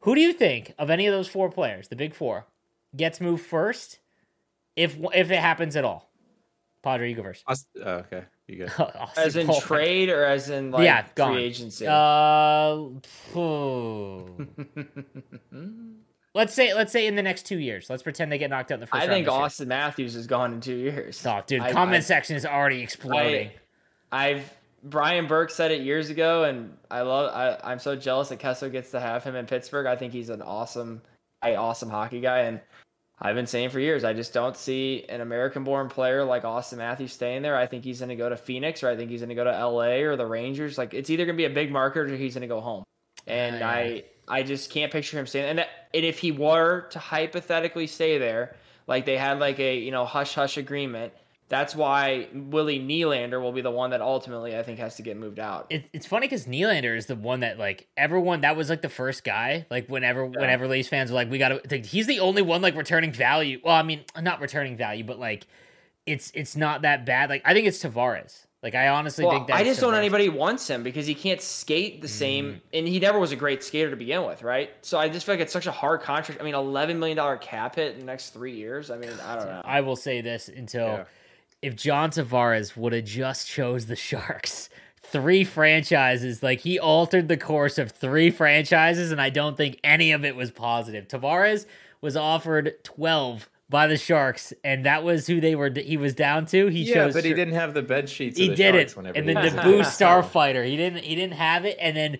Who 0.00 0.14
do 0.14 0.20
you 0.20 0.32
think 0.32 0.74
of 0.78 0.90
any 0.90 1.06
of 1.06 1.12
those 1.12 1.28
four 1.28 1.50
players, 1.50 1.88
the 1.88 1.96
big 1.96 2.14
four, 2.14 2.46
gets 2.96 3.20
moved 3.20 3.44
first, 3.44 3.98
if 4.76 4.96
if 5.14 5.30
it 5.30 5.38
happens 5.40 5.76
at 5.76 5.84
all? 5.84 6.10
Padre, 6.82 7.10
you 7.10 7.16
go 7.16 7.22
first. 7.22 7.44
Us- 7.46 7.66
oh, 7.84 7.90
okay, 7.96 8.22
you 8.48 8.56
good. 8.56 8.72
As 9.16 9.36
in 9.36 9.46
Cole. 9.46 9.60
trade 9.60 10.08
or 10.08 10.24
as 10.24 10.48
in 10.48 10.70
like 10.70 10.84
Yeah, 10.84 11.04
gone. 11.14 11.34
free 11.34 11.44
agency? 11.44 11.86
Uh, 11.86 12.76
let's 16.34 16.54
say 16.54 16.72
let's 16.74 16.92
say 16.92 17.06
in 17.06 17.16
the 17.16 17.22
next 17.22 17.44
two 17.46 17.58
years. 17.58 17.88
Let's 17.90 18.02
pretend 18.02 18.32
they 18.32 18.38
get 18.38 18.50
knocked 18.50 18.70
out 18.72 18.76
in 18.76 18.80
the 18.80 18.86
first 18.86 18.94
I 19.02 19.06
round. 19.06 19.10
think 19.10 19.26
this 19.26 19.34
year. 19.34 19.66
Auston 19.66 19.66
Matthews 19.68 20.16
is 20.16 20.26
gone 20.26 20.54
in 20.54 20.60
two 20.60 20.74
years. 20.76 21.24
Oh, 21.26 21.42
dude, 21.46 21.60
I- 21.60 21.72
comment 21.72 21.96
I- 21.98 22.00
section 22.00 22.36
is 22.36 22.46
already 22.46 22.80
exploding. 22.82 23.50
I've 24.12 24.56
Brian 24.82 25.26
Burke 25.26 25.50
said 25.50 25.70
it 25.70 25.82
years 25.82 26.10
ago, 26.10 26.44
and 26.44 26.76
I 26.90 27.02
love. 27.02 27.34
I, 27.34 27.58
I'm 27.70 27.78
so 27.78 27.96
jealous 27.96 28.28
that 28.30 28.38
Kessler 28.38 28.70
gets 28.70 28.90
to 28.92 29.00
have 29.00 29.24
him 29.24 29.36
in 29.36 29.46
Pittsburgh. 29.46 29.86
I 29.86 29.96
think 29.96 30.12
he's 30.12 30.30
an 30.30 30.42
awesome, 30.42 31.02
awesome 31.42 31.90
hockey 31.90 32.20
guy, 32.20 32.40
and 32.40 32.60
I've 33.20 33.34
been 33.34 33.46
saying 33.46 33.70
for 33.70 33.80
years, 33.80 34.02
I 34.02 34.14
just 34.14 34.32
don't 34.32 34.56
see 34.56 35.04
an 35.10 35.20
American-born 35.20 35.90
player 35.90 36.24
like 36.24 36.44
Auston 36.44 36.78
Matthews 36.78 37.12
staying 37.12 37.42
there. 37.42 37.54
I 37.54 37.66
think 37.66 37.84
he's 37.84 37.98
going 37.98 38.08
to 38.08 38.16
go 38.16 38.30
to 38.30 38.36
Phoenix, 38.36 38.82
or 38.82 38.88
I 38.88 38.96
think 38.96 39.10
he's 39.10 39.20
going 39.20 39.28
to 39.28 39.34
go 39.34 39.44
to 39.44 39.54
L.A. 39.54 40.04
or 40.04 40.16
the 40.16 40.26
Rangers. 40.26 40.78
Like 40.78 40.94
it's 40.94 41.10
either 41.10 41.26
going 41.26 41.36
to 41.36 41.40
be 41.40 41.44
a 41.44 41.54
big 41.54 41.70
market 41.70 42.00
or 42.00 42.16
he's 42.16 42.34
going 42.34 42.42
to 42.42 42.48
go 42.48 42.60
home. 42.60 42.84
And 43.26 43.56
Yeah, 43.56 43.60
yeah. 43.60 43.68
I, 43.68 44.04
I 44.38 44.42
just 44.42 44.70
can't 44.70 44.90
picture 44.90 45.18
him 45.18 45.26
staying. 45.26 45.50
And, 45.50 45.58
that, 45.58 45.68
and 45.92 46.04
if 46.04 46.18
he 46.18 46.32
were 46.32 46.86
to 46.90 46.98
hypothetically 46.98 47.86
stay 47.86 48.16
there, 48.16 48.56
like 48.86 49.04
they 49.04 49.18
had 49.18 49.38
like 49.38 49.58
a 49.58 49.76
you 49.76 49.90
know 49.90 50.06
hush 50.06 50.34
hush 50.34 50.56
agreement, 50.56 51.12
That's 51.50 51.74
why 51.74 52.28
Willie 52.32 52.78
Nylander 52.78 53.42
will 53.42 53.50
be 53.50 53.60
the 53.60 53.72
one 53.72 53.90
that 53.90 54.00
ultimately 54.00 54.56
I 54.56 54.62
think 54.62 54.78
has 54.78 54.94
to 54.96 55.02
get 55.02 55.16
moved 55.16 55.40
out. 55.40 55.66
It, 55.68 55.84
it's 55.92 56.06
funny 56.06 56.28
because 56.28 56.46
Nylander 56.46 56.96
is 56.96 57.06
the 57.06 57.16
one 57.16 57.40
that 57.40 57.58
like 57.58 57.88
everyone 57.96 58.42
that 58.42 58.56
was 58.56 58.70
like 58.70 58.82
the 58.82 58.88
first 58.88 59.24
guy. 59.24 59.66
Like 59.68 59.88
whenever 59.88 60.22
yeah. 60.22 60.40
whenever 60.40 60.68
Leafs 60.68 60.88
fans 60.88 61.10
were 61.10 61.16
like, 61.16 61.28
we 61.28 61.38
got 61.38 61.48
to. 61.48 61.60
Like, 61.68 61.84
he's 61.84 62.06
the 62.06 62.20
only 62.20 62.40
one 62.40 62.62
like 62.62 62.76
returning 62.76 63.12
value. 63.12 63.60
Well, 63.64 63.74
I 63.74 63.82
mean, 63.82 64.04
not 64.20 64.40
returning 64.40 64.76
value, 64.76 65.02
but 65.02 65.18
like 65.18 65.48
it's 66.06 66.30
it's 66.36 66.54
not 66.54 66.82
that 66.82 67.04
bad. 67.04 67.30
Like 67.30 67.42
I 67.44 67.52
think 67.52 67.66
it's 67.66 67.82
Tavares. 67.82 68.46
Like 68.62 68.76
I 68.76 68.86
honestly 68.86 69.24
well, 69.24 69.34
think 69.34 69.48
that 69.48 69.56
I 69.56 69.64
just 69.64 69.80
don't 69.80 69.94
anybody 69.94 70.28
wants 70.28 70.68
him 70.68 70.84
because 70.84 71.06
he 71.06 71.16
can't 71.16 71.40
skate 71.40 72.00
the 72.00 72.08
same, 72.08 72.52
mm. 72.52 72.60
and 72.72 72.86
he 72.86 73.00
never 73.00 73.18
was 73.18 73.32
a 73.32 73.36
great 73.36 73.64
skater 73.64 73.90
to 73.90 73.96
begin 73.96 74.24
with, 74.24 74.44
right? 74.44 74.70
So 74.82 74.98
I 75.00 75.08
just 75.08 75.26
feel 75.26 75.34
like 75.34 75.40
it's 75.40 75.52
such 75.52 75.66
a 75.66 75.72
hard 75.72 76.02
contract. 76.02 76.40
I 76.40 76.44
mean, 76.44 76.54
eleven 76.54 77.00
million 77.00 77.16
dollar 77.16 77.38
cap 77.38 77.74
hit 77.74 77.94
in 77.94 78.00
the 78.00 78.06
next 78.06 78.30
three 78.30 78.54
years. 78.54 78.90
I 78.90 78.98
mean, 78.98 79.10
I 79.26 79.34
don't 79.34 79.46
know. 79.46 79.62
I 79.64 79.80
will 79.80 79.96
say 79.96 80.20
this 80.20 80.48
until 80.48 80.86
yeah. 80.86 81.04
If 81.62 81.76
John 81.76 82.10
Tavares 82.10 82.76
would 82.76 82.92
have 82.92 83.04
just 83.04 83.46
chose 83.46 83.86
the 83.86 83.96
Sharks, 83.96 84.70
three 85.02 85.44
franchises, 85.44 86.42
like 86.42 86.60
he 86.60 86.78
altered 86.78 87.28
the 87.28 87.36
course 87.36 87.78
of 87.78 87.90
three 87.90 88.30
franchises, 88.30 89.12
and 89.12 89.20
I 89.20 89.30
don't 89.30 89.56
think 89.56 89.78
any 89.84 90.12
of 90.12 90.24
it 90.24 90.36
was 90.36 90.50
positive. 90.50 91.08
Tavares 91.08 91.66
was 92.00 92.16
offered 92.16 92.82
twelve 92.82 93.48
by 93.68 93.86
the 93.86 93.96
Sharks, 93.96 94.52
and 94.64 94.84
that 94.84 95.04
was 95.04 95.26
who 95.26 95.40
they 95.40 95.54
were. 95.54 95.70
He 95.70 95.96
was 95.96 96.14
down 96.14 96.46
to. 96.46 96.66
He 96.66 96.82
yeah, 96.82 96.94
chose, 96.94 97.14
but 97.14 97.24
he 97.24 97.32
didn't 97.32 97.54
have 97.54 97.72
the 97.72 97.82
bed 97.82 98.08
sheets. 98.08 98.38
He 98.38 98.54
did 98.54 98.74
it, 98.74 98.96
and 98.96 99.28
then 99.28 99.36
the 99.36 99.62
Boo 99.62 99.80
Starfighter. 99.80 100.66
He 100.66 100.76
didn't. 100.76 101.04
He 101.04 101.14
didn't 101.14 101.34
have 101.34 101.64
it, 101.64 101.76
and 101.80 101.96
then 101.96 102.18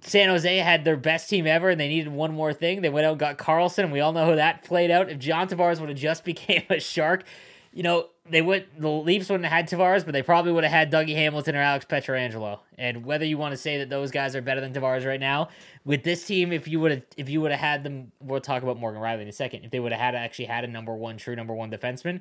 San 0.00 0.28
Jose 0.28 0.56
had 0.56 0.84
their 0.84 0.96
best 0.96 1.30
team 1.30 1.46
ever, 1.46 1.70
and 1.70 1.80
they 1.80 1.88
needed 1.88 2.12
one 2.12 2.34
more 2.34 2.52
thing. 2.52 2.82
They 2.82 2.88
went 2.88 3.06
out 3.06 3.12
and 3.12 3.20
got 3.20 3.38
Karlsson, 3.38 3.84
and 3.84 3.92
we 3.92 4.00
all 4.00 4.12
know 4.12 4.26
how 4.26 4.34
that 4.34 4.64
played 4.64 4.90
out. 4.90 5.08
If 5.08 5.18
John 5.20 5.48
Tavares 5.48 5.78
would 5.78 5.88
have 5.88 5.98
just 5.98 6.24
became 6.24 6.64
a 6.68 6.80
Shark, 6.80 7.24
you 7.72 7.82
know, 7.82 8.08
they 8.28 8.42
would 8.42 8.66
the 8.78 8.88
Leafs 8.88 9.28
wouldn't 9.28 9.46
have 9.46 9.52
had 9.52 9.68
Tavares, 9.68 10.04
but 10.04 10.12
they 10.12 10.22
probably 10.22 10.52
would 10.52 10.64
have 10.64 10.72
had 10.72 10.92
Dougie 10.92 11.14
Hamilton 11.14 11.56
or 11.56 11.60
Alex 11.60 11.84
Pietrangelo. 11.88 12.60
And 12.78 13.04
whether 13.04 13.24
you 13.24 13.38
want 13.38 13.52
to 13.52 13.56
say 13.56 13.78
that 13.78 13.90
those 13.90 14.10
guys 14.10 14.36
are 14.36 14.42
better 14.42 14.60
than 14.60 14.72
Tavares 14.72 15.06
right 15.06 15.20
now, 15.20 15.48
with 15.84 16.02
this 16.04 16.24
team, 16.24 16.52
if 16.52 16.68
you 16.68 16.80
would 16.80 16.90
have 16.90 17.02
if 17.16 17.28
you 17.28 17.40
would 17.40 17.50
have 17.50 17.60
had 17.60 17.82
them, 17.82 18.12
we'll 18.20 18.40
talk 18.40 18.62
about 18.62 18.78
Morgan 18.78 19.00
Rielly 19.00 19.22
in 19.22 19.28
a 19.28 19.32
second. 19.32 19.64
If 19.64 19.70
they 19.70 19.80
would 19.80 19.92
have 19.92 20.00
had 20.00 20.14
actually 20.14 20.44
had 20.46 20.64
a 20.64 20.68
number 20.68 20.94
one, 20.94 21.16
true 21.16 21.34
number 21.34 21.54
one 21.54 21.70
defenseman, 21.70 22.20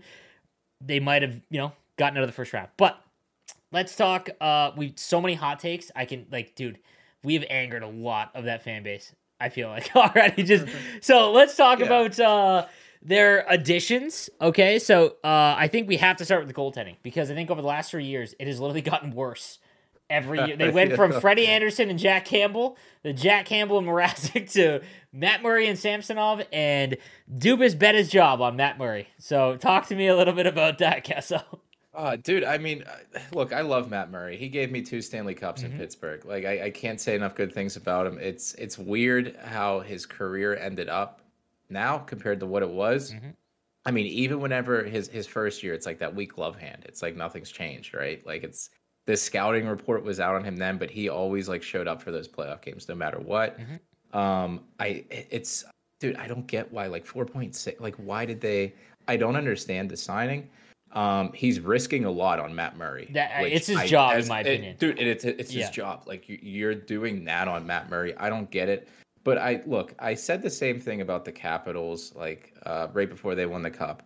they 0.79 0.99
might 0.99 1.21
have 1.21 1.41
you 1.49 1.59
know 1.59 1.73
gotten 1.97 2.17
out 2.17 2.23
of 2.23 2.29
the 2.29 2.33
first 2.33 2.53
round. 2.53 2.69
But 2.77 2.99
let's 3.71 3.95
talk. 3.95 4.29
Uh, 4.39 4.71
we 4.75 4.93
so 4.95 5.21
many 5.21 5.33
hot 5.33 5.59
takes. 5.59 5.91
I 5.95 6.05
can 6.05 6.25
like, 6.31 6.55
dude, 6.55 6.79
we 7.23 7.33
have 7.33 7.45
angered 7.49 7.83
a 7.83 7.87
lot 7.87 8.31
of 8.33 8.45
that 8.45 8.63
fan 8.63 8.83
base. 8.83 9.13
I 9.39 9.49
feel 9.49 9.69
like 9.69 9.91
already. 9.95 10.43
Just 10.43 10.65
so 11.01 11.31
let's 11.31 11.55
talk 11.55 11.79
yeah. 11.79 11.85
about. 11.85 12.19
uh 12.19 12.65
their 13.01 13.45
additions. 13.49 14.29
Okay, 14.39 14.79
so 14.79 15.15
uh, 15.23 15.55
I 15.57 15.67
think 15.67 15.87
we 15.87 15.97
have 15.97 16.17
to 16.17 16.25
start 16.25 16.45
with 16.45 16.53
the 16.53 16.59
goaltending 16.59 16.97
because 17.03 17.31
I 17.31 17.35
think 17.35 17.49
over 17.49 17.61
the 17.61 17.67
last 17.67 17.91
three 17.91 18.05
years 18.05 18.35
it 18.39 18.47
has 18.47 18.59
literally 18.59 18.81
gotten 18.81 19.11
worse 19.11 19.59
every 20.09 20.45
year. 20.45 20.55
They 20.55 20.69
went 20.69 20.93
from 20.95 21.19
Freddie 21.19 21.47
Andersen 21.47 21.89
and 21.89 21.97
Jack 21.97 22.25
Campbell, 22.25 22.77
the 23.03 23.13
Jack 23.13 23.45
Campbell 23.45 23.79
and 23.79 23.87
Mrazek 23.87 24.51
to 24.53 24.81
Matt 25.11 25.41
Murray 25.41 25.67
and 25.67 25.79
Samsonov, 25.79 26.43
and 26.51 26.97
Dubas 27.33 27.77
bet 27.77 27.95
his 27.95 28.09
job 28.09 28.41
on 28.41 28.55
Matt 28.55 28.77
Murray. 28.77 29.07
So 29.17 29.57
talk 29.57 29.87
to 29.87 29.95
me 29.95 30.07
a 30.07 30.15
little 30.15 30.33
bit 30.33 30.45
about 30.45 30.77
that, 30.79 31.03
Kessel. 31.03 31.41
Uh, 31.93 32.15
dude, 32.15 32.45
I 32.45 32.57
mean, 32.57 32.83
uh, 32.83 33.19
look, 33.33 33.51
I 33.51 33.61
love 33.61 33.89
Matt 33.89 34.11
Murray. 34.11 34.37
He 34.37 34.47
gave 34.47 34.71
me 34.71 34.81
two 34.81 35.01
Stanley 35.01 35.33
Cups 35.33 35.61
mm-hmm. 35.61 35.73
in 35.73 35.77
Pittsburgh. 35.77 36.23
Like, 36.23 36.45
I, 36.45 36.65
I 36.65 36.69
can't 36.69 37.01
say 37.01 37.15
enough 37.15 37.35
good 37.35 37.51
things 37.51 37.75
about 37.75 38.07
him. 38.07 38.17
It's 38.17 38.53
it's 38.53 38.77
weird 38.77 39.35
how 39.43 39.81
his 39.81 40.05
career 40.05 40.55
ended 40.55 40.87
up 40.87 41.20
now 41.71 41.97
compared 41.97 42.39
to 42.41 42.45
what 42.45 42.63
it 42.63 42.69
was. 42.69 43.13
Mm-hmm. 43.13 43.29
I 43.85 43.91
mean, 43.91 44.05
even 44.05 44.39
whenever 44.39 44.83
his 44.83 45.07
his 45.07 45.25
first 45.25 45.63
year, 45.63 45.73
it's 45.73 45.85
like 45.85 45.99
that 45.99 46.13
weak 46.13 46.33
glove 46.33 46.55
hand. 46.55 46.83
It's 46.85 47.01
like 47.01 47.15
nothing's 47.15 47.51
changed, 47.51 47.93
right? 47.93 48.25
Like 48.25 48.43
it's 48.43 48.69
the 49.07 49.17
scouting 49.17 49.67
report 49.67 50.03
was 50.03 50.19
out 50.19 50.35
on 50.35 50.43
him 50.43 50.55
then, 50.55 50.77
but 50.77 50.91
he 50.91 51.09
always 51.09 51.49
like 51.49 51.63
showed 51.63 51.87
up 51.87 52.01
for 52.01 52.11
those 52.11 52.27
playoff 52.27 52.61
games 52.61 52.87
no 52.87 52.95
matter 52.95 53.19
what. 53.19 53.59
Mm-hmm. 53.59 54.17
Um, 54.17 54.61
I 54.79 55.03
it's 55.09 55.65
dude, 55.99 56.17
I 56.17 56.27
don't 56.27 56.45
get 56.45 56.71
why 56.71 56.87
like 56.87 57.05
four 57.05 57.25
point 57.25 57.55
six. 57.55 57.81
Like 57.81 57.95
why 57.95 58.25
did 58.25 58.39
they? 58.39 58.75
I 59.07 59.17
don't 59.17 59.35
understand 59.35 59.89
the 59.89 59.97
signing. 59.97 60.49
Um, 60.93 61.31
he's 61.33 61.59
risking 61.59 62.05
a 62.05 62.11
lot 62.11 62.39
on 62.39 62.53
Matt 62.53 62.77
Murray. 62.77 63.09
That, 63.13 63.31
it's 63.45 63.67
his 63.67 63.77
I, 63.77 63.87
job, 63.87 64.13
as, 64.13 64.25
in 64.25 64.29
my 64.29 64.41
opinion, 64.41 64.73
it, 64.73 64.79
dude. 64.79 64.99
It's 64.99 65.23
it's 65.23 65.53
yeah. 65.53 65.65
his 65.65 65.71
job. 65.71 66.03
Like 66.05 66.27
you, 66.27 66.37
you're 66.41 66.75
doing 66.75 67.23
that 67.25 67.47
on 67.47 67.65
Matt 67.65 67.89
Murray. 67.89 68.15
I 68.17 68.29
don't 68.29 68.51
get 68.51 68.69
it. 68.69 68.89
But 69.23 69.37
I 69.37 69.61
look, 69.65 69.93
I 69.99 70.13
said 70.13 70.41
the 70.41 70.49
same 70.49 70.79
thing 70.79 71.01
about 71.01 71.25
the 71.25 71.31
Capitals, 71.31 72.13
like 72.15 72.53
uh, 72.65 72.87
right 72.93 73.09
before 73.09 73.35
they 73.35 73.45
won 73.45 73.61
the 73.61 73.69
cup. 73.69 74.03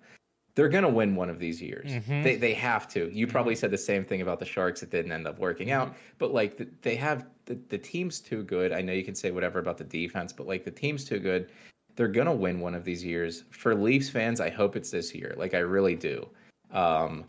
They're 0.56 0.70
gonna 0.70 0.90
win 0.90 1.16
one 1.16 1.30
of 1.30 1.40
these 1.40 1.62
years. 1.62 1.92
Mm-hmm. 1.92 2.24
They 2.24 2.36
they 2.36 2.54
have 2.54 2.88
to. 2.90 3.10
You 3.14 3.28
probably 3.28 3.54
mm-hmm. 3.54 3.60
said 3.60 3.72
the 3.72 3.78
same 3.78 4.06
thing 4.06 4.22
about 4.22 4.40
the 4.40 4.46
Sharks. 4.46 4.84
It 4.84 4.90
didn't 4.90 5.12
end 5.12 5.28
up 5.28 5.40
working 5.40 5.68
mm-hmm. 5.68 5.90
out. 5.90 5.96
But 6.18 6.34
like 6.34 6.82
they 6.82 6.96
have 6.96 7.28
the, 7.46 7.60
the 7.70 7.78
team's 7.78 8.20
too 8.20 8.44
good. 8.44 8.72
I 8.72 8.82
know 8.82 8.94
you 8.94 9.04
can 9.04 9.16
say 9.16 9.32
whatever 9.32 9.60
about 9.60 9.78
the 9.78 9.84
defense, 9.84 10.34
but 10.34 10.48
like 10.48 10.64
the 10.64 10.72
team's 10.72 11.04
too 11.04 11.20
good. 11.20 11.52
They're 11.96 12.08
gonna 12.08 12.34
win 12.36 12.60
one 12.60 12.76
of 12.76 12.84
these 12.84 13.04
years. 13.04 13.44
For 13.52 13.76
Leafs 13.76 14.10
fans, 14.10 14.42
I 14.42 14.50
hope 14.50 14.76
it's 14.76 14.92
this 14.92 15.14
year. 15.14 15.34
Like 15.38 15.54
I 15.54 15.60
really 15.60 15.96
do. 15.96 16.28
Um, 16.72 17.26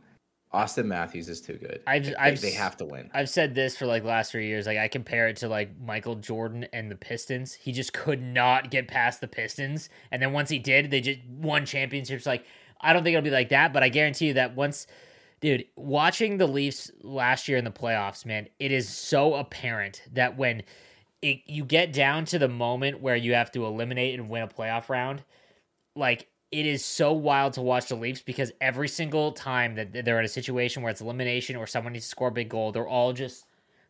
Auston 0.55 0.86
Matthews 0.86 1.28
is 1.28 1.40
too 1.40 1.55
good. 1.55 1.80
I've, 1.86 2.05
they, 2.05 2.14
I've, 2.14 2.40
they 2.40 2.53
have 2.53 2.76
to 2.78 2.84
win. 2.84 3.11
I've 3.12 3.28
said 3.28 3.55
this 3.55 3.76
for 3.76 3.86
like 3.86 4.05
last 4.05 4.32
three 4.32 4.47
years. 4.47 4.66
Like 4.66 4.78
I 4.78 4.88
compare 4.88 5.28
it 5.28 5.36
to 5.38 5.49
like 5.49 5.78
Michael 5.80 6.14
Jordan 6.14 6.66
and 6.72 6.90
the 6.90 6.94
Pistons. 6.94 7.55
He 7.55 7.72
just 7.72 7.92
could 7.92 8.22
not 8.22 8.70
get 8.70 8.88
past 8.88 9.20
the 9.20 9.28
Pistons, 9.28 9.88
and 10.11 10.22
then 10.22 10.32
once 10.32 10.49
he 10.49 10.59
did, 10.59 10.90
they 10.90 11.01
just 11.01 11.20
won 11.28 11.66
championships. 11.66 12.26
Like 12.26 12.44
I 12.80 12.92
don't 12.92 13.03
think 13.03 13.14
it'll 13.14 13.24
be 13.24 13.30
like 13.30 13.49
that, 13.51 13.72
but 13.72 13.82
I 13.82 13.88
guarantee 13.88 14.28
you 14.28 14.34
that 14.34 14.55
once, 14.55 14.86
dude, 15.40 15.64
watching 15.76 16.38
the 16.38 16.47
Leafs 16.47 16.90
last 17.03 17.49
year 17.49 17.59
in 17.59 17.64
the 17.64 17.70
playoffs, 17.70 18.24
man, 18.24 18.49
it 18.59 18.72
is 18.72 18.88
so 18.88 19.34
apparent 19.34 20.03
that 20.12 20.36
when 20.36 20.62
it, 21.22 21.40
you 21.47 21.64
get 21.64 21.92
down 21.92 22.24
to 22.26 22.38
the 22.38 22.49
moment 22.49 23.01
where 23.01 23.16
you 23.16 23.34
have 23.34 23.51
to 23.53 23.64
eliminate 23.64 24.18
and 24.18 24.28
win 24.28 24.42
a 24.42 24.49
playoff 24.49 24.88
round, 24.88 25.24
like 25.94 26.28
it 26.57 26.64
is 26.64 26.82
so 26.82 27.12
wild 27.12 27.52
to 27.52 27.61
watch 27.61 27.88
the 27.88 27.94
Leafs 27.94 28.22
because 28.22 28.50
every 28.62 28.88
single 28.88 29.32
time 29.32 29.74
that 29.74 29.92
they're 29.92 30.18
in 30.18 30.24
a 30.24 30.28
situation 30.28 30.82
where 30.82 30.90
it's 30.90 31.02
elimination 31.02 31.54
or 31.54 31.66
someone 31.66 31.92
needs 31.92 32.07
to 32.07 32.11
score 32.11 32.28
a 32.28 32.32
big 32.32 32.48
goal, 32.48 32.72
they're 32.72 32.88
all 32.88 33.12
just 33.12 33.44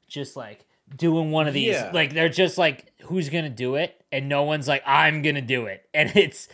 just 0.09 0.37
like 0.37 0.67
doing 0.97 1.31
one 1.31 1.47
of 1.47 1.55
these. 1.55 1.75
Yeah. 1.75 1.93
Like 1.95 2.13
they're 2.13 2.29
just 2.29 2.59
like, 2.59 2.93
who's 3.03 3.29
gonna 3.29 3.51
do 3.51 3.77
it? 3.77 4.03
And 4.11 4.29
no 4.29 4.43
one's 4.43 4.67
like, 4.67 4.83
I'm 4.85 5.23
gonna 5.23 5.43
do 5.43 5.67
it. 5.67 5.89
And 5.95 6.15
it's 6.17 6.49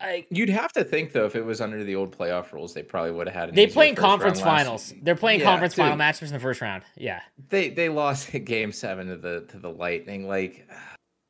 I, 0.00 0.26
You'd 0.30 0.50
have 0.50 0.72
to 0.74 0.84
think 0.84 1.12
though, 1.12 1.24
if 1.24 1.34
it 1.34 1.44
was 1.44 1.60
under 1.60 1.82
the 1.82 1.96
old 1.96 2.16
playoff 2.16 2.52
rules, 2.52 2.74
they 2.74 2.82
probably 2.82 3.12
would 3.12 3.26
have 3.26 3.48
had. 3.48 3.54
they 3.54 3.66
play 3.66 3.88
in 3.88 3.94
conference 3.94 4.40
finals. 4.40 4.92
They're 5.02 5.16
playing 5.16 5.40
yeah, 5.40 5.46
conference 5.46 5.74
dude, 5.74 5.84
final 5.84 5.96
matches 5.96 6.30
in 6.30 6.34
the 6.34 6.40
first 6.40 6.60
round. 6.60 6.84
Yeah, 6.96 7.20
they 7.48 7.70
they 7.70 7.88
lost 7.88 8.30
game 8.44 8.70
seven 8.70 9.08
to 9.08 9.16
the 9.16 9.46
to 9.48 9.58
the 9.58 9.70
Lightning. 9.70 10.28
Like 10.28 10.68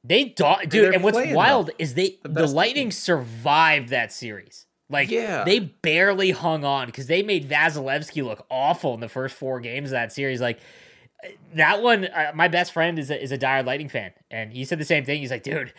they 0.08 0.24
do- 0.24 0.66
dude. 0.68 0.94
And 0.94 1.02
what's 1.04 1.18
wild 1.32 1.70
is 1.78 1.94
they 1.94 2.18
the, 2.22 2.28
the 2.28 2.46
Lightning 2.46 2.86
team. 2.86 2.92
survived 2.92 3.90
that 3.90 4.12
series. 4.12 4.66
Like, 4.90 5.10
yeah. 5.10 5.44
they 5.44 5.58
barely 5.58 6.30
hung 6.30 6.64
on 6.64 6.86
because 6.86 7.08
they 7.08 7.22
made 7.22 7.48
Vasilevskiy 7.48 8.24
look 8.24 8.46
awful 8.50 8.94
in 8.94 9.00
the 9.00 9.08
first 9.08 9.34
four 9.34 9.60
games 9.60 9.90
of 9.90 9.92
that 9.92 10.12
series. 10.12 10.40
Like, 10.40 10.60
that 11.54 11.82
one, 11.82 12.06
uh, 12.06 12.32
my 12.34 12.48
best 12.48 12.72
friend 12.72 12.98
is 12.98 13.10
a, 13.10 13.22
is 13.22 13.30
a 13.30 13.36
dire 13.36 13.62
Lightning 13.62 13.90
fan, 13.90 14.12
and 14.30 14.52
he 14.52 14.64
said 14.64 14.78
the 14.78 14.84
same 14.84 15.04
thing. 15.04 15.20
He's 15.20 15.30
like, 15.30 15.42
dude, 15.42 15.74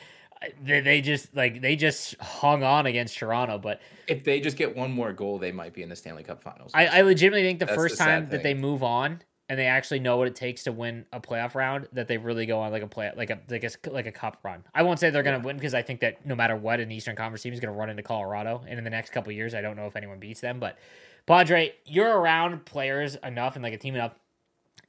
they, 0.62 0.82
they 0.82 1.02
just 1.02 1.36
like 1.36 1.62
they 1.62 1.76
just 1.76 2.16
hung 2.20 2.64
on 2.64 2.86
against 2.86 3.18
Toronto. 3.18 3.58
But 3.58 3.82
if 4.08 4.24
they 4.24 4.40
just 4.40 4.58
get 4.58 4.76
one 4.76 4.92
more 4.92 5.14
goal, 5.14 5.38
they 5.40 5.52
might 5.52 5.74
be 5.74 5.82
in 5.82 5.90
the 5.90 5.96
Stanley 5.96 6.24
Cup 6.24 6.42
Finals. 6.42 6.72
I, 6.74 6.88
I 6.88 7.02
legitimately 7.02 7.44
think 7.44 7.60
the 7.60 7.66
That's 7.66 7.76
first 7.76 7.98
the 7.98 8.04
time 8.04 8.30
that 8.30 8.44
they 8.44 8.54
move 8.54 8.84
on 8.84 9.22
and 9.50 9.58
they 9.58 9.66
actually 9.66 10.00
know 10.00 10.16
what 10.16 10.28
it 10.28 10.36
takes 10.36 10.64
to 10.64 10.72
win 10.72 11.06
a 11.12 11.20
playoff 11.20 11.56
round 11.56 11.88
that 11.92 12.08
they 12.08 12.18
really 12.18 12.46
go 12.46 12.60
on 12.60 12.72
like 12.72 12.84
a 12.84 12.88
play 12.88 13.12
like 13.18 13.32
a 13.32 13.40
like 13.50 13.64
a 13.64 13.90
like 13.90 14.06
a 14.06 14.12
cup 14.12 14.38
run. 14.44 14.64
I 14.74 14.84
won't 14.84 15.00
say 15.00 15.10
they're 15.10 15.24
going 15.24 15.38
to 15.38 15.42
yeah. 15.42 15.48
win 15.48 15.58
because 15.58 15.74
I 15.74 15.82
think 15.82 16.00
that 16.02 16.26
no 16.26 16.36
matter 16.36 16.56
what 16.56 16.80
an 16.80 16.92
Eastern 16.92 17.16
Conference 17.16 17.42
team 17.42 17.52
is 17.52 17.60
going 17.60 17.74
to 17.74 17.78
run 17.78 17.90
into 17.90 18.04
Colorado 18.04 18.64
and 18.68 18.78
in 18.78 18.84
the 18.84 18.90
next 18.90 19.12
couple 19.12 19.32
years 19.34 19.54
I 19.54 19.62
don't 19.62 19.76
know 19.76 19.88
if 19.88 19.96
anyone 19.96 20.20
beats 20.20 20.40
them 20.40 20.60
but 20.60 20.78
Padre, 21.26 21.74
you're 21.86 22.18
around 22.18 22.66
players 22.66 23.16
enough 23.24 23.56
and 23.56 23.64
like 23.64 23.74
a 23.74 23.78
team 23.78 23.96
enough. 23.96 24.14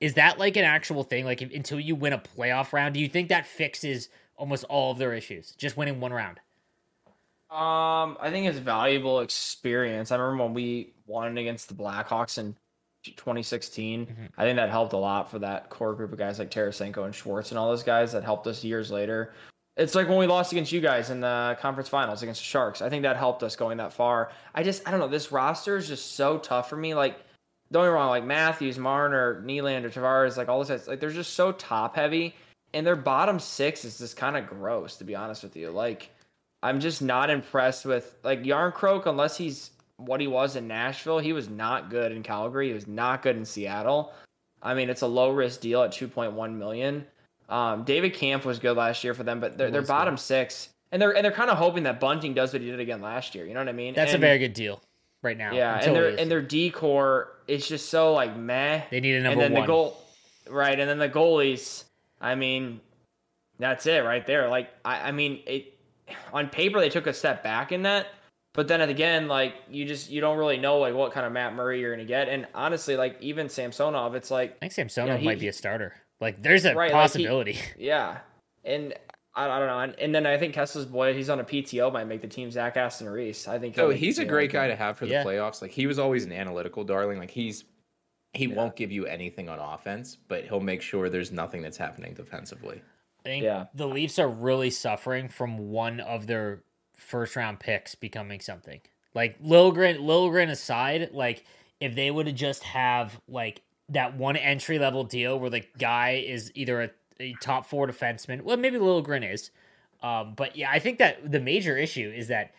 Is 0.01 0.15
that 0.15 0.39
like 0.39 0.57
an 0.57 0.65
actual 0.65 1.03
thing 1.03 1.25
like 1.25 1.43
if, 1.43 1.53
until 1.53 1.81
you 1.81 1.95
win 1.95 2.13
a 2.13 2.19
playoff 2.19 2.73
round, 2.73 2.95
do 2.95 3.01
you 3.01 3.09
think 3.09 3.29
that 3.29 3.47
fixes 3.47 4.09
almost 4.37 4.65
all 4.65 4.93
of 4.93 4.99
their 4.99 5.13
issues? 5.13 5.53
Just 5.59 5.77
winning 5.77 6.01
one 6.01 6.13
round? 6.13 6.39
Um, 7.51 8.17
I 8.21 8.31
think 8.31 8.47
it's 8.47 8.59
valuable 8.59 9.21
experience. 9.21 10.13
I 10.13 10.17
remember 10.17 10.45
when 10.45 10.55
we 10.55 10.93
won 11.07 11.37
against 11.37 11.69
the 11.69 11.75
Blackhawks 11.75 12.39
and 12.39 12.55
2016. 13.05 14.07
Mm-hmm. 14.07 14.25
I 14.37 14.45
think 14.45 14.57
that 14.57 14.71
helped 14.71 14.93
a 14.93 14.99
lot 14.99 15.31
for 15.31 15.39
that 15.39 15.71
core 15.71 15.95
group 15.95 16.13
of 16.13 16.19
guys 16.19 16.39
like 16.39 16.51
Tarasenko 16.51 17.05
and 17.05 17.15
Schwartz 17.15 17.51
and 17.51 17.59
all 17.59 17.69
those 17.69 17.83
guys 17.83 18.13
that 18.13 18.25
helped 18.25 18.47
us 18.47 18.65
years 18.65 18.91
later. 18.91 19.33
It's 19.77 19.95
like 19.95 20.09
when 20.09 20.19
we 20.19 20.27
lost 20.27 20.53
against 20.53 20.73
you 20.73 20.81
guys 20.81 21.11
in 21.11 21.21
the 21.21 21.57
conference 21.61 21.89
finals 21.89 22.23
against 22.23 22.41
the 22.41 22.47
Sharks. 22.47 22.83
I 22.83 22.91
think 22.91 23.03
that 23.03 23.17
helped 23.17 23.43
us 23.43 23.57
going 23.57 23.79
that 23.79 23.93
far. 23.93 24.31
I 24.55 24.63
just, 24.63 24.87
I 24.87 24.91
don't 24.91 25.01
know. 25.01 25.09
This 25.09 25.33
roster 25.33 25.77
is 25.77 25.89
just 25.89 26.17
so 26.17 26.39
tough 26.39 26.69
for 26.69 26.77
me. 26.77 26.95
Like, 26.95 27.19
don't 27.73 27.85
get 27.85 27.91
me 27.91 27.95
wrong, 27.95 28.11
like 28.11 28.25
Matthews, 28.25 28.79
Marner, 28.79 29.43
Nylander, 29.47 29.93
Tavares, 29.93 30.37
like 30.37 30.49
all 30.49 30.59
this, 30.59 30.69
guys, 30.69 30.89
like 30.89 31.01
they're 31.01 31.11
just 31.11 31.35
so 31.35 31.53
top 31.53 31.97
heavy. 31.97 32.35
And 32.75 32.87
their 32.87 32.97
bottom 32.97 33.39
six 33.39 33.85
is 33.85 33.99
just 33.99 34.17
kind 34.17 34.37
of 34.37 34.47
gross, 34.47 34.97
to 34.97 35.05
be 35.05 35.15
honest 35.15 35.43
with 35.43 35.57
you. 35.57 35.71
Like, 35.71 36.11
I'm 36.63 36.81
just 36.81 37.01
not 37.01 37.31
impressed 37.31 37.87
with 37.87 38.17
like 38.23 38.43
Järnkrok 38.43 39.07
unless 39.07 39.37
he's 39.37 39.71
what 40.01 40.21
he 40.21 40.27
was 40.27 40.57
in 40.57 40.67
Nashville. 40.67 41.19
He 41.19 41.33
was 41.33 41.49
not 41.49 41.91
good 41.91 42.13
in 42.13 42.23
Calgary. 42.23 42.69
He 42.69 42.75
was 42.75 42.87
not 42.87 43.23
good 43.23 43.37
in 43.37 43.45
Seattle. 43.45 44.13
I 44.63 44.75
mean, 44.75 44.91
it's 44.91 45.03
a 45.03 45.07
low 45.07 45.31
risk 45.31 45.61
deal 45.61 45.83
at 45.83 45.91
2.1 45.91 46.55
million. 46.57 47.07
Um, 47.49 47.85
David 47.85 48.15
Kämpf 48.15 48.45
was 48.45 48.59
good 48.59 48.77
last 48.77 49.03
year 49.03 49.15
for 49.15 49.25
them, 49.25 49.41
but 49.41 49.59
they're, 49.59 49.71
they're 49.71 49.83
bottom 49.83 50.15
good. 50.15 50.21
six, 50.21 50.69
and 50.93 51.03
they're 51.03 51.17
and 51.17 51.25
they're 51.25 51.33
kind 51.33 51.51
of 51.51 51.59
hoping 51.59 51.83
that 51.83 51.99
Bunting 51.99 52.33
does 52.33 52.53
what 52.53 52.63
he 52.63 52.71
did 52.71 52.79
again 52.79 53.01
last 53.01 53.35
year. 53.35 53.45
You 53.45 53.55
know 53.55 53.61
what 53.61 53.69
I 53.69 53.73
mean? 53.73 53.95
That's 53.95 54.13
and, 54.15 54.23
a 54.23 54.27
very 54.27 54.39
good 54.39 54.55
deal 54.55 54.81
right 55.23 55.37
now. 55.37 55.53
Yeah, 55.53 55.81
and 55.83 55.95
their 55.95 56.09
and 56.17 56.31
their 56.31 56.43
decor 56.43 57.33
is 57.49 57.67
just 57.67 57.89
so 57.89 58.13
like 58.13 58.37
meh. 58.37 58.83
They 58.91 59.01
need 59.01 59.17
a 59.17 59.23
number 59.23 59.33
and 59.33 59.41
then 59.41 59.53
one. 59.53 59.63
The 59.63 59.67
goal, 59.67 60.01
right, 60.49 60.79
and 60.79 60.89
then 60.89 60.99
the 60.99 61.09
goalies. 61.09 61.85
I 62.21 62.37
mean, 62.37 62.81
that's 63.59 63.87
it 63.87 64.05
right 64.05 64.25
there. 64.27 64.49
Like 64.49 64.71
I, 64.85 65.09
I 65.09 65.13
mean, 65.13 65.41
it 65.47 65.77
on 66.33 66.49
paper 66.49 66.79
they 66.79 66.89
took 66.89 67.09
a 67.09 67.13
step 67.13 67.43
back 67.43 67.73
in 67.73 67.83
that, 67.83 68.07
but 68.53 68.67
then 68.69 68.81
again, 68.81 69.29
like 69.29 69.55
you 69.71 69.85
just 69.85 70.11
you 70.11 70.21
don't 70.21 70.39
really 70.39 70.57
know 70.57 70.79
like 70.79 70.95
what 70.95 71.13
kind 71.13 71.25
of 71.25 71.33
Matt 71.33 71.55
Murray 71.55 71.81
you're 71.81 71.95
gonna 71.95 72.05
get. 72.05 72.29
And 72.29 72.47
honestly, 72.55 72.97
like 72.97 73.17
even 73.21 73.49
Samsonov, 73.49 74.15
it's 74.15 74.31
like 74.31 74.57
I 74.57 74.69
think 74.69 74.73
Samsonov 74.73 75.21
he, 75.21 75.27
might 75.27 75.39
be 75.39 75.49
a 75.49 75.53
starter. 75.53 75.95
Like 76.21 76.43
there's 76.43 76.65
a 76.65 76.75
right, 76.75 76.91
possibility. 76.91 77.53
Like 77.53 77.75
he, 77.77 77.87
yeah, 77.87 78.19
and 78.65 78.95
I, 79.35 79.49
I, 79.49 79.59
don't 79.59 79.69
know. 79.69 79.79
And, 79.79 79.99
and, 79.99 80.15
then 80.15 80.27
I 80.27 80.37
think 80.37 80.55
Kessler's 80.55 80.87
boy, 80.87 81.15
he's 81.15 81.31
on 81.31 81.39
a 81.39 81.45
PTO, 81.45 81.93
might 81.93 82.09
make 82.09 82.21
the 82.21 82.29
team. 82.29 82.51
Zach 82.51 82.77
Aston 82.77 83.09
Reese. 83.09 83.47
I 83.47 83.59
think. 83.59 83.79
Oh, 83.79 83.91
he's 83.91 84.19
a 84.19 84.25
great 84.25 84.53
guy 84.53 84.67
to 84.67 84.77
have 84.77 84.99
for 84.99 85.07
the 85.07 85.13
yeah. 85.13 85.25
playoffs. 85.25 85.63
Like 85.63 85.71
he 85.71 85.87
was 85.87 85.99
always 85.99 86.25
an 86.25 86.33
analytical 86.33 86.83
darling. 86.83 87.19
Like 87.19 87.31
he's 87.31 87.65
he 88.33 88.47
yeah. 88.47 88.57
won't 88.57 88.77
give 88.77 88.91
you 88.91 89.07
anything 89.07 89.49
on 89.49 89.59
offense, 89.59 90.17
but 90.29 90.45
he'll 90.45 90.61
make 90.61 90.83
sure 90.83 91.09
there's 91.09 91.33
nothing 91.33 91.63
that's 91.63 91.77
happening 91.77 92.15
defensively. 92.15 92.83
I 93.25 93.29
think 93.29 93.45
yeah. 93.45 93.67
the 93.75 93.87
Leafs 93.87 94.19
are 94.19 94.29
really 94.29 94.71
suffering 94.71 95.29
from 95.29 95.71
one 95.71 96.01
of 96.01 96.27
their 96.27 96.63
first 97.01 97.37
round 97.37 97.61
picks 97.61 97.95
becoming 97.95 98.41
something. 98.41 98.81
Like 99.15 99.43
Liljegren, 99.43 99.99
Liljegren 99.99 100.51
aside, 100.51 101.11
like 101.13 101.45
if 101.81 101.95
they 101.95 102.11
would 102.11 102.27
have 102.27 102.37
just 102.37 102.63
have 102.63 103.21
like 103.29 103.63
that 103.89 104.17
one 104.17 104.37
entry 104.37 104.79
level 104.79 105.05
deal 105.05 105.39
where 105.39 105.51
the 105.51 105.65
guy 105.79 106.23
is 106.25 106.53
either 106.55 106.83
a, 106.83 106.91
a 107.19 107.35
top 107.41 107.67
four 107.67 107.89
defenseman. 107.89 108.43
Well, 108.43 108.57
maybe 108.57 108.79
Liljegren 108.79 109.31
is. 109.31 109.51
Um, 110.03 110.35
but 110.35 110.57
yeah, 110.57 110.71
I 110.71 110.79
think 110.79 110.99
that 110.99 111.31
the 111.31 111.41
major 111.41 111.77
issue 111.77 112.13
is 112.15 112.29
that 112.29 112.55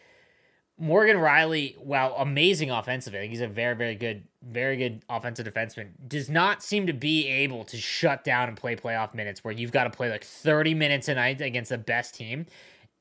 Morgan 0.77 1.17
Rielly, 1.17 1.77
while 1.77 2.15
amazing 2.17 2.71
offensively, 2.71 3.19
I 3.19 3.21
think 3.21 3.31
he's 3.31 3.41
a 3.41 3.47
very, 3.47 3.75
very 3.75 3.95
good, 3.95 4.23
very 4.41 4.77
good 4.77 5.03
offensive 5.09 5.45
defenseman, 5.45 5.89
does 6.07 6.27
not 6.27 6.63
seem 6.63 6.87
to 6.87 6.93
be 6.93 7.27
able 7.27 7.63
to 7.65 7.77
shut 7.77 8.23
down 8.23 8.47
and 8.47 8.57
play 8.57 8.75
playoff 8.75 9.13
minutes 9.13 9.43
where 9.43 9.53
you've 9.53 9.71
got 9.71 9.83
to 9.83 9.91
play 9.91 10.09
like 10.09 10.23
30 10.23 10.73
minutes 10.73 11.07
a 11.07 11.13
night 11.13 11.39
against 11.39 11.69
the 11.69 11.77
best 11.77 12.15
team. 12.15 12.47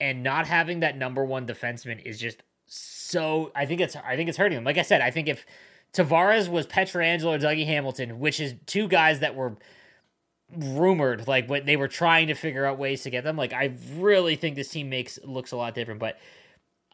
And 0.01 0.23
not 0.23 0.47
having 0.47 0.81
that 0.81 0.97
number 0.97 1.25
one 1.25 1.47
defenseman 1.47 2.03
is 2.05 2.19
just 2.19 2.43
so 2.67 3.51
I 3.55 3.67
think 3.67 3.81
it's 3.81 3.97
I 3.97 4.17
think 4.17 4.29
it's 4.29 4.39
hurting 4.39 4.57
them. 4.57 4.65
Like 4.65 4.79
I 4.79 4.83
said, 4.83 5.01
I 5.01 5.11
think 5.11 5.29
if 5.29 5.45
Tavares 5.93 6.49
was 6.49 6.67
Pietrangelo 6.67 7.37
or 7.37 7.39
Dougie 7.39 7.67
Hamilton, 7.67 8.21
which 8.21 8.41
is 8.41 8.55
two 8.67 8.89
guys 8.89 9.21
that 9.21 9.35
were 9.35 9.57
rumored 10.57 11.29
like 11.29 11.49
what 11.49 11.65
they 11.67 11.77
were 11.77 11.89
trying 11.89 12.27
to 12.27 12.35
figure 12.35 12.65
out 12.65 12.79
ways 12.79 13.03
to 13.03 13.11
get 13.11 13.25
them. 13.25 13.37
Like 13.37 13.53
I 13.53 13.73
really 13.97 14.37
think 14.37 14.57
this 14.57 14.71
team 14.71 14.89
makes 14.89 15.19
looks 15.25 15.53
a 15.53 15.57
lot 15.57 15.75
different. 15.75 16.01
But 16.01 16.19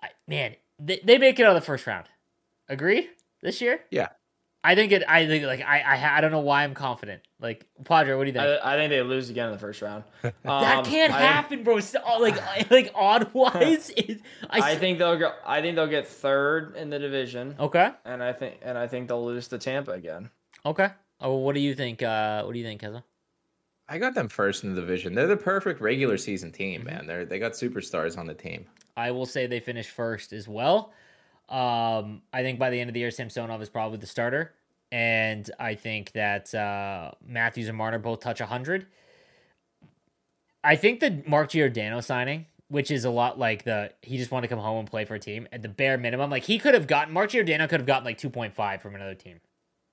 I, 0.02 0.08
man, 0.26 0.56
they, 0.78 1.00
they 1.04 1.18
make 1.18 1.38
it 1.38 1.44
out 1.44 1.56
of 1.56 1.62
the 1.62 1.66
first 1.66 1.86
round. 1.86 2.06
Agree 2.68 3.08
this 3.42 3.60
year? 3.60 3.80
Yeah. 3.90 4.08
I 4.66 4.74
think 4.74 4.90
it. 4.90 5.04
I 5.06 5.28
think 5.28 5.44
like 5.44 5.60
I. 5.60 5.80
I. 5.80 6.16
I 6.16 6.20
don't 6.20 6.32
know 6.32 6.40
why 6.40 6.64
I'm 6.64 6.74
confident. 6.74 7.22
Like 7.38 7.64
Padre, 7.84 8.16
what 8.16 8.24
do 8.24 8.30
you 8.30 8.32
think? 8.32 8.44
I, 8.44 8.74
I 8.74 8.76
think 8.76 8.90
they 8.90 9.00
lose 9.00 9.30
again 9.30 9.46
in 9.46 9.52
the 9.52 9.60
first 9.60 9.80
round. 9.80 10.02
Um, 10.24 10.32
that 10.62 10.84
can't 10.84 11.12
I, 11.12 11.20
happen, 11.20 11.62
bro. 11.62 11.78
like 12.20 12.70
like 12.70 12.90
odd 12.94 13.32
wise, 13.32 13.92
I, 14.50 14.72
I 14.72 14.74
think 14.76 14.98
they'll 14.98 15.18
go. 15.18 15.32
I 15.46 15.60
think 15.60 15.76
they'll 15.76 15.86
get 15.86 16.08
third 16.08 16.74
in 16.74 16.90
the 16.90 16.98
division. 16.98 17.54
Okay. 17.60 17.90
And 18.04 18.22
I 18.22 18.32
think 18.32 18.58
and 18.62 18.76
I 18.76 18.88
think 18.88 19.06
they'll 19.06 19.24
lose 19.24 19.46
to 19.48 19.58
Tampa 19.58 19.92
again. 19.92 20.30
Okay. 20.64 20.88
Oh, 21.20 21.36
what 21.36 21.54
do 21.54 21.60
you 21.60 21.74
think? 21.74 22.02
Uh, 22.02 22.42
what 22.42 22.52
do 22.52 22.58
you 22.58 22.64
think, 22.64 22.82
Keza? 22.82 23.04
I 23.88 23.98
got 23.98 24.14
them 24.14 24.28
first 24.28 24.64
in 24.64 24.74
the 24.74 24.80
division. 24.80 25.14
They're 25.14 25.28
the 25.28 25.36
perfect 25.36 25.80
regular 25.80 26.16
season 26.16 26.50
team, 26.50 26.80
mm-hmm. 26.80 26.90
man. 26.90 27.06
They're 27.06 27.24
they 27.24 27.38
got 27.38 27.52
superstars 27.52 28.18
on 28.18 28.26
the 28.26 28.34
team. 28.34 28.66
I 28.96 29.12
will 29.12 29.26
say 29.26 29.46
they 29.46 29.60
finished 29.60 29.90
first 29.90 30.32
as 30.32 30.48
well. 30.48 30.92
Um, 31.48 32.22
I 32.32 32.42
think 32.42 32.58
by 32.58 32.70
the 32.70 32.80
end 32.80 32.90
of 32.90 32.94
the 32.94 33.00
year, 33.00 33.10
Samsonov 33.10 33.62
is 33.62 33.68
probably 33.68 33.98
the 33.98 34.06
starter, 34.06 34.52
and 34.92 35.50
I 35.58 35.74
think 35.74 36.12
that 36.12 36.54
uh, 36.54 37.12
Matthews 37.26 37.68
and 37.68 37.76
Marner 37.76 37.98
both 37.98 38.20
touch 38.20 38.40
hundred. 38.40 38.86
I 40.62 40.76
think 40.76 41.00
the 41.00 41.22
Mark 41.26 41.50
Giordano 41.50 42.00
signing, 42.00 42.46
which 42.68 42.90
is 42.90 43.04
a 43.04 43.10
lot 43.10 43.38
like 43.38 43.64
the 43.64 43.92
he 44.02 44.18
just 44.18 44.30
wanted 44.30 44.48
to 44.48 44.54
come 44.54 44.62
home 44.62 44.80
and 44.80 44.90
play 44.90 45.04
for 45.04 45.14
a 45.14 45.20
team 45.20 45.46
at 45.52 45.62
the 45.62 45.68
bare 45.68 45.98
minimum, 45.98 46.30
like 46.30 46.44
he 46.44 46.58
could 46.58 46.74
have 46.74 46.86
gotten 46.86 47.12
Mark 47.14 47.30
Giordano 47.30 47.68
could 47.68 47.80
have 47.80 47.86
gotten 47.86 48.04
like 48.04 48.18
two 48.18 48.30
point 48.30 48.54
five 48.54 48.82
from 48.82 48.94
another 48.94 49.14
team 49.14 49.40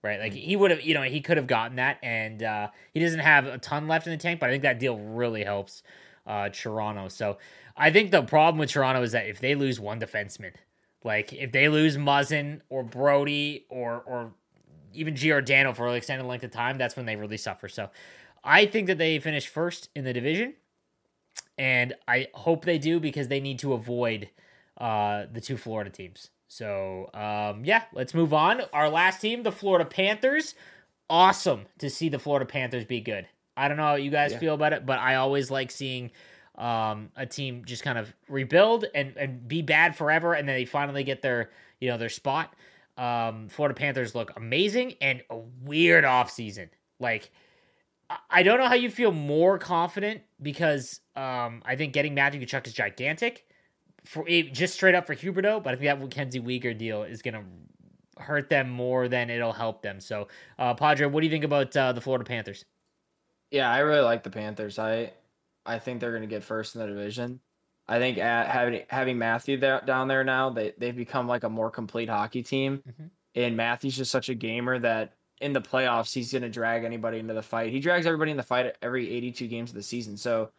right? 0.03 0.19
Like 0.19 0.33
he 0.33 0.55
would 0.55 0.69
have, 0.69 0.81
you 0.81 0.93
know, 0.93 1.01
he 1.01 1.21
could 1.21 1.37
have 1.37 1.47
gotten 1.47 1.77
that, 1.77 1.97
and 2.03 2.43
uh, 2.43 2.67
he 2.93 2.99
doesn't 2.99 3.21
have 3.21 3.45
a 3.45 3.57
ton 3.57 3.87
left 3.87 4.05
in 4.05 4.11
the 4.11 4.17
tank, 4.17 4.39
but 4.39 4.49
I 4.49 4.51
think 4.51 4.63
that 4.63 4.79
deal 4.79 4.99
really 4.99 5.43
helps 5.43 5.81
uh, 6.27 6.49
Toronto. 6.49 7.07
So 7.07 7.37
I 7.75 7.89
think 7.89 8.11
the 8.11 8.21
problem 8.21 8.59
with 8.59 8.69
Toronto 8.69 9.01
is 9.01 9.13
that 9.13 9.27
if 9.27 9.39
they 9.39 9.55
lose 9.55 9.79
one 9.79 9.99
defenseman, 9.99 10.53
like 11.03 11.33
if 11.33 11.51
they 11.51 11.69
lose 11.69 11.97
Muzzin 11.97 12.61
or 12.69 12.83
Brodie 12.83 13.65
or 13.69 14.03
or 14.05 14.33
even 14.93 15.15
Giordano 15.15 15.73
for 15.73 15.87
an 15.87 15.95
extended 15.95 16.25
length 16.25 16.43
of 16.43 16.51
time, 16.51 16.77
that's 16.77 16.95
when 16.95 17.05
they 17.05 17.15
really 17.15 17.37
suffer. 17.37 17.67
So 17.67 17.89
I 18.43 18.65
think 18.65 18.87
that 18.87 18.97
they 18.97 19.19
finish 19.19 19.47
first 19.47 19.89
in 19.95 20.03
the 20.03 20.13
division, 20.13 20.53
and 21.57 21.93
I 22.07 22.27
hope 22.33 22.65
they 22.65 22.77
do 22.77 22.99
because 22.99 23.27
they 23.27 23.39
need 23.39 23.59
to 23.59 23.73
avoid 23.73 24.29
uh, 24.77 25.25
the 25.31 25.41
two 25.41 25.57
Florida 25.57 25.89
teams. 25.89 26.29
So, 26.47 27.09
um, 27.13 27.65
yeah, 27.65 27.83
let's 27.93 28.13
move 28.13 28.33
on. 28.33 28.61
Our 28.73 28.89
last 28.89 29.21
team, 29.21 29.43
the 29.43 29.51
Florida 29.51 29.85
Panthers. 29.85 30.55
Awesome 31.09 31.65
to 31.79 31.89
see 31.89 32.09
the 32.09 32.19
Florida 32.19 32.45
Panthers 32.45 32.85
be 32.85 33.01
good. 33.01 33.27
I 33.55 33.67
don't 33.67 33.77
know 33.77 33.83
how 33.83 33.95
you 33.95 34.11
guys 34.11 34.31
yeah. 34.31 34.39
feel 34.39 34.53
about 34.53 34.73
it, 34.73 34.85
but 34.85 34.99
I 34.99 35.15
always 35.15 35.51
like 35.51 35.71
seeing 35.71 36.11
um, 36.55 37.09
a 37.15 37.25
team 37.25 37.63
just 37.65 37.83
kind 37.83 37.97
of 37.97 38.13
rebuild 38.29 38.85
and, 38.93 39.15
and 39.17 39.47
be 39.47 39.61
bad 39.61 39.95
forever, 39.95 40.33
and 40.33 40.47
then 40.47 40.55
they 40.55 40.65
finally 40.65 41.03
get 41.03 41.21
their 41.21 41.49
you 41.79 41.89
know 41.89 41.97
their 41.97 42.09
spot. 42.09 42.53
Um, 42.97 43.49
Florida 43.49 43.75
Panthers 43.75 44.13
look 44.13 44.31
amazing 44.35 44.95
and 45.01 45.23
a 45.29 45.37
weird 45.37 46.03
offseason. 46.03 46.69
Like, 46.99 47.31
I 48.29 48.43
don't 48.43 48.59
know 48.59 48.67
how 48.67 48.75
you 48.75 48.89
feel 48.89 49.11
more 49.11 49.57
confident 49.57 50.21
because 50.41 50.99
um, 51.15 51.63
I 51.65 51.75
think 51.75 51.93
getting 51.93 52.13
Matthew 52.13 52.41
Tkachuk 52.41 52.67
is 52.67 52.73
gigantic 52.73 53.45
for 54.03 54.25
just 54.27 54.73
straight 54.73 54.95
up 54.95 55.07
for 55.07 55.15
Huberdeau, 55.15 55.63
but 55.63 55.73
I 55.73 55.75
think 55.77 55.85
that 55.85 55.99
Mackenzie 55.99 56.41
Weegar 56.41 56.77
deal 56.77 57.03
is 57.03 57.21
going 57.21 57.33
to 57.33 58.21
hurt 58.21 58.49
them 58.49 58.69
more 58.69 59.07
than 59.07 59.29
it'll 59.29 59.53
help 59.53 59.81
them. 59.81 59.99
So, 59.99 60.27
uh, 60.59 60.73
Padre, 60.73 61.07
what 61.07 61.21
do 61.21 61.27
you 61.27 61.31
think 61.31 61.43
about 61.43 61.75
uh, 61.75 61.93
the 61.93 62.01
Florida 62.01 62.25
Panthers? 62.25 62.65
Yeah, 63.51 63.71
I 63.71 63.79
really 63.79 64.01
like 64.01 64.23
the 64.23 64.29
Panthers. 64.29 64.79
I 64.79 65.13
I 65.65 65.79
think 65.79 65.99
they're 65.99 66.11
going 66.11 66.23
to 66.23 66.27
get 66.27 66.43
first 66.43 66.75
in 66.75 66.81
the 66.81 66.87
division. 66.87 67.39
I 67.87 67.99
think 67.99 68.17
at, 68.17 68.47
having 68.47 68.81
having 68.87 69.17
Matthew 69.17 69.57
there, 69.57 69.81
down 69.85 70.07
there 70.07 70.23
now, 70.23 70.49
they 70.51 70.73
they've 70.77 70.95
become 70.95 71.27
like 71.27 71.43
a 71.43 71.49
more 71.49 71.69
complete 71.69 72.09
hockey 72.09 72.43
team. 72.43 72.83
Mm-hmm. 72.87 73.05
And 73.35 73.57
Matthew's 73.57 73.97
just 73.97 74.11
such 74.11 74.29
a 74.29 74.35
gamer 74.35 74.79
that 74.79 75.15
in 75.41 75.53
the 75.53 75.61
playoffs 75.61 76.13
he's 76.13 76.31
going 76.31 76.43
to 76.43 76.49
drag 76.49 76.83
anybody 76.83 77.19
into 77.19 77.33
the 77.33 77.41
fight. 77.41 77.71
He 77.71 77.79
drags 77.79 78.05
everybody 78.05 78.31
in 78.31 78.37
the 78.37 78.43
fight 78.43 78.75
every 78.81 79.11
82 79.11 79.47
games 79.47 79.71
of 79.71 79.75
the 79.75 79.83
season. 79.83 80.17
So 80.17 80.51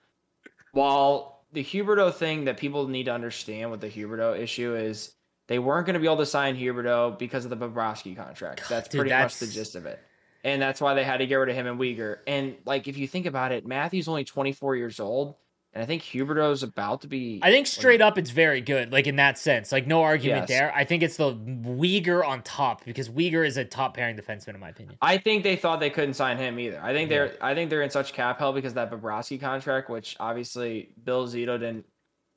while 0.72 1.45
the 1.53 1.64
Huberdeau 1.64 2.12
thing 2.12 2.45
that 2.45 2.59
people 2.59 2.89
need 2.89 3.05
to 3.05 3.12
understand 3.12 3.70
with 3.70 3.81
the 3.81 3.89
Huberdeau 3.89 4.39
issue 4.39 4.75
is 4.75 5.14
they 5.47 5.59
weren't 5.59 5.87
going 5.87 5.95
to 5.95 6.01
be 6.01 6.07
able 6.07 6.18
to 6.18 6.27
sign 6.27 6.57
Huberdeau 6.57 7.18
because 7.18 7.45
of 7.45 7.51
the 7.51 7.57
Bobrovsky 7.57 8.16
contract. 8.16 8.68
That's 8.68 8.89
Dude, 8.89 9.01
pretty 9.01 9.11
that's... 9.11 9.41
much 9.41 9.49
the 9.49 9.55
gist 9.55 9.77
of 9.77 9.87
it. 9.87 10.01
And 10.43 10.61
that's 10.61 10.81
why 10.81 10.93
they 10.93 11.05
had 11.05 11.18
to 11.18 11.27
get 11.27 11.37
rid 11.37 11.49
of 11.49 11.55
him 11.55 11.66
and 11.66 11.81
Weegar. 11.81 12.18
And 12.27 12.57
like 12.66 12.87
if 12.87 12.99
you 12.99 13.09
think 13.09 13.25
about 13.25 13.53
it, 13.53 13.66
Matthew's 13.66 14.09
only 14.09 14.25
24 14.25 14.77
years 14.77 15.01
old. 15.01 15.37
And 15.75 15.83
I 15.83 15.87
think 15.87 16.03
Huberdeau's 16.03 16.62
about 16.62 17.01
to 17.01 17.09
be. 17.09 17.41
I 17.43 17.51
think 17.51 17.66
straight 17.66 18.01
like, 18.01 18.12
up, 18.12 18.18
it's 18.18 18.31
very 18.31 18.61
good. 18.61 18.93
Like 18.93 19.09
in 19.09 19.16
that 19.16 19.39
sense, 19.39 19.72
like 19.72 19.89
no 19.89 20.03
argument 20.03 20.43
yes. 20.43 20.49
there. 20.49 20.72
I 20.75 20.85
think 20.85 21.03
it's 21.03 21.16
the 21.16 21.35
Weegar 21.35 22.25
on 22.25 22.43
top 22.43 22.85
because 22.85 23.09
Weegar 23.09 23.45
is 23.45 23.57
a 23.57 23.64
top 23.64 23.97
pairing 23.97 24.16
defenseman 24.16 24.55
in 24.55 24.61
my 24.61 24.68
opinion. 24.68 24.97
I 25.03 25.18
think 25.18 25.43
they 25.43 25.57
thought 25.57 25.81
they 25.81 25.91
couldn't 25.91 26.14
sign 26.14 26.37
him 26.37 26.61
either. 26.61 26.81
I 26.81 26.93
think 26.93 27.09
they're. 27.09 27.37
I 27.41 27.55
think 27.55 27.70
they're 27.70 27.83
in 27.83 27.91
such 27.91 28.12
cap 28.12 28.39
hell 28.39 28.53
because 28.53 28.75
that 28.75 28.91
Bobrovsky 28.91 29.41
contract, 29.41 29.91
which 29.91 30.16
obviously 30.20 30.91
Bill 31.03 31.27
Zito 31.27 31.59
didn't 31.59 31.87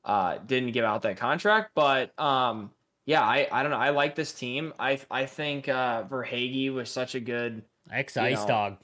uh, 0.04 0.38
didn't 0.44 0.72
give 0.72 0.84
out 0.84 1.02
that 1.02 1.16
contract, 1.16 1.70
but 1.76 2.18
um, 2.18 2.72
yeah, 3.06 3.22
I 3.22 3.46
I 3.52 3.62
don't 3.62 3.70
know. 3.70 3.78
I 3.78 3.90
like 3.90 4.16
this 4.16 4.32
team. 4.32 4.74
I 4.80 4.98
I 5.10 5.26
think 5.26 5.68
uh, 5.68 6.02
Verhaeghe 6.04 6.72
was 6.74 6.90
such 6.90 7.14
a 7.14 7.20
good. 7.20 7.62
Ex 7.92 8.16
Ice 8.16 8.44
Dog. 8.44 8.76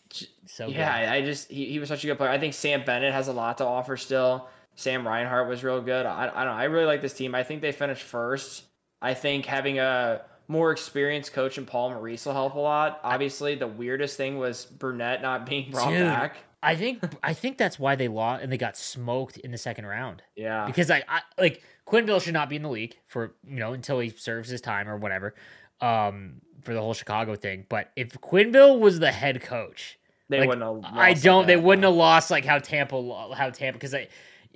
So 0.46 0.68
yeah, 0.68 1.00
good. 1.00 1.08
I 1.08 1.20
just 1.22 1.50
he, 1.50 1.66
he 1.66 1.78
was 1.78 1.88
such 1.88 2.04
a 2.04 2.06
good 2.06 2.18
player. 2.18 2.30
I 2.30 2.38
think 2.38 2.54
Sam 2.54 2.84
Bennett 2.84 3.12
has 3.12 3.28
a 3.28 3.32
lot 3.32 3.58
to 3.58 3.64
offer 3.64 3.96
still. 3.96 4.48
Sam 4.76 5.06
Reinhart 5.06 5.48
was 5.48 5.62
real 5.62 5.80
good. 5.80 6.04
I, 6.06 6.24
I 6.34 6.44
don't 6.44 6.54
know. 6.54 6.60
I 6.60 6.64
really 6.64 6.86
like 6.86 7.00
this 7.00 7.14
team. 7.14 7.34
I 7.34 7.42
think 7.42 7.60
they 7.62 7.72
finished 7.72 8.02
first. 8.02 8.64
I 9.00 9.14
think 9.14 9.46
having 9.46 9.78
a 9.78 10.22
more 10.48 10.72
experienced 10.72 11.32
coach 11.32 11.58
in 11.58 11.66
Paul 11.66 11.90
Maurice 11.90 12.26
will 12.26 12.32
help 12.32 12.54
a 12.54 12.58
lot. 12.60 13.00
Obviously, 13.02 13.54
the 13.54 13.66
weirdest 13.66 14.16
thing 14.16 14.38
was 14.38 14.64
Brunette 14.64 15.22
not 15.22 15.46
being 15.48 15.70
brought 15.70 15.90
Dude, 15.90 16.06
back. 16.06 16.36
I 16.62 16.76
think 16.76 17.02
I 17.22 17.34
think 17.34 17.58
that's 17.58 17.78
why 17.78 17.94
they 17.94 18.08
lost 18.08 18.42
and 18.42 18.50
they 18.50 18.56
got 18.56 18.76
smoked 18.76 19.36
in 19.36 19.50
the 19.50 19.58
second 19.58 19.86
round. 19.86 20.22
Yeah, 20.34 20.66
because 20.66 20.90
I, 20.90 21.04
I 21.08 21.20
like 21.38 21.62
Quenneville 21.86 22.22
should 22.22 22.32
not 22.32 22.48
be 22.48 22.56
in 22.56 22.62
the 22.62 22.70
league 22.70 22.96
for 23.06 23.34
you 23.46 23.60
know 23.60 23.74
until 23.74 24.00
he 24.00 24.08
serves 24.08 24.48
his 24.48 24.60
time 24.62 24.88
or 24.88 24.96
whatever. 24.96 25.34
um, 25.80 26.40
for 26.64 26.74
the 26.74 26.80
whole 26.80 26.94
Chicago 26.94 27.36
thing. 27.36 27.66
But 27.68 27.90
if 27.96 28.10
Quenneville 28.20 28.78
was 28.78 28.98
the 29.00 29.12
head 29.12 29.42
coach, 29.42 29.98
They 30.28 30.40
like, 30.40 30.48
wouldn't 30.48 30.84
have. 30.84 30.92
I 30.94 31.14
don't. 31.14 31.38
like 31.40 31.46
they 31.46 31.54
that, 31.56 31.62
wouldn't 31.62 31.84
have 31.84 31.94
lost 31.94 32.30
like 32.30 32.44
how 32.44 32.58
Tampa, 32.58 33.34
how 33.34 33.50
Tampa, 33.50 33.78
because 33.78 33.94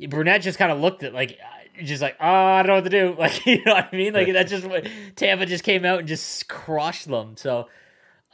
Burnett 0.08 0.42
just 0.42 0.58
kind 0.58 0.72
of 0.72 0.80
looked 0.80 1.02
at 1.02 1.12
like, 1.14 1.38
just 1.82 2.02
like, 2.02 2.16
oh, 2.20 2.26
I 2.26 2.62
don't 2.62 2.68
know 2.68 2.74
what 2.74 2.84
to 2.84 2.90
do. 2.90 3.14
Like, 3.18 3.46
you 3.46 3.64
know 3.64 3.74
what 3.74 3.88
I 3.92 3.96
mean? 3.96 4.12
Like 4.14 4.32
that's 4.32 4.50
just 4.50 4.66
what 4.66 4.86
Tampa 5.16 5.46
just 5.46 5.64
came 5.64 5.84
out 5.84 6.00
and 6.00 6.08
just 6.08 6.48
crushed 6.48 7.06
them. 7.08 7.36
So, 7.36 7.68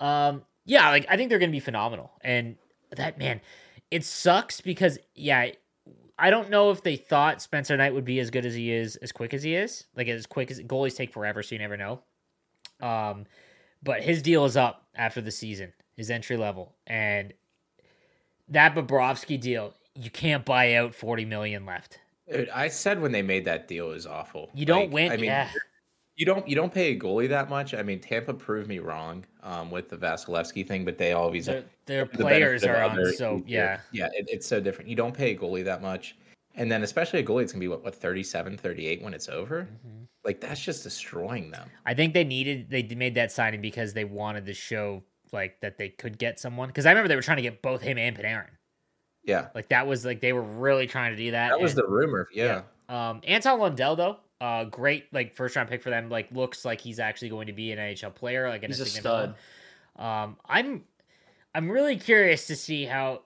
um, 0.01 0.43
yeah, 0.65 0.89
like 0.91 1.07
I 1.09 1.17
think 1.17 1.29
they're 1.29 1.39
gonna 1.39 1.53
be 1.53 1.61
phenomenal. 1.61 2.13
And 2.23 2.57
that 2.97 3.19
man, 3.19 3.41
it 3.91 4.05
sucks 4.05 4.61
because 4.61 4.99
yeah, 5.15 5.51
I 6.19 6.31
don't 6.31 6.49
know 6.49 6.71
if 6.71 6.83
they 6.83 6.97
thought 6.97 7.43
Spencer 7.43 7.77
Knight 7.77 7.93
would 7.93 8.05
be 8.05 8.21
as 8.21 8.31
good 8.31 8.47
as 8.47 8.55
he 8.55 8.73
is, 8.73 8.97
as 8.97 9.13
quick 9.13 9.35
as 9.35 9.43
he 9.43 9.55
is. 9.55 9.85
Like 9.97 10.09
as 10.09 10.27
quick 10.27 10.51
as 10.51 10.61
goalies 10.61 10.97
take 10.97 11.13
forever, 11.13 11.43
so 11.43 11.55
you 11.55 11.59
never 11.59 11.77
know. 11.77 12.01
Um, 12.81 13.27
but 13.85 14.03
his 14.03 14.23
deal 14.23 14.45
is 14.45 14.57
up 14.57 14.87
after 14.95 15.21
the 15.21 15.31
season, 15.31 15.73
his 15.95 16.11
entry 16.11 16.37
level, 16.37 16.75
and 16.87 17.33
that 18.49 18.75
Bobrovsky 18.75 19.41
deal, 19.41 19.75
you 19.95 20.11
can't 20.11 20.45
buy 20.45 20.75
out 20.75 20.95
forty 20.95 21.25
million 21.25 21.67
left. 21.67 22.01
Dude, 22.31 22.49
I 22.49 22.69
said 22.69 23.01
when 23.01 23.13
they 23.13 23.23
made 23.23 23.45
that 23.45 23.69
deal 23.69 23.91
it 23.91 23.95
was 23.95 24.07
awful. 24.07 24.51
You 24.55 24.65
don't 24.65 24.85
Like, 24.85 24.93
win. 24.93 25.13
I 25.13 25.17
mean, 25.17 25.27
yeah, 25.27 25.51
you 26.17 26.25
don't 26.25 26.49
you 26.49 26.55
don't 26.55 26.73
pay 26.73 26.93
a 26.93 26.99
goalie 26.99 27.29
that 27.29 27.51
much. 27.51 27.75
I 27.75 27.83
mean, 27.83 28.01
Tampa 28.01 28.33
proved 28.33 28.69
me 28.69 28.79
wrong 28.79 29.25
um, 29.43 29.71
with 29.71 29.89
the 29.89 29.97
Vasilevskiy 29.97 30.67
thing, 30.67 30.85
but 30.85 30.97
they 30.97 31.13
always 31.13 31.47
their, 31.47 31.65
their 31.87 32.05
the 32.07 32.19
players 32.19 32.65
are 32.65 32.83
on. 32.83 33.13
So 33.15 33.43
yeah, 33.47 33.81
yeah, 33.93 34.09
it, 34.15 34.27
it's 34.29 34.47
so 34.47 34.61
different. 34.61 34.89
You 34.89 34.97
don't 34.97 35.15
pay 35.15 35.33
a 35.33 35.37
goalie 35.39 35.65
that 35.65 35.83
much, 35.83 36.17
and 36.55 36.71
then 36.71 36.83
especially 36.83 37.19
a 37.19 37.25
goalie, 37.25 37.43
it's 37.43 37.53
gonna 37.53 37.61
be 37.61 37.69
what 37.69 37.85
what 37.85 37.95
37, 37.95 38.57
38 38.57 39.03
when 39.03 39.13
it's 39.13 39.29
over. 39.29 39.63
Mm-hmm. 39.63 40.04
Like 40.25 40.41
that's 40.41 40.61
just 40.61 40.83
destroying 40.83 41.51
them. 41.51 41.69
I 41.85 41.95
think 41.95 42.15
they 42.15 42.25
needed 42.25 42.71
they 42.71 42.83
made 42.95 43.15
that 43.17 43.31
signing 43.33 43.61
because 43.61 43.93
they 43.93 44.05
wanted 44.05 44.47
to 44.47 44.55
show 44.55 45.03
like 45.33 45.61
that 45.61 45.77
they 45.79 45.91
could 45.91 46.17
get 46.19 46.41
someone. 46.41 46.69
Because 46.69 46.87
I 46.87 46.91
remember 46.91 47.09
they 47.09 47.17
were 47.17 47.23
trying 47.23 47.37
to 47.39 47.43
get 47.43 47.61
both 47.63 47.83
him 47.83 47.99
and 47.99 48.17
Panarin. 48.17 48.49
Yeah, 49.25 49.49
Like 49.55 49.69
that 49.71 49.87
was 49.87 50.05
like 50.05 50.21
they 50.21 50.33
were 50.35 50.43
really 50.43 50.87
trying 50.87 51.13
to 51.13 51.17
do 51.17 51.31
that. 51.31 51.49
that 51.51 51.61
was 51.61 51.73
and- 51.73 51.83
the 51.83 51.87
rumor. 51.89 52.29
Yeah, 52.33 52.63
Um, 52.91 53.21
Anton 53.27 53.59
Lundell 53.59 53.97
though, 53.97 54.17
uh, 54.41 54.65
great 54.65 55.13
like 55.13 55.35
first 55.35 55.57
round 55.57 55.69
pick 55.71 55.83
for 55.83 55.89
them. 55.91 56.11
Like 56.11 56.31
looks 56.31 56.65
like 56.65 56.81
he's 56.81 56.99
actually 57.01 57.31
going 57.31 57.47
to 57.47 57.55
be 57.55 57.73
an 57.73 57.79
NHL 57.79 58.15
player. 58.15 58.49
Like 58.49 58.63
He's 58.65 58.81
a 58.81 58.85
significant 58.87 59.35
stud. 59.35 59.35
one. 59.97 60.07
Um, 60.07 60.37
I'm 60.47 60.85
I'm 61.55 61.71
really 61.71 61.97
curious 61.97 62.47
to 62.49 62.57
see 62.57 62.85
how 62.85 63.23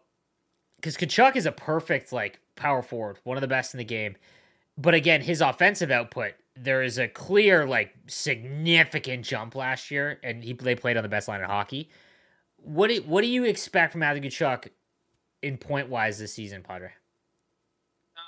because 0.77 0.97
Tkachuk 0.97 1.35
is 1.35 1.47
a 1.47 1.53
perfect 1.53 2.13
like 2.13 2.39
power 2.55 2.83
forward, 2.83 3.19
one 3.25 3.37
of 3.37 3.41
the 3.41 3.49
best 3.49 3.75
in 3.75 3.79
the 3.79 3.85
game. 3.85 4.17
But 4.77 4.95
again, 4.95 5.21
his 5.23 5.41
offensive 5.41 5.91
output 5.91 6.35
there 6.63 6.83
is 6.83 6.99
a 6.99 7.09
clear 7.09 7.67
like 7.67 7.95
significant 8.07 9.25
jump 9.25 9.55
last 9.55 9.91
year, 9.91 10.19
and 10.23 10.43
he 10.43 10.53
they 10.53 10.75
played 10.75 10.97
on 10.97 11.03
the 11.03 11.09
best 11.09 11.29
line 11.29 11.41
of 11.41 11.49
hockey. 11.49 11.91
What 12.57 12.89
do, 12.89 13.03
what 13.03 13.23
do 13.23 13.29
you 13.29 13.45
expect 13.45 13.93
from 13.93 14.01
Matthew 14.01 14.31
Tkachuk 14.31 14.69
in 15.43 15.57
point 15.59 15.89
wise 15.89 16.19
this 16.19 16.35
season, 16.35 16.63
Padre? 16.63 16.91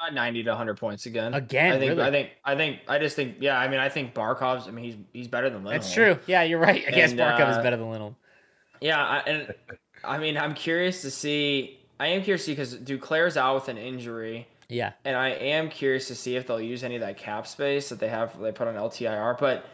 Uh, 0.02 0.10
90 0.10 0.44
to 0.44 0.50
100 0.50 0.78
points 0.78 1.06
again. 1.06 1.34
Again, 1.34 1.74
I 1.74 1.78
think. 1.78 1.90
really? 1.90 2.02
I 2.02 2.10
think. 2.10 2.30
I 2.44 2.56
think. 2.56 2.80
I 2.88 2.98
just 2.98 3.16
think. 3.16 3.36
Yeah. 3.40 3.58
I 3.58 3.68
mean, 3.68 3.80
I 3.80 3.88
think 3.88 4.14
Barkov's. 4.14 4.66
I 4.66 4.70
mean, 4.70 4.84
he's 4.84 4.96
he's 5.12 5.28
better 5.28 5.50
than 5.50 5.64
Lindholm. 5.64 5.74
That's 5.74 5.92
true. 5.92 6.18
Yeah, 6.26 6.42
you're 6.42 6.58
right. 6.58 6.84
I 6.86 6.90
guess 6.90 7.10
And, 7.10 7.20
Barkov 7.20 7.50
is 7.50 7.56
uh, 7.58 7.62
better 7.62 7.76
than 7.76 7.90
Lindholm. 7.90 8.16
Yeah, 8.80 8.98
I, 8.98 9.18
and 9.18 9.54
I 10.04 10.18
mean, 10.18 10.38
I'm 10.38 10.54
curious 10.54 11.02
to 11.02 11.10
see. 11.10 11.78
I 11.98 12.08
am 12.08 12.22
curious 12.22 12.42
to 12.42 12.46
see 12.46 12.52
because 12.52 12.76
Duclair's 12.76 13.36
out 13.36 13.56
with 13.56 13.68
an 13.68 13.76
injury, 13.76 14.48
Yeah. 14.70 14.92
and 15.04 15.16
I 15.16 15.30
am 15.30 15.68
curious 15.68 16.08
to 16.08 16.14
see 16.14 16.36
if 16.36 16.46
they'll 16.46 16.60
use 16.60 16.82
any 16.84 16.94
of 16.94 17.00
that 17.02 17.18
cap 17.18 17.46
space 17.46 17.88
that 17.90 17.98
they 17.98 18.08
have. 18.08 18.38
They 18.40 18.52
put 18.52 18.68
on 18.68 18.74
LTIR, 18.76 19.38
but 19.38 19.66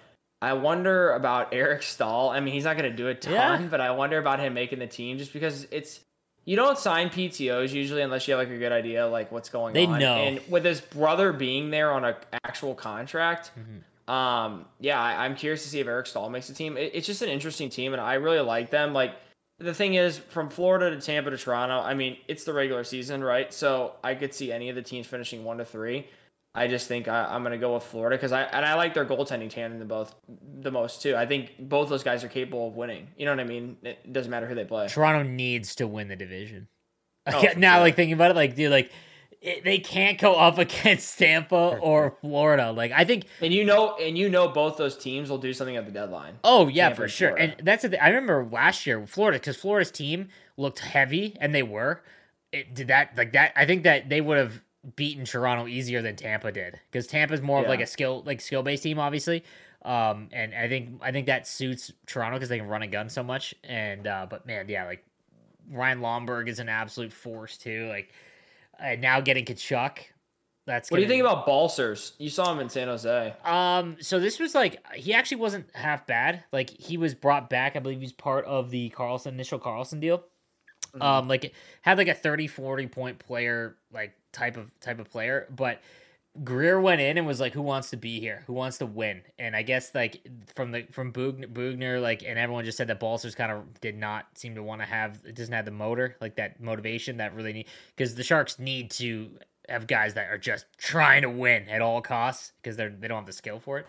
I 0.42 0.55
wonder 0.55 1.12
about 1.12 1.49
Eric 1.53 1.82
Staal. 1.82 2.30
I 2.30 2.40
mean, 2.40 2.55
he's 2.55 2.64
not 2.64 2.76
going 2.76 2.90
to 2.90 2.97
do 2.97 3.09
a 3.09 3.14
ton, 3.14 3.32
Yeah. 3.34 3.66
but 3.70 3.80
I 3.80 3.90
wonder 3.92 4.18
about 4.18 4.40
him 4.40 4.55
making 4.55 4.78
the 4.80 4.86
team 4.86 5.18
just 5.18 5.32
because 5.32 5.66
it's. 5.70 6.01
You 6.44 6.55
don't 6.55 6.78
sign 6.78 7.11
PTOS 7.11 7.72
usually 7.72 8.03
unless 8.03 8.28
you 8.28 8.34
have 8.34 8.47
like 8.47 8.55
a 8.55 8.59
good 8.59 8.70
idea 8.70 9.05
like 9.09 9.32
what's 9.32 9.49
going 9.49 9.74
They 9.74 9.84
on. 9.86 9.99
know. 9.99 10.14
And 10.14 10.40
with 10.49 10.64
his 10.64 10.80
brother 10.80 11.32
being 11.32 11.70
there 11.70 11.90
on 11.90 12.05
an 12.05 12.14
actual 12.44 12.72
contract, 12.76 13.51
Mhm. 13.59 14.12
um, 14.12 14.64
yeah, 14.78 15.01
I, 15.03 15.24
I'm 15.24 15.34
curious 15.34 15.64
to 15.64 15.68
see 15.68 15.80
if 15.80 15.88
Eric 15.88 16.07
Staal 16.07 16.30
makes 16.30 16.47
the 16.47 16.55
team. 16.55 16.76
It, 16.76 16.92
it's 16.94 17.07
just 17.07 17.20
an 17.22 17.30
interesting 17.30 17.68
team, 17.68 17.94
and 17.94 18.01
I 18.01 18.14
really 18.14 18.38
like 18.38 18.70
them. 18.70 18.92
Like 18.92 19.16
the 19.59 19.74
thing 19.74 19.94
is, 19.94 20.18
from 20.18 20.50
Florida 20.50 20.90
to 20.90 21.00
Tampa 21.00 21.30
to 21.30 21.38
Toronto, 21.38 21.80
I 21.80 21.94
mean, 21.94 22.18
it's 22.28 22.44
the 22.44 22.52
regular 22.52 22.84
season, 22.84 23.24
right? 23.24 23.52
So 23.52 23.94
I 24.04 24.14
could 24.14 24.34
see 24.34 24.52
any 24.52 24.68
of 24.68 24.76
the 24.76 24.82
teams 24.82 25.07
finishing 25.07 25.44
one 25.44 25.59
to 25.59 25.64
three. 25.64 26.09
I 26.54 26.68
just 26.68 26.88
think 26.88 27.07
I, 27.07 27.24
I'm 27.24 27.42
going 27.42 27.52
to 27.52 27.59
go 27.59 27.74
with 27.74 27.82
Florida 27.82 28.16
because 28.16 28.32
I 28.32 28.42
and 28.42 28.64
I 28.64 28.74
like 28.74 28.94
their 28.94 29.04
goaltending 29.04 29.50
tandem 29.50 29.78
the 29.78 29.84
both 29.84 30.14
the 30.61 30.70
most 30.70 31.02
too. 31.02 31.14
I 31.14 31.26
think 31.26 31.52
both 31.59 31.90
those 31.90 32.02
guys 32.02 32.24
are 32.24 32.28
capable 32.28 32.68
of 32.68 32.76
winning. 32.76 33.09
You 33.18 33.26
know 33.26 33.32
what 33.32 33.40
I 33.40 33.44
mean? 33.44 33.76
It 33.82 34.11
doesn't 34.11 34.30
matter 34.30 34.46
who 34.46 34.54
they 34.54 34.64
play. 34.64 34.88
Toronto 34.88 35.22
needs 35.28 35.74
to 35.76 35.86
win 35.86 36.09
the 36.09 36.16
division. 36.16 36.68
Oh, 37.26 37.42
now, 37.57 37.74
sure. 37.74 37.80
like 37.80 37.96
thinking 37.96 38.14
about 38.14 38.30
it, 38.30 38.36
like 38.36 38.57
dude, 38.57 38.70
like 38.70 38.90
it, 39.41 39.64
they 39.64 39.78
can't 39.78 40.18
go 40.18 40.34
up 40.34 40.59
against 40.66 41.18
Tampa 41.18 41.78
or 41.80 42.16
Florida. 42.20 42.72
Like 42.72 42.93
I 42.93 43.05
think, 43.05 43.26
And 43.41 43.53
you 43.53 43.64
know, 43.64 43.97
and 43.97 44.16
you 44.16 44.28
know, 44.28 44.49
both 44.49 44.76
those 44.76 44.97
teams 44.97 45.30
will 45.30 45.39
do 45.39 45.53
something 45.53 45.76
at 45.76 45.87
the 45.87 45.93
deadline. 45.93 46.39
oh 46.45 46.68
yeah, 46.68 46.89
Tampa 46.89 47.03
for 47.03 47.09
sure. 47.09 47.28
Florida. 47.30 47.55
And 47.59 47.66
that's 47.66 47.82
the. 47.82 48.03
I 48.03 48.09
remember 48.09 48.49
last 48.51 48.87
year 48.87 49.07
Florida 49.07 49.39
because 49.39 49.57
Florida's 49.57 49.91
team 49.91 50.28
looked 50.57 50.80
heavy, 50.80 51.37
and 51.41 51.55
they 51.55 51.62
were. 51.62 52.03
It 52.53 52.74
did 52.74 52.89
that 52.89 53.16
like 53.16 53.32
that. 53.32 53.53
I 53.57 53.66
think 53.66 53.82
that 53.84 54.09
they 54.09 54.20
would 54.20 54.39
have 54.39 54.62
beaten 54.95 55.24
Toronto 55.24 55.66
easier 55.66 56.01
than 56.01 56.14
Tampa 56.14 56.53
did 56.53 56.78
because 56.91 57.07
Tampa's 57.09 57.43
more 57.43 57.61
of 57.61 57.68
like 57.68 57.80
a 57.80 57.87
skill 57.87 58.22
like 58.24 58.41
skill 58.41 58.62
based 58.62 58.82
team, 58.84 58.99
obviously. 58.99 59.45
Um, 59.84 60.28
and 60.32 60.55
I 60.55 60.68
think 60.68 61.01
I 61.03 61.12
think 61.12 61.26
that 61.26 61.47
suits 61.47 61.93
Toronto 62.07 62.37
because 62.37 62.49
they 62.49 62.59
can 62.59 62.66
run 62.68 62.82
a 62.82 62.87
gun 62.87 63.09
so 63.09 63.22
much. 63.22 63.55
And 63.64 64.07
uh, 64.07 64.26
but 64.28 64.47
man, 64.47 64.68
yeah, 64.68 64.84
like 64.84 65.05
Ryan 65.70 66.01
Lomberg 66.01 66.49
is 66.49 66.59
an 66.61 66.68
absolute 66.68 67.12
force 67.12 67.57
too. 67.57 67.89
Like 67.89 68.11
uh, 68.81 68.97
now 68.99 69.20
getting 69.20 69.45
Tkachuk. 69.45 69.99
That's 70.66 70.91
What 70.91 70.97
do 70.97 71.03
you 71.03 71.09
think 71.09 71.20
about 71.20 71.47
Balcers? 71.47 72.14
You 72.18 72.29
saw 72.29 72.53
him 72.53 72.59
in 72.59 72.68
San 72.68 72.89
Jose. 72.89 73.35
Um, 73.45 73.97
so 74.01 74.18
this 74.18 74.41
was 74.41 74.53
like 74.53 74.85
he 74.95 75.14
actually 75.14 75.37
wasn't 75.37 75.66
half 75.74 76.09
bad. 76.09 76.43
Like 76.53 76.70
he 76.70 76.97
was 76.97 77.14
brought 77.14 77.49
back. 77.49 77.77
I 77.77 77.79
believe 77.79 78.01
he's 78.01 78.12
part 78.12 78.45
of 78.47 78.70
the 78.70 78.91
Karlsson 78.91 79.29
initial 79.29 79.61
Karlsson 79.61 80.01
deal. 80.01 80.24
Mm-hmm. 80.89 81.03
Um, 81.03 81.29
like 81.29 81.55
had 81.83 81.99
like 81.99 82.09
a 82.09 82.14
30, 82.14 82.49
40 82.49 82.89
point 82.89 83.18
player 83.20 83.77
like 83.93 84.14
type 84.33 84.57
of 84.57 84.72
type 84.81 84.99
of 84.99 85.09
player, 85.09 85.47
but 85.55 85.81
Grier 86.45 86.80
went 86.80 87.01
in 87.01 87.18
and 87.18 87.26
was 87.26 87.41
like, 87.41 87.53
"Who 87.53 87.62
wants 87.62 87.91
to 87.91 87.97
be 87.97 88.20
here? 88.20 88.43
Who 88.47 88.53
wants 88.53 88.78
to 88.78 88.87
win?" 88.87 89.22
And 89.39 89.57
I 89.57 89.62
guess 89.62 89.95
like 89.95 90.26
from 90.55 90.72
the 90.72 90.82
from 90.93 91.12
Boughner, 91.12 91.47
Boughner 91.49 92.01
like, 92.01 92.22
and 92.24 92.39
everyone 92.39 92.64
just 92.64 92.76
said 92.76 92.89
that 92.89 93.01
Balcers 93.01 93.34
kind 93.34 93.53
of 93.53 93.80
did 93.80 93.97
not 93.97 94.26
seem 94.34 94.55
to 94.55 94.62
want 94.62 94.80
to 94.82 94.87
have 94.87 95.20
it 95.24 95.34
doesn't 95.34 95.53
have 95.55 95.64
the 95.64 95.70
motor 95.70 96.16
like 96.20 96.37
that 96.37 96.61
motivation 96.61 97.16
that 97.18 97.34
really 97.34 97.53
need 97.53 97.66
because 97.97 98.14
the 98.14 98.22
Sharks 98.24 98.59
need 98.59 98.91
to 98.93 99.30
have 99.68 99.87
guys 99.87 100.14
that 100.14 100.30
are 100.30 100.39
just 100.39 100.66
trying 100.78 101.22
to 101.22 101.30
win 101.30 101.68
at 101.68 101.82
all 101.82 102.01
costs 102.01 102.53
because 102.62 102.76
they're 102.76 102.91
they 102.91 103.09
don't 103.09 103.18
have 103.18 103.26
the 103.26 103.32
skill 103.32 103.59
for 103.59 103.78
it. 103.78 103.87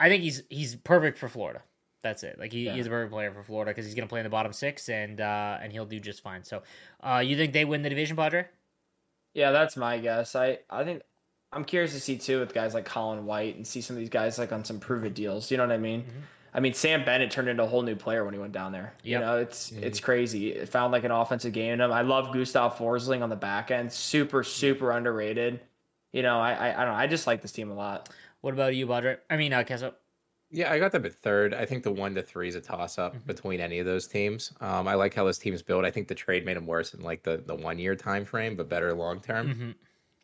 I 0.00 0.08
think 0.08 0.22
he's 0.22 0.42
he's 0.50 0.76
perfect 0.76 1.18
for 1.18 1.28
Florida. 1.28 1.62
That's 2.02 2.22
it. 2.22 2.38
Like 2.38 2.52
he, 2.52 2.64
Yeah. 2.64 2.74
he's 2.74 2.86
a 2.86 2.90
perfect 2.90 3.12
player 3.12 3.32
for 3.32 3.42
Florida 3.42 3.70
because 3.70 3.86
he's 3.86 3.94
gonna 3.94 4.08
play 4.08 4.20
in 4.20 4.24
the 4.24 4.30
bottom 4.30 4.52
six 4.52 4.88
and 4.88 5.20
uh 5.20 5.58
and 5.62 5.72
he'll 5.72 5.86
do 5.86 6.00
just 6.00 6.22
fine. 6.22 6.44
So, 6.44 6.62
uh, 7.02 7.22
you 7.24 7.36
think 7.36 7.52
they 7.52 7.64
win 7.64 7.82
the 7.82 7.88
division, 7.88 8.16
Padre? 8.16 8.46
Yeah, 9.32 9.50
that's 9.52 9.76
my 9.76 9.98
guess. 9.98 10.36
I 10.36 10.58
I 10.68 10.84
think 10.84 11.02
I'm 11.54 11.64
curious 11.64 11.92
to 11.92 12.00
see 12.00 12.16
too 12.18 12.40
with 12.40 12.52
guys 12.54 12.74
like 12.74 12.84
Colin 12.84 13.24
White 13.26 13.56
and 13.56 13.66
see 13.66 13.80
some 13.80 13.96
of 13.96 14.00
these 14.00 14.08
guys 14.10 14.38
like 14.38 14.52
on 14.52 14.64
some 14.64 14.78
prove 14.80 15.04
it 15.04 15.14
deals. 15.14 15.50
You 15.50 15.56
know 15.56 15.64
what 15.66 15.72
I 15.72 15.78
mean? 15.78 16.02
Mhm. 16.02 16.06
I 16.56 16.60
mean 16.60 16.74
Sam 16.74 17.04
Bennett 17.04 17.30
turned 17.30 17.48
into 17.48 17.62
a 17.62 17.66
whole 17.66 17.82
new 17.82 17.96
player 17.96 18.24
when 18.24 18.32
he 18.34 18.40
went 18.40 18.52
down 18.52 18.72
there. 18.72 18.94
Yep. 19.02 19.20
You 19.20 19.26
know, 19.26 19.38
it's 19.38 19.70
Mhm. 19.70 19.82
it's 19.82 20.00
crazy. 20.00 20.52
It 20.52 20.68
found 20.68 20.92
like 20.92 21.04
an 21.04 21.10
offensive 21.10 21.52
game 21.52 21.74
in 21.74 21.80
him. 21.80 21.92
I 21.92 22.02
love 22.02 22.32
Gustav 22.32 22.76
Forsling 22.76 23.22
on 23.22 23.28
the 23.30 23.36
back 23.36 23.70
end. 23.70 23.92
Super 23.92 24.42
super 24.44 24.90
underrated. 24.92 25.60
You 26.12 26.22
know, 26.22 26.38
I 26.40 26.52
I, 26.52 26.68
I 26.82 26.84
don't 26.84 26.92
know. 26.94 26.98
I 26.98 27.06
just 27.06 27.26
like 27.26 27.40
this 27.42 27.52
team 27.52 27.70
a 27.70 27.74
lot. 27.74 28.08
What 28.40 28.54
about 28.54 28.74
you, 28.74 28.86
Padre? 28.86 29.16
I 29.30 29.36
mean, 29.36 29.52
uh, 29.52 29.62
Kesso. 29.64 29.94
Yeah, 30.50 30.70
I 30.70 30.78
got 30.78 30.92
them 30.92 31.04
at 31.04 31.12
third. 31.14 31.52
I 31.54 31.64
think 31.66 31.82
the 31.82 31.90
one 31.90 32.14
to 32.14 32.22
three 32.22 32.46
is 32.46 32.54
a 32.54 32.60
toss 32.60 32.98
up 32.98 33.16
Mhm. 33.16 33.26
between 33.26 33.60
any 33.60 33.80
of 33.80 33.86
those 33.86 34.06
teams. 34.06 34.52
Um, 34.60 34.86
I 34.86 34.94
like 34.94 35.12
how 35.14 35.24
this 35.24 35.38
team's 35.38 35.62
built. 35.62 35.84
I 35.84 35.90
think 35.90 36.06
the 36.06 36.14
trade 36.14 36.44
made 36.44 36.56
them 36.56 36.66
worse 36.66 36.94
in 36.94 37.00
like 37.00 37.24
the, 37.24 37.38
the 37.44 37.54
one 37.56 37.78
year 37.80 37.96
time 37.96 38.24
frame, 38.24 38.54
but 38.54 38.68
better 38.68 38.92
long 38.94 39.20
term. 39.20 39.74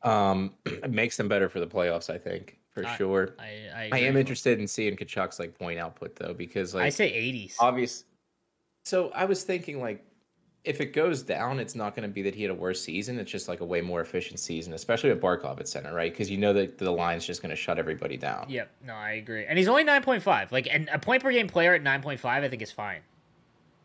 Um, 0.02 0.54
it 0.66 0.90
makes 0.90 1.16
them 1.16 1.28
better 1.28 1.48
for 1.48 1.60
the 1.60 1.66
playoffs. 1.66 2.10
I 2.10 2.18
think 2.18 2.58
for 2.70 2.86
I- 2.86 2.96
sure. 2.96 3.34
I 3.38 3.44
I, 3.74 3.90
I 3.92 3.98
am 4.00 4.16
interested 4.16 4.58
in 4.58 4.66
seeing 4.66 4.96
Tkachuk's 4.96 5.38
like 5.38 5.58
point 5.58 5.78
output 5.78 6.16
though, 6.16 6.34
because 6.34 6.74
like 6.74 6.84
I 6.84 6.90
say 6.90 7.10
80s. 7.12 7.54
obvious. 7.58 8.04
So 8.84 9.10
I 9.14 9.24
was 9.26 9.42
thinking 9.42 9.80
like, 9.80 10.04
if 10.64 10.80
it 10.80 10.92
goes 10.92 11.22
down, 11.22 11.58
it's 11.58 11.74
not 11.74 11.94
going 11.94 12.06
to 12.06 12.12
be 12.12 12.20
that 12.22 12.34
he 12.34 12.42
had 12.42 12.50
a 12.50 12.54
worse 12.54 12.82
season. 12.82 13.18
It's 13.18 13.30
just 13.30 13.48
like 13.48 13.60
a 13.60 13.64
way 13.64 13.80
more 13.80 14.02
efficient 14.02 14.38
season, 14.38 14.74
especially 14.74 15.10
with 15.10 15.20
Barkov 15.20 15.58
at 15.58 15.68
center, 15.68 15.94
right? 15.94 16.12
Because 16.12 16.30
you 16.30 16.36
know 16.36 16.52
that 16.52 16.76
the 16.76 16.90
line's 16.90 17.24
just 17.24 17.40
going 17.40 17.50
to 17.50 17.56
shut 17.56 17.78
everybody 17.78 18.18
down. 18.18 18.44
Yep. 18.48 18.70
No, 18.86 18.94
I 18.94 19.12
agree. 19.12 19.46
And 19.46 19.58
he's 19.58 19.68
only 19.68 19.84
9.5. 19.84 20.52
Like, 20.52 20.68
and 20.70 20.90
a 20.92 20.98
point 20.98 21.22
per 21.22 21.32
game 21.32 21.48
player 21.48 21.74
at 21.74 21.82
9.5, 21.82 22.24
I 22.26 22.48
think 22.48 22.60
is 22.60 22.72
fine. 22.72 23.00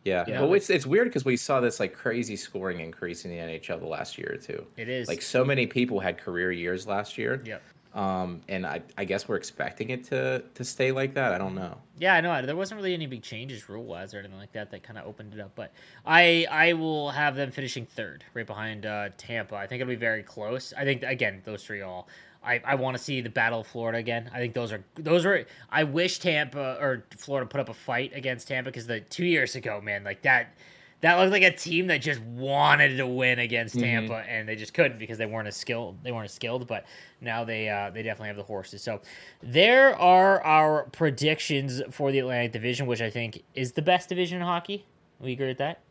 Yeah, 0.06 0.24
Yeah. 0.28 0.40
but 0.40 0.52
it's 0.54 0.70
it's 0.70 0.86
weird 0.86 1.08
because 1.10 1.26
we 1.26 1.36
saw 1.36 1.60
this 1.60 1.80
like 1.80 1.94
crazy 1.94 2.36
scoring 2.36 2.80
increase 2.80 3.26
in 3.26 3.32
the 3.32 3.38
NHL 3.38 3.80
the 3.80 3.88
last 3.88 4.18
year 4.18 4.32
or 4.34 4.38
two. 4.38 4.66
It 4.78 4.88
is. 4.88 5.08
Like 5.08 5.22
so 5.22 5.44
many 5.44 5.66
people 5.68 6.00
had 6.00 6.18
career 6.18 6.52
years 6.52 6.88
last 6.88 7.18
year. 7.18 7.42
yep. 7.46 7.62
Um, 7.96 8.42
and 8.50 8.66
I, 8.68 8.82
I 8.98 9.06
guess 9.06 9.26
we're 9.30 9.38
expecting 9.38 9.90
it 9.90 10.04
to 10.06 10.44
to 10.54 10.64
stay 10.66 10.92
like 10.92 11.14
that. 11.16 11.32
I 11.34 11.38
don't 11.38 11.56
know. 11.56 11.78
Yeah, 11.98 12.14
I 12.16 12.22
know. 12.22 12.46
There 12.46 12.56
wasn't 12.56 12.80
really 12.80 12.94
any 12.94 13.08
big 13.08 13.24
changes 13.24 13.70
rule 13.70 13.86
wise 13.86 14.14
or 14.14 14.20
anything 14.20 14.38
like 14.38 14.52
that 14.52 14.70
that 14.72 14.84
kind 14.84 15.00
of 15.00 15.06
opened 15.08 15.34
it 15.34 15.40
up. 15.40 15.54
But 15.56 15.72
I 16.06 16.46
I 16.52 16.74
will 16.74 17.10
have 17.12 17.36
them 17.38 17.52
finishing 17.52 17.86
third, 17.86 18.24
right 18.34 18.46
behind 18.46 18.86
uh, 18.86 19.10
Tampa. 19.18 19.56
I 19.56 19.66
think 19.66 19.82
it'll 19.82 19.90
be 19.92 19.96
very 19.96 20.24
close. 20.24 20.74
I 20.78 20.84
think 20.84 21.04
again 21.04 21.42
those 21.46 21.64
three 21.64 21.82
all. 21.82 22.08
I, 22.46 22.62
I 22.64 22.76
want 22.76 22.96
to 22.98 23.04
see 23.04 23.22
the 23.22 23.30
Battle 23.30 23.62
of 23.62 23.68
Florida 23.68 23.98
again. 23.98 24.30
I 24.34 24.38
think 24.38 24.54
those 24.54 24.72
are 24.72 24.84
those 24.96 25.26
are. 25.26 25.46
I 25.70 25.84
wish 25.84 26.20
Tampa 26.20 26.78
or 26.80 27.04
Florida 27.18 27.48
put 27.50 27.60
up 27.60 27.70
a 27.70 27.74
fight 27.74 28.12
against 28.14 28.48
Tampa 28.48 28.70
because 28.70 28.88
the 28.88 29.02
two 29.02 29.26
years 29.26 29.56
ago, 29.56 29.82
man, 29.82 30.04
like 30.04 30.22
that 30.22 30.56
that 31.02 31.16
looked 31.16 31.32
like 31.32 31.44
a 31.44 31.56
team 31.56 31.88
that 31.88 31.98
just 31.98 32.22
wanted 32.22 32.98
to 32.98 33.08
win 33.08 33.40
against 33.40 33.78
Tampa, 33.78 34.14
mm-hmm. 34.14 34.30
and 34.30 34.48
they 34.48 34.56
just 34.56 34.74
couldn't 34.74 34.98
because 34.98 35.18
they 35.18 35.26
weren't 35.26 35.48
as 35.48 35.56
skilled. 35.56 35.98
They 36.04 36.12
weren't 36.12 36.26
as 36.26 36.34
skilled, 36.34 36.68
but 36.68 36.86
now 37.22 37.44
they 37.44 37.70
uh, 37.70 37.90
they 37.90 38.04
definitely 38.04 38.30
have 38.30 38.38
the 38.38 38.44
horses. 38.44 38.82
So 38.82 39.02
there 39.44 39.96
are 40.00 40.42
our 40.44 40.84
predictions 40.92 41.82
for 41.92 42.12
the 42.12 42.20
Atlantic 42.20 42.54
Division, 42.54 42.88
which 42.88 43.02
I 43.02 43.10
think 43.10 43.44
is 43.54 43.74
the 43.74 43.82
best 43.82 44.10
division 44.10 44.38
in 44.40 44.44
hockey. 44.44 44.86
We 45.20 45.34
agree 45.34 45.48
with 45.48 45.58
that. 45.58 45.82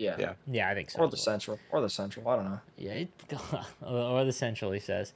Yeah. 0.00 0.16
Yeah. 0.18 0.32
Yeah, 0.50 0.70
I 0.70 0.74
think 0.74 0.90
so. 0.90 1.00
Or 1.00 1.08
the 1.08 1.16
Central. 1.16 1.58
Or 1.70 1.82
the 1.82 1.90
Central. 1.90 2.26
I 2.26 2.36
don't 2.36 2.44
know. 2.46 2.60
Yeah. 2.78 2.92
It, 2.92 3.10
or 3.82 4.24
the 4.24 4.32
Central, 4.32 4.72
he 4.72 4.80
says. 4.80 5.12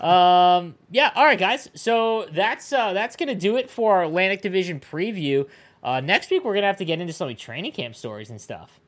Um, 0.00 0.74
yeah. 0.90 1.12
All 1.14 1.24
right, 1.24 1.38
guys. 1.38 1.68
So 1.74 2.26
that's 2.32 2.72
uh, 2.72 2.92
that's 2.92 3.16
gonna 3.16 3.34
do 3.34 3.56
it 3.56 3.70
for 3.70 3.96
our 3.96 4.04
Atlantic 4.04 4.42
Division 4.42 4.80
preview. 4.80 5.48
Uh, 5.82 6.00
next 6.00 6.30
week 6.30 6.44
we're 6.44 6.54
gonna 6.54 6.66
have 6.66 6.78
to 6.78 6.84
get 6.84 7.00
into 7.00 7.12
some 7.12 7.34
training 7.36 7.72
camp 7.72 7.94
stories 7.94 8.30
and 8.30 8.40
stuff. 8.40 8.80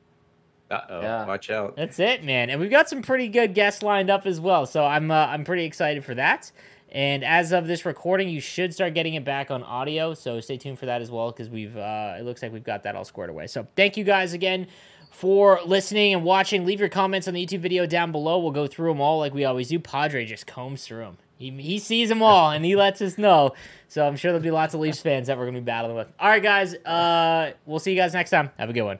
Uh 0.69 0.81
oh, 0.89 1.01
yeah. 1.01 1.25
watch 1.25 1.49
out. 1.49 1.75
That's 1.77 1.99
it, 1.99 2.23
man. 2.23 2.49
And 2.49 2.59
we've 2.59 2.71
got 2.71 2.89
some 2.89 3.01
pretty 3.01 3.29
good 3.29 3.53
guests 3.53 3.81
lined 3.83 4.09
up 4.09 4.25
as 4.25 4.39
well. 4.39 4.65
So 4.65 4.83
I'm 4.83 5.11
uh, 5.11 5.27
I'm 5.27 5.43
pretty 5.45 5.63
excited 5.63 6.03
for 6.03 6.15
that. 6.15 6.51
And 6.89 7.23
as 7.23 7.51
of 7.51 7.67
this 7.67 7.85
recording, 7.85 8.29
you 8.29 8.39
should 8.39 8.73
start 8.73 8.93
getting 8.93 9.13
it 9.13 9.25
back 9.25 9.51
on 9.51 9.61
audio. 9.63 10.13
So 10.13 10.39
stay 10.39 10.57
tuned 10.57 10.79
for 10.79 10.85
that 10.85 11.01
as 11.01 11.11
well 11.11 11.31
because 11.31 11.49
we've 11.49 11.75
uh, 11.77 12.15
it 12.19 12.23
looks 12.23 12.41
like 12.41 12.51
we've 12.51 12.63
got 12.63 12.83
that 12.83 12.95
all 12.95 13.05
squared 13.05 13.29
away. 13.29 13.47
So 13.47 13.65
thank 13.75 13.95
you 13.95 14.03
guys 14.03 14.33
again 14.33 14.67
for 15.11 15.59
listening 15.65 16.13
and 16.13 16.23
watching. 16.23 16.65
Leave 16.65 16.79
your 16.79 16.89
comments 16.89 17.27
on 17.27 17.33
the 17.33 17.45
YouTube 17.45 17.59
video 17.59 17.85
down 17.85 18.11
below. 18.11 18.39
We'll 18.39 18.51
go 18.51 18.67
through 18.67 18.91
them 18.91 19.01
all 19.01 19.19
like 19.19 19.33
we 19.33 19.45
always 19.45 19.69
do. 19.69 19.79
Padre 19.79 20.25
just 20.25 20.47
combs 20.47 20.85
through 20.85 20.99
them. 20.99 21.17
He, 21.37 21.51
he 21.51 21.79
sees 21.79 22.09
them 22.09 22.21
all 22.23 22.51
and 22.51 22.65
he 22.65 22.75
lets 22.75 23.01
us 23.01 23.17
know. 23.17 23.53
So 23.87 24.05
I'm 24.05 24.15
sure 24.15 24.31
there'll 24.31 24.43
be 24.43 24.51
lots 24.51 24.73
of 24.73 24.79
Leafs 24.79 25.01
fans 25.01 25.27
that 25.27 25.37
we're 25.37 25.45
going 25.45 25.55
to 25.55 25.61
be 25.61 25.65
battling 25.65 25.95
with. 25.95 26.07
All 26.19 26.29
right, 26.29 26.41
guys. 26.41 26.73
Uh, 26.75 27.53
we'll 27.65 27.79
see 27.79 27.91
you 27.91 27.97
guys 27.97 28.13
next 28.13 28.31
time. 28.31 28.49
Have 28.57 28.69
a 28.69 28.73
good 28.73 28.83
one. 28.83 28.99